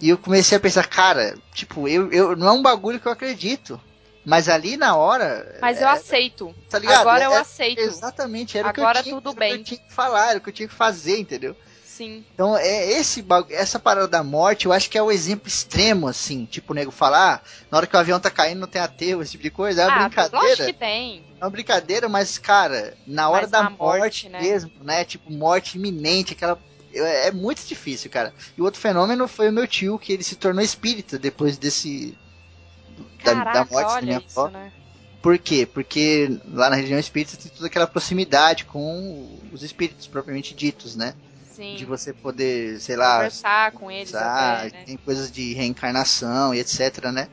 E 0.00 0.08
eu 0.08 0.16
comecei 0.16 0.56
a 0.56 0.60
pensar, 0.60 0.86
cara, 0.86 1.36
tipo, 1.52 1.86
eu, 1.88 2.10
eu 2.12 2.36
não 2.36 2.46
é 2.48 2.52
um 2.52 2.62
bagulho 2.62 3.00
que 3.00 3.06
eu 3.06 3.12
acredito. 3.12 3.78
Mas 4.24 4.48
ali 4.48 4.76
na 4.76 4.96
hora. 4.96 5.58
Mas 5.60 5.78
é, 5.80 5.84
eu 5.84 5.88
aceito. 5.88 6.54
Tá 6.68 6.78
ligado? 6.78 7.00
Agora 7.00 7.24
eu 7.24 7.32
É- 7.32 7.38
aceito. 7.38 7.80
Exatamente, 7.80 8.58
era 8.58 8.68
Agora 8.68 8.90
o 8.90 8.92
que 8.92 8.98
eu 8.98 9.02
tinha, 9.04 9.14
tudo 9.22 9.34
bem. 9.34 9.54
que 9.54 9.60
eu 9.60 9.64
tinha 9.64 9.80
que 9.88 9.92
falar, 9.92 10.30
era 10.30 10.38
o 10.38 10.42
que 10.42 10.48
eu 10.48 10.52
tinha 10.52 10.68
que 10.68 10.74
fazer, 10.74 11.18
entendeu? 11.18 11.56
Sim. 11.84 12.24
Então, 12.32 12.56
é 12.56 12.92
esse 12.92 13.22
essa 13.50 13.78
parada 13.78 14.08
da 14.08 14.22
morte, 14.22 14.64
eu 14.64 14.72
acho 14.72 14.88
que 14.88 14.96
é 14.96 15.02
o 15.02 15.10
exemplo 15.12 15.46
extremo, 15.48 16.08
assim. 16.08 16.46
Tipo, 16.46 16.72
o 16.72 16.74
nego 16.74 16.90
falar, 16.90 17.42
na 17.70 17.76
hora 17.76 17.86
que 17.86 17.94
o 17.94 17.98
avião 17.98 18.18
tá 18.18 18.30
caindo 18.30 18.60
não 18.60 18.68
tem 18.68 18.80
aterro, 18.80 19.20
esse 19.20 19.32
tipo 19.32 19.42
de 19.42 19.50
coisa. 19.50 19.82
É 19.82 19.86
uma 19.86 19.96
ah, 19.96 20.08
brincadeira. 20.08 20.46
lógico 20.46 20.64
que 20.66 20.72
tem. 20.72 21.22
É 21.38 21.44
uma 21.44 21.50
brincadeira, 21.50 22.08
mas, 22.08 22.38
cara, 22.38 22.94
na 23.06 23.28
hora 23.28 23.42
Mas 23.42 23.50
da 23.50 23.62
na 23.64 23.70
morte, 23.70 23.98
morte, 24.00 24.28
né? 24.30 24.40
mesmo, 24.40 24.70
né? 24.82 25.04
Tipo, 25.04 25.30
morte 25.30 25.76
iminente, 25.76 26.32
aquela. 26.32 26.58
É 26.94 27.28
é 27.28 27.30
muito 27.32 27.64
difícil, 27.66 28.10
cara. 28.10 28.32
E 28.56 28.60
o 28.60 28.64
outro 28.64 28.80
fenômeno 28.80 29.28
foi 29.28 29.48
o 29.48 29.52
meu 29.52 29.66
tio, 29.66 29.98
que 29.98 30.12
ele 30.12 30.24
se 30.24 30.36
tornou 30.36 30.62
espírita 30.64 31.18
depois 31.18 31.58
desse. 31.58 32.16
Da, 33.24 33.34
Caraca, 33.34 33.64
da 33.64 33.64
morte 33.70 33.94
da 33.94 34.02
minha 34.02 34.22
isso, 34.26 34.40
avó. 34.40 34.48
né? 34.50 34.72
Por 35.22 35.38
quê? 35.38 35.66
Porque 35.66 36.28
lá 36.46 36.70
na 36.70 36.76
religião 36.76 36.98
espírita 36.98 37.36
tem 37.36 37.50
toda 37.50 37.66
aquela 37.66 37.86
proximidade 37.86 38.64
com 38.64 39.38
os 39.52 39.62
espíritos 39.62 40.06
propriamente 40.06 40.54
ditos, 40.54 40.96
né? 40.96 41.14
Sim. 41.54 41.76
De 41.76 41.84
você 41.84 42.12
poder, 42.12 42.80
sei 42.80 42.96
lá, 42.96 43.16
Conversar 43.16 43.72
com 43.72 43.90
eles 43.90 44.14
até, 44.14 44.70
né? 44.78 44.84
tem 44.86 44.96
coisas 44.96 45.30
de 45.30 45.52
reencarnação 45.52 46.54
e 46.54 46.58
etc, 46.60 47.04
né? 47.12 47.28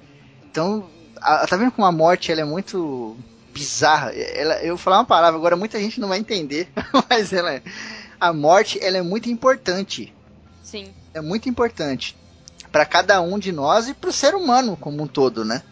Então, 0.51 0.89
a- 1.21 1.47
tá 1.47 1.55
vendo 1.55 1.71
como 1.71 1.87
a 1.87 1.91
morte 1.91 2.31
ela 2.31 2.41
é 2.41 2.45
muito 2.45 3.17
bizarra? 3.53 4.11
Ela, 4.11 4.61
eu 4.61 4.75
vou 4.75 4.77
falar 4.77 4.97
uma 4.99 5.05
palavra, 5.05 5.37
agora 5.39 5.55
muita 5.55 5.79
gente 5.79 5.99
não 5.99 6.09
vai 6.09 6.19
entender, 6.19 6.67
mas 7.09 7.31
ela 7.31 7.53
é, 7.53 7.61
a 8.19 8.33
morte 8.33 8.83
ela 8.83 8.97
é 8.97 9.01
muito 9.01 9.29
importante, 9.29 10.13
Sim. 10.61 10.93
é 11.13 11.21
muito 11.21 11.47
importante 11.47 12.15
para 12.77 12.85
cada 12.85 13.19
um 13.21 13.39
de 13.39 13.51
nós 13.51 13.87
e 13.87 13.93
pro 13.95 14.11
ser 14.11 14.35
humano 14.35 14.77
como 14.77 15.01
um 15.01 15.07
todo, 15.07 15.43
né? 15.43 15.63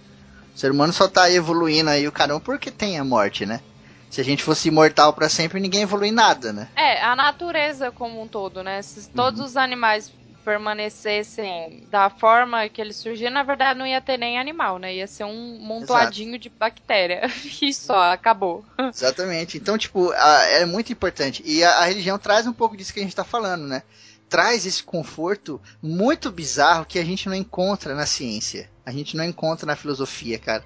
O 0.56 0.58
ser 0.60 0.72
humano 0.72 0.92
só 0.92 1.08
tá 1.08 1.30
evoluindo 1.30 1.92
aí 1.92 2.08
o 2.08 2.12
caramba 2.12 2.40
porque 2.40 2.72
tem 2.72 2.98
a 2.98 3.04
morte, 3.04 3.46
né? 3.46 3.62
Se 4.10 4.22
a 4.22 4.24
gente 4.24 4.44
fosse 4.44 4.70
imortal 4.70 5.14
para 5.14 5.30
sempre, 5.30 5.60
ninguém 5.60 5.84
evolui 5.84 6.10
nada, 6.10 6.52
né? 6.52 6.68
É, 6.76 7.04
a 7.04 7.16
natureza 7.16 7.92
como 7.92 8.20
um 8.20 8.28
todo, 8.28 8.64
né? 8.64 8.82
Se 8.82 9.08
todos 9.12 9.40
Uhum. 9.40 9.46
os 9.46 9.56
animais 9.56 10.12
permanecessem 10.44 11.88
da 11.92 12.10
forma 12.10 12.68
que 12.70 12.82
eles 12.82 12.96
surgiram, 12.96 13.32
na 13.34 13.44
verdade 13.44 13.78
não 13.78 13.86
ia 13.86 14.02
ter 14.02 14.18
nem 14.18 14.40
animal, 14.40 14.80
né? 14.80 14.96
Ia 14.96 15.06
ser 15.06 15.26
um 15.26 15.60
montoadinho 15.60 16.40
de 16.40 16.50
bactéria. 16.50 17.22
E 17.62 17.72
só, 17.72 18.12
acabou. 18.12 18.66
Exatamente. 18.92 19.58
Então, 19.58 19.78
tipo, 19.78 20.12
a- 20.12 20.44
é 20.46 20.66
muito 20.66 20.92
importante. 20.92 21.44
E 21.46 21.64
a, 21.64 21.80
a 21.80 21.86
religião 21.86 22.18
traz 22.18 22.48
um 22.48 22.54
pouco 22.54 22.76
disso 22.76 22.92
que 22.94 23.00
a 23.00 23.04
gente 23.04 23.16
tá 23.16 23.24
falando, 23.24 23.68
né? 23.68 23.84
Traz 24.30 24.66
esse 24.66 24.84
conforto 24.84 25.62
muito 25.82 26.32
bizarro 26.32 26.86
que 26.86 27.00
a 27.00 27.06
gente 27.06 27.28
não 27.30 27.36
encontra 27.36 27.94
na 27.94 28.06
ciência. 28.06 28.70
A 28.86 28.92
gente 28.92 29.16
não 29.16 29.24
encontra 29.24 29.66
na 29.66 29.76
filosofia, 29.76 30.40
cara. 30.40 30.64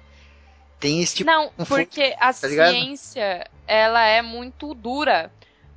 Tem 0.78 1.02
esse 1.02 1.16
tipo 1.16 1.30
não, 1.30 1.52
porque 1.68 2.14
a 2.18 2.32
tá 2.32 2.32
ciência, 2.32 3.46
ela 3.66 4.02
é 4.02 4.22
muito 4.22 4.74
dura. 4.74 5.30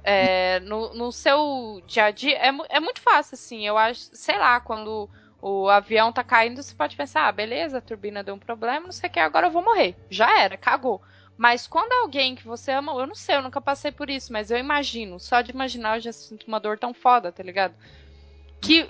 É, 0.06 0.60
no, 0.62 0.94
no 0.94 1.12
seu 1.12 1.82
dia 1.88 2.06
a 2.06 2.12
dia, 2.12 2.38
é, 2.38 2.52
é 2.70 2.80
muito 2.80 3.02
fácil, 3.02 3.36
assim. 3.36 3.68
Eu 3.68 3.78
acho, 3.78 4.10
sei 4.14 4.38
lá, 4.38 4.60
quando 4.60 5.10
o 5.42 5.70
avião 5.70 6.12
tá 6.12 6.24
caindo, 6.24 6.64
você 6.64 6.74
pode 6.74 6.96
pensar, 6.96 7.28
ah, 7.28 7.32
beleza, 7.32 7.78
a 7.78 7.82
turbina 7.82 8.24
deu 8.24 8.36
um 8.36 8.40
problema, 8.40 8.86
não 8.86 8.94
sei 8.94 9.10
o 9.10 9.12
que, 9.12 9.20
agora 9.20 9.48
eu 9.48 9.52
vou 9.52 9.62
morrer. 9.62 9.94
Já 10.10 10.40
era, 10.40 10.56
cagou. 10.56 11.02
Mas 11.38 11.68
quando 11.68 11.92
alguém 11.94 12.36
que 12.36 12.46
você 12.46 12.72
ama, 12.72 12.94
eu 12.94 13.08
não 13.08 13.16
sei, 13.16 13.36
eu 13.36 13.42
nunca 13.42 13.60
passei 13.60 13.92
por 13.92 14.10
isso, 14.10 14.32
mas 14.32 14.52
eu 14.52 14.58
imagino, 14.58 15.20
só 15.20 15.42
de 15.42 15.52
imaginar 15.52 15.98
eu 15.98 16.02
já 16.02 16.12
sinto 16.12 16.48
uma 16.48 16.60
dor 16.60 16.78
tão 16.78 16.94
foda, 16.94 17.32
tá 17.32 17.42
ligado? 17.42 17.74
Que 18.62 18.88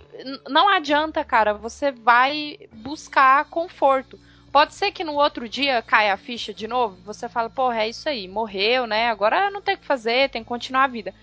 não 0.48 0.68
adianta, 0.68 1.24
cara, 1.24 1.54
você 1.54 1.92
vai 1.92 2.60
buscar 2.74 3.46
conforto. 3.46 4.20
Pode 4.52 4.76
ser 4.76 4.92
que 4.92 5.04
no 5.04 5.14
outro 5.14 5.50
dia 5.50 5.82
caia 5.82 6.14
a 6.14 6.18
ficha 6.18 6.54
de 6.54 6.68
novo, 6.68 6.98
você 7.04 7.28
fala, 7.28 7.50
porra, 7.50 7.84
é 7.84 7.90
isso 7.90 8.08
aí, 8.08 8.28
morreu, 8.28 8.86
né? 8.86 9.10
Agora 9.10 9.50
não 9.50 9.62
tem 9.62 9.74
o 9.76 9.78
que 9.78 9.86
fazer, 9.86 10.30
tem 10.30 10.44
que 10.44 10.50
continuar 10.50 10.84
a 10.84 10.88
vida. 10.88 11.14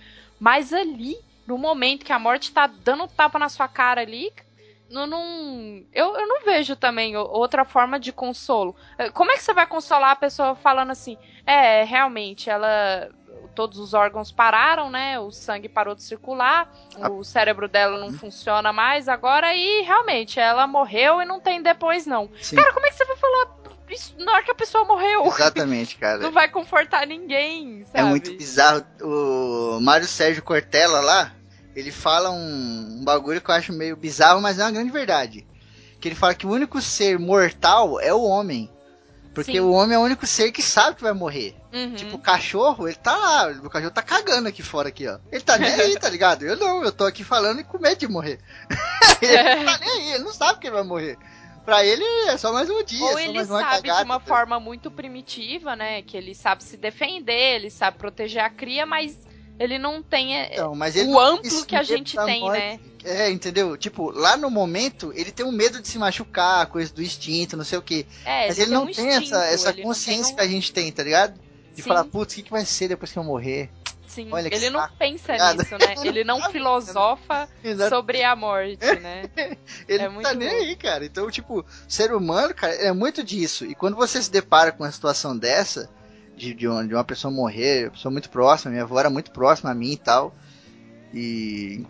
Mas 0.41 0.73
ali, 0.73 1.17
no 1.47 1.59
momento 1.59 2.05
que 2.05 2.13
a 2.13 2.19
morte 2.19 2.51
tá 2.51 2.67
dando 2.67 3.07
tapa 3.07 3.39
na 3.39 3.49
sua 3.49 3.69
cara 3.69 4.01
ali, 4.01 4.33
não, 4.91 5.07
não- 5.07 5.85
eu, 5.93 6.17
eu 6.19 6.27
não 6.27 6.43
vejo 6.45 6.75
também 6.77 7.17
outra 7.17 7.65
forma 7.65 7.99
de 7.99 8.13
consolo. 8.13 8.75
Eh, 8.99 9.11
Como 9.11 9.31
é 9.31 9.35
que 9.37 9.43
você 9.43 9.55
vai 9.55 9.67
consolar 9.67 10.11
a 10.11 10.17
pessoa 10.17 10.55
falando 10.57 10.91
assim, 10.91 11.17
é, 11.47 11.85
realmente, 11.85 12.51
ela. 12.51 13.09
Todos 13.55 13.79
os 13.79 13.95
órgãos 13.95 14.31
pararam, 14.31 14.91
né? 14.91 15.19
O 15.19 15.31
sangue 15.33 15.69
parou 15.69 15.95
de 15.95 16.03
circular, 16.03 16.73
o 17.11 17.25
cérebro 17.25 17.69
dela 17.69 17.99
não 17.99 18.13
funciona 18.13 18.73
mais 18.73 19.09
agora 19.09 19.55
e 19.55 19.83
realmente 19.83 20.39
ela 20.39 20.67
morreu 20.67 21.21
e 21.21 21.25
não 21.25 21.41
tem 21.41 21.61
depois, 21.61 22.07
não. 22.07 22.31
Sim, 22.41 22.57
Cara, 22.57 22.73
como 22.73 22.87
é 22.87 22.91
que 22.91 22.97
você 22.97 23.05
vai 23.05 23.17
falar 23.17 23.49
isso 23.89 24.15
na 24.19 24.33
hora 24.33 24.43
que 24.45 24.51
a 24.53 24.55
pessoa 24.55 24.85
morreu? 24.85 25.27
exatamente, 25.27 25.97
cara. 25.99 26.19
Não 26.19 26.31
vai 26.31 26.49
confortar 26.49 27.07
ninguém, 27.07 27.85
sabe? 27.87 27.99
É 27.99 28.03
muito 28.05 28.33
bizarro. 28.35 28.85
O 29.03 29.81
Mário 29.81 30.07
Sérgio 30.07 30.43
Cortella 30.45 31.01
lá, 31.01 31.33
ele 31.75 31.91
fala 31.91 32.31
um, 32.31 32.99
um 33.01 33.05
bagulho 33.05 33.41
que 33.41 33.51
eu 33.51 33.55
acho 33.55 33.73
meio 33.73 33.97
bizarro, 33.97 34.41
mas 34.41 34.59
é 34.59 34.65
uma 34.65 34.73
grande 34.73 34.91
verdade. 34.91 35.47
Que 36.01 36.09
ele 36.09 36.15
fala 36.15 36.35
que 36.35 36.47
o 36.47 36.51
único 36.51 36.81
ser 36.81 37.19
mortal 37.19 38.01
é 38.01 38.13
o 38.13 38.23
homem. 38.23 38.71
Porque 39.35 39.53
Sim. 39.53 39.61
o 39.61 39.73
homem 39.73 39.95
é 39.95 39.99
o 39.99 40.03
único 40.03 40.27
ser 40.27 40.51
que 40.51 40.63
sabe 40.63 40.97
que 40.97 41.03
vai 41.03 41.13
morrer. 41.13 41.55
Uhum. 41.73 41.95
Tipo, 41.95 42.17
o 42.17 42.19
cachorro, 42.19 42.89
ele 42.89 42.97
tá 42.97 43.17
lá, 43.17 43.49
o 43.63 43.71
cachorro 43.71 43.93
tá 43.93 44.03
cagando 44.03 44.49
aqui 44.49 44.63
fora, 44.63 44.89
aqui, 44.89 45.07
ó. 45.07 45.19
Ele 45.31 45.41
tá 45.41 45.57
nem 45.57 45.73
aí, 45.73 45.97
tá 45.97 46.09
ligado? 46.11 46.45
Eu 46.45 46.57
não, 46.57 46.83
eu 46.83 46.91
tô 46.91 47.05
aqui 47.05 47.23
falando 47.23 47.61
e 47.61 47.65
com 47.65 47.79
medo 47.79 47.99
de 47.99 48.09
morrer. 48.09 48.41
ele 49.23 49.55
não 49.55 49.65
tá 49.65 49.79
nem 49.79 49.89
aí, 49.89 50.13
ele 50.15 50.25
não 50.25 50.33
sabe 50.33 50.59
que 50.59 50.67
ele 50.67 50.75
vai 50.75 50.85
morrer. 50.85 51.17
Pra 51.65 51.85
ele 51.85 52.05
é 52.29 52.37
só 52.37 52.53
mais 52.53 52.69
um 52.69 52.83
dia, 52.83 53.05
Ou 53.05 53.13
só 53.13 53.19
ele 53.21 53.45
sabe 53.45 53.65
cagada. 53.65 53.99
de 54.01 54.05
uma 54.05 54.19
forma 54.19 54.59
muito 54.59 54.91
primitiva, 54.91 55.77
né? 55.77 56.03
Que 56.03 56.17
ele 56.17 56.35
sabe 56.35 56.65
se 56.65 56.77
defender, 56.77 57.57
ele 57.57 57.71
sabe 57.71 57.99
proteger 57.99 58.43
a 58.43 58.51
cria, 58.51 58.85
mas 58.85 59.17
ele 59.61 59.79
não 59.79 60.03
tem 60.03 60.37
é, 60.39 60.55
Então, 60.55 60.75
mas 60.75 60.97
ele 60.97 61.11
o 61.11 61.21
amplo 61.21 61.43
tem 61.49 61.65
que 61.67 61.77
a 61.77 61.83
gente 61.83 62.17
tem, 62.25 62.49
né? 62.51 62.81
É, 63.05 63.31
entendeu? 63.31 63.77
Tipo, 63.77 64.11
lá 64.11 64.37
no 64.37 64.51
momento, 64.51 65.13
ele 65.15 65.31
tem 65.31 65.45
um 65.45 65.53
medo 65.53 65.81
de 65.81 65.87
se 65.87 65.99
machucar, 65.99 66.67
coisa 66.67 66.93
do 66.93 67.03
instinto, 67.03 67.57
não 67.57 67.65
sei 67.65 67.79
o 67.79 67.83
que. 67.83 68.07
É, 68.25 68.49
Mas 68.49 68.59
ele 68.59 68.67
tem 68.69 68.75
não 68.75 68.83
um 68.85 68.91
tem 68.91 69.07
instinto, 69.07 69.35
essa, 69.35 69.45
essa 69.47 69.71
ele 69.71 69.83
consciência 69.83 70.25
tem 70.25 70.33
um- 70.33 70.37
que 70.37 70.43
a 70.43 70.49
gente 70.49 70.73
tem, 70.73 70.91
tá 70.91 71.03
ligado? 71.03 71.39
De 71.75 71.83
Sim. 71.83 71.89
falar, 71.89 72.05
putz, 72.05 72.33
o 72.33 72.37
que, 72.37 72.43
que 72.43 72.51
vai 72.51 72.65
ser 72.65 72.89
depois 72.89 73.13
que 73.13 73.19
eu 73.19 73.23
morrer? 73.25 73.71
Sim, 74.07 74.29
ele 74.51 74.71
não 74.71 74.81
saco, 74.81 74.95
pensa 74.99 75.33
ligado? 75.33 75.59
nisso, 75.59 75.79
né? 75.79 75.95
Ele 76.05 76.25
não 76.25 76.51
filosofa 76.51 77.49
Exato. 77.63 77.95
sobre 77.95 78.25
a 78.25 78.35
morte, 78.35 78.79
né? 79.01 79.23
Ele 79.87 80.03
é 80.03 80.07
não 80.09 80.15
muito 80.15 80.27
tá 80.27 80.35
nem 80.35 80.49
aí, 80.49 80.75
cara. 80.75 81.05
Então, 81.05 81.31
tipo, 81.31 81.65
ser 81.87 82.13
humano, 82.13 82.53
cara, 82.53 82.75
é 82.75 82.91
muito 82.93 83.23
disso. 83.23 83.65
E 83.65 83.73
quando 83.73 83.95
você 83.97 84.21
se 84.21 84.29
depara 84.29 84.73
com 84.73 84.83
uma 84.83 84.91
situação 84.91 85.39
dessa, 85.39 85.89
de, 86.41 86.55
de, 86.55 86.67
uma, 86.67 86.87
de 86.87 86.95
uma 86.95 87.05
pessoa 87.05 87.33
morrer, 87.33 87.85
uma 87.85 87.91
pessoa 87.91 88.11
muito 88.11 88.31
próxima, 88.31 88.71
minha 88.71 88.83
avó 88.83 88.99
era 88.99 89.11
muito 89.11 89.31
próxima 89.31 89.71
a 89.71 89.75
mim 89.75 89.93
e 89.93 89.97
tal. 89.97 90.35
E. 91.13 91.85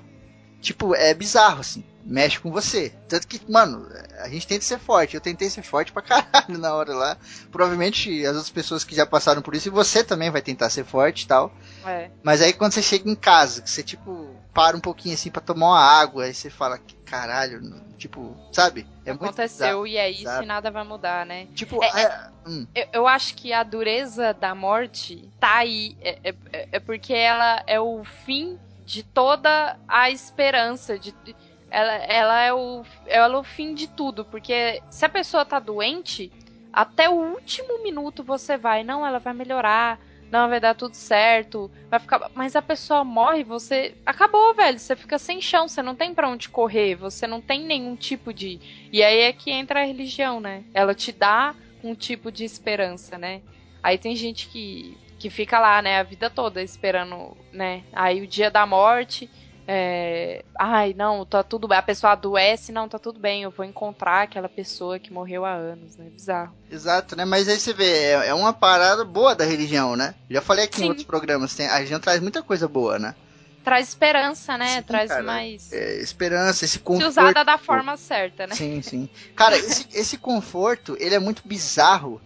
Tipo, 0.61 0.95
é 0.95 1.15
bizarro, 1.15 1.61
assim. 1.61 1.85
Mexe 2.05 2.41
com 2.41 2.51
você. 2.51 2.95
Tanto 3.09 3.27
que, 3.29 3.41
mano, 3.51 3.87
a 4.21 4.29
gente 4.29 4.47
tenta 4.47 4.65
ser 4.65 4.79
forte. 4.79 5.15
Eu 5.15 5.21
tentei 5.21 5.51
ser 5.51 5.63
forte 5.63 5.93
pra 5.93 6.03
caralho 6.03 6.59
na 6.59 6.75
hora 6.75 6.95
lá. 6.95 7.17
Provavelmente 7.53 8.21
as 8.25 8.31
outras 8.37 8.51
pessoas 8.51 8.85
que 8.85 8.95
já 8.95 9.05
passaram 9.07 9.43
por 9.43 9.55
isso, 9.55 9.69
e 9.69 9.71
você 9.71 10.03
também 10.03 10.31
vai 10.31 10.41
tentar 10.43 10.71
ser 10.71 10.85
forte 10.85 11.23
e 11.23 11.27
tal. 11.27 11.53
É. 11.87 12.11
Mas 12.23 12.41
aí 12.41 12.53
quando 12.53 12.73
você 12.73 12.83
chega 12.83 13.09
em 13.09 13.15
casa, 13.15 13.63
que 13.63 13.71
você, 13.71 13.83
tipo, 13.83 14.35
para 14.55 14.77
um 14.77 14.81
pouquinho 14.81 15.15
assim 15.15 15.31
pra 15.31 15.41
tomar 15.41 15.69
uma 15.69 15.81
água, 15.81 16.25
aí 16.25 16.35
você 16.35 16.49
fala, 16.51 16.79
que 16.79 16.95
caralho, 17.05 17.61
tipo, 17.99 18.37
sabe? 18.53 18.87
É 19.05 19.11
Aconteceu 19.11 19.83
bizarro, 19.83 19.87
e 19.87 19.97
é 19.97 20.09
isso 20.11 20.43
e 20.43 20.47
nada 20.47 20.71
vai 20.71 20.85
mudar, 20.85 21.27
né? 21.27 21.49
Tipo, 21.55 21.83
É- 21.83 22.03
é- 22.03 22.29
hum, 22.47 22.67
Eu, 22.75 22.87
eu 22.93 23.07
acho 23.09 23.35
que 23.35 23.53
a 23.53 23.63
dureza 23.63 24.33
da 24.33 24.55
morte 24.55 25.29
tá 25.41 25.57
aí. 25.57 25.97
É, 26.01 26.31
é- 26.53 26.69
é 26.73 26.81
porque 26.81 27.13
ela 27.13 27.63
é 27.67 27.81
o 27.81 28.03
fim 28.25 28.59
de 28.87 29.03
toda 29.03 29.77
a 29.89 30.09
esperança. 30.11 30.99
De, 30.99 31.13
de- 31.25 31.35
ela, 31.71 31.93
ela, 31.93 32.43
é 32.43 32.53
o, 32.53 32.83
ela 33.07 33.35
é 33.35 33.39
o 33.39 33.45
fim 33.45 33.75
de 33.75 33.87
tudo. 33.89 34.25
Porque 34.25 34.83
se 34.91 35.05
a 35.05 35.09
pessoa 35.09 35.45
tá 35.45 35.59
doente, 35.59 36.33
até 36.73 37.09
o 37.09 37.15
último 37.15 37.83
minuto 37.83 38.23
você 38.23 38.57
vai, 38.57 38.83
não, 38.83 39.07
ela 39.07 39.19
vai 39.19 39.33
melhorar. 39.33 39.99
Não, 40.31 40.49
vai 40.49 40.61
dar 40.61 40.75
tudo 40.75 40.95
certo. 40.95 41.71
Vai 41.91 41.99
ficar. 41.99 42.31
Mas 42.35 42.55
a 42.55 42.63
pessoa 42.63 43.03
morre, 43.03 43.43
você. 43.43 43.97
Acabou, 44.07 44.55
velho. 44.55 44.79
Você 44.79 44.95
fica 44.95 45.19
sem 45.19 45.41
chão, 45.41 45.67
você 45.67 45.83
não 45.83 45.97
tem 45.97 46.15
pra 46.15 46.29
onde 46.29 46.49
correr, 46.49 46.95
você 46.95 47.27
não 47.27 47.41
tem 47.41 47.65
nenhum 47.65 47.97
tipo 47.97 48.33
de. 48.33 48.61
E 48.93 49.03
aí 49.03 49.21
é 49.23 49.33
que 49.33 49.51
entra 49.51 49.81
a 49.81 49.85
religião, 49.85 50.39
né? 50.39 50.63
Ela 50.73 50.95
te 50.95 51.11
dá 51.11 51.55
um 51.83 51.95
tipo 51.95 52.31
de 52.31 52.45
esperança, 52.45 53.19
né? 53.19 53.43
Aí 53.83 53.99
tem 53.99 54.15
gente 54.15 54.49
que, 54.49 54.97
que 55.19 55.31
fica 55.31 55.59
lá, 55.59 55.81
né, 55.81 55.99
a 55.99 56.03
vida 56.03 56.29
toda 56.29 56.63
esperando, 56.63 57.37
né? 57.53 57.83
Aí 57.93 58.21
o 58.21 58.27
dia 58.27 58.51
da 58.51 58.67
morte, 58.67 59.29
é, 59.73 60.45
ai, 60.59 60.93
não, 60.95 61.25
tá 61.25 61.45
tudo 61.45 61.69
bem. 61.69 61.79
A 61.79 61.83
pessoa 61.83 62.15
adoece, 62.15 62.73
não, 62.73 62.89
tá 62.89 62.99
tudo 62.99 63.21
bem, 63.21 63.45
eu 63.45 63.53
vou 63.53 63.65
encontrar 63.65 64.23
aquela 64.23 64.49
pessoa 64.49 64.99
que 64.99 65.13
morreu 65.13 65.45
há 65.45 65.53
anos, 65.53 65.97
né? 65.97 66.07
Bizarro. 66.11 66.53
exato, 66.69 67.15
né? 67.15 67.25
Mas 67.25 67.49
aí 67.49 67.57
você 67.57 67.73
vê, 67.73 67.89
é, 67.89 68.11
é 68.27 68.35
uma 68.35 68.53
parada 68.53 69.05
boa 69.05 69.33
da 69.33 69.45
religião, 69.45 69.95
né? 69.95 70.17
Já 70.29 70.43
falei 70.43 70.65
aqui 70.65 70.79
Sim. 70.79 70.87
em 70.87 70.89
outros 70.89 71.07
programas, 71.07 71.55
tem, 71.55 71.69
a 71.69 71.77
religião 71.77 72.01
traz 72.01 72.21
muita 72.21 72.43
coisa 72.43 72.67
boa, 72.67 72.99
né? 72.99 73.15
traz 73.63 73.89
esperança, 73.89 74.59
né? 74.59 74.79
Sim, 74.79 74.83
traz 74.83 75.09
cara. 75.09 75.23
mais. 75.23 75.73
É, 75.73 76.01
esperança, 76.01 76.65
esse 76.65 76.73
Se 76.75 76.79
conforto. 76.81 77.09
usada 77.09 77.45
da 77.45 77.57
forma 77.57 77.97
certa, 77.97 78.49
né? 78.49 78.57
Sim, 78.57 78.83
sim. 78.83 79.09
Cara, 79.37 79.57
esse, 79.57 79.87
esse 79.95 80.19
conforto, 80.19 80.97
ele 80.99 81.15
é 81.15 81.21
muito 81.21 81.47
bizarro, 81.47 82.21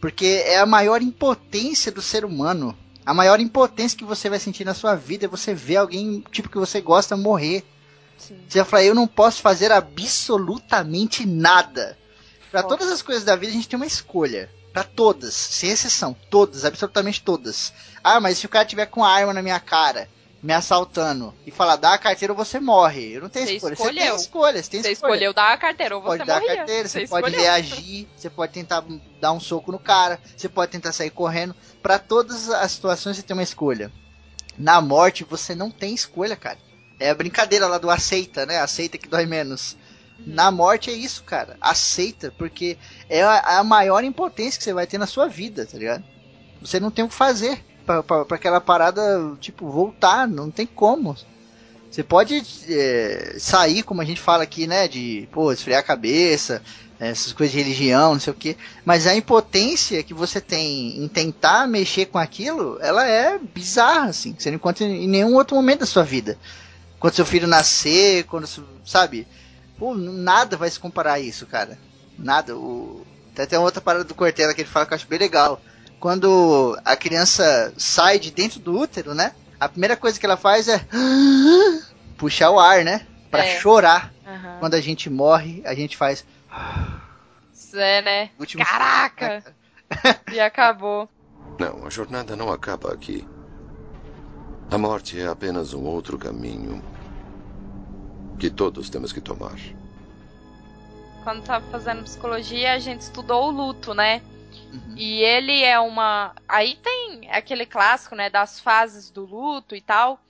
porque 0.00 0.42
é 0.44 0.58
a 0.58 0.66
maior 0.66 1.00
impotência 1.00 1.92
do 1.92 2.02
ser 2.02 2.24
humano. 2.24 2.76
A 3.08 3.14
maior 3.14 3.40
impotência 3.40 3.96
que 3.96 4.04
você 4.04 4.28
vai 4.28 4.38
sentir 4.38 4.66
na 4.66 4.74
sua 4.74 4.94
vida 4.94 5.24
é 5.24 5.28
você 5.28 5.54
ver 5.54 5.78
alguém, 5.78 6.22
tipo, 6.30 6.50
que 6.50 6.58
você 6.58 6.78
gosta 6.78 7.16
morrer. 7.16 7.64
Sim. 8.18 8.38
Você 8.46 8.58
vai 8.58 8.68
falar, 8.68 8.84
eu 8.84 8.94
não 8.94 9.06
posso 9.06 9.40
fazer 9.40 9.72
absolutamente 9.72 11.26
nada. 11.26 11.96
Pra 12.50 12.60
Foda. 12.60 12.76
todas 12.76 12.92
as 12.92 13.00
coisas 13.00 13.24
da 13.24 13.34
vida 13.34 13.50
a 13.50 13.54
gente 13.54 13.66
tem 13.66 13.78
uma 13.78 13.86
escolha. 13.86 14.50
Pra 14.74 14.84
todas, 14.84 15.32
sem 15.32 15.70
exceção, 15.70 16.14
todas, 16.28 16.66
absolutamente 16.66 17.22
todas. 17.22 17.72
Ah, 18.04 18.20
mas 18.20 18.36
se 18.36 18.44
o 18.44 18.48
cara 18.50 18.66
tiver 18.66 18.84
com 18.84 19.02
a 19.02 19.10
arma 19.10 19.32
na 19.32 19.40
minha 19.40 19.58
cara, 19.58 20.06
me 20.42 20.52
assaltando, 20.52 21.34
e 21.44 21.50
falar, 21.50 21.76
dá 21.76 21.94
a 21.94 21.98
carteira 21.98 22.32
ou 22.32 22.36
você 22.36 22.60
morre. 22.60 23.12
Eu 23.14 23.22
não 23.22 23.28
tenho 23.28 23.46
Você 23.46 23.56
escolha. 23.56 23.74
Você 23.76 23.82
escolheu. 23.82 24.04
tem 24.06 24.14
escolha, 24.16 24.62
você 24.62 24.70
tem 24.70 24.82
Você 24.82 24.92
escolha. 24.92 25.10
escolheu 25.12 25.34
dar 25.34 25.52
a 25.52 25.58
carteira 25.58 25.96
ou 25.96 26.02
Você 26.02 26.08
você 26.10 26.18
pode 26.18 26.26
dar 26.28 26.34
morria. 26.40 26.52
a 26.52 26.56
carteira, 26.58 26.88
você, 26.88 27.06
pode 27.08 27.26
escolheu. 27.26 27.40
reagir, 27.40 28.08
você 28.16 28.30
pode 28.30 28.52
tentar 28.52 28.84
dar 29.20 29.32
um 29.32 29.40
soco 29.40 29.72
no 29.72 29.78
cara, 29.80 30.20
você 30.36 30.48
pode 30.48 30.70
tentar 30.70 30.92
sair 30.92 31.10
correndo. 31.10 31.54
Pra 31.82 31.98
todas 31.98 32.48
as 32.50 32.70
situações 32.70 33.16
você 33.16 33.22
tem 33.22 33.36
uma 33.36 33.42
escolha. 33.42 33.90
Na 34.56 34.80
morte 34.80 35.24
você 35.24 35.54
não 35.54 35.70
tem 35.70 35.92
escolha, 35.94 36.36
cara. 36.36 36.58
É 37.00 37.10
a 37.10 37.14
brincadeira 37.14 37.66
lá 37.66 37.78
do 37.78 37.90
aceita, 37.90 38.44
né? 38.46 38.58
Aceita 38.58 38.98
que 38.98 39.08
dói 39.08 39.26
menos. 39.26 39.76
Uhum. 40.18 40.24
Na 40.34 40.50
morte 40.50 40.90
é 40.90 40.92
isso, 40.94 41.22
cara. 41.24 41.56
Aceita, 41.60 42.32
porque 42.36 42.76
é 43.08 43.22
a, 43.22 43.58
a 43.58 43.64
maior 43.64 44.02
impotência 44.04 44.58
que 44.58 44.64
você 44.64 44.72
vai 44.72 44.86
ter 44.86 44.98
na 44.98 45.06
sua 45.06 45.28
vida, 45.28 45.64
tá 45.66 45.78
ligado? 45.78 46.04
Você 46.60 46.80
não 46.80 46.90
tem 46.90 47.04
o 47.04 47.08
que 47.08 47.14
fazer 47.14 47.64
pra 48.02 48.24
aquela 48.30 48.60
parada, 48.60 49.02
tipo, 49.40 49.70
voltar, 49.70 50.28
não 50.28 50.50
tem 50.50 50.66
como. 50.66 51.16
Você 51.90 52.02
pode 52.02 52.42
é, 52.68 53.36
sair, 53.38 53.82
como 53.82 54.02
a 54.02 54.04
gente 54.04 54.20
fala 54.20 54.42
aqui, 54.42 54.66
né? 54.66 54.86
De, 54.86 55.26
pô, 55.32 55.50
esfriar 55.50 55.80
a 55.80 55.82
cabeça, 55.82 56.62
essas 57.00 57.32
coisas 57.32 57.52
de 57.52 57.62
religião, 57.62 58.12
não 58.12 58.20
sei 58.20 58.32
o 58.32 58.36
que. 58.36 58.56
Mas 58.84 59.06
a 59.06 59.14
impotência 59.16 60.02
que 60.02 60.12
você 60.12 60.40
tem 60.40 61.02
em 61.02 61.08
tentar 61.08 61.66
mexer 61.66 62.06
com 62.06 62.18
aquilo, 62.18 62.78
ela 62.80 63.06
é 63.08 63.38
bizarra, 63.38 64.10
assim. 64.10 64.34
Você 64.38 64.50
não 64.50 64.56
encontra 64.56 64.84
em 64.84 65.08
nenhum 65.08 65.34
outro 65.34 65.56
momento 65.56 65.80
da 65.80 65.86
sua 65.86 66.02
vida. 66.02 66.38
Quando 67.00 67.14
seu 67.14 67.24
filho 67.24 67.46
nascer, 67.46 68.24
quando, 68.24 68.46
sabe? 68.84 69.26
Pô, 69.78 69.94
nada 69.94 70.56
vai 70.56 70.68
se 70.68 70.78
comparar 70.78 71.14
a 71.14 71.20
isso, 71.20 71.46
cara. 71.46 71.78
Nada. 72.18 72.56
O... 72.56 73.06
Tem 73.34 73.44
até 73.44 73.58
outra 73.58 73.80
parada 73.80 74.04
do 74.04 74.14
Cortella 74.14 74.52
que 74.52 74.60
ele 74.60 74.68
fala 74.68 74.84
que 74.84 74.92
eu 74.92 74.96
acho 74.96 75.06
bem 75.06 75.18
legal. 75.18 75.60
Quando 76.00 76.78
a 76.84 76.96
criança 76.96 77.72
sai 77.76 78.18
de 78.18 78.30
dentro 78.30 78.60
do 78.60 78.78
útero, 78.78 79.14
né? 79.14 79.34
A 79.58 79.68
primeira 79.68 79.96
coisa 79.96 80.18
que 80.18 80.24
ela 80.24 80.36
faz 80.36 80.68
é 80.68 80.80
puxar 82.16 82.50
o 82.50 82.60
ar, 82.60 82.84
né? 82.84 83.06
Pra 83.30 83.44
É. 83.44 83.58
chorar. 83.58 84.12
Aham. 84.26 84.56
Quando 84.60 84.74
a 84.74 84.80
gente 84.80 85.10
morre, 85.10 85.62
a 85.64 85.74
gente 85.74 85.96
faz. 85.96 86.24
Isso 87.52 87.76
é, 87.76 88.00
né? 88.02 88.30
Último 88.38 88.64
Caraca! 88.64 89.44
E 90.32 90.38
acabou. 90.38 91.08
Não, 91.58 91.86
a 91.86 91.90
jornada 91.90 92.36
não 92.36 92.52
acaba 92.52 92.92
aqui. 92.92 93.26
A 94.70 94.76
morte 94.76 95.18
é 95.18 95.26
apenas 95.26 95.72
um 95.72 95.82
outro 95.84 96.18
caminho 96.18 96.82
que 98.38 98.50
todos 98.50 98.90
temos 98.90 99.12
que 99.12 99.20
tomar. 99.20 99.56
Quando 101.24 101.42
tava 101.42 101.64
fazendo 101.70 102.04
psicologia, 102.04 102.74
a 102.74 102.78
gente 102.78 103.00
estudou 103.00 103.48
o 103.48 103.50
luto, 103.50 103.94
né? 103.94 104.20
Uhum. 104.72 104.94
E 104.96 105.22
ele 105.22 105.62
é 105.62 105.78
uma. 105.80 106.34
Aí 106.48 106.76
tem 106.76 107.30
aquele 107.30 107.66
clássico, 107.66 108.14
né? 108.14 108.28
Das 108.30 108.60
fases 108.60 109.10
do 109.10 109.24
luto 109.24 109.74
e 109.74 109.80
tal. 109.80 110.20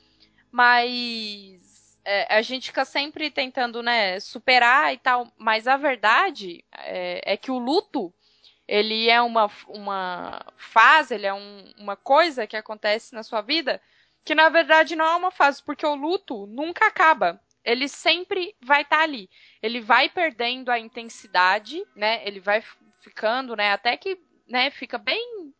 Mas 0.51 1.99
é, 2.05 2.35
a 2.37 2.43
gente 2.43 2.69
fica 2.69 2.85
sempre 2.85 3.31
tentando, 3.31 3.83
né? 3.83 4.21
Superar 4.21 4.93
e 4.95 4.99
tal. 4.99 5.31
Mas 5.37 5.67
a 5.67 5.77
verdade 5.77 6.65
é, 6.77 7.35
é 7.35 7.37
que 7.37 7.51
o 7.51 7.59
luto. 7.59 8.13
Ele 8.67 9.09
é 9.09 9.21
uma, 9.23 9.51
uma 9.67 10.45
fase, 10.59 11.15
ele 11.15 11.27
é 11.27 11.33
um- 11.33 11.73
uma 11.79 11.97
coisa 11.97 12.47
que 12.47 12.55
acontece 12.55 13.15
na 13.15 13.23
sua 13.23 13.41
vida 13.41 13.81
que 14.29 14.35
na 14.35 14.51
verdade 14.51 14.95
não 14.95 15.07
é 15.07 15.17
uma 15.17 15.31
fase, 15.31 15.63
porque 15.63 15.87
o 15.87 15.95
luto 15.95 16.47
nunca 16.49 16.87
acaba. 16.87 17.41
Ele 17.65 17.89
sempre 17.89 18.55
vai 18.61 18.83
estar 18.83 19.01
ali. 19.01 19.31
Ele 19.63 19.81
vai 19.81 20.11
perdendo 20.11 20.71
a 20.71 20.79
intensidade, 20.79 21.83
né? 21.97 22.21
Ele 22.27 22.39
vai 22.39 22.63
ficando, 23.01 23.57
né? 23.57 23.73
Até 23.73 23.97
que, 23.97 24.19
né? 24.49 24.71
Fica 24.71 24.99
bem 24.99 25.53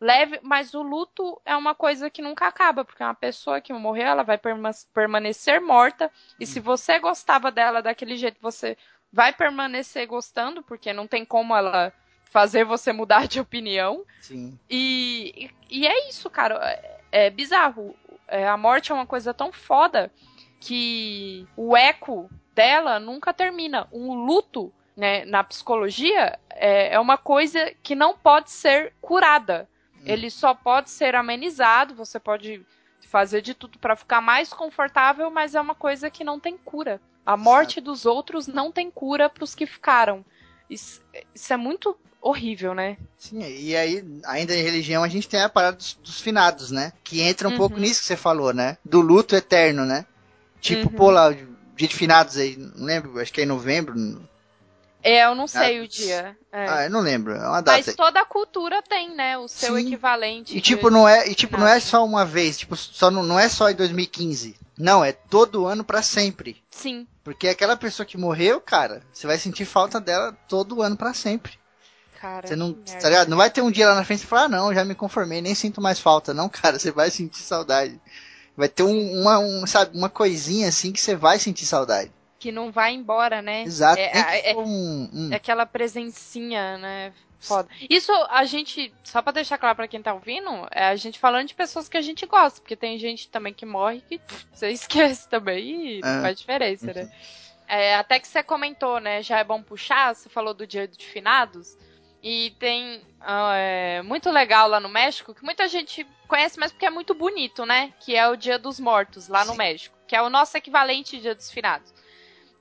leve, 0.00 0.38
mas 0.42 0.74
o 0.74 0.82
luto 0.82 1.40
é 1.44 1.56
uma 1.56 1.74
coisa 1.74 2.10
que 2.10 2.20
nunca 2.20 2.46
acaba, 2.46 2.84
porque 2.84 3.02
uma 3.02 3.14
pessoa 3.14 3.60
que 3.60 3.72
morreu, 3.72 4.06
ela 4.06 4.22
vai 4.22 4.36
perma- 4.36 4.70
permanecer 4.92 5.60
morta. 5.60 6.10
E 6.38 6.46
se 6.46 6.60
você 6.60 6.98
gostava 6.98 7.50
dela 7.50 7.80
daquele 7.80 8.16
jeito, 8.16 8.36
você 8.40 8.76
vai 9.12 9.32
permanecer 9.32 10.06
gostando, 10.06 10.62
porque 10.62 10.92
não 10.92 11.06
tem 11.06 11.24
como 11.24 11.54
ela 11.54 11.92
fazer 12.24 12.64
você 12.64 12.92
mudar 12.92 13.26
de 13.28 13.40
opinião. 13.40 14.04
Sim. 14.20 14.58
E, 14.68 15.50
e 15.70 15.80
e 15.82 15.86
é 15.86 16.08
isso, 16.08 16.28
cara. 16.28 16.56
É, 16.62 17.26
é 17.26 17.30
bizarro. 17.30 17.96
É, 18.28 18.46
a 18.46 18.56
morte 18.56 18.92
é 18.92 18.94
uma 18.94 19.06
coisa 19.06 19.32
tão 19.32 19.52
foda 19.52 20.12
que 20.60 21.46
o 21.56 21.76
eco 21.76 22.28
dela 22.54 22.98
nunca 22.98 23.32
termina. 23.32 23.88
Um 23.92 24.14
luto, 24.14 24.72
né, 24.96 25.24
na 25.24 25.42
psicologia, 25.42 26.38
é, 26.50 26.94
é 26.94 27.00
uma 27.00 27.16
coisa 27.18 27.72
que 27.82 27.94
não 27.94 28.16
pode 28.16 28.50
ser 28.50 28.92
curada. 29.00 29.68
Ele 30.06 30.30
só 30.30 30.54
pode 30.54 30.90
ser 30.90 31.14
amenizado, 31.14 31.94
você 31.94 32.20
pode 32.20 32.64
fazer 33.08 33.40
de 33.40 33.54
tudo 33.54 33.78
para 33.78 33.96
ficar 33.96 34.20
mais 34.20 34.52
confortável, 34.52 35.30
mas 35.30 35.54
é 35.54 35.60
uma 35.60 35.74
coisa 35.74 36.10
que 36.10 36.22
não 36.24 36.38
tem 36.38 36.58
cura. 36.58 37.00
A 37.24 37.36
morte 37.36 37.80
dos 37.80 38.04
outros 38.04 38.46
não 38.46 38.70
tem 38.70 38.90
cura 38.90 39.30
para 39.30 39.44
os 39.44 39.54
que 39.54 39.66
ficaram. 39.66 40.24
Isso, 40.68 41.00
isso 41.34 41.52
é 41.52 41.56
muito 41.56 41.96
horrível, 42.20 42.74
né? 42.74 42.98
Sim, 43.18 43.40
e 43.40 43.74
aí, 43.76 44.04
ainda 44.26 44.54
em 44.54 44.62
religião, 44.62 45.02
a 45.02 45.08
gente 45.08 45.28
tem 45.28 45.40
a 45.40 45.48
parada 45.48 45.76
dos, 45.76 45.94
dos 45.94 46.20
finados, 46.20 46.70
né? 46.70 46.92
Que 47.02 47.22
entra 47.22 47.48
um 47.48 47.52
Uhum. 47.52 47.56
pouco 47.56 47.80
nisso 47.80 48.00
que 48.00 48.06
você 48.06 48.16
falou, 48.16 48.52
né? 48.52 48.76
Do 48.84 49.00
luto 49.00 49.34
eterno, 49.34 49.86
né? 49.86 50.04
Tipo, 50.60 50.88
Uhum. 50.88 50.96
pô, 50.96 51.10
lá, 51.10 51.30
dia 51.30 51.88
de 51.88 51.94
finados 51.94 52.36
aí, 52.36 52.56
não 52.56 52.84
lembro, 52.84 53.18
acho 53.20 53.32
que 53.32 53.40
é 53.40 53.44
em 53.44 53.46
novembro. 53.46 53.94
É, 55.04 55.26
eu 55.26 55.34
não 55.34 55.46
sei 55.46 55.80
Ah, 55.80 55.82
o 55.82 55.86
dia. 55.88 56.36
é. 56.50 56.66
Ah, 56.68 56.84
eu 56.84 56.90
não 56.90 57.00
lembro, 57.00 57.34
é 57.34 57.46
uma 57.46 57.60
data. 57.60 57.82
Mas 57.86 57.94
toda 57.94 58.20
a 58.20 58.24
cultura 58.24 58.82
tem, 58.82 59.14
né? 59.14 59.36
O 59.36 59.46
seu 59.46 59.76
Sim. 59.76 59.86
equivalente. 59.86 60.52
E 60.52 60.54
de- 60.56 60.60
tipo, 60.62 60.88
não 60.90 61.06
é, 61.06 61.28
e 61.28 61.34
tipo, 61.34 61.58
não 61.58 61.66
é 61.66 61.72
finados. 61.72 61.88
só 61.88 62.04
uma 62.04 62.24
vez, 62.24 62.56
tipo, 62.58 62.74
só 62.74 63.10
não, 63.10 63.22
não 63.22 63.38
é 63.38 63.48
só 63.48 63.68
em 63.70 63.74
2015. 63.74 64.56
Não, 64.78 65.04
é 65.04 65.12
todo 65.12 65.66
ano 65.66 65.84
pra 65.84 66.00
sempre. 66.02 66.62
Sim. 66.70 67.06
Porque 67.22 67.48
aquela 67.48 67.76
pessoa 67.76 68.06
que 68.06 68.16
morreu, 68.16 68.60
cara, 68.60 69.02
você 69.12 69.26
vai 69.26 69.38
sentir 69.38 69.64
falta 69.66 70.00
dela 70.00 70.32
todo 70.48 70.80
ano 70.82 70.96
pra 70.96 71.12
sempre. 71.14 71.52
Cara. 72.20 72.46
Você 72.46 72.56
não, 72.56 72.72
tá 72.72 73.08
ligado? 73.10 73.28
Não 73.28 73.36
vai 73.36 73.50
ter 73.50 73.60
um 73.60 73.70
dia 73.70 73.86
lá 73.86 73.94
na 73.94 74.04
frente 74.04 74.22
e 74.22 74.26
falar, 74.26 74.44
ah, 74.44 74.48
não, 74.48 74.72
já 74.74 74.82
me 74.84 74.94
conformei, 74.94 75.42
nem 75.42 75.54
sinto 75.54 75.80
mais 75.82 75.98
falta. 76.00 76.32
Não, 76.32 76.48
cara, 76.48 76.78
você 76.80 76.90
vai 76.90 77.10
sentir 77.10 77.42
saudade. 77.42 78.00
Vai 78.56 78.68
ter 78.68 78.82
um, 78.84 79.20
uma, 79.20 79.38
um, 79.38 79.66
sabe, 79.66 79.96
uma 79.96 80.08
coisinha 80.08 80.68
assim 80.68 80.92
que 80.92 81.00
você 81.00 81.14
vai 81.14 81.38
sentir 81.38 81.66
saudade. 81.66 82.10
Que 82.44 82.52
não 82.52 82.70
vai 82.70 82.92
embora, 82.92 83.40
né? 83.40 83.62
Exato. 83.62 83.98
É, 83.98 84.50
é- 84.50 84.52
for 84.52 84.64
um, 84.66 85.08
um- 85.14 85.32
é 85.32 85.36
aquela 85.36 85.64
presencinha, 85.64 86.76
né? 86.76 87.10
Foda. 87.40 87.70
Isso 87.88 88.12
a 88.28 88.44
gente, 88.44 88.92
só 89.02 89.22
pra 89.22 89.32
deixar 89.32 89.56
claro 89.56 89.74
pra 89.74 89.88
quem 89.88 90.02
tá 90.02 90.12
ouvindo, 90.12 90.50
é 90.70 90.84
a 90.88 90.94
gente 90.96 91.18
falando 91.18 91.48
de 91.48 91.54
pessoas 91.54 91.88
que 91.88 91.96
a 91.96 92.02
gente 92.02 92.26
gosta, 92.26 92.60
porque 92.60 92.76
tem 92.76 92.98
gente 92.98 93.30
também 93.30 93.54
que 93.54 93.64
morre 93.64 94.02
que 94.06 94.18
pff, 94.18 94.46
você 94.52 94.68
esquece 94.68 95.26
também 95.26 95.96
e 95.96 96.00
não 96.02 96.18
É. 96.18 96.20
faz 96.20 96.38
diferença, 96.38 96.92
né? 96.92 97.10
É, 97.66 97.94
até 97.96 98.20
que 98.20 98.28
você 98.28 98.42
comentou, 98.42 99.00
né? 99.00 99.22
Já 99.22 99.38
é 99.38 99.44
bom 99.44 99.62
puxar, 99.62 100.14
você 100.14 100.28
falou 100.28 100.52
do 100.52 100.66
dia 100.66 100.86
de 100.86 101.02
finados. 101.06 101.78
E 102.22 102.50
tem 102.58 103.00
ah, 103.22 103.54
é, 103.56 104.02
muito 104.02 104.30
legal 104.30 104.68
lá 104.68 104.78
no 104.78 104.88
México, 104.90 105.34
que 105.34 105.42
muita 105.42 105.66
gente 105.66 106.06
conhece, 106.28 106.60
mas 106.60 106.72
porque 106.72 106.84
é 106.84 106.90
muito 106.90 107.14
bonito, 107.14 107.64
né? 107.64 107.90
Que 108.00 108.14
é 108.14 108.28
o 108.28 108.36
Dia 108.36 108.58
dos 108.58 108.78
Mortos, 108.78 109.28
lá 109.28 109.46
no 109.46 109.52
Sim. 109.52 109.58
México. 109.58 109.96
Que 110.06 110.14
é 110.14 110.20
o 110.20 110.28
nosso 110.28 110.54
equivalente 110.58 111.18
Dia 111.18 111.34
dos 111.34 111.50
Finados. 111.50 111.90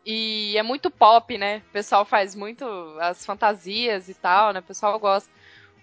E 0.05 0.57
é 0.57 0.63
muito 0.63 0.91
pop, 0.91 1.37
né? 1.37 1.61
O 1.69 1.71
pessoal 1.71 2.03
faz 2.03 2.35
muito 2.35 2.65
as 2.99 3.25
fantasias 3.25 4.09
e 4.09 4.13
tal, 4.13 4.51
né? 4.51 4.59
O 4.59 4.63
pessoal 4.63 4.99
gosta. 4.99 5.29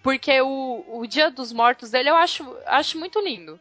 Porque 0.03 0.41
o, 0.41 0.85
o 0.89 1.07
Dia 1.07 1.31
dos 1.31 1.53
Mortos 1.53 1.91
dele 1.91 2.11
eu 2.11 2.17
acho, 2.17 2.57
acho 2.67 2.99
muito 2.99 3.21
lindo. 3.21 3.59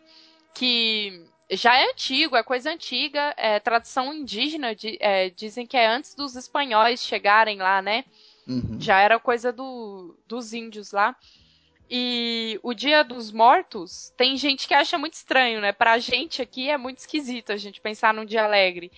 Que 0.53 1.25
já 1.51 1.77
é 1.77 1.89
antigo, 1.89 2.35
é 2.35 2.43
coisa 2.43 2.71
antiga, 2.71 3.33
é 3.37 3.59
tradição 3.59 4.13
indígena, 4.13 4.75
di- 4.75 4.97
é, 4.99 5.29
dizem 5.29 5.65
que 5.65 5.77
é 5.77 5.87
antes 5.87 6.13
dos 6.13 6.35
espanhóis 6.35 7.03
chegarem 7.03 7.57
lá, 7.57 7.81
né? 7.81 8.03
Uhum. 8.47 8.77
Já 8.79 8.99
era 8.99 9.19
coisa 9.19 9.51
do, 9.51 10.15
dos 10.27 10.53
índios 10.53 10.91
lá. 10.91 11.15
E 11.89 12.59
o 12.61 12.73
Dia 12.73 13.03
dos 13.03 13.31
Mortos, 13.31 14.13
tem 14.15 14.37
gente 14.37 14.67
que 14.67 14.73
acha 14.73 14.97
muito 14.97 15.13
estranho, 15.13 15.59
né? 15.59 15.71
Pra 15.71 15.97
gente 15.97 16.41
aqui 16.41 16.69
é 16.69 16.77
muito 16.77 16.99
esquisito 16.99 17.51
a 17.51 17.57
gente 17.57 17.81
pensar 17.81 18.13
num 18.13 18.25
dia 18.25 18.43
alegre. 18.43 18.91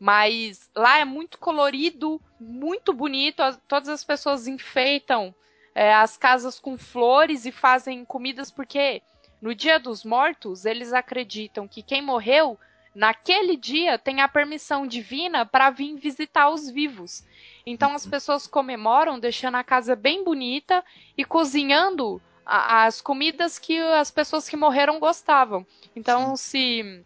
Mas 0.00 0.70
lá 0.74 0.98
é 0.98 1.04
muito 1.04 1.36
colorido, 1.38 2.20
muito 2.40 2.92
bonito. 2.94 3.40
as- 3.40 3.60
todas 3.68 3.90
as 3.90 4.02
pessoas 4.02 4.48
enfeitam 4.48 5.34
é, 5.74 5.94
as 5.94 6.16
casas 6.16 6.58
com 6.58 6.76
flores 6.76 7.46
e 7.46 7.52
fazem 7.52 8.04
comidas, 8.04 8.50
porque 8.50 9.02
no 9.40 9.54
Dia 9.54 9.78
dos 9.78 10.04
Mortos 10.04 10.64
eles 10.64 10.92
acreditam 10.92 11.68
que 11.68 11.82
quem 11.82 12.02
morreu 12.02 12.58
naquele 12.92 13.56
dia 13.56 13.96
tem 13.96 14.20
a 14.20 14.26
permissão 14.28 14.84
divina 14.86 15.46
para 15.46 15.70
vir 15.70 15.94
visitar 15.96 16.50
os 16.50 16.68
vivos. 16.68 17.22
Então 17.64 17.94
as 17.94 18.04
pessoas 18.04 18.46
comemoram 18.48 19.20
deixando 19.20 19.56
a 19.56 19.64
casa 19.64 19.94
bem 19.94 20.24
bonita 20.24 20.84
e 21.16 21.24
cozinhando 21.24 22.20
a, 22.44 22.84
as 22.84 23.00
comidas 23.00 23.58
que 23.58 23.78
as 23.78 24.10
pessoas 24.10 24.48
que 24.48 24.56
morreram 24.56 24.98
gostavam. 24.98 25.64
Então 25.94 26.36
se 26.36 27.04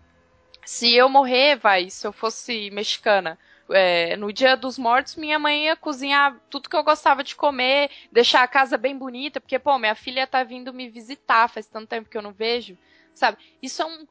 se 0.64 0.94
eu 0.94 1.08
morrer, 1.08 1.56
vai, 1.56 1.90
se 1.90 2.06
eu 2.06 2.12
fosse 2.12 2.70
mexicana, 2.70 3.38
é, 3.70 4.16
no 4.16 4.32
dia 4.32 4.56
dos 4.56 4.78
mortos, 4.78 5.16
minha 5.16 5.38
mãe 5.38 5.66
ia 5.66 5.76
cozinhar 5.76 6.36
tudo 6.50 6.68
que 6.68 6.76
eu 6.76 6.84
gostava 6.84 7.24
de 7.24 7.34
comer, 7.34 7.90
deixar 8.12 8.42
a 8.42 8.48
casa 8.48 8.76
bem 8.76 8.96
bonita, 8.96 9.40
porque, 9.40 9.58
pô, 9.58 9.78
minha 9.78 9.94
filha 9.94 10.26
tá 10.26 10.42
vindo 10.44 10.72
me 10.72 10.88
visitar, 10.88 11.48
faz 11.48 11.66
tanto 11.66 11.88
tempo 11.88 12.08
que 12.08 12.16
eu 12.16 12.22
não 12.22 12.32
vejo, 12.32 12.76
sabe? 13.14 13.38
Isso 13.62 13.82
é 13.82 13.86
um, 13.86 14.06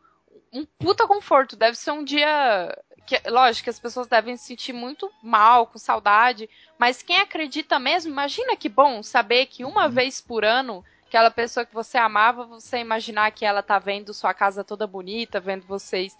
um 0.51 0.66
puta 0.66 1.08
conforto, 1.08 1.56
deve 1.56 1.78
ser 1.78 1.91
um 1.91 2.04
dia. 2.04 2.76
Que, 3.06 3.22
lógico 3.30 3.66
que 3.66 3.70
as 3.70 3.80
pessoas 3.80 4.08
devem 4.08 4.38
se 4.38 4.45
sentir 4.45 4.72
muito 4.72 5.12
mal, 5.22 5.68
com 5.68 5.78
saudade, 5.78 6.49
mas 6.80 7.04
quem 7.04 7.18
acredita 7.18 7.78
mesmo, 7.78 8.12
imagina 8.12 8.56
que 8.56 8.70
bom 8.70 9.04
saber 9.04 9.47
que 9.47 9.66
uma 9.66 9.86
uhum. 9.86 9.91
vez 9.91 10.22
por 10.22 10.45
ano 10.45 10.84
aquela 11.06 11.30
pessoa 11.30 11.64
que 11.64 11.74
você 11.74 11.95
amava, 11.95 12.43
você 12.45 12.80
imaginar 12.80 13.30
que 13.32 13.45
ela 13.45 13.62
tá 13.62 13.78
vendo 13.78 14.16
sua 14.16 14.34
casa 14.34 14.64
toda 14.64 14.88
bonita, 14.88 15.39
vendo 15.39 15.64
vocês 15.68 16.18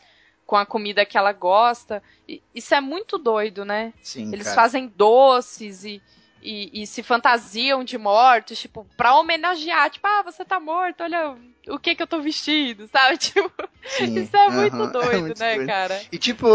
com 0.54 0.58
a 0.58 0.68
comida 0.68 1.04
que 1.04 1.18
ela 1.18 1.34
gosta. 1.34 2.04
E, 2.30 2.40
isso 2.54 2.76
é 2.76 2.80
muito 2.80 3.18
doido, 3.18 3.66
né? 3.66 3.92
Sim, 4.04 4.32
Eles 4.32 4.44
cara. 4.44 4.56
fazem 4.56 4.88
doces 4.96 5.84
e, 5.84 6.00
e, 6.44 6.84
e, 6.84 6.86
se 6.86 7.02
fantasiam 7.02 7.84
de 7.84 7.98
mortos, 7.98 8.60
tipo, 8.60 8.86
pra 8.96 9.16
homenagear. 9.16 9.90
Tipo, 9.90 10.06
ah, 10.06 10.22
você 10.22 10.46
tá 10.46 10.60
morto, 10.60 11.02
olha 11.02 11.36
o 11.68 11.80
que 11.80 11.96
que 11.96 12.04
eu 12.04 12.08
tô 12.08 12.22
vestindo, 12.22 12.88
sabe? 12.94 13.18
Tipo, 13.18 13.52
Sim, 13.84 14.20
isso 14.20 14.38
é 14.38 14.50
muito 14.52 14.76
é 14.84 14.88
doido, 14.92 15.12
é 15.12 15.22
muito 15.22 15.40
né, 15.40 15.56
doido. 15.56 15.68
cara? 15.68 16.00
E 16.12 16.20
tipo, 16.20 16.48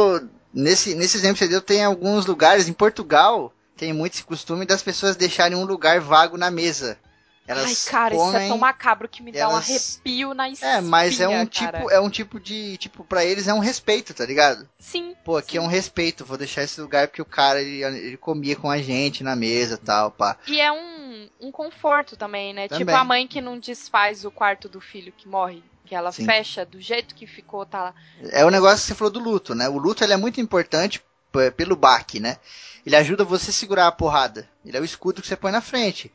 nesse, 0.55 0.95
nesse 0.95 1.17
exemplo 1.17 1.39
que 1.39 1.45
você 1.45 1.49
deu, 1.49 1.61
tem 1.61 1.83
alguns 1.83 2.25
lugares, 2.25 2.69
em 2.69 2.73
Portugal, 2.73 3.53
tem 3.77 3.93
muito 3.93 4.15
esse 4.15 4.23
costume 4.23 4.65
das 4.65 4.81
pessoas 4.81 5.17
deixarem 5.17 5.59
um 5.59 5.65
lugar 5.65 5.99
vago 5.99 6.37
na 6.37 6.53
mesa. 6.53 6.97
Elas 7.49 7.65
Ai, 7.65 7.91
cara, 7.91 8.15
comem, 8.15 8.29
isso 8.29 8.37
é 8.37 8.49
tão 8.49 8.59
macabro 8.59 9.09
que 9.09 9.23
me 9.23 9.33
dá 9.33 9.49
um 9.49 9.57
arrepio 9.57 10.35
na 10.35 10.51
espinha, 10.51 10.73
É, 10.73 10.81
mas 10.83 11.19
é 11.19 11.27
um 11.27 11.47
cara. 11.47 11.79
tipo, 11.79 11.91
é 11.91 11.99
um 11.99 12.11
tipo 12.11 12.39
de, 12.39 12.77
tipo, 12.77 13.03
para 13.03 13.25
eles 13.25 13.49
é 13.49 13.55
um 13.55 13.59
respeito, 13.59 14.13
tá 14.13 14.27
ligado? 14.27 14.69
Sim. 14.79 15.17
Pô, 15.25 15.39
aqui 15.39 15.53
sim. 15.53 15.57
é 15.57 15.61
um 15.63 15.67
respeito, 15.67 16.27
vou 16.27 16.37
deixar 16.37 16.63
esse 16.63 16.79
lugar 16.79 17.09
porque 17.09 17.23
o 17.23 17.25
cara 17.25 17.63
ele, 17.63 17.83
ele 17.83 18.17
comia 18.19 18.55
com 18.55 18.71
a 18.71 18.77
gente 18.83 19.25
na 19.25 19.35
mesa, 19.35 19.79
tal, 19.79 20.11
pá. 20.11 20.37
E 20.47 20.61
é 20.61 20.71
um, 20.71 21.31
um 21.41 21.51
conforto 21.51 22.19
também, 22.19 22.53
né? 22.53 22.69
Também. 22.69 22.85
Tipo 22.85 22.99
a 22.99 23.03
mãe 23.05 23.27
que 23.27 23.41
não 23.41 23.59
desfaz 23.59 24.27
o 24.27 24.31
quarto 24.31 24.69
do 24.69 24.79
filho 24.79 25.11
que 25.17 25.27
morre, 25.27 25.63
que 25.87 25.95
ela 25.95 26.13
Sim. 26.13 26.27
fecha 26.27 26.67
do 26.67 26.79
jeito 26.79 27.15
que 27.15 27.27
ficou, 27.27 27.65
tá 27.65 27.83
lá. 27.83 27.95
É 28.31 28.45
o 28.45 28.51
negócio 28.51 28.81
que 28.83 28.89
você 28.89 28.95
falou 28.95 29.11
do 29.11 29.21
luto, 29.21 29.55
né? 29.55 29.71
O 29.71 29.79
luto 29.79 30.05
ele 30.05 30.13
é 30.13 30.19
muito 30.19 30.39
importante 30.39 31.03
pelo 31.57 31.77
baque, 31.77 32.21
né? 32.21 32.37
Ele 32.85 32.95
ajuda 32.95 33.25
você 33.25 33.49
a 33.49 33.55
segurar 33.55 33.87
a 33.87 33.93
porrada. 33.93 34.47
Ele 34.67 34.77
é 34.77 34.81
o 34.81 34.85
escudo 34.85 35.23
que 35.23 35.29
você 35.29 35.37
põe 35.37 35.51
na 35.51 35.63
frente. 35.63 36.13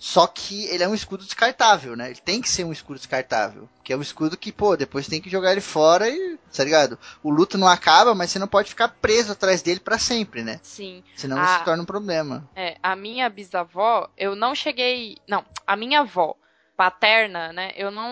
Só 0.00 0.28
que 0.28 0.64
ele 0.66 0.84
é 0.84 0.88
um 0.88 0.94
escudo 0.94 1.24
descartável, 1.24 1.96
né? 1.96 2.06
Ele 2.10 2.20
tem 2.20 2.40
que 2.40 2.48
ser 2.48 2.62
um 2.62 2.70
escudo 2.72 2.98
descartável. 3.00 3.68
Que 3.82 3.92
é 3.92 3.96
um 3.96 4.00
escudo 4.00 4.36
que, 4.36 4.52
pô, 4.52 4.76
depois 4.76 5.08
tem 5.08 5.20
que 5.20 5.28
jogar 5.28 5.50
ele 5.50 5.60
fora 5.60 6.08
e, 6.08 6.38
tá 6.56 6.62
ligado? 6.62 6.96
O 7.20 7.30
luto 7.30 7.58
não 7.58 7.66
acaba, 7.66 8.14
mas 8.14 8.30
você 8.30 8.38
não 8.38 8.46
pode 8.46 8.68
ficar 8.70 8.88
preso 8.88 9.32
atrás 9.32 9.60
dele 9.60 9.80
para 9.80 9.98
sempre, 9.98 10.44
né? 10.44 10.60
Sim. 10.62 11.02
Senão 11.16 11.36
Ah. 11.36 11.58
se 11.58 11.64
torna 11.64 11.82
um 11.82 11.86
problema. 11.86 12.48
É, 12.54 12.76
a 12.80 12.94
minha 12.94 13.28
bisavó, 13.28 14.08
eu 14.16 14.36
não 14.36 14.54
cheguei. 14.54 15.16
Não, 15.26 15.44
a 15.66 15.74
minha 15.74 16.00
avó 16.00 16.36
paterna, 16.76 17.52
né? 17.52 17.72
Eu 17.76 17.90
não. 17.90 18.08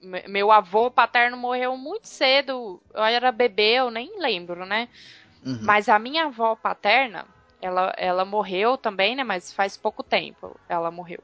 me- 0.00 0.22
Meu 0.28 0.52
avô 0.52 0.88
paterno 0.88 1.36
morreu 1.36 1.76
muito 1.76 2.06
cedo. 2.06 2.80
Eu 2.94 3.02
era 3.02 3.32
bebê, 3.32 3.72
eu 3.80 3.90
nem 3.90 4.20
lembro, 4.20 4.64
né? 4.64 4.88
Uhum. 5.44 5.58
Mas 5.62 5.88
a 5.88 5.98
minha 5.98 6.26
avó 6.26 6.54
paterna, 6.54 7.24
ela, 7.60 7.92
ela 7.96 8.24
morreu 8.24 8.76
também, 8.78 9.16
né? 9.16 9.24
Mas 9.24 9.52
faz 9.52 9.76
pouco 9.76 10.02
tempo 10.02 10.60
ela 10.68 10.90
morreu. 10.90 11.22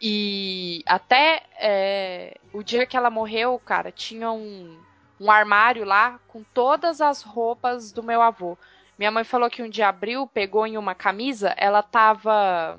E 0.00 0.82
até 0.86 1.42
é, 1.58 2.34
o 2.52 2.62
dia 2.62 2.86
que 2.86 2.96
ela 2.96 3.10
morreu, 3.10 3.58
cara, 3.60 3.90
tinha 3.90 4.30
um, 4.30 4.84
um 5.18 5.30
armário 5.30 5.84
lá 5.84 6.20
com 6.26 6.44
todas 6.44 7.00
as 7.00 7.22
roupas 7.22 7.92
do 7.92 8.02
meu 8.02 8.20
avô. 8.20 8.58
Minha 8.98 9.10
mãe 9.10 9.24
falou 9.24 9.50
que 9.50 9.62
um 9.62 9.70
dia 9.70 9.88
abriu, 9.88 10.26
pegou 10.26 10.66
em 10.66 10.76
uma 10.78 10.94
camisa, 10.94 11.54
ela 11.56 11.82
tava 11.82 12.78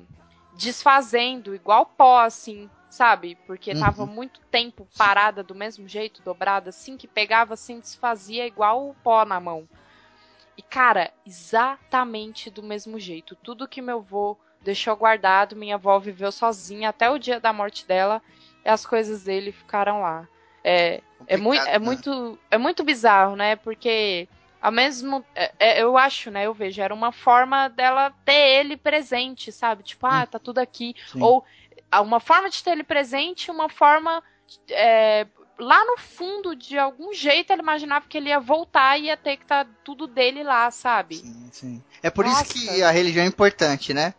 desfazendo, 0.52 1.54
igual 1.54 1.86
pó, 1.86 2.20
assim, 2.20 2.70
sabe? 2.88 3.36
Porque 3.46 3.74
Uhum. 3.74 3.80
tava 3.80 4.06
muito 4.06 4.40
tempo 4.50 4.88
parada 4.96 5.42
do 5.42 5.54
mesmo 5.54 5.86
jeito, 5.88 6.22
dobrada, 6.22 6.70
assim, 6.70 6.96
que 6.96 7.06
pegava 7.08 7.54
assim, 7.54 7.80
desfazia 7.80 8.46
igual 8.46 8.88
o 8.88 8.94
pó 8.94 9.24
na 9.24 9.40
mão. 9.40 9.68
E, 10.58 10.62
cara, 10.62 11.12
exatamente 11.24 12.50
do 12.50 12.64
mesmo 12.64 12.98
jeito. 12.98 13.36
Tudo 13.36 13.68
que 13.68 13.80
meu 13.80 13.98
avô 13.98 14.36
deixou 14.60 14.96
guardado, 14.96 15.54
minha 15.54 15.76
avó 15.76 15.96
viveu 16.00 16.32
sozinha 16.32 16.88
até 16.88 17.08
o 17.08 17.16
dia 17.16 17.38
da 17.38 17.52
morte 17.52 17.86
dela, 17.86 18.20
e 18.64 18.68
as 18.68 18.84
coisas 18.84 19.22
dele 19.22 19.52
ficaram 19.52 20.00
lá. 20.02 20.28
É, 20.64 21.00
é, 21.28 21.38
Complicado, 21.38 21.68
é 21.68 21.72
né? 21.72 21.78
muito, 21.78 22.38
é 22.50 22.58
muito 22.58 22.82
bizarro, 22.82 23.36
né? 23.36 23.54
Porque 23.54 24.28
ao 24.60 24.72
mesmo, 24.72 25.24
é- 25.32 25.52
é- 25.60 25.80
eu 25.80 25.96
acho, 25.96 26.28
né? 26.28 26.46
Eu 26.46 26.52
vejo, 26.52 26.82
era 26.82 26.92
uma 26.92 27.12
forma 27.12 27.68
dela 27.68 28.12
ter 28.24 28.58
ele 28.58 28.76
presente, 28.76 29.52
sabe? 29.52 29.84
Tipo, 29.84 30.06
ah, 30.08 30.26
tá 30.26 30.40
tudo 30.40 30.58
aqui. 30.58 30.96
Sim. 31.06 31.22
Ou 31.22 31.44
uma 32.02 32.18
forma 32.18 32.50
de 32.50 32.64
ter 32.64 32.72
ele 32.72 32.82
presente, 32.82 33.48
uma 33.48 33.68
forma 33.68 34.22
é, 34.70 35.26
lá 35.58 35.84
no 35.84 35.98
fundo, 35.98 36.54
de 36.56 36.78
algum 36.78 37.12
jeito, 37.12 37.52
ele 37.52 37.62
imaginava 37.62 38.06
que 38.08 38.16
ele 38.18 38.28
ia 38.30 38.40
voltar 38.40 38.98
e 38.98 39.04
ia 39.06 39.16
ter 39.16 39.36
que 39.36 39.44
estar 39.44 39.66
tudo 39.84 40.06
dele 40.06 40.42
lá, 40.42 40.70
sabe? 40.70 41.16
Sim, 41.16 41.48
sim. 41.52 41.82
É 42.02 42.10
por 42.10 42.24
Nossa. 42.24 42.42
isso 42.42 42.52
que 42.52 42.82
a 42.82 42.90
religião 42.90 43.24
é 43.24 43.28
importante, 43.28 43.94
né? 43.94 44.14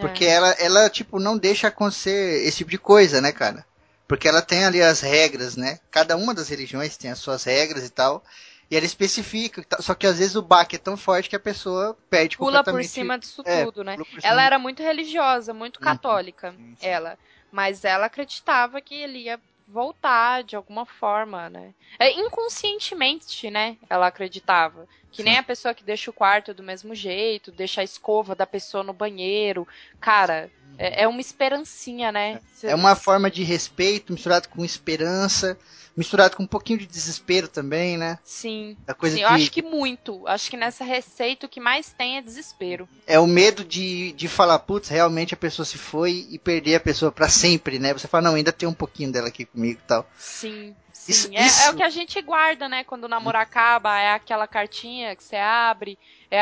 Porque 0.00 0.24
É. 0.24 0.30
ela, 0.30 0.50
ela, 0.58 0.90
tipo, 0.90 1.18
não 1.20 1.38
deixa 1.38 1.68
acontecer 1.68 2.44
esse 2.46 2.58
tipo 2.58 2.70
de 2.70 2.78
coisa, 2.78 3.20
né, 3.20 3.32
cara? 3.32 3.64
Porque 4.08 4.26
ela 4.28 4.42
tem 4.42 4.64
ali 4.64 4.82
as 4.82 5.00
regras, 5.00 5.56
né? 5.56 5.78
Cada 5.90 6.16
uma 6.16 6.34
das 6.34 6.48
religiões 6.48 6.96
tem 6.96 7.10
as 7.10 7.18
suas 7.18 7.44
regras 7.44 7.84
e 7.86 7.90
tal. 7.90 8.22
E 8.70 8.76
ela 8.76 8.84
especifica. 8.84 9.60
e 9.60 9.64
tal. 9.64 9.80
Só 9.80 9.94
que 9.94 10.06
às 10.06 10.18
vezes 10.18 10.34
o 10.34 10.42
baque 10.42 10.76
é 10.76 10.78
tão 10.78 10.96
forte 10.96 11.28
que 11.30 11.36
a 11.36 11.40
pessoa 11.40 11.96
perde 12.10 12.36
pula 12.36 12.64
por 12.64 12.82
completamente. 12.82 12.88
cima 12.88 13.18
disso 13.18 13.42
É, 13.44 13.64
tudo, 13.64 13.84
né? 13.84 13.96
pula 13.96 14.04
por. 14.06 14.20
Ela 14.22 14.42
era 14.42 14.58
muito 14.58 14.82
religiosa, 14.82 15.54
muito 15.54 15.80
Uhum. 15.80 15.84
católica, 15.84 16.52
Sim, 16.52 16.76
sim. 16.76 16.86
ela. 16.86 17.18
Mas 17.50 17.84
ela 17.84 18.06
acreditava 18.06 18.80
que 18.80 18.94
ele 18.94 19.18
ia 19.24 19.40
voltar 19.72 20.44
de 20.44 20.54
alguma 20.54 20.84
forma, 20.84 21.48
né? 21.48 21.74
É, 21.98 22.12
inconscientemente, 22.12 23.50
né? 23.50 23.78
Ela 23.88 24.06
acreditava. 24.08 24.86
Que 25.12 25.22
nem 25.22 25.34
Sim. 25.34 25.38
a 25.40 25.42
pessoa 25.42 25.74
que 25.74 25.84
deixa 25.84 26.10
o 26.10 26.14
quarto 26.14 26.54
do 26.54 26.62
mesmo 26.62 26.94
jeito, 26.94 27.52
deixa 27.52 27.82
a 27.82 27.84
escova 27.84 28.34
da 28.34 28.46
pessoa 28.46 28.82
no 28.82 28.92
banheiro. 28.94 29.68
Cara, 30.00 30.50
é, 30.78 31.02
é 31.02 31.08
uma 31.08 31.20
esperancinha, 31.20 32.10
né? 32.10 32.40
Cê- 32.54 32.68
É 32.68 32.74
uma 32.74 32.96
forma 32.96 33.30
de 33.30 33.42
respeito 33.42 34.12
misturado 34.12 34.48
com 34.48 34.64
esperança, 34.64 35.58
misturado 35.94 36.34
com 36.36 36.44
um 36.44 36.46
pouquinho 36.46 36.78
de 36.78 36.86
desespero 36.86 37.46
também, 37.46 37.98
né? 37.98 38.18
Sim. 38.24 38.74
A 38.88 38.94
coisa 38.94 39.14
Sim, 39.16 39.20
que 39.22 39.26
eu 39.26 39.28
acho 39.34 39.50
que 39.50 39.60
muito. 39.62 40.26
Acho 40.26 40.48
que 40.50 40.56
nessa 40.56 40.82
receita 40.82 41.44
o 41.44 41.48
que 41.48 41.60
mais 41.60 41.92
tem 41.92 42.16
é 42.16 42.22
desespero. 42.22 42.88
é 43.06 43.18
o 43.20 43.26
medo 43.26 43.62
de, 43.64 44.12
de 44.12 44.28
falar, 44.28 44.58
putz, 44.60 44.88
realmente 44.88 45.34
a 45.34 45.36
pessoa 45.36 45.66
se 45.66 45.76
foi 45.76 46.26
e 46.30 46.38
perder 46.38 46.76
a 46.76 46.80
pessoa 46.80 47.12
pra 47.12 47.28
sempre, 47.28 47.78
né? 47.78 47.92
Você 47.92 48.08
fala, 48.08 48.22
não, 48.30 48.34
ainda 48.36 48.50
tem 48.52 48.66
um 48.66 48.72
pouquinho 48.72 49.12
dela 49.12 49.28
aqui 49.28 49.44
comigo 49.44 49.78
e 49.84 49.86
tal. 49.86 50.08
Sim, 50.18 50.74
sim. 50.92 51.12
Isso- 51.12 51.30
é, 51.32 51.46
isso- 51.46 51.62
é 51.62 51.70
o 51.70 51.76
que 51.76 51.82
a 51.82 51.88
gente 51.90 52.20
guarda, 52.22 52.68
né? 52.68 52.84
Quando 52.84 53.04
o 53.04 53.08
namoro 53.08 53.38
acaba, 53.38 53.98
é 53.98 54.12
aquela 54.12 54.46
cartinha 54.46 55.14
que 55.16 55.24
você 55.24 55.36
abre, 55.36 55.98
é, 56.30 56.38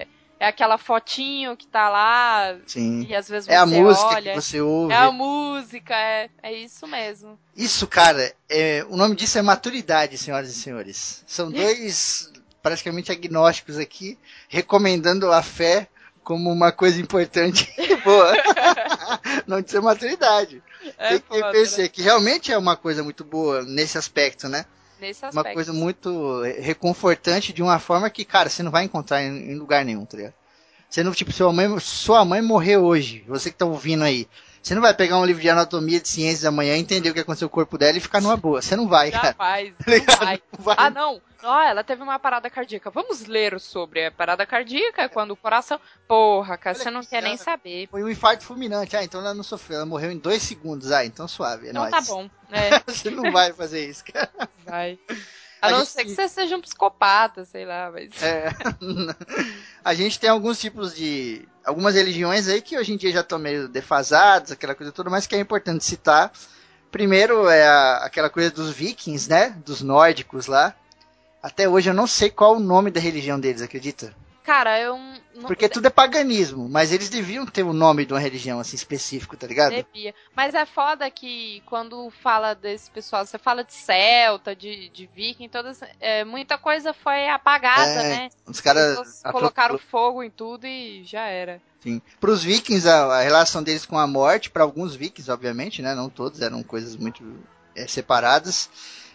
é, 0.00 0.06
é 0.40 0.46
aquela 0.46 0.76
fotinho 0.76 1.56
que 1.56 1.66
tá 1.66 1.88
lá, 1.88 2.56
Sim. 2.66 3.06
e 3.08 3.14
às 3.14 3.28
vezes 3.28 3.48
É 3.48 3.56
a 3.56 3.64
música 3.64 4.06
olha. 4.08 4.32
que 4.34 4.40
você 4.40 4.60
ouve. 4.60 4.92
É 4.92 4.96
a 4.96 5.10
música, 5.10 5.94
é, 5.94 6.28
é 6.42 6.52
isso 6.52 6.86
mesmo. 6.86 7.38
Isso, 7.56 7.86
cara, 7.86 8.34
é, 8.48 8.84
o 8.90 8.96
nome 8.96 9.14
disso 9.16 9.38
é 9.38 9.42
maturidade, 9.42 10.18
senhoras 10.18 10.50
e 10.50 10.54
senhores. 10.54 11.22
São 11.26 11.50
dois 11.50 12.32
praticamente 12.62 13.12
agnósticos 13.12 13.78
aqui, 13.78 14.18
recomendando 14.48 15.30
a 15.30 15.42
fé 15.42 15.86
como 16.22 16.50
uma 16.50 16.72
coisa 16.72 16.98
importante 17.00 17.70
e 17.78 17.96
boa. 17.96 18.32
Não 19.46 19.60
de 19.60 19.70
ser 19.70 19.80
maturidade. 19.82 20.62
É 20.98 21.08
Tem 21.10 21.20
que 21.20 21.26
foda, 21.28 21.46
reconhecer 21.46 21.82
né? 21.82 21.88
que 21.88 22.02
realmente 22.02 22.52
é 22.52 22.58
uma 22.58 22.76
coisa 22.76 23.02
muito 23.02 23.24
boa 23.24 23.62
nesse 23.62 23.98
aspecto, 23.98 24.48
né? 24.48 24.66
Nesse 25.00 25.24
aspecto. 25.24 25.46
Uma 25.46 25.54
coisa 25.54 25.72
muito 25.72 26.42
reconfortante 26.60 27.52
de 27.52 27.62
uma 27.62 27.78
forma 27.78 28.08
que, 28.10 28.24
cara, 28.24 28.48
você 28.48 28.62
não 28.62 28.70
vai 28.70 28.84
encontrar 28.84 29.22
em, 29.22 29.52
em 29.52 29.54
lugar 29.54 29.84
nenhum, 29.84 30.04
tá 30.04 30.16
ligado? 30.16 30.34
Você 30.88 31.02
não, 31.02 31.12
tipo, 31.12 31.32
sua 31.32 31.52
mãe, 31.52 31.78
sua 31.80 32.24
mãe 32.24 32.40
morreu 32.40 32.84
hoje, 32.84 33.24
você 33.26 33.50
que 33.50 33.56
tá 33.56 33.66
ouvindo 33.66 34.04
aí. 34.04 34.28
Você 34.64 34.74
não 34.74 34.80
vai 34.80 34.94
pegar 34.94 35.18
um 35.18 35.26
livro 35.26 35.42
de 35.42 35.50
anatomia 35.50 36.00
de 36.00 36.08
ciências 36.08 36.46
amanhã, 36.46 36.74
entender 36.74 37.10
o 37.10 37.14
que 37.14 37.20
aconteceu 37.20 37.50
com 37.50 37.52
o 37.52 37.60
corpo 37.60 37.76
dela 37.76 37.98
e 37.98 38.00
ficar 38.00 38.22
numa 38.22 38.34
boa. 38.34 38.62
Você 38.62 38.74
não 38.74 38.88
vai, 38.88 39.10
cara. 39.10 39.28
Jamais, 39.38 39.74
Tá 39.84 39.84
não 39.90 40.16
vai. 40.16 40.42
Não 40.56 40.64
vai. 40.64 40.76
Ah, 40.78 40.88
não. 40.90 41.20
Ó, 41.42 41.60
ela 41.62 41.84
teve 41.84 42.02
uma 42.02 42.18
parada 42.18 42.48
cardíaca. 42.48 42.90
Vamos 42.90 43.26
ler 43.26 43.60
sobre 43.60 44.06
a 44.06 44.10
parada 44.10 44.46
cardíaca, 44.46 45.02
é 45.02 45.08
quando 45.08 45.32
o 45.32 45.36
coração. 45.36 45.78
Porra, 46.08 46.56
cara, 46.56 46.74
Olha 46.74 46.82
você 46.82 46.90
não 46.90 47.04
quer 47.04 47.22
nem 47.22 47.36
saber. 47.36 47.88
Foi 47.90 48.02
um 48.02 48.08
infarto 48.08 48.42
fulminante. 48.44 48.96
Ah, 48.96 49.04
então 49.04 49.20
ela 49.20 49.34
não 49.34 49.42
sofreu. 49.42 49.76
Ela 49.76 49.86
morreu 49.86 50.10
em 50.10 50.16
dois 50.16 50.42
segundos. 50.42 50.90
Ah, 50.90 51.04
então 51.04 51.28
suave. 51.28 51.66
É 51.66 51.70
Então 51.70 51.82
nóis. 51.82 51.90
tá 51.94 52.00
bom. 52.00 52.30
É, 52.50 52.80
Você 52.90 53.10
não 53.10 53.30
vai 53.30 53.52
fazer 53.52 53.86
isso, 53.86 54.02
cara. 54.10 54.30
vai. 54.64 54.98
A, 55.64 55.68
A 55.68 55.70
não 55.70 55.78
gente- 55.80 55.88
ser 55.90 56.04
que 56.04 56.14
você 56.14 56.28
seja 56.28 56.56
um 56.56 56.60
psicopata, 56.60 57.44
sei 57.44 57.64
lá, 57.64 57.90
mas. 57.90 58.22
É. 58.22 58.50
a 59.84 59.94
gente 59.94 60.18
tem 60.18 60.30
alguns 60.30 60.58
tipos 60.60 60.94
de. 60.94 61.46
Algumas 61.64 61.94
religiões 61.94 62.46
aí 62.48 62.60
que 62.60 62.76
hoje 62.78 62.92
em 62.92 62.96
dia 62.96 63.10
já 63.12 63.20
estão 63.20 63.38
meio 63.38 63.68
defasadas, 63.68 64.52
aquela 64.52 64.74
coisa 64.74 64.92
toda, 64.92 65.08
mas 65.08 65.26
que 65.26 65.34
é 65.34 65.40
importante 65.40 65.84
citar. 65.84 66.30
Primeiro 66.90 67.48
é 67.48 67.66
a- 67.66 67.96
aquela 68.04 68.28
coisa 68.28 68.50
dos 68.50 68.70
vikings, 68.70 69.28
né? 69.28 69.56
Dos 69.64 69.80
nórdicos 69.80 70.46
lá. 70.46 70.74
Até 71.42 71.68
hoje 71.68 71.90
eu 71.90 71.94
não 71.94 72.06
sei 72.06 72.30
qual 72.30 72.56
o 72.56 72.60
nome 72.60 72.90
da 72.90 73.00
religião 73.00 73.38
deles, 73.40 73.62
acredita? 73.62 74.14
Cara, 74.44 74.78
eu 74.78 74.98
Porque 75.42 75.68
tudo 75.68 75.86
é 75.86 75.90
paganismo, 75.90 76.68
mas 76.68 76.92
eles 76.92 77.08
deviam 77.08 77.44
ter 77.44 77.62
o 77.62 77.72
nome 77.72 78.06
de 78.06 78.12
uma 78.12 78.20
religião 78.20 78.60
assim 78.60 78.76
específico, 78.76 79.36
tá 79.36 79.46
ligado? 79.46 79.74
devia. 79.74 80.14
Mas 80.34 80.54
é 80.54 80.64
foda 80.64 81.10
que 81.10 81.62
quando 81.66 82.10
fala 82.22 82.54
desse 82.54 82.90
pessoal, 82.90 83.26
você 83.26 83.38
fala 83.38 83.64
de 83.64 83.72
celta, 83.72 84.54
de, 84.54 84.88
de 84.90 85.08
viking, 85.14 85.48
todas, 85.48 85.80
é, 86.00 86.24
muita 86.24 86.56
coisa 86.56 86.92
foi 86.92 87.28
apagada, 87.28 87.90
É, 87.90 88.08
né? 88.08 88.30
Os 88.46 88.60
caras 88.60 89.22
colocaram 89.30 89.78
fogo 89.78 90.22
em 90.22 90.30
tudo 90.30 90.66
e 90.66 91.02
já 91.04 91.26
era. 91.26 91.60
Sim. 91.80 92.00
Para 92.20 92.30
os 92.30 92.42
vikings, 92.42 92.88
a, 92.88 93.04
a 93.04 93.20
relação 93.20 93.62
deles 93.62 93.84
com 93.84 93.98
a 93.98 94.06
morte, 94.06 94.50
para 94.50 94.62
alguns 94.62 94.94
vikings, 94.94 95.30
obviamente, 95.30 95.82
né? 95.82 95.94
Não 95.94 96.08
todos, 96.08 96.40
eram 96.40 96.62
coisas 96.62 96.96
muito 96.96 97.22
é, 97.74 97.86
separadas. 97.86 98.70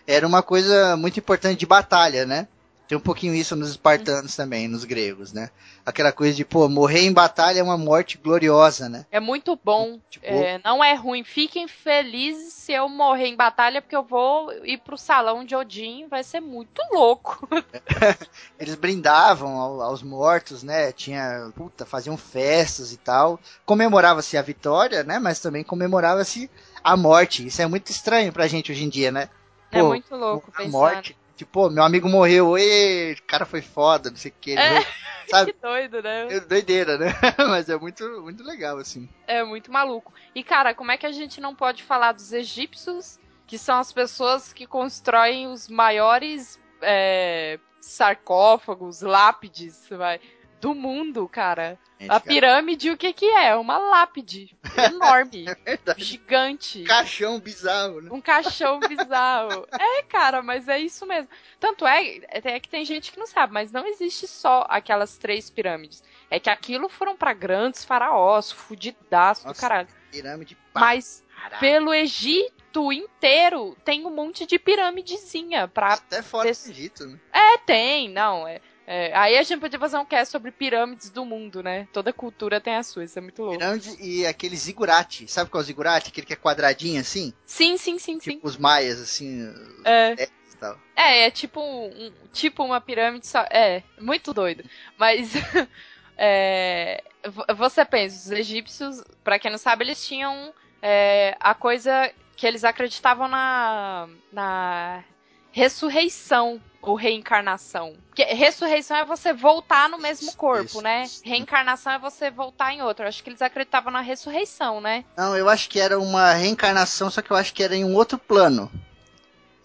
Era 0.05 0.27
uma 0.27 0.43
coisa 0.43 0.97
muito 0.97 1.19
importante 1.19 1.59
de 1.59 1.65
batalha, 1.65 2.25
né? 2.25 2.47
Tem 2.89 2.97
um 2.97 3.01
pouquinho 3.01 3.35
isso 3.35 3.55
nos 3.55 3.69
espartanos 3.69 4.35
também, 4.35 4.67
nos 4.67 4.83
gregos, 4.83 5.31
né? 5.31 5.51
Aquela 5.85 6.11
coisa 6.11 6.35
de, 6.35 6.43
pô, 6.43 6.67
morrer 6.67 7.01
em 7.01 7.13
batalha 7.13 7.59
é 7.59 7.63
uma 7.63 7.77
morte 7.77 8.17
gloriosa, 8.17 8.89
né? 8.89 9.05
É 9.11 9.19
muito 9.19 9.57
bom. 9.63 9.99
Tipo, 10.09 10.25
é, 10.25 10.59
não 10.65 10.83
é 10.83 10.95
ruim. 10.95 11.23
Fiquem 11.23 11.67
felizes 11.67 12.51
se 12.51 12.73
eu 12.73 12.89
morrer 12.89 13.27
em 13.27 13.35
batalha, 13.35 13.79
porque 13.79 13.95
eu 13.95 14.03
vou 14.03 14.51
ir 14.65 14.79
pro 14.79 14.97
salão 14.97 15.45
de 15.45 15.55
Odin. 15.55 16.07
Vai 16.07 16.23
ser 16.23 16.39
muito 16.39 16.81
louco. 16.91 17.47
eles 18.59 18.73
brindavam 18.73 19.59
ao- 19.59 19.81
aos 19.81 20.01
mortos, 20.01 20.63
né? 20.63 20.91
Tinha, 20.91 21.51
puta, 21.55 21.85
faziam 21.85 22.17
festas 22.17 22.91
e 22.91 22.97
tal. 22.97 23.39
Comemorava-se 23.67 24.35
a 24.35 24.41
vitória, 24.41 25.03
né? 25.03 25.19
Mas 25.19 25.39
também 25.39 25.63
comemorava-se 25.63 26.49
a 26.83 26.97
morte. 26.97 27.45
Isso 27.45 27.61
é 27.61 27.67
muito 27.67 27.91
estranho 27.91 28.33
pra 28.33 28.47
gente 28.47 28.71
hoje 28.71 28.83
em 28.83 28.89
dia, 28.89 29.11
né? 29.11 29.29
é 29.71 29.79
Pô, 29.79 29.89
muito 29.89 30.15
louco 30.15 30.49
a 30.51 30.57
pensar. 30.57 30.71
morte. 30.71 31.15
Tipo, 31.39 31.69
meu 31.69 31.83
amigo 31.83 32.09
morreu, 32.09 32.57
e 32.57 33.13
o 33.13 33.23
cara 33.23 33.45
foi 33.45 33.61
foda, 33.61 34.09
não 34.09 34.17
sei 34.17 34.29
o 34.29 34.33
que. 34.41 34.51
ele 34.51 34.59
É. 34.59 34.85
Sabe? 35.31 35.53
Que 35.53 35.59
doido, 35.61 36.01
né? 36.01 36.27
É 36.29 36.39
doideira, 36.41 36.97
né? 36.97 37.13
Mas 37.47 37.69
é 37.69 37.77
muito, 37.77 38.03
muito 38.21 38.43
legal, 38.43 38.77
assim. 38.77 39.07
É 39.25 39.41
muito 39.41 39.71
maluco. 39.71 40.13
E, 40.35 40.43
cara, 40.43 40.73
como 40.73 40.91
é 40.91 40.97
que 40.97 41.05
a 41.05 41.13
gente 41.13 41.39
não 41.39 41.55
pode 41.55 41.81
falar 41.81 42.11
dos 42.11 42.33
egípcios, 42.33 43.17
que 43.47 43.57
são 43.57 43.77
as 43.77 43.93
pessoas 43.93 44.51
que 44.51 44.67
constroem 44.67 45.47
os 45.47 45.69
maiores 45.69 46.59
é, 46.81 47.57
sarcófagos, 47.79 48.99
lápides, 48.99 49.87
vai, 49.89 50.19
do 50.59 50.73
mundo, 50.75 51.27
cara. 51.27 51.77
Gente, 51.99 52.09
A 52.11 52.19
cara, 52.19 52.21
pirâmide, 52.21 52.91
o 52.91 52.97
que 52.97 53.11
que 53.13 53.25
é? 53.25 53.55
Uma 53.55 53.77
lápide 53.77 54.55
enorme, 54.77 55.45
é 55.65 55.77
gigante. 55.97 56.83
Caixão 56.83 57.39
bizarro, 57.39 58.01
né? 58.01 58.09
Um 58.11 58.21
caixão 58.21 58.79
bizarro. 58.87 59.67
É, 59.71 60.03
cara, 60.03 60.41
mas 60.41 60.67
é 60.67 60.79
isso 60.79 61.05
mesmo. 61.05 61.29
Tanto 61.59 61.85
é, 61.85 62.21
é 62.29 62.59
que 62.59 62.69
tem 62.69 62.85
gente 62.85 63.11
que 63.11 63.19
não 63.19 63.27
sabe, 63.27 63.53
mas 63.53 63.71
não 63.71 63.85
existe 63.85 64.27
só 64.27 64.65
aquelas 64.69 65.17
três 65.17 65.49
pirâmides. 65.49 66.03
É 66.29 66.39
que 66.39 66.49
aquilo 66.49 66.87
foram 66.89 67.17
pra 67.17 67.33
grandes 67.33 67.83
faraós, 67.83 68.51
fudidaço 68.51 69.47
do 69.47 69.53
caralho. 69.53 69.87
Pirâmide 70.11 70.55
pá, 70.73 70.79
Mas 70.79 71.23
caralho. 71.35 71.59
pelo 71.59 71.93
Egito 71.93 72.91
inteiro 72.93 73.75
tem 73.83 74.05
um 74.05 74.09
monte 74.11 74.45
de 74.45 74.57
piramidezinha 74.59 75.67
pra. 75.67 75.93
Até 75.93 76.21
fora 76.21 76.45
do 76.51 76.69
Egito, 76.69 77.05
né? 77.07 77.19
É, 77.33 77.57
tem, 77.59 78.09
não. 78.09 78.47
É, 78.47 78.61
é, 78.91 79.15
aí 79.15 79.37
a 79.37 79.43
gente 79.43 79.59
podia 79.59 79.77
fazer 79.77 79.97
um 79.99 80.05
cast 80.05 80.31
sobre 80.31 80.49
pirâmides 80.49 81.11
do 81.11 81.23
mundo, 81.23 81.61
né? 81.61 81.87
Toda 81.93 82.11
cultura 82.11 82.59
tem 82.59 82.75
a 82.75 82.81
sua, 82.81 83.03
isso 83.03 83.19
é 83.19 83.21
muito 83.21 83.43
louco. 83.43 83.59
Pirâmide 83.59 83.95
e 83.99 84.25
aquele 84.25 84.55
zigurate. 84.55 85.27
Sabe 85.27 85.47
qual 85.51 85.61
é 85.61 85.63
o 85.63 85.67
zigurate? 85.67 86.09
Aquele 86.09 86.25
que 86.25 86.33
é 86.33 86.35
quadradinho, 86.35 86.99
assim? 86.99 87.31
Sim, 87.45 87.77
sim, 87.77 87.99
sim, 87.99 88.19
sim. 88.19 88.31
Tipo 88.31 88.47
os 88.47 88.57
maias, 88.57 88.99
assim, 88.99 89.53
É. 89.85 90.27
tal. 90.59 90.75
É, 90.95 91.27
é 91.27 91.29
tipo, 91.29 91.61
um, 91.61 92.11
tipo 92.33 92.63
uma 92.63 92.81
pirâmide 92.81 93.27
só. 93.27 93.41
É, 93.51 93.83
muito 94.01 94.33
doido. 94.33 94.63
Mas. 94.97 95.33
é, 96.17 97.03
vo- 97.27 97.45
você 97.55 97.85
pensa, 97.85 98.15
os 98.17 98.31
egípcios, 98.31 99.03
pra 99.23 99.37
quem 99.37 99.51
não 99.51 99.59
sabe, 99.59 99.83
eles 99.85 100.03
tinham 100.05 100.51
é, 100.81 101.37
a 101.39 101.53
coisa 101.53 102.11
que 102.35 102.47
eles 102.47 102.63
acreditavam 102.63 103.27
na. 103.27 104.09
na 104.33 105.03
ressurreição 105.51 106.59
ou 106.81 106.95
reencarnação. 106.95 107.93
Porque 108.09 108.23
ressurreição 108.23 108.97
é 108.97 109.05
você 109.05 109.33
voltar 109.33 109.89
no 109.89 109.97
mesmo 109.99 110.33
corpo, 110.35 110.65
isso, 110.65 110.81
né? 110.81 111.03
isso. 111.03 111.21
Reencarnação 111.23 111.93
é 111.93 111.99
você 111.99 112.31
voltar 112.31 112.73
em 112.73 112.81
outro. 112.81 113.03
Eu 113.03 113.09
Acho 113.09 113.23
que 113.23 113.29
eles 113.29 113.41
acreditavam 113.41 113.91
na 113.91 114.01
ressurreição, 114.01 114.79
né? 114.81 115.03
Não, 115.17 115.35
eu 115.35 115.49
acho 115.49 115.69
que 115.69 115.79
era 115.79 115.99
uma 115.99 116.33
reencarnação, 116.33 117.09
só 117.09 117.21
que 117.21 117.31
eu 117.31 117.37
acho 117.37 117.53
que 117.53 117.63
era 117.63 117.75
em 117.75 117.83
um 117.83 117.95
outro 117.95 118.17
plano. 118.17 118.71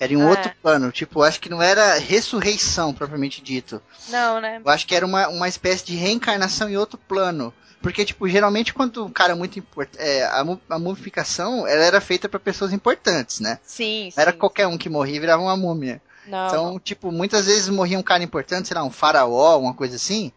Era 0.00 0.12
em 0.12 0.16
um 0.16 0.26
Ah. 0.26 0.30
outro 0.30 0.52
plano. 0.60 0.90
Tipo, 0.90 1.20
eu 1.20 1.22
acho 1.24 1.40
que 1.40 1.48
não 1.48 1.62
era 1.62 1.94
ressurreição, 1.98 2.92
propriamente 2.92 3.40
dito. 3.40 3.80
Não, 4.08 4.40
né? 4.40 4.60
Eu 4.64 4.70
acho 4.70 4.86
que 4.86 4.94
era 4.94 5.06
uma, 5.06 5.28
uma 5.28 5.48
espécie 5.48 5.84
de 5.84 5.94
reencarnação 5.94 6.68
em 6.68 6.76
outro 6.76 6.98
plano. 6.98 7.54
Porque, 7.80 8.04
tipo, 8.04 8.26
geralmente 8.28 8.72
quando 8.72 9.04
um 9.04 9.10
cara 9.10 9.32
é 9.32 9.36
muito 9.36 9.58
importante. 9.58 10.02
É, 10.02 10.24
a, 10.24 10.40
a 10.70 10.78
mumificação 10.78 11.66
ela 11.66 11.84
era 11.84 12.00
feita 12.00 12.28
pra 12.28 12.40
pessoas 12.40 12.72
importantes, 12.72 13.40
né? 13.40 13.58
Sim, 13.62 14.10
sim. 14.10 14.20
Era 14.20 14.32
qualquer 14.32 14.66
um 14.66 14.78
que 14.78 14.88
morria 14.88 15.16
e 15.16 15.20
virava 15.20 15.42
uma 15.42 15.56
múmia. 15.56 16.00
Não, 16.26 16.46
Então, 16.48 16.78
tipo, 16.80 17.10
muitas 17.12 17.46
vezes 17.46 17.68
morria 17.68 17.98
um 17.98 18.02
cara 18.02 18.22
importante, 18.22 18.68
sei 18.68 18.76
lá, 18.76 18.84
um 18.84 18.90
faraó, 18.90 19.58
uma 19.58 19.74
coisa 19.74 19.96
assim. 19.96 20.32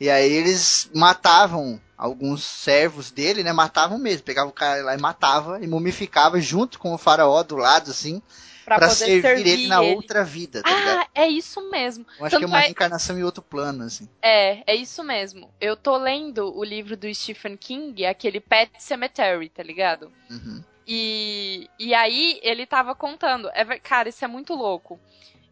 E 0.00 0.10
aí 0.10 0.32
eles 0.32 0.90
matavam 0.94 1.80
alguns 1.96 2.42
servos 2.42 3.10
dele, 3.10 3.44
né? 3.44 3.52
Matavam 3.52 3.98
mesmo. 3.98 4.24
Pegava 4.24 4.48
o 4.48 4.52
cara 4.52 4.82
lá 4.82 4.94
e 4.94 5.00
matava 5.00 5.62
e 5.62 5.66
mumificava 5.68 6.40
junto 6.40 6.78
com 6.78 6.92
o 6.92 6.98
faraó 6.98 7.42
do 7.44 7.54
lado, 7.56 7.90
assim, 7.92 8.20
pra, 8.64 8.78
pra 8.78 8.88
poder 8.88 8.96
servir, 8.96 9.20
servir 9.20 9.50
ele 9.50 9.68
na 9.68 9.80
outra 9.80 10.24
vida, 10.24 10.62
tá 10.62 10.70
ligado? 10.70 10.98
Ah, 10.98 11.08
é 11.14 11.28
isso 11.28 11.60
mesmo. 11.70 12.04
Eu 12.18 12.24
acho 12.26 12.36
que 12.36 12.44
é 12.44 12.46
tanto 12.46 12.50
uma 12.52 12.58
é- 12.58 12.64
reencarnação 12.64 13.16
em 13.18 13.22
outro 13.22 13.42
plano, 13.42 13.84
assim. 13.84 14.08
É, 14.20 14.72
é 14.72 14.74
isso 14.74 15.04
mesmo. 15.04 15.48
Eu 15.60 15.76
tô 15.76 15.96
lendo 15.96 16.52
o 16.56 16.64
livro 16.64 16.96
do 16.96 17.12
Stephen 17.14 17.56
King, 17.56 18.04
aquele 18.04 18.40
Pet 18.40 18.72
Cemetery, 18.80 19.48
tá 19.48 19.62
ligado? 19.62 20.10
Uhum. 20.28 20.64
E, 20.86 21.68
e 21.78 21.94
aí 21.94 22.40
ele 22.42 22.66
tava 22.66 22.94
contando. 22.94 23.48
É, 23.54 23.64
cara, 23.78 24.08
isso 24.08 24.24
é 24.24 24.28
muito 24.28 24.54
louco. 24.54 24.98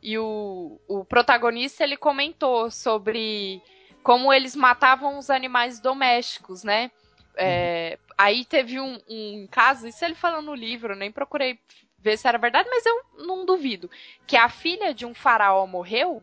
E 0.02 0.18
o, 0.18 0.80
o 0.88 1.04
protagonista 1.04 1.84
ele 1.84 1.96
comentou 1.96 2.70
sobre 2.70 3.62
como 4.02 4.32
eles 4.32 4.56
matavam 4.56 5.18
os 5.18 5.28
animais 5.30 5.78
domésticos, 5.78 6.64
né? 6.64 6.90
É, 7.36 7.98
Aí 8.20 8.44
teve 8.44 8.78
um, 8.78 9.00
um 9.08 9.48
caso, 9.50 9.88
isso 9.88 10.04
ele 10.04 10.14
falou 10.14 10.42
no 10.42 10.54
livro, 10.54 10.94
nem 10.94 11.10
procurei 11.10 11.58
ver 11.98 12.18
se 12.18 12.28
era 12.28 12.36
verdade, 12.36 12.68
mas 12.68 12.84
eu 12.84 13.02
não 13.24 13.46
duvido. 13.46 13.90
Que 14.26 14.36
a 14.36 14.50
filha 14.50 14.92
de 14.92 15.06
um 15.06 15.14
faraó 15.14 15.66
morreu 15.66 16.22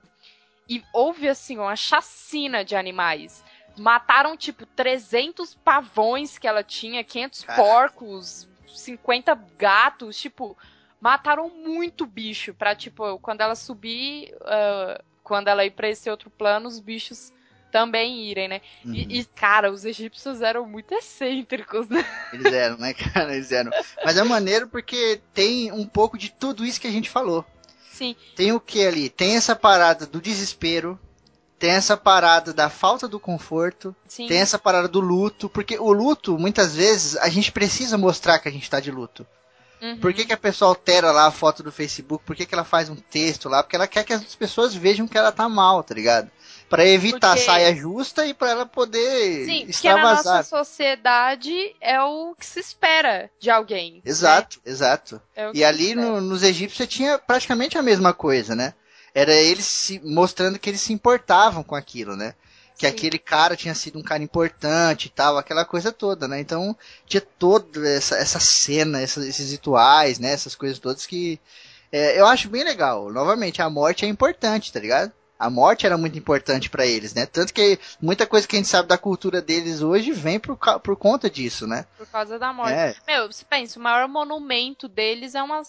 e 0.69 0.83
houve 0.93 1.27
assim 1.27 1.57
uma 1.57 1.75
chacina 1.75 2.63
de 2.63 2.75
animais. 2.75 3.43
Mataram 3.75 4.37
tipo 4.37 4.63
300 4.67 5.55
pavões 5.55 6.37
que 6.37 6.47
ela 6.47 6.63
tinha, 6.63 7.03
500 7.03 7.43
Caraca. 7.43 7.63
porcos, 7.63 8.47
50 8.73 9.35
gatos, 9.57 10.17
tipo, 10.17 10.57
mataram 10.99 11.49
muito 11.49 12.05
bicho 12.05 12.53
pra 12.53 12.75
tipo, 12.75 13.19
quando 13.19 13.41
ela 13.41 13.55
subir, 13.55 14.33
ah, 14.41 15.01
quando 15.23 15.47
ela 15.47 15.65
ir 15.65 15.71
pra 15.71 15.89
esse 15.89 16.09
outro 16.09 16.29
plano, 16.29 16.67
os 16.67 16.79
bichos 16.79 17.33
também 17.71 18.23
irem, 18.23 18.47
né? 18.47 18.61
Uhum. 18.85 18.93
E, 18.93 19.19
e, 19.19 19.25
cara, 19.25 19.71
os 19.71 19.85
egípcios 19.85 20.41
eram 20.41 20.65
muito 20.65 20.93
excêntricos, 20.93 21.87
né? 21.89 22.05
Eles 22.31 22.53
eram, 22.53 22.77
né, 22.77 22.93
cara? 22.95 23.35
Eles 23.35 23.51
eram. 23.51 23.71
Mas 24.03 24.17
é 24.17 24.23
maneiro 24.23 24.67
porque 24.67 25.21
tem 25.33 25.71
um 25.71 25.85
pouco 25.85 26.17
de 26.17 26.31
tudo 26.31 26.65
isso 26.65 26.79
que 26.79 26.87
a 26.87 26.91
gente 26.91 27.09
falou. 27.09 27.45
Sim, 27.91 28.15
Tem 28.35 28.51
o 28.51 28.59
que 28.59 28.85
ali? 28.85 29.09
Tem 29.09 29.35
essa 29.35 29.55
parada 29.55 30.05
do 30.05 30.21
desespero, 30.21 30.99
tem 31.59 31.71
essa 31.71 31.97
parada 31.97 32.53
da 32.53 32.69
falta 32.69 33.07
do 33.07 33.19
conforto, 33.19 33.95
sim. 34.07 34.27
tem 34.27 34.37
essa 34.39 34.59
parada 34.59 34.87
do 34.87 34.99
luto, 34.99 35.49
porque 35.49 35.77
o 35.79 35.91
luto, 35.91 36.37
muitas 36.37 36.75
vezes, 36.75 37.15
a 37.17 37.29
gente 37.29 37.51
precisa 37.51 37.97
mostrar 37.97 38.39
que 38.39 38.47
a 38.47 38.51
gente 38.51 38.69
tá 38.69 38.79
de 38.79 38.91
luto. 38.91 39.25
Uhum. 39.81 39.97
Por 39.99 40.11
que, 40.11 40.25
que 40.25 40.33
a 40.33 40.37
pessoa 40.37 40.69
altera 40.69 41.11
lá 41.11 41.27
a 41.27 41.31
foto 41.31 41.61
do 41.61 41.71
Facebook? 41.71 42.23
Por 42.25 42.35
que, 42.35 42.47
que 42.47 42.55
ela 42.55 42.63
faz 42.63 42.89
um 42.89 42.95
texto 42.95 43.47
lá? 43.47 43.61
Porque 43.61 43.75
ela 43.75 43.85
quer 43.87 44.03
que 44.03 44.11
as 44.13 44.35
pessoas 44.35 44.73
vejam 44.73 45.07
que 45.07 45.15
ela 45.17 45.31
tá 45.31 45.47
mal, 45.47 45.83
tá 45.83 45.93
ligado? 45.93 46.31
Pra 46.67 46.83
evitar 46.85 47.35
Porque- 47.35 47.43
a 47.43 47.45
saia 47.45 47.75
justa 47.75 48.25
e 48.25 48.33
pra 48.33 48.49
ela 48.49 48.65
poder 48.65 49.45
Sim, 49.45 49.45
porque 49.45 49.63
na 49.65 49.69
extravasar. 49.69 50.35
nossa 50.37 50.49
sociedade 50.49 51.75
é 51.79 52.01
o 52.01 52.33
que 52.37 52.45
se 52.45 52.59
espera 52.59 53.29
de 53.39 53.49
alguém. 53.49 53.95
né? 53.95 54.01
Exato, 54.05 54.59
exato. 54.65 55.21
É 55.35 55.51
E 55.53 55.63
ali 55.63 55.95
no- 55.95 56.21
nos 56.21 56.43
egípcios 56.43 56.77
você 56.77 56.87
tinha 56.87 57.17
praticamente 57.19 57.77
a 57.77 57.81
mesma 57.83 58.13
coisa, 58.13 58.55
né? 58.55 58.73
Era 59.19 59.33
eles 59.33 59.65
se, 59.65 59.99
mostrando 60.03 60.59
que 60.59 60.69
eles 60.69 60.81
se 60.81 60.93
importavam 60.93 61.63
com 61.63 61.75
aquilo, 61.75 62.15
né? 62.15 62.35
Que 62.77 62.85
Sim. 62.85 62.93
aquele 62.93 63.17
cara 63.17 63.55
tinha 63.55 63.73
sido 63.73 63.97
um 63.97 64.03
cara 64.03 64.21
importante 64.21 65.05
e 65.07 65.09
tal, 65.09 65.37
aquela 65.37 65.65
coisa 65.65 65.91
toda, 65.91 66.27
né? 66.27 66.39
Então 66.39 66.77
tinha 67.07 67.21
toda 67.21 67.89
essa, 67.89 68.15
essa 68.15 68.39
cena, 68.39 69.01
essa- 69.01 69.25
esses 69.25 69.51
rituais, 69.51 70.19
né? 70.19 70.31
Essas 70.31 70.53
coisas 70.55 70.77
todas 70.79 71.05
que 71.05 71.39
É, 71.91 72.19
eu 72.19 72.25
acho 72.27 72.49
bem 72.49 72.65
legal. 72.65 73.11
Novamente, 73.13 73.61
a 73.61 73.69
morte 73.69 74.03
é 74.05 74.09
importante, 74.09 74.73
tá 74.73 74.79
ligado? 74.79 75.11
A 75.39 75.49
morte 75.49 75.85
era 75.85 75.97
muito 75.97 76.17
importante 76.17 76.69
para 76.69 76.85
eles, 76.85 77.13
né? 77.13 77.25
Tanto 77.25 77.53
que 77.53 77.79
muita 78.01 78.27
coisa 78.27 78.45
que 78.47 78.55
a 78.57 78.59
gente 78.59 78.67
sabe 78.67 78.89
da 78.89 78.97
cultura 78.97 79.41
deles 79.41 79.81
hoje 79.81 80.11
vem 80.11 80.37
por, 80.39 80.57
por 80.57 80.95
conta 80.97 81.29
disso, 81.29 81.65
né? 81.65 81.85
Por 81.97 82.05
causa 82.07 82.37
da 82.37 82.51
morte. 82.51 82.73
É. 82.73 82.93
Meu, 83.07 83.31
você 83.31 83.45
pensa, 83.45 83.79
o 83.79 83.81
maior 83.81 84.05
monumento 84.09 84.87
deles 84.89 85.33
é 85.33 85.41
uma, 85.41 85.61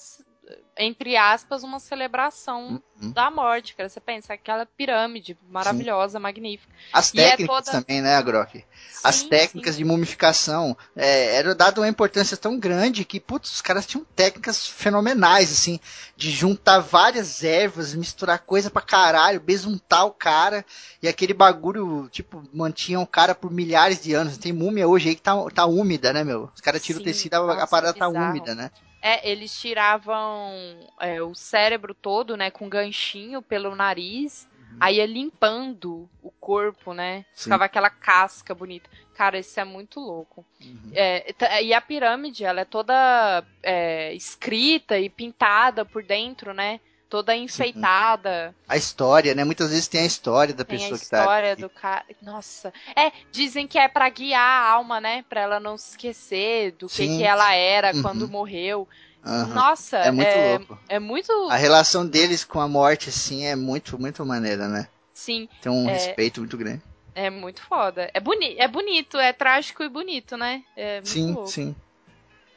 entre 0.77 1.17
aspas, 1.17 1.63
uma 1.63 1.81
celebração 1.81 2.81
Uhum. 3.01 3.13
da 3.13 3.31
morte, 3.31 3.75
cara. 3.75 3.89
Você 3.89 4.01
pensa, 4.01 4.33
aquela 4.33 4.65
pirâmide 4.67 5.37
maravilhosa, 5.49 6.19
magnífica. 6.19 6.73
As 6.93 7.13
E 7.13 7.21
é 7.21 7.31
técnicas 7.31 7.65
toda- 7.65 7.81
também, 7.81 8.01
né, 8.01 8.21
Grok? 8.23 8.65
As 9.05 9.17
Sim, 9.17 9.29
técnicas 9.29 9.75
sim. 9.75 9.79
de 9.79 9.85
mumificação 9.85 10.77
é, 10.97 11.37
era 11.37 11.55
dado 11.55 11.81
uma 11.81 11.89
importância 11.89 12.37
tão 12.37 12.59
grande 12.59 13.05
que, 13.05 13.21
putz, 13.21 13.53
os 13.53 13.61
caras 13.61 13.87
tinham 13.87 14.05
técnicas 14.17 14.67
fenomenais, 14.67 15.53
assim, 15.53 15.79
de 16.17 16.31
juntar 16.31 16.79
várias 16.81 17.45
ervas, 17.45 17.95
misturar 17.95 18.39
coisa 18.41 18.71
pra 18.71 18.83
caralho, 18.83 19.41
besuntar 19.41 20.07
o 20.07 20.11
cara, 20.13 20.65
e 21.03 21.07
aquele 21.09 21.35
bagulho, 21.35 22.09
tipo, 22.11 22.43
mantinha 22.53 22.99
o 23.01 23.07
cara 23.07 23.35
por 23.35 23.51
milhares 23.51 24.01
de 24.03 24.15
anos. 24.15 24.37
Tem 24.39 24.53
múmia 24.53 24.89
hoje 24.89 25.11
aí 25.11 25.15
que 25.15 25.23
tá, 25.23 25.35
tá 25.55 25.67
úmida, 25.67 26.13
né, 26.13 26.25
meu? 26.25 26.51
Os 26.55 26.61
caras 26.61 26.83
tiram 26.83 26.99
o 27.01 27.03
Sim, 27.03 27.09
tecido, 27.11 27.35
a, 27.35 27.63
a 27.63 27.67
parada 27.67 27.95
tá 27.97 28.09
úmida, 28.09 28.55
né? 28.55 28.71
É, 29.01 29.31
eles 29.31 29.59
tiravam 29.59 30.53
é, 31.01 31.23
o 31.23 31.35
cérebro 31.35 31.95
todo, 31.95 32.37
né, 32.37 32.51
com 32.51 32.69
ganchinho 32.69 33.41
pelo 33.41 33.75
nariz, 33.75 34.49
aí 34.81 34.97
ia 34.97 35.07
limpando 35.07 36.09
o 36.23 36.31
corpo, 36.31 36.93
né? 36.93 37.19
Uhum. 37.19 37.25
Sim. 37.33 37.43
Ficava 37.45 37.65
aquela 37.65 37.91
casca 37.91 38.55
bonita. 38.55 38.91
Cara, 39.15 39.39
isso 39.39 39.59
é 39.59 39.65
muito 39.65 39.99
louco. 39.99 40.45
Uhum. 40.61 40.93
É, 40.95 41.63
e 41.63 41.75
a 41.75 41.81
pirâmide, 41.81 42.45
ela 42.45 42.61
é 42.61 42.65
toda 42.65 43.45
é, 43.63 44.15
escrita 44.15 44.99
e 44.99 45.09
pintada 45.09 45.85
por 45.85 46.03
dentro, 46.03 46.55
né? 46.55 46.81
Toda 47.09 47.35
enfeitada. 47.35 48.55
A 48.69 48.77
história, 48.77 49.35
né? 49.35 49.43
Muitas 49.43 49.71
vezes 49.71 49.89
tem 49.89 50.03
a 50.03 50.07
história 50.07 50.53
da 50.53 50.65
Tem 50.65 50.77
a 50.77 50.81
pessoa 50.81 50.99
que 50.99 51.07
tá. 51.09 51.19
história 51.23 51.57
do 51.57 51.71
cara. 51.71 52.05
Nossa. 52.21 52.73
É, 52.95 53.11
dizem 53.33 53.67
que 53.67 53.79
é 53.79 53.89
pra 53.89 54.09
guiar 54.11 54.41
a 54.43 54.71
alma, 54.71 55.01
né? 55.01 55.25
Pra 55.29 55.41
ela 55.41 55.59
não 55.59 55.79
se 55.79 55.91
esquecer 55.91 56.73
do 56.73 56.87
que, 56.87 57.07
Sim. 57.07 57.17
que 57.17 57.23
ela 57.25 57.55
era 57.55 57.95
Uhum. 57.95 58.03
quando 58.03 58.29
morreu. 58.29 58.87
Aham. 59.25 59.55
Nossa, 59.55 59.97
É 59.97 60.11
muito 60.11 60.37
louco. 60.39 60.79
é 60.89 60.99
muito. 60.99 61.33
A 61.51 61.57
relação 61.57 62.07
deles 62.07 62.45
com 62.45 62.61
a 62.61 62.69
morte, 62.69 63.09
assim, 63.09 63.45
é 63.47 63.57
muito, 63.57 63.99
muito 63.99 64.25
maneira, 64.25 64.69
né? 64.69 64.89
Sim, 65.15 65.49
Tem 65.61 65.73
um 65.73 65.89
É. 65.89 65.93
respeito 65.95 66.41
muito 66.41 66.57
grande. 66.57 66.83
é 67.15 67.29
muito 67.31 67.61
foda. 67.63 68.09
É, 68.15 68.21
boni 68.21 68.55
é 68.59 68.69
bonito, 68.69 69.17
é 69.19 69.33
trágico 69.33 69.83
e 69.83 69.89
bonito, 69.89 70.37
né? 70.37 70.63
É 70.77 71.01
Sim, 71.03 71.33
louco. 71.33 71.49
sim. 71.49 71.75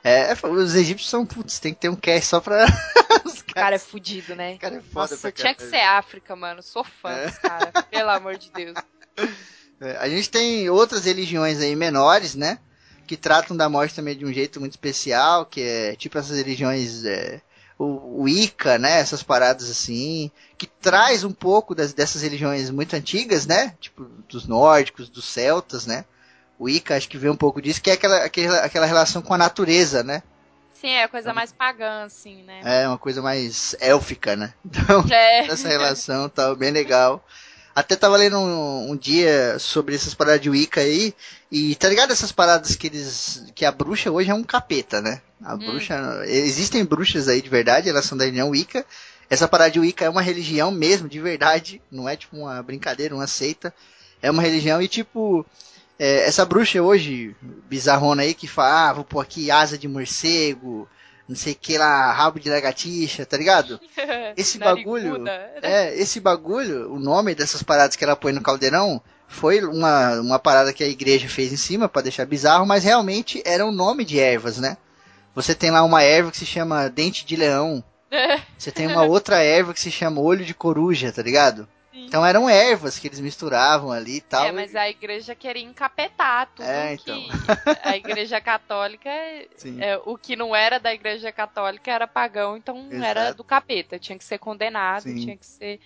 É, 0.04 0.32
é, 0.32 0.48
os 0.48 0.76
egípcios 0.76 1.10
são, 1.10 1.26
putz, 1.26 1.60
tem 1.60 1.74
que 1.74 1.80
ter 1.80 1.90
um 1.90 1.96
cast 1.96 2.28
só 2.28 2.40
pra. 2.40 2.66
cara 3.54 3.76
é 3.76 3.80
fudido, 3.80 4.36
né? 4.36 4.58
Cara 4.58 4.76
é 4.76 4.82
foda 4.82 5.12
Nossa, 5.12 5.18
pra 5.18 5.32
tinha 5.32 5.56
que 5.56 5.64
ser 5.64 5.82
África, 5.82 6.36
mano. 6.36 6.62
Sou 6.62 6.84
fã 6.84 7.10
É. 7.12 7.26
desse 7.26 7.40
cara. 7.42 7.72
Pelo 7.90 8.10
amor 8.10 8.38
de 8.38 8.52
Deus. 8.52 8.76
É, 9.84 9.98
a 9.98 10.08
gente 10.08 10.30
tem 10.30 10.70
outras 10.70 11.06
religiões 11.06 11.60
aí 11.60 11.76
menores, 11.76 12.36
né? 12.36 12.60
Que 13.08 13.18
tratam 13.18 13.58
da 13.58 13.68
morte 13.68 13.96
também 13.96 14.16
de 14.16 14.24
um 14.24 14.32
jeito 14.32 14.60
muito 14.60 14.74
especial, 14.74 15.44
que 15.44 15.60
é 15.60 15.96
tipo 15.96 16.20
essas 16.20 16.38
religiões. 16.38 17.04
é, 17.04 17.42
o, 17.80 18.22
o 18.22 18.30
Ica, 18.30 18.78
né? 18.78 19.00
Essas 19.00 19.24
paradas 19.24 19.72
assim. 19.72 20.30
Que 20.56 20.68
traz 20.68 21.24
um 21.24 21.32
pouco 21.34 21.74
das, 21.74 21.94
dessas 21.94 22.22
religiões 22.22 22.70
muito 22.70 22.96
antigas, 22.96 23.48
né? 23.48 23.74
Tipo, 23.82 24.04
dos 24.30 24.48
nórdicos, 24.48 25.10
dos 25.10 25.26
celtas, 25.26 25.88
né? 25.88 26.06
O 26.60 26.70
Ica 26.70 26.96
acho 26.96 27.10
que 27.10 27.18
vê 27.18 27.28
um 27.28 27.36
pouco 27.36 27.60
disso, 27.60 27.82
que 27.82 27.90
é 27.90 27.94
aquela, 27.94 28.24
aquela, 28.24 28.58
aquela 28.60 28.86
relação 28.86 29.20
com 29.24 29.34
a 29.34 29.38
natureza, 29.40 30.04
né? 30.04 30.22
Sim, 30.82 30.90
é 30.90 31.08
coisa 31.08 31.32
mais 31.32 31.52
pagã, 31.52 32.06
assim, 32.06 32.42
né? 32.42 32.62
É 32.64 32.88
uma 32.88 32.98
coisa 32.98 33.22
mais 33.22 33.76
élfica, 33.80 34.36
né? 34.36 34.52
Então, 34.66 35.06
É. 35.12 35.46
essa 35.46 35.68
relação 35.68 36.28
tal, 36.28 36.56
bem 36.56 36.72
legal. 36.72 37.24
Até 37.76 37.96
tava 37.96 38.18
lendo 38.18 38.38
um, 38.38 38.92
um 38.92 38.98
dia 38.98 39.58
sobre 39.60 39.94
essas 39.96 40.16
paradas 40.16 40.42
de 40.42 40.50
Wicca 40.50 40.82
aí, 40.82 41.14
e 41.52 41.76
tá 41.76 41.88
ligado 41.88 42.12
essas 42.12 42.32
paradas 42.32 42.76
que 42.76 42.88
eles. 42.88 43.46
que 43.54 43.64
a 43.64 43.72
bruxa 43.72 44.12
hoje 44.12 44.32
é 44.32 44.34
um 44.34 44.44
capeta, 44.44 45.02
né? 45.02 45.22
A 45.44 45.56
bruxa. 45.56 46.24
Existem 46.26 46.84
bruxas 46.84 47.28
aí 47.28 47.42
de 47.42 47.50
verdade, 47.50 47.88
elas 47.88 48.06
são 48.06 48.18
da 48.18 48.26
religião 48.26 48.50
Wicca. 48.50 48.84
Essa 49.30 49.48
parada 49.48 49.72
de 49.72 49.80
Wicca 49.80 50.04
é 50.04 50.10
uma 50.10 50.22
religião 50.22 50.72
mesmo, 50.72 51.08
de 51.08 51.20
verdade, 51.20 51.82
não 51.92 52.10
é 52.10 52.18
tipo 52.18 52.36
uma 52.36 52.62
brincadeira, 52.64 53.16
uma 53.16 53.28
seita. 53.28 53.74
É 54.22 54.30
uma 54.32 54.42
religião 54.42 54.82
e 54.82 54.88
tipo. 54.88 55.46
É, 56.04 56.26
essa 56.26 56.44
bruxa 56.44 56.82
hoje, 56.82 57.36
bizarrona 57.70 58.24
aí, 58.24 58.34
que 58.34 58.48
fala, 58.48 58.90
ah, 58.90 58.94
vou 58.94 59.04
pôr 59.04 59.20
aqui 59.20 59.52
asa 59.52 59.78
de 59.78 59.88
morcego, 59.88 60.90
não 61.30 61.36
sei 61.36 61.54
o 61.54 61.56
que 61.56 61.78
lá, 61.78 62.12
rabo 62.12 62.40
de 62.40 62.50
lagartixa, 62.50 63.24
tá 63.24 63.38
ligado? 63.38 63.80
Esse 64.36 64.58
bagulho. 64.58 65.24
É, 65.62 65.94
esse 65.96 66.20
bagulho, 66.20 66.92
o 66.92 66.98
nome 67.00 67.36
dessas 67.36 67.62
paradas 67.62 67.96
que 67.96 68.04
ela 68.04 68.16
põe 68.16 68.32
no 68.32 68.42
caldeirão, 68.42 69.00
foi 69.28 69.64
uma, 69.64 70.20
uma 70.22 70.40
parada 70.40 70.74
que 70.74 70.84
a 70.84 70.88
igreja 70.88 71.30
fez 71.30 71.54
em 71.54 71.58
cima 71.58 71.88
pra 71.88 72.02
deixar 72.02 72.26
bizarro, 72.26 72.66
mas 72.66 72.84
realmente 72.84 73.44
era 73.46 73.64
um 73.64 73.72
nome 73.72 74.04
de 74.04 74.20
ervas, 74.20 74.58
né? 74.58 74.78
Você 75.36 75.54
tem 75.54 75.70
lá 75.70 75.84
uma 75.84 76.02
erva 76.02 76.32
que 76.32 76.38
se 76.38 76.48
chama 76.48 76.90
dente 76.90 77.26
de 77.26 77.36
leão. 77.36 77.84
Você 78.58 78.72
tem 78.72 78.88
uma 78.88 79.04
outra 79.04 79.44
erva 79.44 79.74
que 79.74 79.80
se 79.80 79.92
chama 79.92 80.20
olho 80.20 80.44
de 80.44 80.54
coruja, 80.54 81.12
tá 81.12 81.22
ligado? 81.22 81.68
Então 82.12 82.26
eram 82.26 82.50
ervas 82.50 83.00
que 83.00 83.08
eles 83.08 83.22
misturavam 83.22 83.90
ali 83.90 84.18
e 84.18 84.22
tal. 84.22 84.44
É, 84.44 84.52
mas 84.52 84.76
a 84.76 84.90
igreja 84.90 85.34
queria 85.34 85.64
encapetar 85.64 86.50
tudo 86.54 86.66
É, 86.66 86.98
que 86.98 87.10
então. 87.10 87.24
a 87.82 87.96
igreja 87.96 88.42
católica 88.42 89.10
é, 89.10 89.98
o 90.04 90.18
que 90.18 90.36
não 90.36 90.54
era 90.54 90.78
da 90.78 90.94
igreja 90.94 91.32
católica 91.32 91.90
era 91.90 92.06
pagão, 92.06 92.58
então 92.58 92.86
Exato. 92.92 93.06
era 93.06 93.34
do 93.34 93.46
capeta, 93.46 93.98
tinha 93.98 94.18
que 94.18 94.26
ser 94.26 94.40
condenado, 94.40 95.04
Sim. 95.04 95.16
tinha 95.16 95.38
que 95.38 95.46
ser 95.46 95.80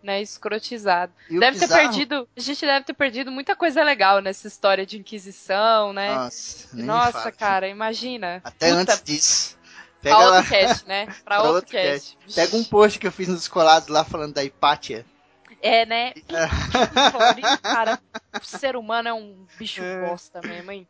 né, 0.00 0.22
escrotizado. 0.22 1.12
E 1.28 1.36
Deve 1.36 1.58
ter 1.58 1.66
perdido, 1.66 2.28
a 2.36 2.40
gente 2.40 2.64
deve 2.64 2.84
ter 2.84 2.94
perdido 2.94 3.32
muita 3.32 3.56
coisa 3.56 3.82
legal 3.82 4.20
nessa 4.20 4.46
história 4.46 4.86
de 4.86 5.00
inquisição, 5.00 5.92
né? 5.92 6.14
Nossa, 6.14 6.76
Nossa, 6.76 7.32
cara, 7.32 7.66
imagina. 7.66 8.40
Até 8.44 8.68
Puta, 8.68 8.80
antes 8.82 9.02
disso. 9.02 9.58
Pega 10.00 10.14
pra 10.16 10.26
lá. 10.26 10.36
outro 10.36 10.50
cast, 10.50 10.86
né? 10.86 11.06
Pra, 11.06 11.14
Pra 11.24 11.36
outro, 11.38 11.54
outro 11.56 11.70
cast. 11.72 12.16
Pega 12.32 12.56
um 12.56 12.62
post 12.62 13.00
que 13.00 13.06
eu 13.08 13.12
fiz 13.12 13.26
nos 13.26 13.38
descolados 13.40 13.88
lá 13.88 14.04
falando 14.04 14.34
da 14.34 14.44
Hipátia. 14.44 15.04
É, 15.62 15.86
né? 15.86 16.12
Pariu, 17.12 17.58
cara, 17.62 17.98
o 18.34 18.44
ser 18.44 18.74
humano 18.76 19.08
é 19.08 19.12
um 19.14 19.46
bicho 19.58 19.80
bosta 20.00 20.42
mesmo, 20.42 20.72
hein? 20.72 20.88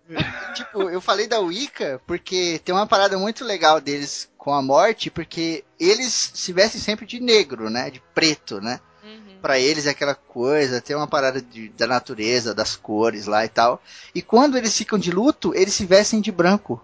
tipo, 0.55 0.89
eu 0.89 1.01
falei 1.01 1.27
da 1.27 1.39
Wicca 1.41 2.01
porque 2.07 2.61
tem 2.65 2.75
uma 2.75 2.87
parada 2.87 3.19
muito 3.19 3.45
legal 3.45 3.81
deles 3.81 4.31
com 4.39 4.53
a 4.53 4.63
morte, 4.63 5.11
porque 5.11 5.63
eles 5.79 6.33
se 6.35 6.53
vestem 6.53 6.81
sempre 6.81 7.05
de 7.07 7.21
negro, 7.21 7.69
né? 7.71 7.91
De 7.91 8.01
preto, 8.15 8.61
né? 8.61 8.81
Uhum. 9.05 9.39
Pra 9.43 9.59
eles 9.59 9.87
é 9.87 9.91
aquela 9.91 10.15
coisa, 10.15 10.81
tem 10.81 10.97
uma 10.97 11.07
parada 11.07 11.41
de- 11.41 11.69
da 11.71 11.87
natureza, 11.87 12.55
das 12.55 12.75
cores 12.75 13.27
lá 13.27 13.45
e 13.45 13.49
tal. 13.49 13.83
E 14.15 14.23
quando 14.23 14.57
eles 14.57 14.77
ficam 14.77 14.99
de 14.99 15.11
luto, 15.11 15.55
eles 15.55 15.75
se 15.75 15.85
vestem 15.85 16.21
de 16.21 16.33
branco. 16.33 16.83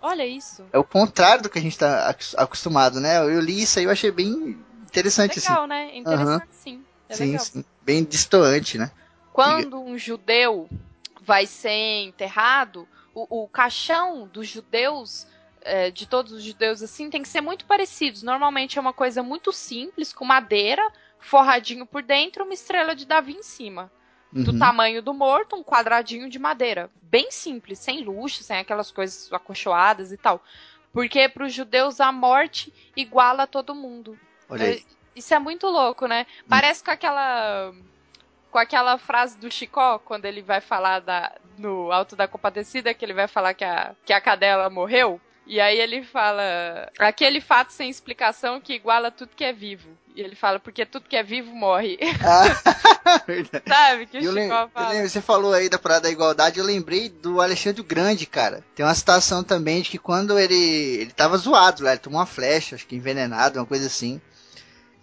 Olha 0.00 0.26
isso. 0.26 0.64
É 0.72 0.78
o 0.78 0.84
contrário 0.84 1.44
do 1.44 1.48
que 1.48 1.58
a 1.58 1.62
gente 1.62 1.78
tá 1.78 2.08
acos- 2.08 2.34
acostumado, 2.36 3.00
né? 3.00 3.18
Eu 3.18 3.40
li 3.40 3.62
isso 3.62 3.78
aí, 3.78 3.84
eu 3.86 3.90
achei 3.90 4.10
bem 4.10 4.58
interessante, 4.82 5.40
Legal, 5.40 5.66
né? 5.66 5.96
Interessante, 5.96 6.48
sim. 6.62 6.83
É. 7.14 7.38
Sim, 7.38 7.38
sim. 7.38 7.64
Bem 7.82 8.04
distoante, 8.04 8.78
né? 8.78 8.90
Quando 9.32 9.80
um 9.80 9.98
judeu 9.98 10.68
vai 11.20 11.46
ser 11.46 12.04
enterrado, 12.04 12.88
o, 13.14 13.44
o 13.44 13.48
caixão 13.48 14.26
dos 14.28 14.46
judeus, 14.48 15.26
é, 15.62 15.90
de 15.90 16.06
todos 16.06 16.32
os 16.32 16.42
judeus 16.42 16.82
assim, 16.82 17.10
tem 17.10 17.22
que 17.22 17.28
ser 17.28 17.40
muito 17.40 17.64
parecidos. 17.64 18.22
Normalmente 18.22 18.78
é 18.78 18.80
uma 18.80 18.92
coisa 18.92 19.22
muito 19.22 19.52
simples, 19.52 20.12
com 20.12 20.24
madeira, 20.24 20.82
forradinho 21.18 21.86
por 21.86 22.02
dentro, 22.02 22.44
uma 22.44 22.54
estrela 22.54 22.94
de 22.94 23.06
Davi 23.06 23.32
em 23.32 23.42
cima. 23.42 23.90
Do 24.32 24.50
Uhum. 24.50 24.58
tamanho 24.58 25.00
do 25.00 25.14
morto, 25.14 25.54
um 25.54 25.62
quadradinho 25.62 26.28
de 26.28 26.40
madeira. 26.40 26.90
Bem 27.00 27.30
simples, 27.30 27.78
sem 27.78 28.02
luxo, 28.02 28.42
sem 28.42 28.58
aquelas 28.58 28.90
coisas 28.90 29.32
acolchoadas 29.32 30.10
e 30.10 30.16
tal. 30.16 30.42
Porque 30.92 31.28
para 31.28 31.44
os 31.44 31.52
judeus 31.52 32.00
a 32.00 32.10
morte 32.10 32.72
iguala 32.96 33.46
todo 33.46 33.74
mundo. 33.74 34.18
Olha 34.48 34.66
aí. 34.66 34.84
Isso 35.14 35.34
é 35.34 35.38
muito 35.38 35.66
louco, 35.66 36.06
né? 36.06 36.26
Parece 36.48 36.82
com 36.82 36.90
aquela. 36.90 37.72
Com 38.50 38.58
aquela 38.58 38.96
frase 38.98 39.36
do 39.36 39.50
Chicó, 39.50 39.98
quando 39.98 40.26
ele 40.26 40.40
vai 40.40 40.60
falar 40.60 41.00
da, 41.00 41.32
no 41.58 41.90
Alto 41.90 42.14
da 42.14 42.28
Compadecida, 42.28 42.94
que 42.94 43.04
ele 43.04 43.12
vai 43.12 43.26
falar 43.26 43.52
que 43.52 43.64
a, 43.64 43.94
que 44.04 44.12
a 44.12 44.20
cadela 44.20 44.70
morreu. 44.70 45.20
E 45.46 45.60
aí 45.60 45.78
ele 45.78 46.02
fala. 46.02 46.90
Aquele 46.98 47.40
fato 47.40 47.72
sem 47.72 47.90
explicação 47.90 48.60
que 48.60 48.74
iguala 48.74 49.10
tudo 49.10 49.34
que 49.36 49.44
é 49.44 49.52
vivo. 49.52 49.90
E 50.14 50.20
ele 50.20 50.36
fala, 50.36 50.60
porque 50.60 50.86
tudo 50.86 51.08
que 51.08 51.16
é 51.16 51.24
vivo 51.24 51.52
morre. 51.52 51.98
Ah, 52.24 53.20
verdade. 53.26 53.64
Sabe? 53.66 54.06
Que 54.06 54.22
Chicó 54.22 54.62
eu 54.62 54.68
fala. 54.68 54.88
lembro, 54.90 55.08
você 55.08 55.20
falou 55.20 55.52
aí 55.52 55.68
da 55.68 55.76
parada 55.76 56.02
da 56.02 56.10
igualdade, 56.10 56.60
eu 56.60 56.64
lembrei 56.64 57.08
do 57.08 57.40
Alexandre 57.40 57.80
o 57.80 57.84
Grande, 57.84 58.24
cara. 58.24 58.62
Tem 58.76 58.86
uma 58.86 58.94
citação 58.94 59.42
também 59.42 59.82
de 59.82 59.90
que 59.90 59.98
quando 59.98 60.38
ele 60.38 60.54
ele 60.54 61.10
tava 61.10 61.36
zoado 61.36 61.82
lá, 61.82 61.90
ele 61.90 61.98
tomou 61.98 62.20
uma 62.20 62.26
flecha, 62.26 62.76
acho 62.76 62.86
que 62.86 62.94
envenenado, 62.94 63.58
uma 63.58 63.66
coisa 63.66 63.86
assim. 63.88 64.20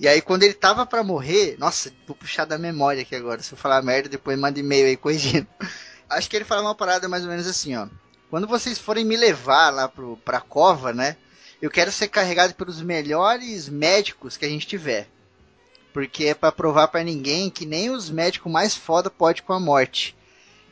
E 0.02 0.08
aí 0.08 0.20
quando 0.20 0.42
ele 0.42 0.56
tava 0.56 0.84
pra 0.84 1.04
morrer, 1.04 1.56
nossa, 1.60 1.94
vou 2.08 2.16
puxar 2.16 2.44
da 2.46 2.58
memória 2.58 3.04
aqui 3.04 3.16
agora, 3.16 3.44
se 3.44 3.54
eu 3.54 3.58
falar 3.58 3.84
merda, 3.84 4.10
depois 4.10 4.38
manda 4.38 4.60
e-mail 4.60 4.88
aí 4.88 4.98
corrigindo. 4.98 5.46
Acho 6.10 6.28
que 6.28 6.36
ele 6.36 6.44
fala 6.44 6.64
uma 6.64 6.74
parada 6.74 7.08
mais 7.08 7.24
ou 7.24 7.30
menos 7.30 7.46
assim, 7.46 7.76
ó. 7.76 7.88
Quando 8.28 8.48
vocês 8.48 8.80
forem 8.80 9.06
me 9.06 9.16
levar 9.16 9.70
lá 9.70 9.88
pro, 9.88 10.18
pra 10.26 10.42
cova, 10.42 10.92
né? 10.92 11.18
Eu 11.62 11.70
quero 11.70 11.92
ser 11.92 12.08
carregado 12.08 12.56
pelos 12.56 12.82
melhores 12.82 13.70
médicos 13.70 14.38
que 14.38 14.46
a 14.46 14.50
gente 14.50 14.66
tiver. 14.66 15.08
Porque 15.94 16.26
é 16.26 16.34
para 16.34 16.52
provar 16.52 16.88
para 16.88 17.04
ninguém 17.04 17.52
que 17.52 17.68
nem 17.68 17.92
os 17.92 18.10
médicos 18.10 18.52
mais 18.52 18.76
foda 18.76 19.08
pode 19.08 19.44
com 19.44 19.54
a 19.54 19.60
morte. 19.60 20.18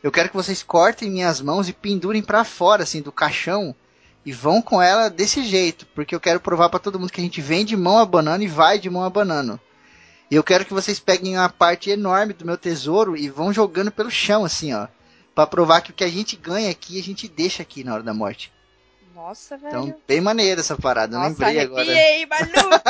Eu 0.01 0.11
quero 0.11 0.29
que 0.29 0.35
vocês 0.35 0.63
cortem 0.63 1.11
minhas 1.11 1.39
mãos 1.39 1.69
e 1.69 1.73
pendurem 1.73 2.23
para 2.23 2.43
fora 2.43 2.81
assim 2.81 2.99
do 2.99 3.11
caixão 3.11 3.75
e 4.25 4.31
vão 4.31 4.61
com 4.61 4.81
ela 4.81 5.09
desse 5.09 5.43
jeito, 5.43 5.85
porque 5.87 6.13
eu 6.13 6.19
quero 6.19 6.39
provar 6.39 6.69
para 6.69 6.79
todo 6.79 6.99
mundo 6.99 7.11
que 7.11 7.21
a 7.21 7.23
gente 7.23 7.41
vem 7.41 7.65
de 7.65 7.75
mão 7.75 7.97
a 7.97 8.05
banana 8.05 8.43
e 8.43 8.47
vai 8.47 8.77
de 8.77 8.89
mão 8.89 9.03
a 9.03 9.09
banana. 9.09 9.59
E 10.29 10.35
eu 10.35 10.43
quero 10.43 10.65
que 10.65 10.73
vocês 10.73 10.99
peguem 10.99 11.37
uma 11.37 11.49
parte 11.49 11.89
enorme 11.89 12.33
do 12.33 12.45
meu 12.45 12.57
tesouro 12.57 13.17
e 13.17 13.29
vão 13.29 13.51
jogando 13.51 13.91
pelo 13.91 14.11
chão 14.11 14.45
assim, 14.45 14.73
ó, 14.73 14.87
para 15.33 15.47
provar 15.47 15.81
que 15.81 15.91
o 15.91 15.93
que 15.93 16.03
a 16.03 16.09
gente 16.09 16.35
ganha 16.35 16.69
aqui 16.69 16.99
a 16.99 17.03
gente 17.03 17.27
deixa 17.27 17.63
aqui 17.63 17.83
na 17.83 17.93
hora 17.93 18.03
da 18.03 18.13
morte. 18.13 18.51
Nossa, 19.15 19.57
velho. 19.57 19.69
Então, 19.69 19.95
bem 20.07 20.21
maneiro 20.21 20.61
essa 20.61 20.77
parada, 20.77 21.15
eu 21.15 21.19
Nossa, 21.19 21.29
lembrei 21.31 21.59
agora. 21.59 21.81
arrepiei, 21.81 22.25
maluco. 22.25 22.81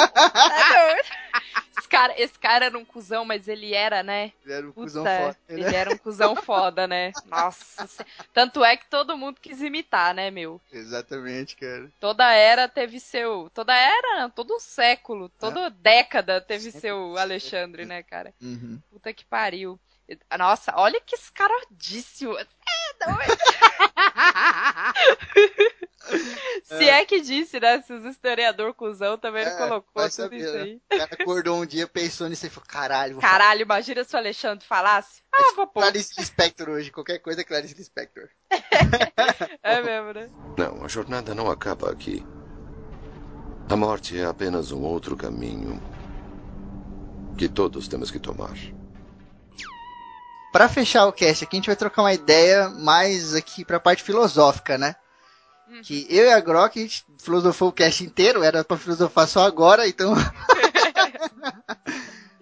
Cara, 1.89 2.13
esse 2.21 2.37
cara 2.37 2.65
era 2.65 2.77
um 2.77 2.85
cuzão, 2.85 3.25
mas 3.25 3.47
ele 3.47 3.73
era, 3.73 4.03
né? 4.03 4.31
Ele 4.45 4.53
era 4.53 4.67
um 4.67 4.71
Puta, 4.71 4.85
cuzão 4.85 5.03
foda. 5.05 5.37
ele 5.49 5.75
era 5.75 5.91
um 5.93 5.97
cuzão 5.97 6.35
foda, 6.43 6.87
né? 6.87 7.11
Nossa. 7.25 7.89
Tanto 8.33 8.63
é 8.63 8.77
que 8.77 8.87
todo 8.87 9.17
mundo 9.17 9.39
quis 9.41 9.61
imitar, 9.61 10.13
né, 10.13 10.29
meu? 10.29 10.61
Exatamente, 10.71 11.55
cara. 11.55 11.89
Toda 11.99 12.31
era 12.31 12.67
teve 12.67 12.99
seu. 12.99 13.49
Toda 13.53 13.75
era, 13.75 14.29
todo 14.29 14.59
século, 14.59 15.29
toda 15.29 15.69
década 15.69 16.39
teve 16.39 16.71
seu 16.71 17.17
Alexandre, 17.17 17.85
né, 17.85 18.03
cara? 18.03 18.33
Uhum. 18.41 18.79
Puta 18.91 19.11
que 19.11 19.25
pariu. 19.25 19.79
Nossa, 20.37 20.73
olha 20.75 20.99
que 21.01 21.15
escarodíssimo. 21.15 22.35
É 22.69 23.05
doido. 23.05 23.39
Se 26.63 26.89
é 26.89 27.05
que 27.05 27.21
disse, 27.21 27.59
né? 27.59 27.81
Se 27.81 27.93
os 27.93 28.05
historiador 28.05 28.73
cuzão 28.73 29.17
também 29.17 29.45
não 29.45 29.51
É, 29.51 29.57
colocou 29.57 29.91
vai 29.95 30.05
tudo 30.09 30.15
saber, 30.15 30.37
isso 30.37 30.53
né? 30.53 30.61
aí. 30.61 30.81
O 30.91 30.97
cara 30.97 31.09
acordou 31.19 31.61
um 31.61 31.65
dia, 31.65 31.87
pensou 31.87 32.27
nisso 32.27 32.45
e 32.45 32.49
falou, 32.49 32.67
caralho, 32.67 33.17
Caralho, 33.19 33.61
imagina 33.61 34.03
se 34.03 34.15
o 34.15 34.19
Alexandre 34.19 34.65
falasse. 34.65 35.21
Ah, 35.33 35.53
vou 35.55 35.67
pôr. 35.67 35.81
Clarice 35.81 36.13
Lispector 36.17 36.69
hoje, 36.69 36.91
qualquer 36.91 37.19
coisa 37.19 37.41
é 37.41 37.43
Clarice 37.43 37.75
Lispector. 37.75 38.29
É 39.63 39.81
mesmo, 39.81 40.13
né? 40.13 40.29
Não, 40.57 40.83
a 40.83 40.87
jornada 40.87 41.35
não 41.35 41.49
acaba 41.49 41.91
aqui. 41.91 42.25
A 43.69 43.75
morte 43.75 44.17
é 44.17 44.25
apenas 44.25 44.71
um 44.71 44.81
outro 44.81 45.15
caminho 45.15 45.79
que 47.37 47.47
todos 47.47 47.87
temos 47.87 48.09
que 48.09 48.19
tomar. 48.19 48.55
Pra 50.51 50.67
fechar 50.67 51.05
o 51.05 51.13
cast 51.13 51.43
aqui, 51.43 51.55
a 51.55 51.59
gente 51.59 51.67
vai 51.67 51.75
trocar 51.75 52.01
uma 52.01 52.13
ideia 52.13 52.69
mais 52.69 53.35
aqui 53.35 53.63
pra 53.63 53.79
parte 53.79 54.01
filosófica, 54.01 54.77
né? 54.77 54.95
Hum. 55.69 55.81
Que 55.83 56.07
eu 56.09 56.25
e 56.25 56.31
a 56.31 56.39
Grok, 56.39 56.79
a 56.79 56.81
gente 56.81 57.05
filosofou 57.19 57.69
o 57.69 57.73
cast 57.73 58.03
inteiro, 58.03 58.43
era 58.43 58.63
pra 58.63 58.77
filosofar 58.77 59.27
só 59.27 59.45
agora, 59.45 59.87
então. 59.87 60.13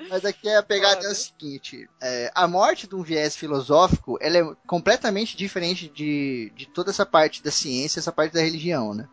Mas 0.10 0.24
aqui 0.24 0.50
a 0.50 0.64
pegada 0.64 1.06
é 1.06 1.12
a 1.12 1.16
seguinte: 1.16 1.90
é, 2.02 2.32
a 2.34 2.48
morte 2.48 2.88
de 2.88 2.96
um 2.96 3.04
viés 3.04 3.36
filosófico 3.36 4.18
ela 4.22 4.38
é 4.38 4.56
completamente 4.66 5.36
diferente 5.36 5.90
de, 5.90 6.54
de 6.56 6.66
toda 6.68 6.92
essa 6.92 7.06
parte 7.06 7.44
da 7.44 7.52
ciência, 7.52 8.00
essa 8.00 8.12
parte 8.12 8.34
da 8.34 8.42
religião, 8.42 8.94
né? 8.94 9.08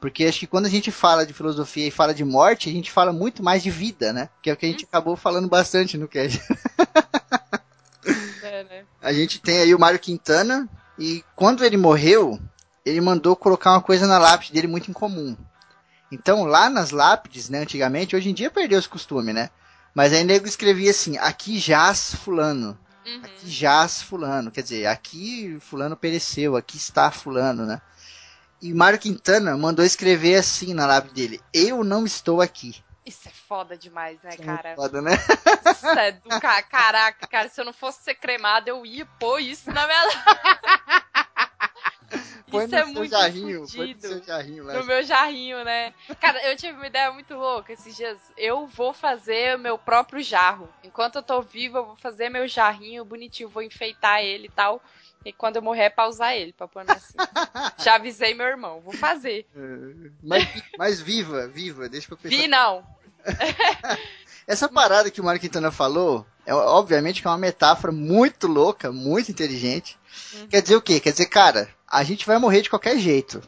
Porque 0.00 0.24
acho 0.24 0.40
que 0.40 0.46
quando 0.46 0.66
a 0.66 0.70
gente 0.70 0.90
fala 0.90 1.24
de 1.24 1.32
filosofia 1.32 1.86
e 1.86 1.90
fala 1.90 2.14
de 2.14 2.24
morte, 2.24 2.68
a 2.68 2.72
gente 2.72 2.90
fala 2.90 3.12
muito 3.12 3.42
mais 3.42 3.62
de 3.62 3.70
vida, 3.70 4.12
né? 4.12 4.28
Que 4.42 4.50
é 4.50 4.52
o 4.52 4.56
que 4.56 4.66
a 4.66 4.68
gente 4.68 4.84
acabou 4.84 5.16
falando 5.16 5.48
bastante 5.48 5.96
no 5.96 6.08
cast. 6.08 6.40
É, 8.56 8.64
né? 8.64 8.84
A 9.02 9.12
gente 9.12 9.38
tem 9.38 9.58
aí 9.58 9.74
o 9.74 9.78
Mário 9.78 9.98
Quintana, 9.98 10.66
e 10.98 11.22
quando 11.34 11.62
ele 11.62 11.76
morreu, 11.76 12.40
ele 12.86 13.02
mandou 13.02 13.36
colocar 13.36 13.72
uma 13.72 13.82
coisa 13.82 14.06
na 14.06 14.18
lápide 14.18 14.54
dele 14.54 14.66
muito 14.66 14.90
incomum. 14.90 15.36
Então, 16.10 16.44
lá 16.44 16.70
nas 16.70 16.90
lápides, 16.90 17.50
né, 17.50 17.58
antigamente, 17.58 18.16
hoje 18.16 18.30
em 18.30 18.34
dia 18.34 18.50
perdeu 18.50 18.78
esse 18.78 18.88
costume, 18.88 19.32
né? 19.32 19.50
Mas 19.94 20.12
aí 20.12 20.24
nego 20.24 20.46
escrevia 20.46 20.90
assim, 20.90 21.18
aqui 21.18 21.58
jaz 21.58 22.14
fulano, 22.14 22.78
Uhum. 23.06 23.20
aqui 23.22 23.50
jaz 23.50 24.00
fulano, 24.00 24.50
quer 24.50 24.62
dizer, 24.62 24.86
aqui 24.86 25.58
fulano 25.60 25.96
pereceu, 25.96 26.56
aqui 26.56 26.76
está 26.76 27.10
fulano, 27.10 27.66
né? 27.66 27.80
E 28.62 28.72
Mário 28.72 28.98
Quintana 28.98 29.54
mandou 29.56 29.84
escrever 29.84 30.36
assim 30.36 30.72
na 30.72 30.86
lápide 30.86 31.14
dele, 31.14 31.40
eu 31.52 31.84
não 31.84 32.06
estou 32.06 32.40
aqui. 32.40 32.74
Isso 33.06 33.28
é 33.28 33.30
foda 33.30 33.78
demais, 33.78 34.20
né, 34.20 34.36
cara? 34.36 34.74
Foda, 34.74 35.00
né? 35.00 35.12
Isso 35.70 35.86
é 35.86 36.10
do 36.10 36.28
ca... 36.40 36.60
Caraca, 36.62 37.26
cara, 37.28 37.48
se 37.48 37.60
eu 37.60 37.64
não 37.64 37.72
fosse 37.72 38.02
ser 38.02 38.16
cremado, 38.16 38.68
eu 38.68 38.84
ia 38.84 39.06
pôr 39.06 39.38
isso 39.38 39.70
na 39.70 39.86
minha. 39.86 40.02
Põe 42.50 42.64
isso 42.64 42.74
no 42.74 42.78
é 42.78 42.84
seu 42.84 42.94
muito 42.94 43.10
jarrinho, 43.10 43.66
põe 43.74 43.94
no 43.94 44.00
seu 44.00 44.22
jarrinho 44.22 44.64
lá. 44.64 44.74
No 44.74 44.84
meu 44.84 45.02
jarrinho, 45.02 45.64
né? 45.64 45.92
Cara, 46.20 46.40
eu 46.48 46.56
tive 46.56 46.72
uma 46.74 46.86
ideia 46.86 47.10
muito 47.12 47.34
louca 47.34 47.72
esses 47.72 47.96
dias. 47.96 48.18
Eu 48.36 48.66
vou 48.66 48.92
fazer 48.92 49.58
meu 49.58 49.76
próprio 49.76 50.22
jarro. 50.22 50.68
Enquanto 50.82 51.16
eu 51.16 51.22
tô 51.22 51.42
viva, 51.42 51.78
eu 51.78 51.86
vou 51.86 51.96
fazer 51.96 52.28
meu 52.28 52.46
jarrinho 52.46 53.04
bonitinho, 53.04 53.48
vou 53.48 53.62
enfeitar 53.62 54.22
ele 54.22 54.46
e 54.46 54.50
tal. 54.50 54.80
E 55.26 55.32
quando 55.32 55.56
eu 55.56 55.62
morrer 55.62 55.82
é 55.82 55.90
pra 55.90 56.06
usar 56.06 56.36
ele, 56.36 56.52
pra 56.52 56.68
pôr 56.68 56.84
na 56.84 56.96
cinta. 57.00 57.28
Já 57.82 57.96
avisei 57.96 58.32
meu 58.32 58.46
irmão, 58.46 58.80
vou 58.80 58.92
fazer. 58.92 59.44
Mas, 60.22 60.46
mas 60.78 61.00
viva, 61.00 61.48
viva, 61.48 61.88
deixa 61.88 62.12
eu 62.12 62.16
pensar. 62.16 62.36
Vi 62.36 62.46
não. 62.46 62.86
Essa 64.46 64.68
parada 64.68 65.10
que 65.10 65.20
o 65.20 65.24
Mário 65.24 65.40
Quintana 65.40 65.72
falou, 65.72 66.24
é 66.46 66.54
obviamente 66.54 67.20
que 67.20 67.26
é 67.26 67.30
uma 67.30 67.36
metáfora 67.36 67.92
muito 67.92 68.46
louca, 68.46 68.92
muito 68.92 69.28
inteligente. 69.28 69.98
Uhum. 70.32 70.46
Quer 70.46 70.62
dizer 70.62 70.76
o 70.76 70.80
quê? 70.80 71.00
Quer 71.00 71.10
dizer, 71.10 71.26
cara, 71.26 71.68
a 71.88 72.04
gente 72.04 72.24
vai 72.24 72.38
morrer 72.38 72.62
de 72.62 72.70
qualquer 72.70 72.96
jeito. 72.96 73.42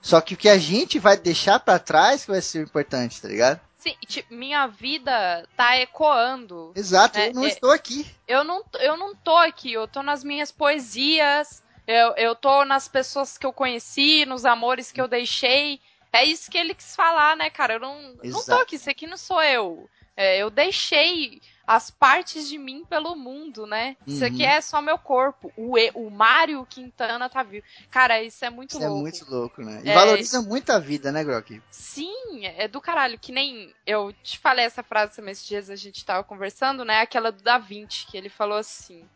Só 0.00 0.20
que 0.20 0.34
o 0.34 0.36
que 0.36 0.48
a 0.48 0.56
gente 0.56 1.00
vai 1.00 1.16
deixar 1.16 1.58
pra 1.58 1.80
trás 1.80 2.24
que 2.24 2.30
vai 2.30 2.40
ser 2.40 2.62
importante, 2.62 3.20
tá 3.20 3.26
ligado? 3.26 3.60
Sim, 3.82 3.96
tipo, 4.06 4.32
minha 4.32 4.68
vida 4.68 5.44
tá 5.56 5.76
ecoando. 5.76 6.72
Exato, 6.76 7.18
É, 7.18 7.30
eu 7.30 7.34
não 7.34 7.44
é- 7.44 7.48
estou 7.48 7.72
aqui. 7.72 8.06
Eu 8.28 8.44
não, 8.44 8.64
eu 8.78 8.96
não 8.96 9.12
tô 9.12 9.36
aqui, 9.36 9.72
eu 9.72 9.88
tô 9.88 10.04
nas 10.04 10.22
minhas 10.22 10.52
poesias, 10.52 11.64
eu, 11.84 12.14
eu 12.16 12.36
tô 12.36 12.64
nas 12.64 12.86
pessoas 12.86 13.36
que 13.36 13.44
eu 13.44 13.52
conheci, 13.52 14.24
nos 14.24 14.44
amores 14.44 14.92
que 14.92 15.00
eu 15.00 15.08
deixei. 15.08 15.80
É 16.12 16.24
isso 16.24 16.48
que 16.48 16.56
ele 16.58 16.74
quis 16.74 16.94
falar, 16.94 17.36
né, 17.36 17.50
cara? 17.50 17.74
Eu 17.74 17.80
não, 17.80 18.00
não 18.22 18.44
tô 18.44 18.54
aqui, 18.62 18.76
isso 18.76 18.88
aqui 18.88 19.04
não 19.04 19.16
sou 19.16 19.42
eu. 19.42 19.90
É, 20.16 20.38
eu 20.38 20.48
deixei 20.48 21.42
as 21.66 21.90
partes 21.90 22.48
de 22.48 22.58
mim 22.58 22.84
pelo 22.84 23.14
mundo, 23.16 23.66
né? 23.66 23.96
Isso 24.06 24.22
Uhum. 24.22 24.26
aqui 24.28 24.44
é 24.44 24.60
só 24.60 24.80
meu 24.82 24.98
corpo. 24.98 25.52
O, 25.56 25.78
e- 25.78 25.90
o 25.94 26.10
Mário 26.10 26.66
Quintana 26.66 27.28
tá 27.28 27.42
vivo. 27.42 27.64
Cara, 27.90 28.22
isso 28.22 28.44
é 28.44 28.50
muito 28.50 28.72
Isso 28.72 28.82
é 28.82 28.88
louco. 28.88 29.00
muito 29.02 29.24
louco, 29.30 29.62
né? 29.62 29.80
E 29.84 29.90
É, 29.90 29.94
valoriza 29.94 30.42
muito 30.42 30.70
a 30.70 30.78
vida, 30.78 31.12
né, 31.12 31.22
Grok? 31.24 31.60
Sim, 31.70 32.44
é 32.46 32.66
do 32.68 32.80
caralho. 32.80 33.18
Que 33.18 33.32
nem 33.32 33.72
eu 33.86 34.12
te 34.22 34.38
falei 34.38 34.64
essa 34.64 34.82
frase 34.82 35.16
também 35.16 35.32
esses 35.32 35.46
dias 35.46 35.70
a 35.70 35.76
gente 35.76 36.04
tava 36.04 36.24
conversando, 36.24 36.84
né? 36.84 37.00
Aquela 37.00 37.30
do 37.32 37.42
Da 37.42 37.58
Vinci, 37.58 38.06
que 38.10 38.16
ele 38.16 38.28
falou 38.28 38.58
assim: 38.58 39.08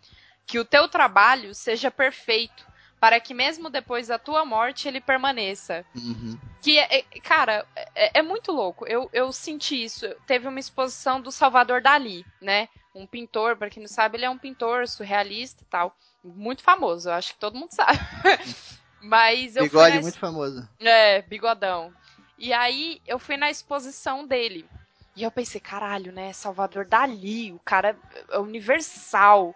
que 0.46 0.58
o 0.58 0.64
teu 0.64 0.88
trabalho 0.88 1.54
seja 1.54 1.90
perfeito, 1.90 2.64
para 3.00 3.20
que 3.20 3.34
mesmo 3.34 3.68
depois 3.70 4.08
da 4.08 4.18
tua 4.18 4.44
morte 4.44 4.88
ele 4.88 5.00
permaneça. 5.00 5.84
Uhum. 5.94 6.38
Que, 6.62 6.78
é, 6.78 6.98
é- 6.98 7.20
cara, 7.20 7.64
é, 7.94 8.18
é 8.18 8.22
muito 8.22 8.50
louco. 8.52 8.86
Eu, 8.86 9.08
eu 9.12 9.30
senti 9.32 9.84
isso. 9.84 10.08
Teve 10.26 10.48
uma 10.48 10.58
exposição 10.58 11.20
do 11.20 11.30
Salvador 11.30 11.80
Dali, 11.80 12.24
né? 12.40 12.68
Um 12.94 13.06
pintor, 13.06 13.56
pra 13.56 13.68
quem 13.68 13.82
não 13.82 13.88
sabe, 13.88 14.16
ele 14.16 14.24
é 14.24 14.30
um 14.30 14.38
pintor 14.38 14.88
surrealista 14.88 15.62
e 15.62 15.66
tal. 15.66 15.94
Muito 16.24 16.62
famoso, 16.62 17.08
eu 17.08 17.12
acho 17.14 17.34
que 17.34 17.38
todo 17.38 17.58
mundo 17.58 17.70
sabe. 17.72 17.98
Mas 19.00 19.54
eu 19.54 19.62
fui 19.62 19.68
Bigode 19.68 20.00
muito 20.00 20.18
famoso. 20.18 20.68
é, 20.80 21.22
bigodão. 21.22 21.92
E 22.38 22.52
aí 22.52 23.00
eu 23.06 23.18
fui 23.18 23.36
na 23.36 23.50
exposição 23.50 24.26
dele. 24.26 24.66
E 25.14 25.22
eu 25.22 25.30
pensei, 25.30 25.60
caralho, 25.60 26.12
né? 26.12 26.32
Salvador 26.32 26.84
Dali, 26.84 27.52
o 27.52 27.58
cara 27.60 27.96
é 28.30 28.38
universal. 28.38 29.54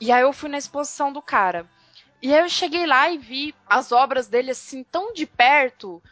E 0.00 0.10
aí 0.10 0.22
eu 0.22 0.32
fui 0.32 0.48
na 0.48 0.58
exposição 0.58 1.12
do 1.12 1.20
cara. 1.20 1.66
E 2.20 2.32
aí 2.34 2.40
eu 2.40 2.48
cheguei 2.48 2.86
lá 2.86 3.10
e 3.10 3.18
vi 3.18 3.54
as 3.66 3.92
obras 3.92 4.26
dele 4.28 4.50
assim 4.50 4.82
tão 4.84 5.12
de 5.12 5.26
perto. 5.26 6.02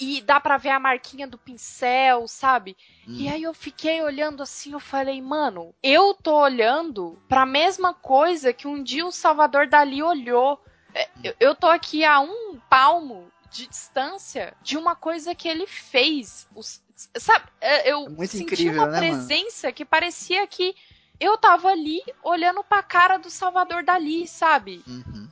E 0.00 0.20
dá 0.20 0.40
pra 0.40 0.56
ver 0.56 0.70
a 0.70 0.80
marquinha 0.80 1.28
do 1.28 1.38
pincel, 1.38 2.26
sabe? 2.26 2.76
E 3.06 3.28
aí 3.28 3.44
eu 3.44 3.54
fiquei 3.54 4.02
olhando 4.02 4.42
assim, 4.42 4.72
eu 4.72 4.80
falei, 4.80 5.22
mano, 5.22 5.72
eu 5.80 6.12
tô 6.12 6.34
olhando 6.40 7.16
pra 7.28 7.46
mesma 7.46 7.94
coisa 7.94 8.52
que 8.52 8.66
um 8.66 8.82
dia 8.82 9.06
o 9.06 9.12
Salvador 9.12 9.68
Dali 9.68 10.02
olhou. 10.02 10.60
É, 10.92 11.08
Eu, 11.22 11.34
eu 11.38 11.54
tô 11.54 11.68
aqui 11.68 12.04
a 12.04 12.18
um 12.20 12.58
palmo 12.68 13.30
de 13.50 13.66
distância 13.68 14.54
de 14.60 14.76
uma 14.76 14.96
coisa 14.96 15.34
que 15.34 15.48
ele 15.48 15.66
fez. 15.66 16.48
Os- 16.54 16.82
sabe, 17.16 17.46
é, 17.60 17.90
eu 17.90 18.06
É 18.20 18.26
senti 18.26 18.42
incrível, 18.42 18.72
uma 18.72 18.88
né, 18.88 19.00
mano? 19.00 19.12
presença 19.12 19.70
que 19.72 19.84
parecia 19.84 20.46
que 20.46 20.74
eu 21.18 21.38
tava 21.38 21.68
ali 21.68 22.02
olhando 22.22 22.62
pra 22.62 22.82
cara 22.82 23.16
do 23.16 23.30
Salvador 23.30 23.82
Dali, 23.82 24.26
sabe? 24.28 24.82
Uhum. 24.86 25.28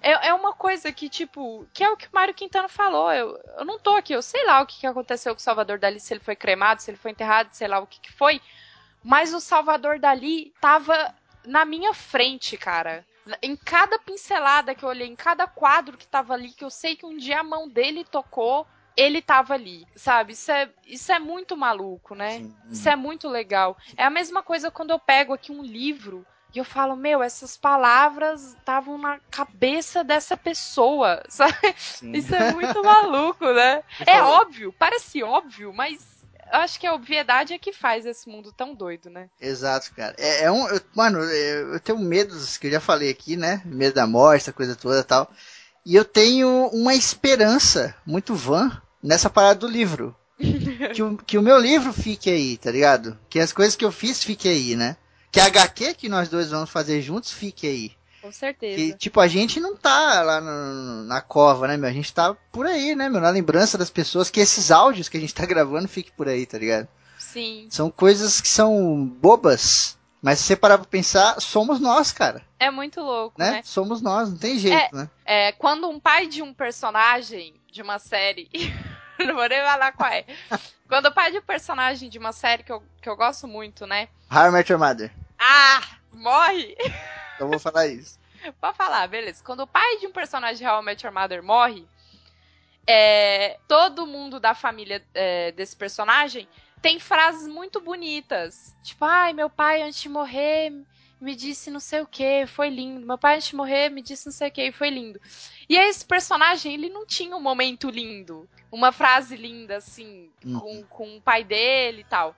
É, 0.00 0.28
é 0.28 0.34
uma 0.34 0.52
coisa 0.52 0.92
que, 0.92 1.08
tipo, 1.08 1.66
que 1.72 1.82
é 1.82 1.90
o 1.90 1.96
que 1.96 2.06
o 2.06 2.10
Mário 2.12 2.34
Quintana 2.34 2.68
falou. 2.68 3.12
Eu, 3.12 3.38
eu 3.58 3.64
não 3.64 3.78
tô 3.78 3.94
aqui, 3.94 4.12
eu 4.12 4.22
sei 4.22 4.44
lá 4.44 4.60
o 4.60 4.66
que, 4.66 4.80
que 4.80 4.86
aconteceu 4.86 5.34
com 5.34 5.40
o 5.40 5.42
Salvador 5.42 5.78
Dali, 5.78 5.98
se 5.98 6.12
ele 6.12 6.20
foi 6.20 6.36
cremado, 6.36 6.82
se 6.82 6.90
ele 6.90 6.98
foi 6.98 7.10
enterrado, 7.10 7.48
sei 7.52 7.66
lá 7.66 7.78
o 7.80 7.86
que, 7.86 8.00
que 8.00 8.12
foi. 8.12 8.40
Mas 9.02 9.34
o 9.34 9.40
Salvador 9.40 9.98
Dali 9.98 10.52
tava 10.60 11.14
na 11.44 11.64
minha 11.64 11.92
frente, 11.92 12.56
cara. 12.56 13.04
Em 13.42 13.56
cada 13.56 13.98
pincelada 13.98 14.74
que 14.74 14.84
eu 14.84 14.88
olhei, 14.88 15.08
em 15.08 15.16
cada 15.16 15.46
quadro 15.46 15.96
que 15.96 16.06
tava 16.06 16.34
ali, 16.34 16.50
que 16.50 16.64
eu 16.64 16.70
sei 16.70 16.94
que 16.94 17.06
um 17.06 17.16
dia 17.16 17.40
a 17.40 17.44
mão 17.44 17.68
dele 17.68 18.04
tocou, 18.04 18.66
ele 18.96 19.20
tava 19.20 19.54
ali, 19.54 19.86
sabe? 19.96 20.32
Isso 20.32 20.50
é, 20.50 20.70
isso 20.86 21.12
é 21.12 21.18
muito 21.18 21.56
maluco, 21.56 22.14
né? 22.14 22.38
Sim. 22.38 22.54
Isso 22.70 22.88
é 22.88 22.96
muito 22.96 23.28
legal. 23.28 23.76
É 23.96 24.04
a 24.04 24.10
mesma 24.10 24.42
coisa 24.42 24.70
quando 24.70 24.90
eu 24.90 24.98
pego 24.98 25.32
aqui 25.32 25.50
um 25.52 25.62
livro 25.62 26.26
e 26.54 26.58
eu 26.58 26.64
falo, 26.64 26.94
meu, 26.94 27.20
essas 27.22 27.56
palavras 27.56 28.54
estavam 28.54 28.96
na 28.96 29.18
cabeça 29.30 30.04
dessa 30.04 30.36
pessoa, 30.36 31.20
sabe? 31.28 31.54
Sim. 31.76 32.12
Isso 32.12 32.34
é 32.34 32.52
muito 32.52 32.82
maluco, 32.82 33.44
né? 33.52 33.82
É 34.06 34.22
óbvio, 34.22 34.72
parece 34.72 35.22
óbvio, 35.22 35.72
mas 35.72 35.98
eu 36.52 36.60
acho 36.60 36.78
que 36.78 36.86
a 36.86 36.94
obviedade 36.94 37.52
é 37.52 37.58
que 37.58 37.72
faz 37.72 38.06
esse 38.06 38.28
mundo 38.28 38.52
tão 38.52 38.74
doido, 38.74 39.10
né? 39.10 39.28
Exato, 39.40 39.92
cara. 39.96 40.14
É, 40.16 40.44
é 40.44 40.52
um. 40.52 40.68
eu- 40.68 40.80
mano, 40.94 41.18
eu, 41.18 41.72
eu 41.74 41.80
tenho 41.80 41.98
medos 41.98 42.56
que 42.56 42.68
eu 42.68 42.70
já 42.70 42.80
falei 42.80 43.10
aqui, 43.10 43.36
né? 43.36 43.60
Medo 43.64 43.94
da 43.94 44.06
morte, 44.06 44.42
essa 44.42 44.52
coisa 44.52 44.76
toda 44.76 45.00
e 45.00 45.04
tal. 45.04 45.28
E 45.84 45.94
eu 45.96 46.04
tenho 46.04 46.68
uma 46.68 46.94
esperança 46.94 47.94
muito 48.06 48.34
vã 48.34 48.70
nessa 49.04 49.28
parada 49.30 49.60
do 49.60 49.68
livro. 49.68 50.16
que, 50.94 51.02
o, 51.02 51.16
que 51.16 51.38
o 51.38 51.42
meu 51.42 51.58
livro 51.58 51.92
fique 51.92 52.28
aí, 52.30 52.56
tá 52.56 52.70
ligado? 52.70 53.16
Que 53.28 53.38
as 53.38 53.52
coisas 53.52 53.76
que 53.76 53.84
eu 53.84 53.92
fiz 53.92 54.24
fiquem 54.24 54.50
aí, 54.50 54.76
né? 54.76 54.96
Que 55.30 55.38
a 55.40 55.46
HQ 55.46 55.94
que 55.94 56.08
nós 56.08 56.28
dois 56.28 56.50
vamos 56.50 56.70
fazer 56.70 57.00
juntos 57.02 57.32
fique 57.32 57.66
aí. 57.66 57.92
Com 58.20 58.32
certeza. 58.32 58.76
Que, 58.76 58.94
tipo, 58.96 59.20
a 59.20 59.28
gente 59.28 59.60
não 59.60 59.76
tá 59.76 60.22
lá 60.22 60.40
no- 60.40 61.04
na 61.04 61.20
cova, 61.20 61.68
né, 61.68 61.76
meu? 61.76 61.90
A 61.90 61.92
gente 61.92 62.12
tá 62.12 62.34
por 62.50 62.66
aí, 62.66 62.96
né, 62.96 63.08
meu? 63.08 63.20
Na 63.20 63.28
lembrança 63.30 63.76
das 63.76 63.90
pessoas, 63.90 64.30
que 64.30 64.40
esses 64.40 64.70
áudios 64.70 65.08
que 65.10 65.16
a 65.16 65.20
gente 65.20 65.34
tá 65.34 65.44
gravando 65.46 65.86
fiquem 65.86 66.12
por 66.16 66.26
aí, 66.28 66.46
tá 66.46 66.58
ligado? 66.58 66.88
Sim. 67.18 67.66
São 67.70 67.90
coisas 67.90 68.40
que 68.40 68.48
são 68.48 69.04
bobas, 69.20 69.98
mas 70.22 70.38
se 70.38 70.44
você 70.46 70.56
parar 70.56 70.78
pra 70.78 70.86
pensar, 70.86 71.38
somos 71.40 71.78
nós, 71.80 72.12
cara, 72.12 72.42
É 72.58 72.70
muito 72.70 73.00
louco, 73.00 73.38
né? 73.38 73.50
né? 73.50 73.60
Somos 73.64 74.00
nós, 74.00 74.30
não 74.30 74.38
tem 74.38 74.58
jeito, 74.58 74.76
É. 74.76 74.88
né? 74.96 75.10
É, 75.24 75.52
quando 75.52 75.88
um 75.88 76.00
pai 76.00 76.26
de 76.26 76.40
um 76.42 76.54
personagem 76.54 77.54
de 77.70 77.82
uma 77.82 77.98
série. 77.98 78.48
não 79.26 79.34
vou 79.34 79.48
nem 79.48 79.62
falar 79.62 79.92
qual 79.92 80.10
é. 80.10 80.24
Quando 80.88 81.06
o 81.06 81.12
pai 81.12 81.30
de 81.32 81.38
um 81.38 81.42
personagem 81.42 82.08
de 82.08 82.18
uma 82.18 82.32
série 82.32 82.62
que 82.62 82.72
eu, 82.72 82.82
que 83.00 83.08
eu 83.08 83.16
gosto 83.16 83.46
muito, 83.46 83.86
né? 83.86 84.08
How 84.32 84.48
I 84.48 84.50
Met 84.50 84.70
Your 84.70 84.80
Mother. 84.80 85.10
Ah! 85.38 85.82
Morre! 86.12 86.76
Eu 87.38 87.48
vou 87.48 87.58
falar 87.58 87.88
isso. 87.88 88.18
Pode 88.60 88.76
falar, 88.76 89.08
beleza. 89.08 89.42
Quando 89.42 89.60
o 89.60 89.66
pai 89.66 89.98
de 89.98 90.06
um 90.06 90.12
personagem 90.12 90.58
de 90.58 90.66
How 90.66 90.80
I 90.80 90.84
Met 90.84 91.04
Your 91.04 91.12
Mother 91.12 91.42
morre, 91.42 91.84
é, 92.86 93.58
todo 93.66 94.06
mundo 94.06 94.38
da 94.38 94.54
família 94.54 95.02
é, 95.12 95.50
desse 95.52 95.74
personagem 95.74 96.48
tem 96.80 97.00
frases 97.00 97.48
muito 97.48 97.80
bonitas. 97.80 98.74
Tipo, 98.82 99.04
ai, 99.06 99.32
meu 99.32 99.50
pai 99.50 99.82
antes 99.82 100.00
de 100.00 100.08
morrer 100.08 100.72
me 101.20 101.34
disse 101.34 101.70
não 101.70 101.80
sei 101.80 102.02
o 102.02 102.06
que, 102.06 102.46
foi 102.46 102.68
lindo. 102.68 103.06
Meu 103.06 103.16
pai 103.16 103.36
antes 103.36 103.48
de 103.48 103.56
morrer 103.56 103.88
me 103.88 104.02
disse 104.02 104.26
não 104.26 104.32
sei 104.32 104.48
o 104.48 104.52
que, 104.52 104.70
foi 104.70 104.90
lindo. 104.90 105.20
E 105.68 105.76
esse 105.76 106.04
personagem, 106.04 106.74
ele 106.74 106.90
não 106.90 107.06
tinha 107.06 107.36
um 107.36 107.40
momento 107.40 107.88
lindo. 107.88 108.48
Uma 108.70 108.92
frase 108.92 109.36
linda, 109.36 109.76
assim, 109.76 110.30
Hum. 110.44 110.58
com, 110.58 110.82
com 110.84 111.16
o 111.16 111.20
pai 111.20 111.44
dele 111.44 112.02
e 112.02 112.04
tal. 112.04 112.34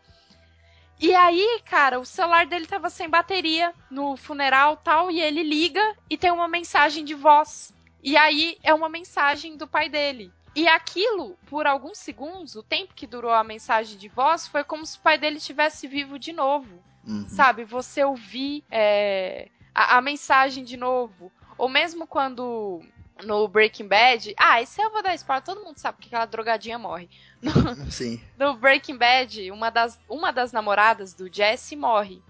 E 0.98 1.14
aí, 1.14 1.60
cara, 1.64 2.00
o 2.00 2.06
celular 2.06 2.46
dele 2.46 2.66
tava 2.66 2.88
sem 2.88 3.08
bateria 3.08 3.74
no 3.90 4.16
funeral 4.16 4.74
e 4.74 4.84
tal, 4.84 5.10
e 5.10 5.20
ele 5.20 5.42
liga 5.42 5.94
e 6.08 6.16
tem 6.16 6.30
uma 6.30 6.48
mensagem 6.48 7.04
de 7.04 7.14
voz. 7.14 7.74
E 8.02 8.16
aí 8.16 8.56
é 8.62 8.72
uma 8.72 8.88
mensagem 8.88 9.56
do 9.56 9.66
pai 9.66 9.88
dele. 9.88 10.32
E 10.54 10.66
aquilo, 10.66 11.36
por 11.46 11.66
alguns 11.66 11.98
segundos, 11.98 12.56
o 12.56 12.62
tempo 12.62 12.94
que 12.94 13.06
durou 13.06 13.30
a 13.30 13.44
mensagem 13.44 13.98
de 13.98 14.08
voz, 14.08 14.48
foi 14.48 14.64
como 14.64 14.86
se 14.86 14.96
o 14.96 15.00
pai 15.02 15.18
dele 15.18 15.36
estivesse 15.36 15.86
vivo 15.86 16.18
de 16.18 16.32
novo. 16.32 16.82
Uhum. 17.06 17.28
Sabe? 17.28 17.64
Você 17.64 18.02
ouvir 18.02 18.64
é, 18.70 19.50
a, 19.74 19.98
a 19.98 20.00
mensagem 20.00 20.64
de 20.64 20.78
novo. 20.78 21.30
Ou 21.58 21.68
mesmo 21.68 22.06
quando 22.06 22.80
no 23.24 23.46
Breaking 23.48 23.88
Bad. 23.88 24.34
Ah, 24.36 24.60
esse 24.60 24.80
eu 24.80 24.90
vou 24.90 25.02
dar 25.02 25.14
spoiler, 25.14 25.44
todo 25.44 25.64
mundo 25.64 25.78
sabe 25.78 25.98
que 26.00 26.08
aquela 26.08 26.26
drogadinha 26.26 26.78
morre. 26.78 27.08
Sim. 27.90 28.20
No 28.38 28.54
Breaking 28.54 28.96
Bad, 28.96 29.50
uma 29.50 29.70
das, 29.70 29.98
uma 30.08 30.32
das 30.32 30.52
namoradas 30.52 31.14
do 31.14 31.32
Jesse 31.32 31.76
morre. 31.76 32.22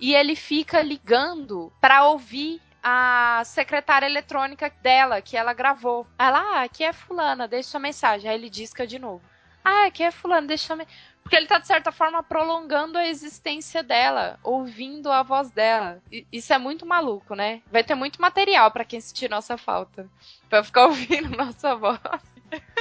E 0.00 0.14
ele 0.14 0.34
fica 0.34 0.82
ligando 0.82 1.72
pra 1.80 2.04
ouvir 2.04 2.60
a 2.82 3.42
secretária 3.46 4.06
eletrônica 4.06 4.70
dela, 4.82 5.22
que 5.22 5.36
ela 5.36 5.54
gravou. 5.54 6.06
Ela, 6.18 6.38
ah, 6.38 6.62
aqui 6.64 6.84
é 6.84 6.92
fulana, 6.92 7.48
deixa 7.48 7.70
sua 7.70 7.80
mensagem. 7.80 8.28
Aí 8.28 8.36
ele 8.36 8.50
disca 8.50 8.86
de 8.86 8.98
novo. 8.98 9.22
Ah, 9.64 9.86
aqui 9.86 10.02
é 10.02 10.10
fulana, 10.10 10.46
deixa 10.46 10.66
sua 10.66 10.76
mensagem. 10.76 10.98
Porque 11.24 11.36
ele 11.36 11.46
tá, 11.46 11.58
de 11.58 11.66
certa 11.66 11.90
forma, 11.90 12.22
prolongando 12.22 12.98
a 12.98 13.08
existência 13.08 13.82
dela, 13.82 14.38
ouvindo 14.44 15.10
a 15.10 15.22
voz 15.22 15.50
dela. 15.50 16.00
I- 16.12 16.26
Isso 16.30 16.52
é 16.52 16.58
muito 16.58 16.84
maluco, 16.86 17.34
né? 17.34 17.62
Vai 17.72 17.82
ter 17.82 17.94
muito 17.94 18.20
material 18.20 18.70
pra 18.70 18.84
quem 18.84 19.00
sentir 19.00 19.28
nossa 19.30 19.56
falta. 19.56 20.06
Pra 20.50 20.62
ficar 20.62 20.84
ouvindo 20.86 21.30
nossa 21.36 21.74
voz. 21.74 21.98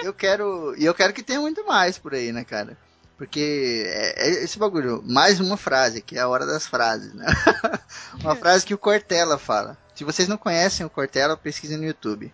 Eu 0.03 0.14
quero. 0.14 0.76
E 0.78 0.84
eu 0.86 0.94
quero 0.94 1.14
que 1.14 1.24
tenha 1.24 1.40
muito 1.40 1.65
mais 1.65 1.98
por 1.98 2.14
aí, 2.14 2.32
né, 2.34 2.44
cara? 2.44 2.78
Porque 3.18 3.86
é, 3.88 4.28
é 4.28 4.30
esse 4.44 4.60
bagulho, 4.60 5.02
mais 5.06 5.40
uma 5.40 5.56
frase, 5.56 6.02
que 6.02 6.18
é 6.18 6.22
a 6.22 6.28
hora 6.28 6.45
das 6.45 6.68
frases, 6.68 7.14
né? 7.14 7.26
uma 8.22 8.36
frase 8.36 8.65
que 8.65 8.74
o 8.74 8.78
Cortella 8.78 9.38
fala. 9.38 9.78
Se 9.95 10.03
vocês 10.03 10.28
não 10.28 10.36
conhecem 10.38 10.86
o 10.86 10.90
Cortella, 10.90 11.38
pesquisem 11.38 11.78
no 11.78 11.86
YouTube. 11.86 12.34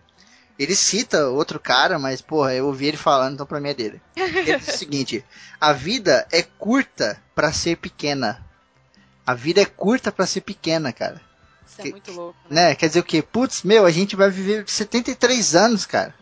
Ele 0.59 0.75
cita 0.75 1.27
outro 1.29 1.57
cara, 1.57 1.97
mas, 1.97 2.21
porra, 2.21 2.53
eu 2.53 2.67
ouvi 2.67 2.85
ele 2.87 2.97
falando, 2.97 3.35
então 3.35 3.45
pra 3.45 3.61
mim 3.61 3.69
é 3.69 3.73
dele. 3.73 4.01
Ele 4.15 4.57
diz 4.57 4.67
o 4.67 4.71
seguinte: 4.77 5.23
A 5.59 5.71
vida 5.71 6.27
é 6.31 6.43
curta 6.43 7.19
pra 7.33 7.53
ser 7.53 7.77
pequena. 7.77 8.45
A 9.25 9.33
vida 9.33 9.61
é 9.61 9.65
curta 9.65 10.11
pra 10.11 10.25
ser 10.25 10.41
pequena, 10.41 10.91
cara. 10.91 11.21
Isso 11.65 11.79
é 11.79 11.83
Que- 11.83 11.91
muito 11.91 12.11
louco. 12.11 12.37
Né? 12.49 12.69
Né? 12.69 12.75
Quer 12.75 12.87
dizer 12.89 12.99
o 12.99 13.03
quê? 13.03 13.21
Putz, 13.21 13.63
meu, 13.63 13.85
a 13.85 13.91
gente 13.91 14.17
vai 14.17 14.29
viver 14.29 14.65
73 14.67 15.55
anos, 15.55 15.85
cara. 15.85 16.13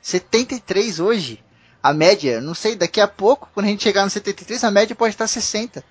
73 0.00 1.00
hoje. 1.00 1.42
A 1.82 1.92
média, 1.94 2.40
não 2.42 2.54
sei, 2.54 2.76
daqui 2.76 3.00
a 3.00 3.08
pouco, 3.08 3.48
quando 3.54 3.66
a 3.66 3.68
gente 3.70 3.82
chegar 3.82 4.04
no 4.04 4.10
73, 4.10 4.62
a 4.64 4.70
média 4.70 4.94
pode 4.94 5.14
estar 5.14 5.26
60. 5.26 5.82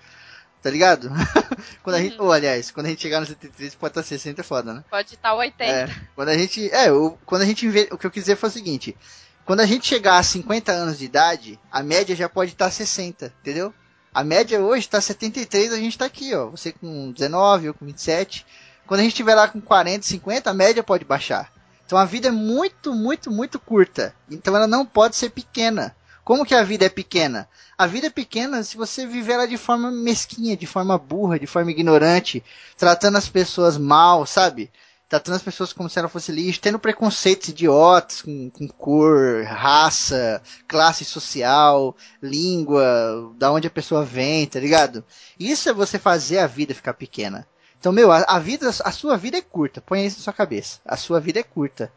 Tá 0.61 0.69
ligado? 0.69 1.09
quando 1.81 1.95
a 1.95 2.01
gente, 2.01 2.19
ou 2.19 2.31
aliás, 2.31 2.69
quando 2.69 2.87
a 2.87 2.89
gente 2.89 3.01
chegar 3.01 3.21
no 3.21 3.25
73 3.25 3.75
pode 3.75 3.91
estar 3.91 4.03
60 4.03 4.41
é 4.41 4.43
foda, 4.43 4.73
né? 4.73 4.83
Pode 4.89 5.13
estar 5.13 5.33
80. 5.33 5.63
É, 5.63 5.87
quando 6.15 6.29
a 6.29 6.37
gente, 6.37 6.69
é, 6.71 6.91
o, 6.91 7.17
quando 7.25 7.43
a 7.43 7.45
gente 7.45 7.67
vê, 7.69 7.87
o 7.91 7.97
que 7.97 8.05
eu 8.05 8.11
quis 8.11 8.23
dizer 8.23 8.35
foi 8.35 8.49
o 8.49 8.51
seguinte, 8.51 8.97
quando 9.45 9.61
a 9.61 9.65
gente 9.65 9.87
chegar 9.87 10.17
a 10.17 10.23
50 10.23 10.71
anos 10.71 10.99
de 10.99 11.05
idade, 11.05 11.59
a 11.71 11.81
média 11.81 12.15
já 12.15 12.27
pode 12.27 12.51
estar 12.51 12.69
60, 12.69 13.33
entendeu? 13.41 13.73
A 14.13 14.23
média 14.23 14.59
hoje 14.59 14.81
está 14.81 14.99
73, 14.99 15.71
a 15.71 15.77
gente 15.77 15.97
tá 15.97 16.05
aqui, 16.05 16.35
ó, 16.35 16.47
você 16.47 16.71
com 16.71 17.11
19, 17.11 17.67
eu 17.67 17.73
com 17.73 17.85
27. 17.85 18.45
Quando 18.85 18.99
a 18.99 19.03
gente 19.03 19.13
estiver 19.13 19.35
lá 19.35 19.47
com 19.47 19.61
40, 19.61 20.05
50, 20.05 20.49
a 20.49 20.53
média 20.53 20.83
pode 20.83 21.05
baixar. 21.05 21.51
Então 21.85 21.97
a 21.97 22.05
vida 22.05 22.27
é 22.27 22.31
muito, 22.31 22.93
muito, 22.93 23.31
muito 23.31 23.59
curta. 23.59 24.13
Então 24.29 24.55
ela 24.55 24.67
não 24.67 24.85
pode 24.85 25.15
ser 25.15 25.29
pequena. 25.29 25.95
Como 26.29 26.45
que 26.45 26.53
a 26.53 26.61
vida 26.61 26.85
é 26.85 26.89
pequena? 26.89 27.49
A 27.75 27.87
vida 27.87 28.05
é 28.05 28.09
pequena 28.11 28.61
se 28.61 28.77
você 28.77 29.03
viver 29.03 29.33
ela 29.33 29.47
de 29.47 29.57
forma 29.57 29.89
mesquinha, 29.89 30.55
de 30.55 30.67
forma 30.67 30.95
burra, 30.95 31.39
de 31.39 31.47
forma 31.47 31.71
ignorante, 31.71 32.43
tratando 32.77 33.17
as 33.17 33.27
pessoas 33.27 33.79
mal, 33.79 34.27
sabe? 34.27 34.69
Tratando 35.09 35.37
as 35.37 35.41
pessoas 35.41 35.73
como 35.73 35.89
se 35.89 35.97
ela 35.97 36.07
fosse 36.07 36.31
lixo, 36.31 36.61
tendo 36.61 36.77
preconceitos 36.77 37.49
idiotas 37.49 38.21
com, 38.21 38.47
com 38.51 38.67
cor, 38.67 39.43
raça, 39.43 40.39
classe 40.67 41.03
social, 41.03 41.97
língua, 42.21 43.33
da 43.35 43.51
onde 43.51 43.65
a 43.65 43.71
pessoa 43.71 44.05
vem, 44.05 44.45
tá 44.45 44.59
ligado? 44.59 45.03
Isso 45.39 45.67
é 45.67 45.73
você 45.73 45.97
fazer 45.97 46.37
a 46.37 46.45
vida 46.45 46.75
ficar 46.75 46.93
pequena. 46.93 47.47
Então, 47.79 47.91
meu, 47.91 48.11
a, 48.11 48.23
a 48.27 48.37
vida, 48.37 48.69
a 48.69 48.91
sua 48.91 49.17
vida 49.17 49.39
é 49.39 49.41
curta, 49.41 49.81
põe 49.81 50.05
isso 50.05 50.19
na 50.19 50.25
sua 50.25 50.33
cabeça. 50.33 50.79
A 50.85 50.95
sua 50.95 51.19
vida 51.19 51.39
é 51.39 51.43
curta. 51.43 51.91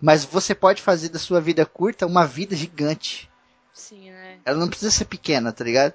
Mas 0.00 0.24
você 0.24 0.54
pode 0.54 0.80
fazer 0.80 1.08
da 1.08 1.18
sua 1.18 1.40
vida 1.40 1.66
curta 1.66 2.06
uma 2.06 2.24
vida 2.24 2.54
gigante. 2.54 3.31
Sim, 3.82 4.10
né? 4.10 4.38
Ela 4.44 4.58
não 4.58 4.68
precisa 4.68 4.90
ser 4.90 5.04
pequena, 5.06 5.52
tá 5.52 5.64
ligado? 5.64 5.94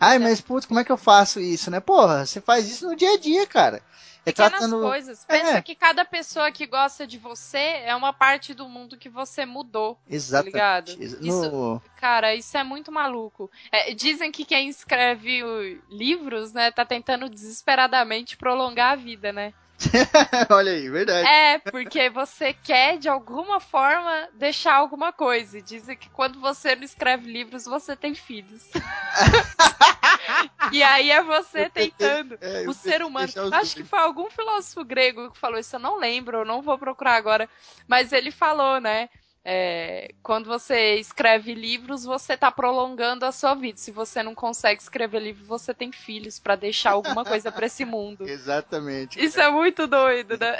Ai, 0.00 0.18
mas 0.18 0.40
putz, 0.40 0.66
como 0.66 0.80
é 0.80 0.84
que 0.84 0.92
eu 0.92 0.96
faço 0.96 1.40
isso, 1.40 1.70
né? 1.70 1.80
Porra, 1.80 2.24
você 2.26 2.40
faz 2.40 2.68
isso 2.70 2.86
no 2.86 2.96
dia 2.96 3.12
a 3.14 3.18
dia, 3.18 3.46
cara. 3.46 3.82
É 4.26 4.32
Pequenas 4.32 4.50
tratando. 4.58 4.80
coisas. 4.82 5.24
É. 5.28 5.38
Pensa 5.40 5.62
que 5.62 5.74
cada 5.74 6.04
pessoa 6.04 6.50
que 6.50 6.66
gosta 6.66 7.06
de 7.06 7.16
você 7.16 7.58
é 7.84 7.94
uma 7.94 8.12
parte 8.12 8.52
do 8.52 8.68
mundo 8.68 8.96
que 8.96 9.08
você 9.08 9.46
mudou. 9.46 9.96
Exatamente. 10.10 10.52
ligado? 10.52 10.90
Exa- 10.98 11.18
Isso- 11.20 11.50
No... 11.50 11.82
Cara, 12.00 12.34
isso 12.34 12.56
é 12.58 12.64
muito 12.64 12.90
maluco. 12.90 13.48
É, 13.70 13.94
dizem 13.94 14.32
que 14.32 14.44
quem 14.44 14.68
escreve 14.68 15.80
livros, 15.88 16.52
né, 16.52 16.70
tá 16.72 16.84
tentando 16.84 17.28
desesperadamente 17.28 18.36
prolongar 18.36 18.92
a 18.94 18.96
vida, 18.96 19.32
né? 19.32 19.54
Olha 20.50 20.72
aí, 20.72 20.88
verdade. 20.88 21.28
É, 21.28 21.58
porque 21.58 22.08
você 22.08 22.52
quer, 22.52 22.98
de 22.98 23.08
alguma 23.08 23.60
forma, 23.60 24.28
deixar 24.34 24.74
alguma 24.74 25.12
coisa. 25.12 25.58
E 25.58 25.62
dizem 25.62 25.96
que 25.96 26.08
quando 26.10 26.40
você 26.40 26.74
não 26.74 26.84
escreve 26.84 27.30
livros, 27.30 27.64
você 27.64 27.94
tem 27.94 28.14
filhos. 28.14 28.62
e 30.72 30.82
aí 30.82 31.10
é 31.10 31.22
você 31.22 31.68
tentando. 31.68 32.38
É, 32.40 32.68
O 32.68 32.72
ser 32.72 33.02
humano. 33.02 33.28
Acho 33.52 33.76
que 33.76 33.84
foi 33.84 33.98
algum 33.98 34.30
filósofo 34.30 34.84
grego 34.84 35.30
que 35.30 35.38
falou 35.38 35.58
isso, 35.58 35.76
eu 35.76 35.80
não 35.80 35.98
lembro, 35.98 36.38
eu 36.38 36.44
não 36.44 36.62
vou 36.62 36.78
procurar 36.78 37.16
agora. 37.16 37.48
Mas 37.86 38.12
ele 38.12 38.30
falou, 38.30 38.80
né? 38.80 39.08
É, 39.48 40.10
quando 40.24 40.46
você 40.46 40.96
escreve 40.96 41.54
livros, 41.54 42.02
você 42.02 42.36
tá 42.36 42.50
prolongando 42.50 43.24
a 43.24 43.30
sua 43.30 43.54
vida. 43.54 43.78
Se 43.78 43.92
você 43.92 44.20
não 44.20 44.34
consegue 44.34 44.82
escrever 44.82 45.20
livro, 45.20 45.44
você 45.46 45.72
tem 45.72 45.92
filhos 45.92 46.40
pra 46.40 46.56
deixar 46.56 46.90
alguma 46.90 47.24
coisa 47.24 47.52
pra 47.52 47.66
esse 47.66 47.84
mundo. 47.84 48.26
Exatamente. 48.28 49.24
Isso 49.24 49.40
é 49.40 49.48
muito 49.48 49.86
doido, 49.86 50.36
né? 50.36 50.56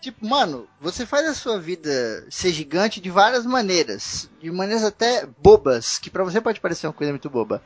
Tipo, 0.00 0.24
mano, 0.28 0.68
você 0.80 1.04
faz 1.04 1.26
a 1.26 1.34
sua 1.34 1.58
vida 1.58 2.24
ser 2.30 2.52
gigante 2.52 3.00
de 3.00 3.10
várias 3.10 3.44
maneiras. 3.44 4.30
De 4.40 4.48
maneiras 4.48 4.84
até 4.84 5.26
bobas, 5.42 5.98
que 5.98 6.08
pra 6.08 6.22
você 6.22 6.40
pode 6.40 6.60
parecer 6.60 6.86
uma 6.86 6.92
coisa 6.92 7.12
muito 7.12 7.28
boba. 7.28 7.60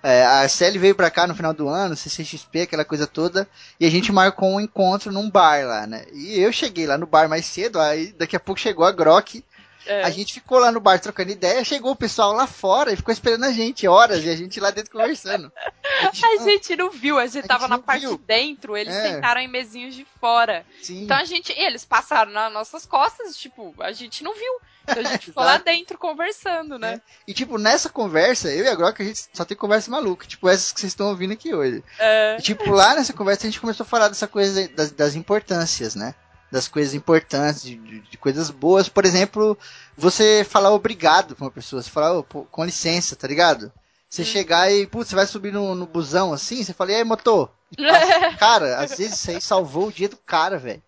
É, 0.00 0.24
a 0.24 0.48
Sally 0.48 0.78
veio 0.78 0.94
pra 0.94 1.10
cá 1.10 1.26
no 1.26 1.34
final 1.34 1.52
do 1.52 1.68
ano, 1.68 1.96
CCXP, 1.96 2.60
aquela 2.60 2.84
coisa 2.84 3.04
toda, 3.04 3.48
e 3.80 3.84
a 3.84 3.90
gente 3.90 4.12
marcou 4.12 4.48
um 4.48 4.60
encontro 4.60 5.10
num 5.10 5.28
bar 5.28 5.66
lá, 5.66 5.88
né? 5.88 6.04
E 6.12 6.38
eu 6.38 6.52
cheguei 6.52 6.86
lá 6.86 6.96
no 6.96 7.04
bar 7.04 7.28
mais 7.28 7.46
cedo, 7.46 7.80
aí 7.80 8.12
daqui 8.12 8.36
a 8.36 8.40
pouco 8.40 8.60
chegou 8.60 8.84
a 8.84 8.92
Grok, 8.92 9.42
É. 9.88 10.02
a 10.04 10.10
gente 10.10 10.34
ficou 10.34 10.58
lá 10.58 10.70
no 10.70 10.78
bar 10.80 11.00
trocando 11.00 11.30
ideia, 11.32 11.64
chegou 11.64 11.92
o 11.92 11.96
pessoal 11.96 12.32
lá 12.32 12.46
fora 12.46 12.92
e 12.92 12.96
ficou 12.96 13.12
esperando 13.12 13.44
a 13.44 13.52
gente 13.52 13.88
horas, 13.88 14.22
e 14.24 14.28
a 14.28 14.36
gente 14.36 14.60
lá 14.60 14.70
dentro 14.70 14.92
conversando. 14.92 15.50
A 16.00 16.12
gente, 16.12 16.24
A 16.26 16.36
gente 16.44 16.76
não 16.76 16.90
viu, 16.90 17.18
a 17.18 17.26
gente 17.26 17.46
A 17.46 17.48
tava 17.48 17.60
gente 17.62 17.70
na 17.70 17.76
não 17.78 17.82
parte 17.82 18.02
viu. 18.02 18.18
de 18.18 18.22
dentro, 18.24 18.76
eles 18.76 18.94
É. 18.94 19.14
sentaram 19.14 19.40
em 19.40 19.48
mesinhos 19.48 19.94
de 19.96 20.06
fora. 20.20 20.64
sim, 20.82 21.02
Então 21.02 21.16
a 21.16 21.24
gente, 21.24 21.50
e 21.52 21.58
eles 21.64 21.84
passaram 21.84 22.30
nas 22.30 22.52
nossas 22.52 22.84
costas, 22.86 23.34
tipo, 23.36 23.74
a 23.80 23.90
gente 23.90 24.22
não 24.22 24.32
viu. 24.34 24.52
Então 24.84 24.98
a 25.00 25.02
gente 25.02 25.24
ficou 25.32 25.42
lá 25.42 25.56
dentro 25.56 25.98
conversando, 25.98 26.78
né? 26.78 27.00
e 27.26 27.32
tipo, 27.34 27.58
nessa 27.58 27.88
conversa, 27.88 28.48
eu 28.52 28.64
e 28.64 28.68
a 28.68 28.74
Grok, 28.76 29.02
a 29.02 29.04
gente 29.06 29.28
só 29.32 29.44
tem 29.44 29.56
conversa 29.56 29.90
maluca, 29.90 30.26
tipo 30.26 30.48
essas 30.48 30.70
que 30.72 30.80
vocês 30.80 30.92
estão 30.92 31.08
ouvindo 31.08 31.32
aqui 31.32 31.52
hoje. 31.54 31.82
É. 31.98 32.36
E, 32.38 32.42
tipo, 32.42 32.70
lá 32.70 32.94
nessa 32.94 33.12
conversa 33.14 33.46
a 33.46 33.50
gente 33.50 33.60
começou 33.60 33.84
a 33.84 33.88
falar 33.88 34.08
dessa 34.08 34.28
coisa 34.28 34.68
das, 34.68 34.92
das 34.92 35.14
importâncias, 35.16 35.94
né? 35.96 36.14
Das 36.50 36.66
coisas 36.66 36.94
importantes, 36.94 37.62
de, 37.62 37.76
de- 37.76 38.16
coisas 38.18 38.50
boas. 38.50 38.88
Por 38.88 39.04
exemplo, 39.04 39.56
você 39.96 40.46
falar 40.48 40.70
obrigado 40.72 41.34
pra 41.36 41.44
uma 41.44 41.50
pessoa. 41.50 41.82
Você 41.82 41.90
falar, 41.90 42.12
"Ô, 42.18 42.22
pô, 42.22 42.44
com 42.44 42.64
licença, 42.64 43.14
tá 43.16 43.28
ligado? 43.28 43.70
Você 44.08 44.24
chegar 44.24 44.72
e, 44.72 44.86
putz, 44.86 45.10
você 45.10 45.14
vai 45.16 45.26
subir 45.26 45.52
no, 45.52 45.74
no 45.74 45.86
busão 45.86 46.32
assim, 46.32 46.64
você 46.64 46.72
fala, 46.72 46.92
e 46.92 46.94
aí, 46.96 47.04
motor? 47.04 47.50
Passa. 47.76 48.36
cara, 48.40 48.78
às 48.78 48.96
vezes 48.96 49.18
isso 49.18 49.30
aí 49.30 49.40
salvou 49.40 49.88
o 49.88 49.92
dia 49.92 50.08
do 50.08 50.16
cara, 50.16 50.56
velho. 50.58 50.82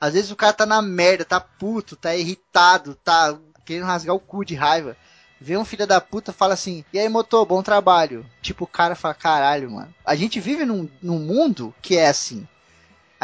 Às 0.00 0.14
vezes 0.14 0.30
o 0.30 0.36
cara 0.36 0.52
tá 0.54 0.64
na 0.64 0.80
merda, 0.80 1.24
tá 1.26 1.38
puto, 1.40 1.94
tá 1.96 2.14
irritado, 2.16 2.94
tá 3.04 3.38
querendo 3.66 3.84
rasgar 3.86 4.16
o 4.16 4.20
cu 4.20 4.44
de 4.44 4.54
raiva. 4.54 4.96
Vê 5.40 5.56
um 5.58 5.64
filho 5.64 5.86
da 5.86 6.00
puta 6.00 6.32
fala 6.32 6.54
assim, 6.54 6.82
e 6.92 6.98
aí, 6.98 7.06
motor, 7.08 7.44
bom 7.44 7.62
trabalho. 7.62 8.24
Tipo, 8.40 8.64
o 8.64 8.68
cara 8.68 8.94
fala, 8.94 9.12
caralho, 9.12 9.70
mano. 9.70 9.94
A 10.04 10.14
gente 10.14 10.40
vive 10.40 10.64
num, 10.64 10.88
num 11.02 11.18
mundo 11.18 11.74
que 11.82 11.98
é 11.98 12.08
assim. 12.08 12.48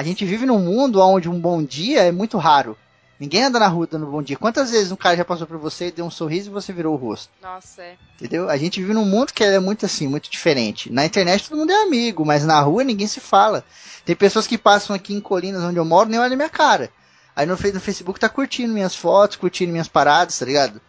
A 0.00 0.02
gente 0.02 0.24
vive 0.24 0.46
num 0.46 0.58
mundo 0.58 0.98
onde 0.98 1.28
um 1.28 1.38
bom 1.38 1.62
dia 1.62 2.04
é 2.04 2.10
muito 2.10 2.38
raro. 2.38 2.74
Ninguém 3.18 3.44
anda 3.44 3.58
na 3.58 3.68
rua 3.68 3.86
dando 3.86 4.06
bom 4.06 4.22
dia. 4.22 4.34
Quantas 4.34 4.70
vezes 4.70 4.90
um 4.90 4.96
cara 4.96 5.14
já 5.14 5.26
passou 5.26 5.46
por 5.46 5.58
você 5.58 5.88
e 5.88 5.92
deu 5.92 6.06
um 6.06 6.10
sorriso 6.10 6.48
e 6.48 6.52
você 6.54 6.72
virou 6.72 6.94
o 6.94 6.96
rosto? 6.96 7.30
Nossa, 7.42 7.82
é. 7.82 7.96
Entendeu? 8.14 8.48
A 8.48 8.56
gente 8.56 8.80
vive 8.80 8.94
num 8.94 9.04
mundo 9.04 9.34
que 9.34 9.44
é 9.44 9.60
muito 9.60 9.84
assim, 9.84 10.08
muito 10.08 10.30
diferente. 10.30 10.90
Na 10.90 11.04
internet 11.04 11.46
todo 11.46 11.58
mundo 11.58 11.70
é 11.70 11.82
amigo, 11.82 12.24
mas 12.24 12.46
na 12.46 12.58
rua 12.62 12.82
ninguém 12.82 13.06
se 13.06 13.20
fala. 13.20 13.62
Tem 14.02 14.16
pessoas 14.16 14.46
que 14.46 14.56
passam 14.56 14.96
aqui 14.96 15.12
em 15.12 15.20
Colinas, 15.20 15.62
onde 15.62 15.76
eu 15.76 15.84
moro, 15.84 16.08
nem 16.08 16.18
olham 16.18 16.34
minha 16.34 16.48
cara. 16.48 16.90
Aí 17.36 17.44
no, 17.44 17.52
no 17.52 17.80
Facebook 17.80 18.18
tá 18.18 18.30
curtindo 18.30 18.72
minhas 18.72 18.96
fotos, 18.96 19.36
curtindo 19.36 19.70
minhas 19.70 19.86
paradas, 19.86 20.38
tá 20.38 20.46
ligado? 20.46 20.80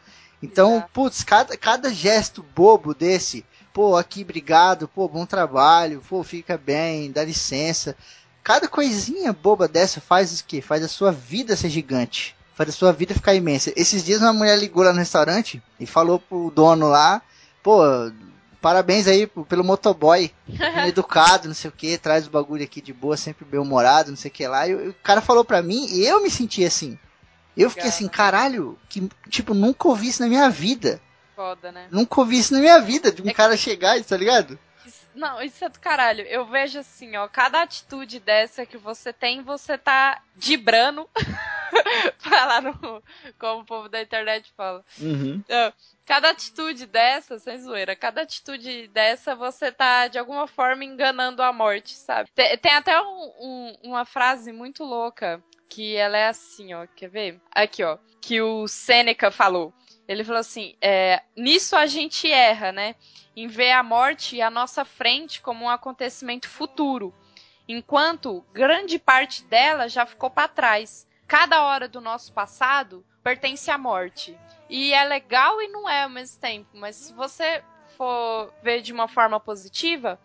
Então, 0.42 0.78
Exato. 0.78 0.90
putz, 0.94 1.22
cada, 1.22 1.58
cada 1.58 1.94
gesto 1.94 2.46
bobo 2.56 2.94
desse, 2.94 3.46
pô, 3.74 3.98
aqui, 3.98 4.22
obrigado, 4.22 4.88
pô, 4.88 5.06
bom 5.10 5.26
trabalho, 5.26 6.02
pô, 6.08 6.24
fica 6.24 6.58
bem, 6.58 7.12
dá 7.12 7.26
licença. 7.26 7.94
Cada 8.44 8.68
coisinha 8.68 9.32
boba 9.34 9.68
dessa 9.68 10.02
faz 10.02 10.40
o 10.40 10.44
quê? 10.46 10.62
Faz 10.62 10.84
a 10.84 10.88
sua 10.88 11.12
vida 11.12 11.56
ser 11.56 11.70
gigante. 11.70 12.36
Faz 12.56 12.70
a 12.70 12.74
sua 12.74 12.92
vida 12.92 13.14
ficar 13.14 13.34
imensa. 13.36 13.72
Esses 13.76 14.04
dias 14.04 14.22
uma 14.22 14.34
mulher 14.34 14.58
ligou 14.58 14.84
lá 14.84 14.92
no 14.92 15.00
restaurante 15.00 15.62
e 15.80 15.86
falou 15.86 16.20
pro 16.20 16.52
dono 16.54 16.88
lá, 16.90 17.22
pô, 17.64 17.82
parabéns 18.62 19.08
aí 19.08 19.28
pelo 19.28 19.64
motoboy. 19.64 20.32
Educado, 20.88 21.48
não 21.48 21.56
sei 21.56 21.70
o 21.70 21.74
que, 21.74 21.98
traz 21.98 22.28
o 22.28 22.32
bagulho 22.32 22.64
aqui 22.64 22.82
de 22.82 22.94
boa, 22.94 23.16
sempre 23.18 23.46
bem 23.46 23.60
humorado, 23.60 24.10
não 24.10 24.18
sei 24.18 24.30
o 24.30 24.34
que 24.34 24.48
lá. 24.48 24.68
E 24.68 24.74
o 24.90 24.96
cara 25.04 25.22
falou 25.22 25.46
pra 25.46 25.62
mim 25.62 25.88
e 25.92 26.06
eu 26.06 26.22
me 26.22 26.30
senti 26.30 26.64
assim. 26.66 26.98
Eu 27.56 27.70
fiquei 27.70 27.90
assim, 27.90 28.08
caralho, 28.08 28.78
que, 28.88 29.10
tipo, 29.30 29.54
nunca 29.54 29.88
ouvi 29.88 30.08
isso 30.08 30.22
na 30.22 30.28
minha 30.30 30.50
vida. 30.50 31.02
Foda, 31.36 31.72
né? 31.72 31.88
Nunca 31.92 32.22
ouvi 32.22 32.38
isso 32.40 32.54
na 32.54 32.60
minha 32.60 32.80
vida, 32.80 33.12
de 33.12 33.22
um 33.22 33.26
É 33.26 33.30
que- 33.30 33.36
cara 33.36 33.58
chegar, 33.58 34.02
tá 34.04 34.16
ligado? 34.16 34.58
Não, 35.14 35.42
isso 35.42 35.64
é 35.66 35.70
do 35.70 35.80
caralho. 35.80 36.26
Eu 36.26 36.46
vejo 36.46 36.80
assim, 36.80 37.16
ó, 37.18 37.28
cada 37.28 37.62
atitude 37.62 38.20
dessa 38.20 38.66
que 38.66 38.78
você 38.78 39.12
tem, 39.12 39.42
você 39.42 39.78
tá 39.78 40.22
dibrando. 40.36 41.10
Falar 42.20 42.62
no. 42.62 43.04
Como 43.40 43.62
o 43.62 43.66
povo 43.66 43.90
da 43.90 44.02
internet 44.02 44.52
fala. 44.56 44.84
Uhum. 45.00 45.44
Não, 45.48 45.74
Cada 46.06 46.30
atitude 46.32 46.86
dessa, 46.88 47.40
sem 47.40 47.58
zoeira, 47.60 47.96
cada 47.96 48.22
atitude 48.24 48.88
dessa 48.90 49.34
você 49.36 49.72
tá 49.72 50.08
de 50.10 50.18
alguma 50.20 50.46
forma 50.48 50.84
enganando 50.84 51.42
a 51.42 51.54
morte, 51.54 51.94
sabe? 51.96 52.30
Tem, 52.36 52.58
tem 52.58 52.74
até 52.74 53.00
um- 53.02 53.34
um- 53.40 53.78
uma 53.84 54.04
frase 54.04 54.52
muito 54.52 54.84
louca 54.84 55.42
que 55.70 55.96
ela 55.96 56.18
é 56.18 56.28
assim, 56.28 56.74
ó. 56.74 56.86
Quer 56.96 57.08
ver? 57.10 57.40
Aqui, 57.56 57.82
ó. 57.84 57.98
Que 58.20 58.42
o 58.42 58.68
Sêneca 58.68 59.32
falou. 59.32 59.74
Ele 60.12 60.26
falou 60.26 60.42
assim: 60.42 60.76
é, 60.82 61.24
nisso 61.38 61.74
a 61.74 61.86
gente 61.86 62.30
erra, 62.30 62.74
né? 62.74 62.96
Em 63.34 63.48
ver 63.48 63.72
a 63.72 63.82
morte 63.82 64.42
à 64.42 64.50
nossa 64.50 64.84
frente 64.84 65.42
como 65.42 65.64
um 65.64 65.70
acontecimento 65.70 66.50
futuro, 66.50 67.14
enquanto 67.66 68.46
grande 68.52 69.00
parte 69.00 69.42
dela 69.46 69.88
já 69.88 70.06
ficou 70.06 70.30
para 70.30 70.50
trás. 70.50 71.08
Cada 71.26 71.64
hora 71.64 71.88
do 71.88 72.02
nosso 72.02 72.34
passado 72.34 73.06
pertence 73.24 73.72
à 73.72 73.78
morte. 73.78 74.38
E 74.70 74.94
é 74.94 75.02
legal 75.06 75.62
e 75.62 75.70
não 75.70 75.90
é 75.90 76.04
ao 76.04 76.10
mesmo 76.10 76.42
tempo, 76.42 76.68
mas 76.74 76.98
se 76.98 77.14
você 77.14 77.64
for 77.96 78.54
ver 78.62 78.82
de 78.82 78.92
uma 78.92 79.08
forma 79.08 79.40
positiva, 79.40 80.20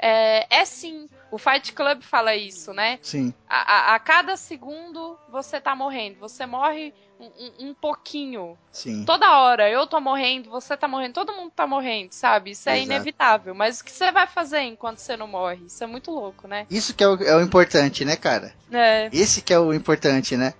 é, 0.00 0.46
é 0.50 0.64
sim. 0.64 1.08
O 1.30 1.38
Fight 1.38 1.72
Club 1.72 2.02
fala 2.02 2.34
isso, 2.34 2.72
né? 2.72 2.98
Sim. 3.02 3.32
A, 3.48 3.92
a- 3.92 3.94
a 3.94 3.98
cada 4.00 4.36
segundo 4.36 5.16
você 5.30 5.60
tá 5.60 5.76
morrendo. 5.76 6.18
Você 6.18 6.44
morre 6.44 6.92
um, 7.20 7.68
um- 7.68 7.74
pouquinho. 7.74 8.58
Sim. 8.72 9.04
Toda 9.04 9.38
hora 9.40 9.70
eu 9.70 9.86
tô 9.86 10.00
morrendo, 10.00 10.50
você 10.50 10.76
tá 10.76 10.88
morrendo, 10.88 11.12
todo 11.14 11.32
mundo 11.32 11.52
tá 11.54 11.66
morrendo, 11.68 12.12
sabe? 12.12 12.50
Isso 12.50 12.68
é 12.68 12.78
Exato. 12.78 12.92
inevitável. 12.92 13.54
Mas 13.54 13.78
o 13.80 13.84
que 13.84 13.92
você 13.92 14.10
vai 14.10 14.26
fazer 14.26 14.60
enquanto 14.62 14.98
você 14.98 15.16
não 15.16 15.28
morre? 15.28 15.66
Isso 15.66 15.84
é 15.84 15.86
muito 15.86 16.10
louco, 16.10 16.48
né? 16.48 16.66
Isso 16.68 16.94
que 16.94 17.04
é 17.04 17.08
o, 17.08 17.14
é 17.22 17.36
o 17.36 17.40
importante, 17.42 18.04
né, 18.04 18.16
cara? 18.16 18.52
É. 18.72 19.08
Esse 19.12 19.40
que 19.42 19.52
é 19.52 19.58
o 19.60 19.72
importante, 19.72 20.36
né? 20.36 20.54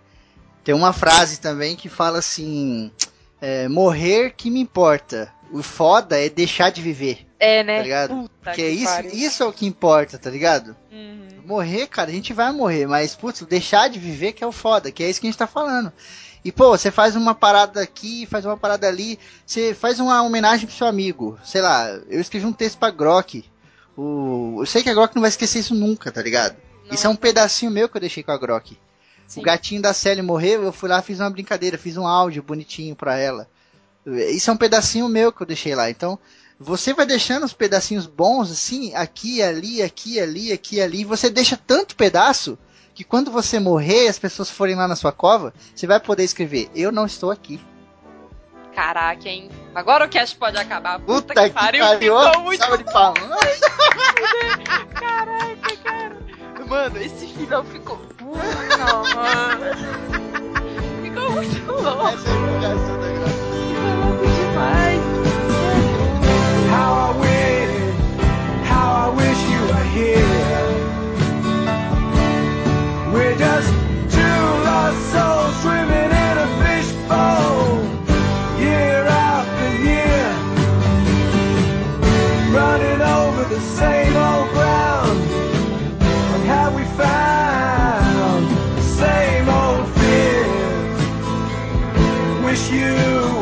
Tem 0.62 0.74
uma 0.74 0.92
frase 0.92 1.40
também 1.40 1.74
que 1.74 1.88
fala 1.88 2.18
assim: 2.18 2.92
é, 3.40 3.66
morrer 3.68 4.34
que 4.36 4.50
me 4.50 4.60
importa. 4.60 5.32
O 5.50 5.62
foda 5.64 6.16
é 6.20 6.28
deixar 6.28 6.70
de 6.70 6.80
viver, 6.80 7.26
É, 7.40 7.64
né? 7.64 7.78
tá 7.78 7.82
ligado? 7.82 8.14
Puta 8.14 8.30
Porque 8.42 8.62
que 8.62 8.68
isso, 8.68 8.92
pariu. 8.92 9.10
isso 9.12 9.42
é 9.42 9.46
o 9.46 9.52
que 9.52 9.66
importa, 9.66 10.18
tá 10.18 10.28
ligado? 10.28 10.76
Uhum. 10.92 11.28
Morrer, 11.46 11.86
cara, 11.86 12.10
a 12.10 12.12
gente 12.12 12.32
vai 12.34 12.52
morrer, 12.52 12.86
mas, 12.86 13.16
putz, 13.16 13.40
deixar 13.42 13.88
de 13.88 13.98
viver 13.98 14.32
que 14.32 14.44
é 14.44 14.46
o 14.46 14.52
foda, 14.52 14.92
que 14.92 15.02
é 15.02 15.08
isso 15.08 15.20
que 15.20 15.26
a 15.26 15.30
gente 15.30 15.38
tá 15.38 15.46
falando. 15.46 15.90
E, 16.44 16.52
pô, 16.52 16.68
você 16.70 16.90
faz 16.90 17.16
uma 17.16 17.34
parada 17.34 17.80
aqui, 17.80 18.26
faz 18.26 18.44
uma 18.44 18.56
parada 18.56 18.86
ali, 18.86 19.18
você 19.44 19.74
faz 19.74 19.98
uma 20.00 20.22
homenagem 20.22 20.66
pro 20.66 20.76
seu 20.76 20.86
amigo. 20.86 21.38
Sei 21.42 21.60
lá, 21.60 21.88
eu 22.08 22.20
escrevi 22.20 22.46
um 22.46 22.52
texto 22.52 22.78
pra 22.78 22.90
Grok. 22.90 23.44
O... 23.96 24.56
Eu 24.60 24.66
sei 24.66 24.82
que 24.82 24.90
a 24.90 24.94
Grok 24.94 25.14
não 25.14 25.22
vai 25.22 25.28
esquecer 25.28 25.58
isso 25.58 25.74
nunca, 25.74 26.10
tá 26.12 26.22
ligado? 26.22 26.56
Não, 26.86 26.94
Isso 26.94 27.06
é 27.06 27.10
um 27.10 27.16
pedacinho 27.16 27.70
meu 27.70 27.88
que 27.88 27.96
eu 27.96 28.00
deixei 28.00 28.22
com 28.22 28.32
a 28.32 28.38
Grok. 28.38 28.78
sim. 29.26 29.40
O 29.40 29.42
gatinho 29.42 29.82
da 29.82 29.92
Sally 29.92 30.22
morreu, 30.22 30.62
eu 30.62 30.72
fui 30.72 30.88
lá, 30.88 31.02
fiz 31.02 31.20
uma 31.20 31.30
brincadeira, 31.30 31.76
fiz 31.78 31.96
um 31.96 32.06
áudio 32.06 32.42
bonitinho 32.42 32.96
pra 32.96 33.16
ela. 33.18 33.46
Isso 34.06 34.50
é 34.50 34.52
um 34.52 34.56
pedacinho 34.56 35.08
meu 35.08 35.30
que 35.30 35.42
eu 35.42 35.46
deixei 35.46 35.74
lá. 35.74 35.90
Então, 35.90 36.18
você 36.62 36.92
vai 36.92 37.06
deixando 37.06 37.44
os 37.44 37.54
pedacinhos 37.54 38.04
bons, 38.04 38.52
assim, 38.52 38.94
aqui, 38.94 39.42
ali, 39.42 39.80
aqui, 39.80 40.20
ali, 40.20 40.52
aqui, 40.52 40.78
ali. 40.78 41.04
Você 41.04 41.30
deixa 41.30 41.56
tanto 41.56 41.96
pedaço 41.96 42.58
que 42.94 43.02
quando 43.02 43.30
você 43.30 43.58
morrer 43.58 44.04
e 44.04 44.08
as 44.08 44.18
pessoas 44.18 44.50
forem 44.50 44.76
lá 44.76 44.86
na 44.86 44.94
sua 44.94 45.10
cova, 45.10 45.54
você 45.74 45.86
vai 45.86 45.98
poder 45.98 46.22
escrever: 46.22 46.68
Eu 46.74 46.92
não 46.92 47.06
estou 47.06 47.30
aqui. 47.30 47.58
Caraca, 48.74 49.26
hein? 49.26 49.50
Agora 49.74 50.04
o 50.04 50.08
cast 50.08 50.36
pode 50.36 50.58
acabar. 50.58 50.98
Puta, 51.00 51.28
Puta 51.28 51.48
que 51.48 51.54
pariu, 51.54 52.14
ó, 52.14 52.28
ficou 52.28 52.42
muito 52.42 52.76
de 52.76 52.84
palmas. 52.84 53.60
Caraca, 55.00 55.76
cara. 55.82 56.18
Mano, 56.68 56.98
esse 56.98 57.26
final 57.26 57.64
ficou. 57.64 57.96
Puta, 58.18 59.14
mano. 59.14 59.64
Ficou 61.02 61.30
muito 61.32 61.72
louco. 61.72 62.06
Essa 62.06 62.28
é 62.28 63.26
a 63.26 63.29
How 66.70 66.92
I 67.08 67.10
wish, 67.20 67.94
how 68.70 68.88
I 69.04 69.08
wish 69.20 69.40
you 69.52 69.60
were 69.70 69.88
here. 69.98 70.36
We're 73.12 73.36
just 73.36 73.70
two 74.14 74.40
lost 74.68 75.00
souls 75.12 75.54
swimming 75.62 76.12
in 76.26 76.34
a 76.46 76.48
fishbowl, 76.62 77.82
year 78.60 79.00
after 79.04 79.70
year, 79.88 80.26
running 82.54 83.02
over 83.02 83.42
the 83.54 83.60
same 83.78 84.14
old 84.16 84.48
ground. 84.54 85.18
What 86.30 86.42
have 86.54 86.72
we 86.74 86.84
found? 87.02 88.42
The 88.78 88.82
same 89.02 89.48
old 89.48 89.86
fears. 89.98 91.02
Wish 92.44 92.70
you. 92.70 93.39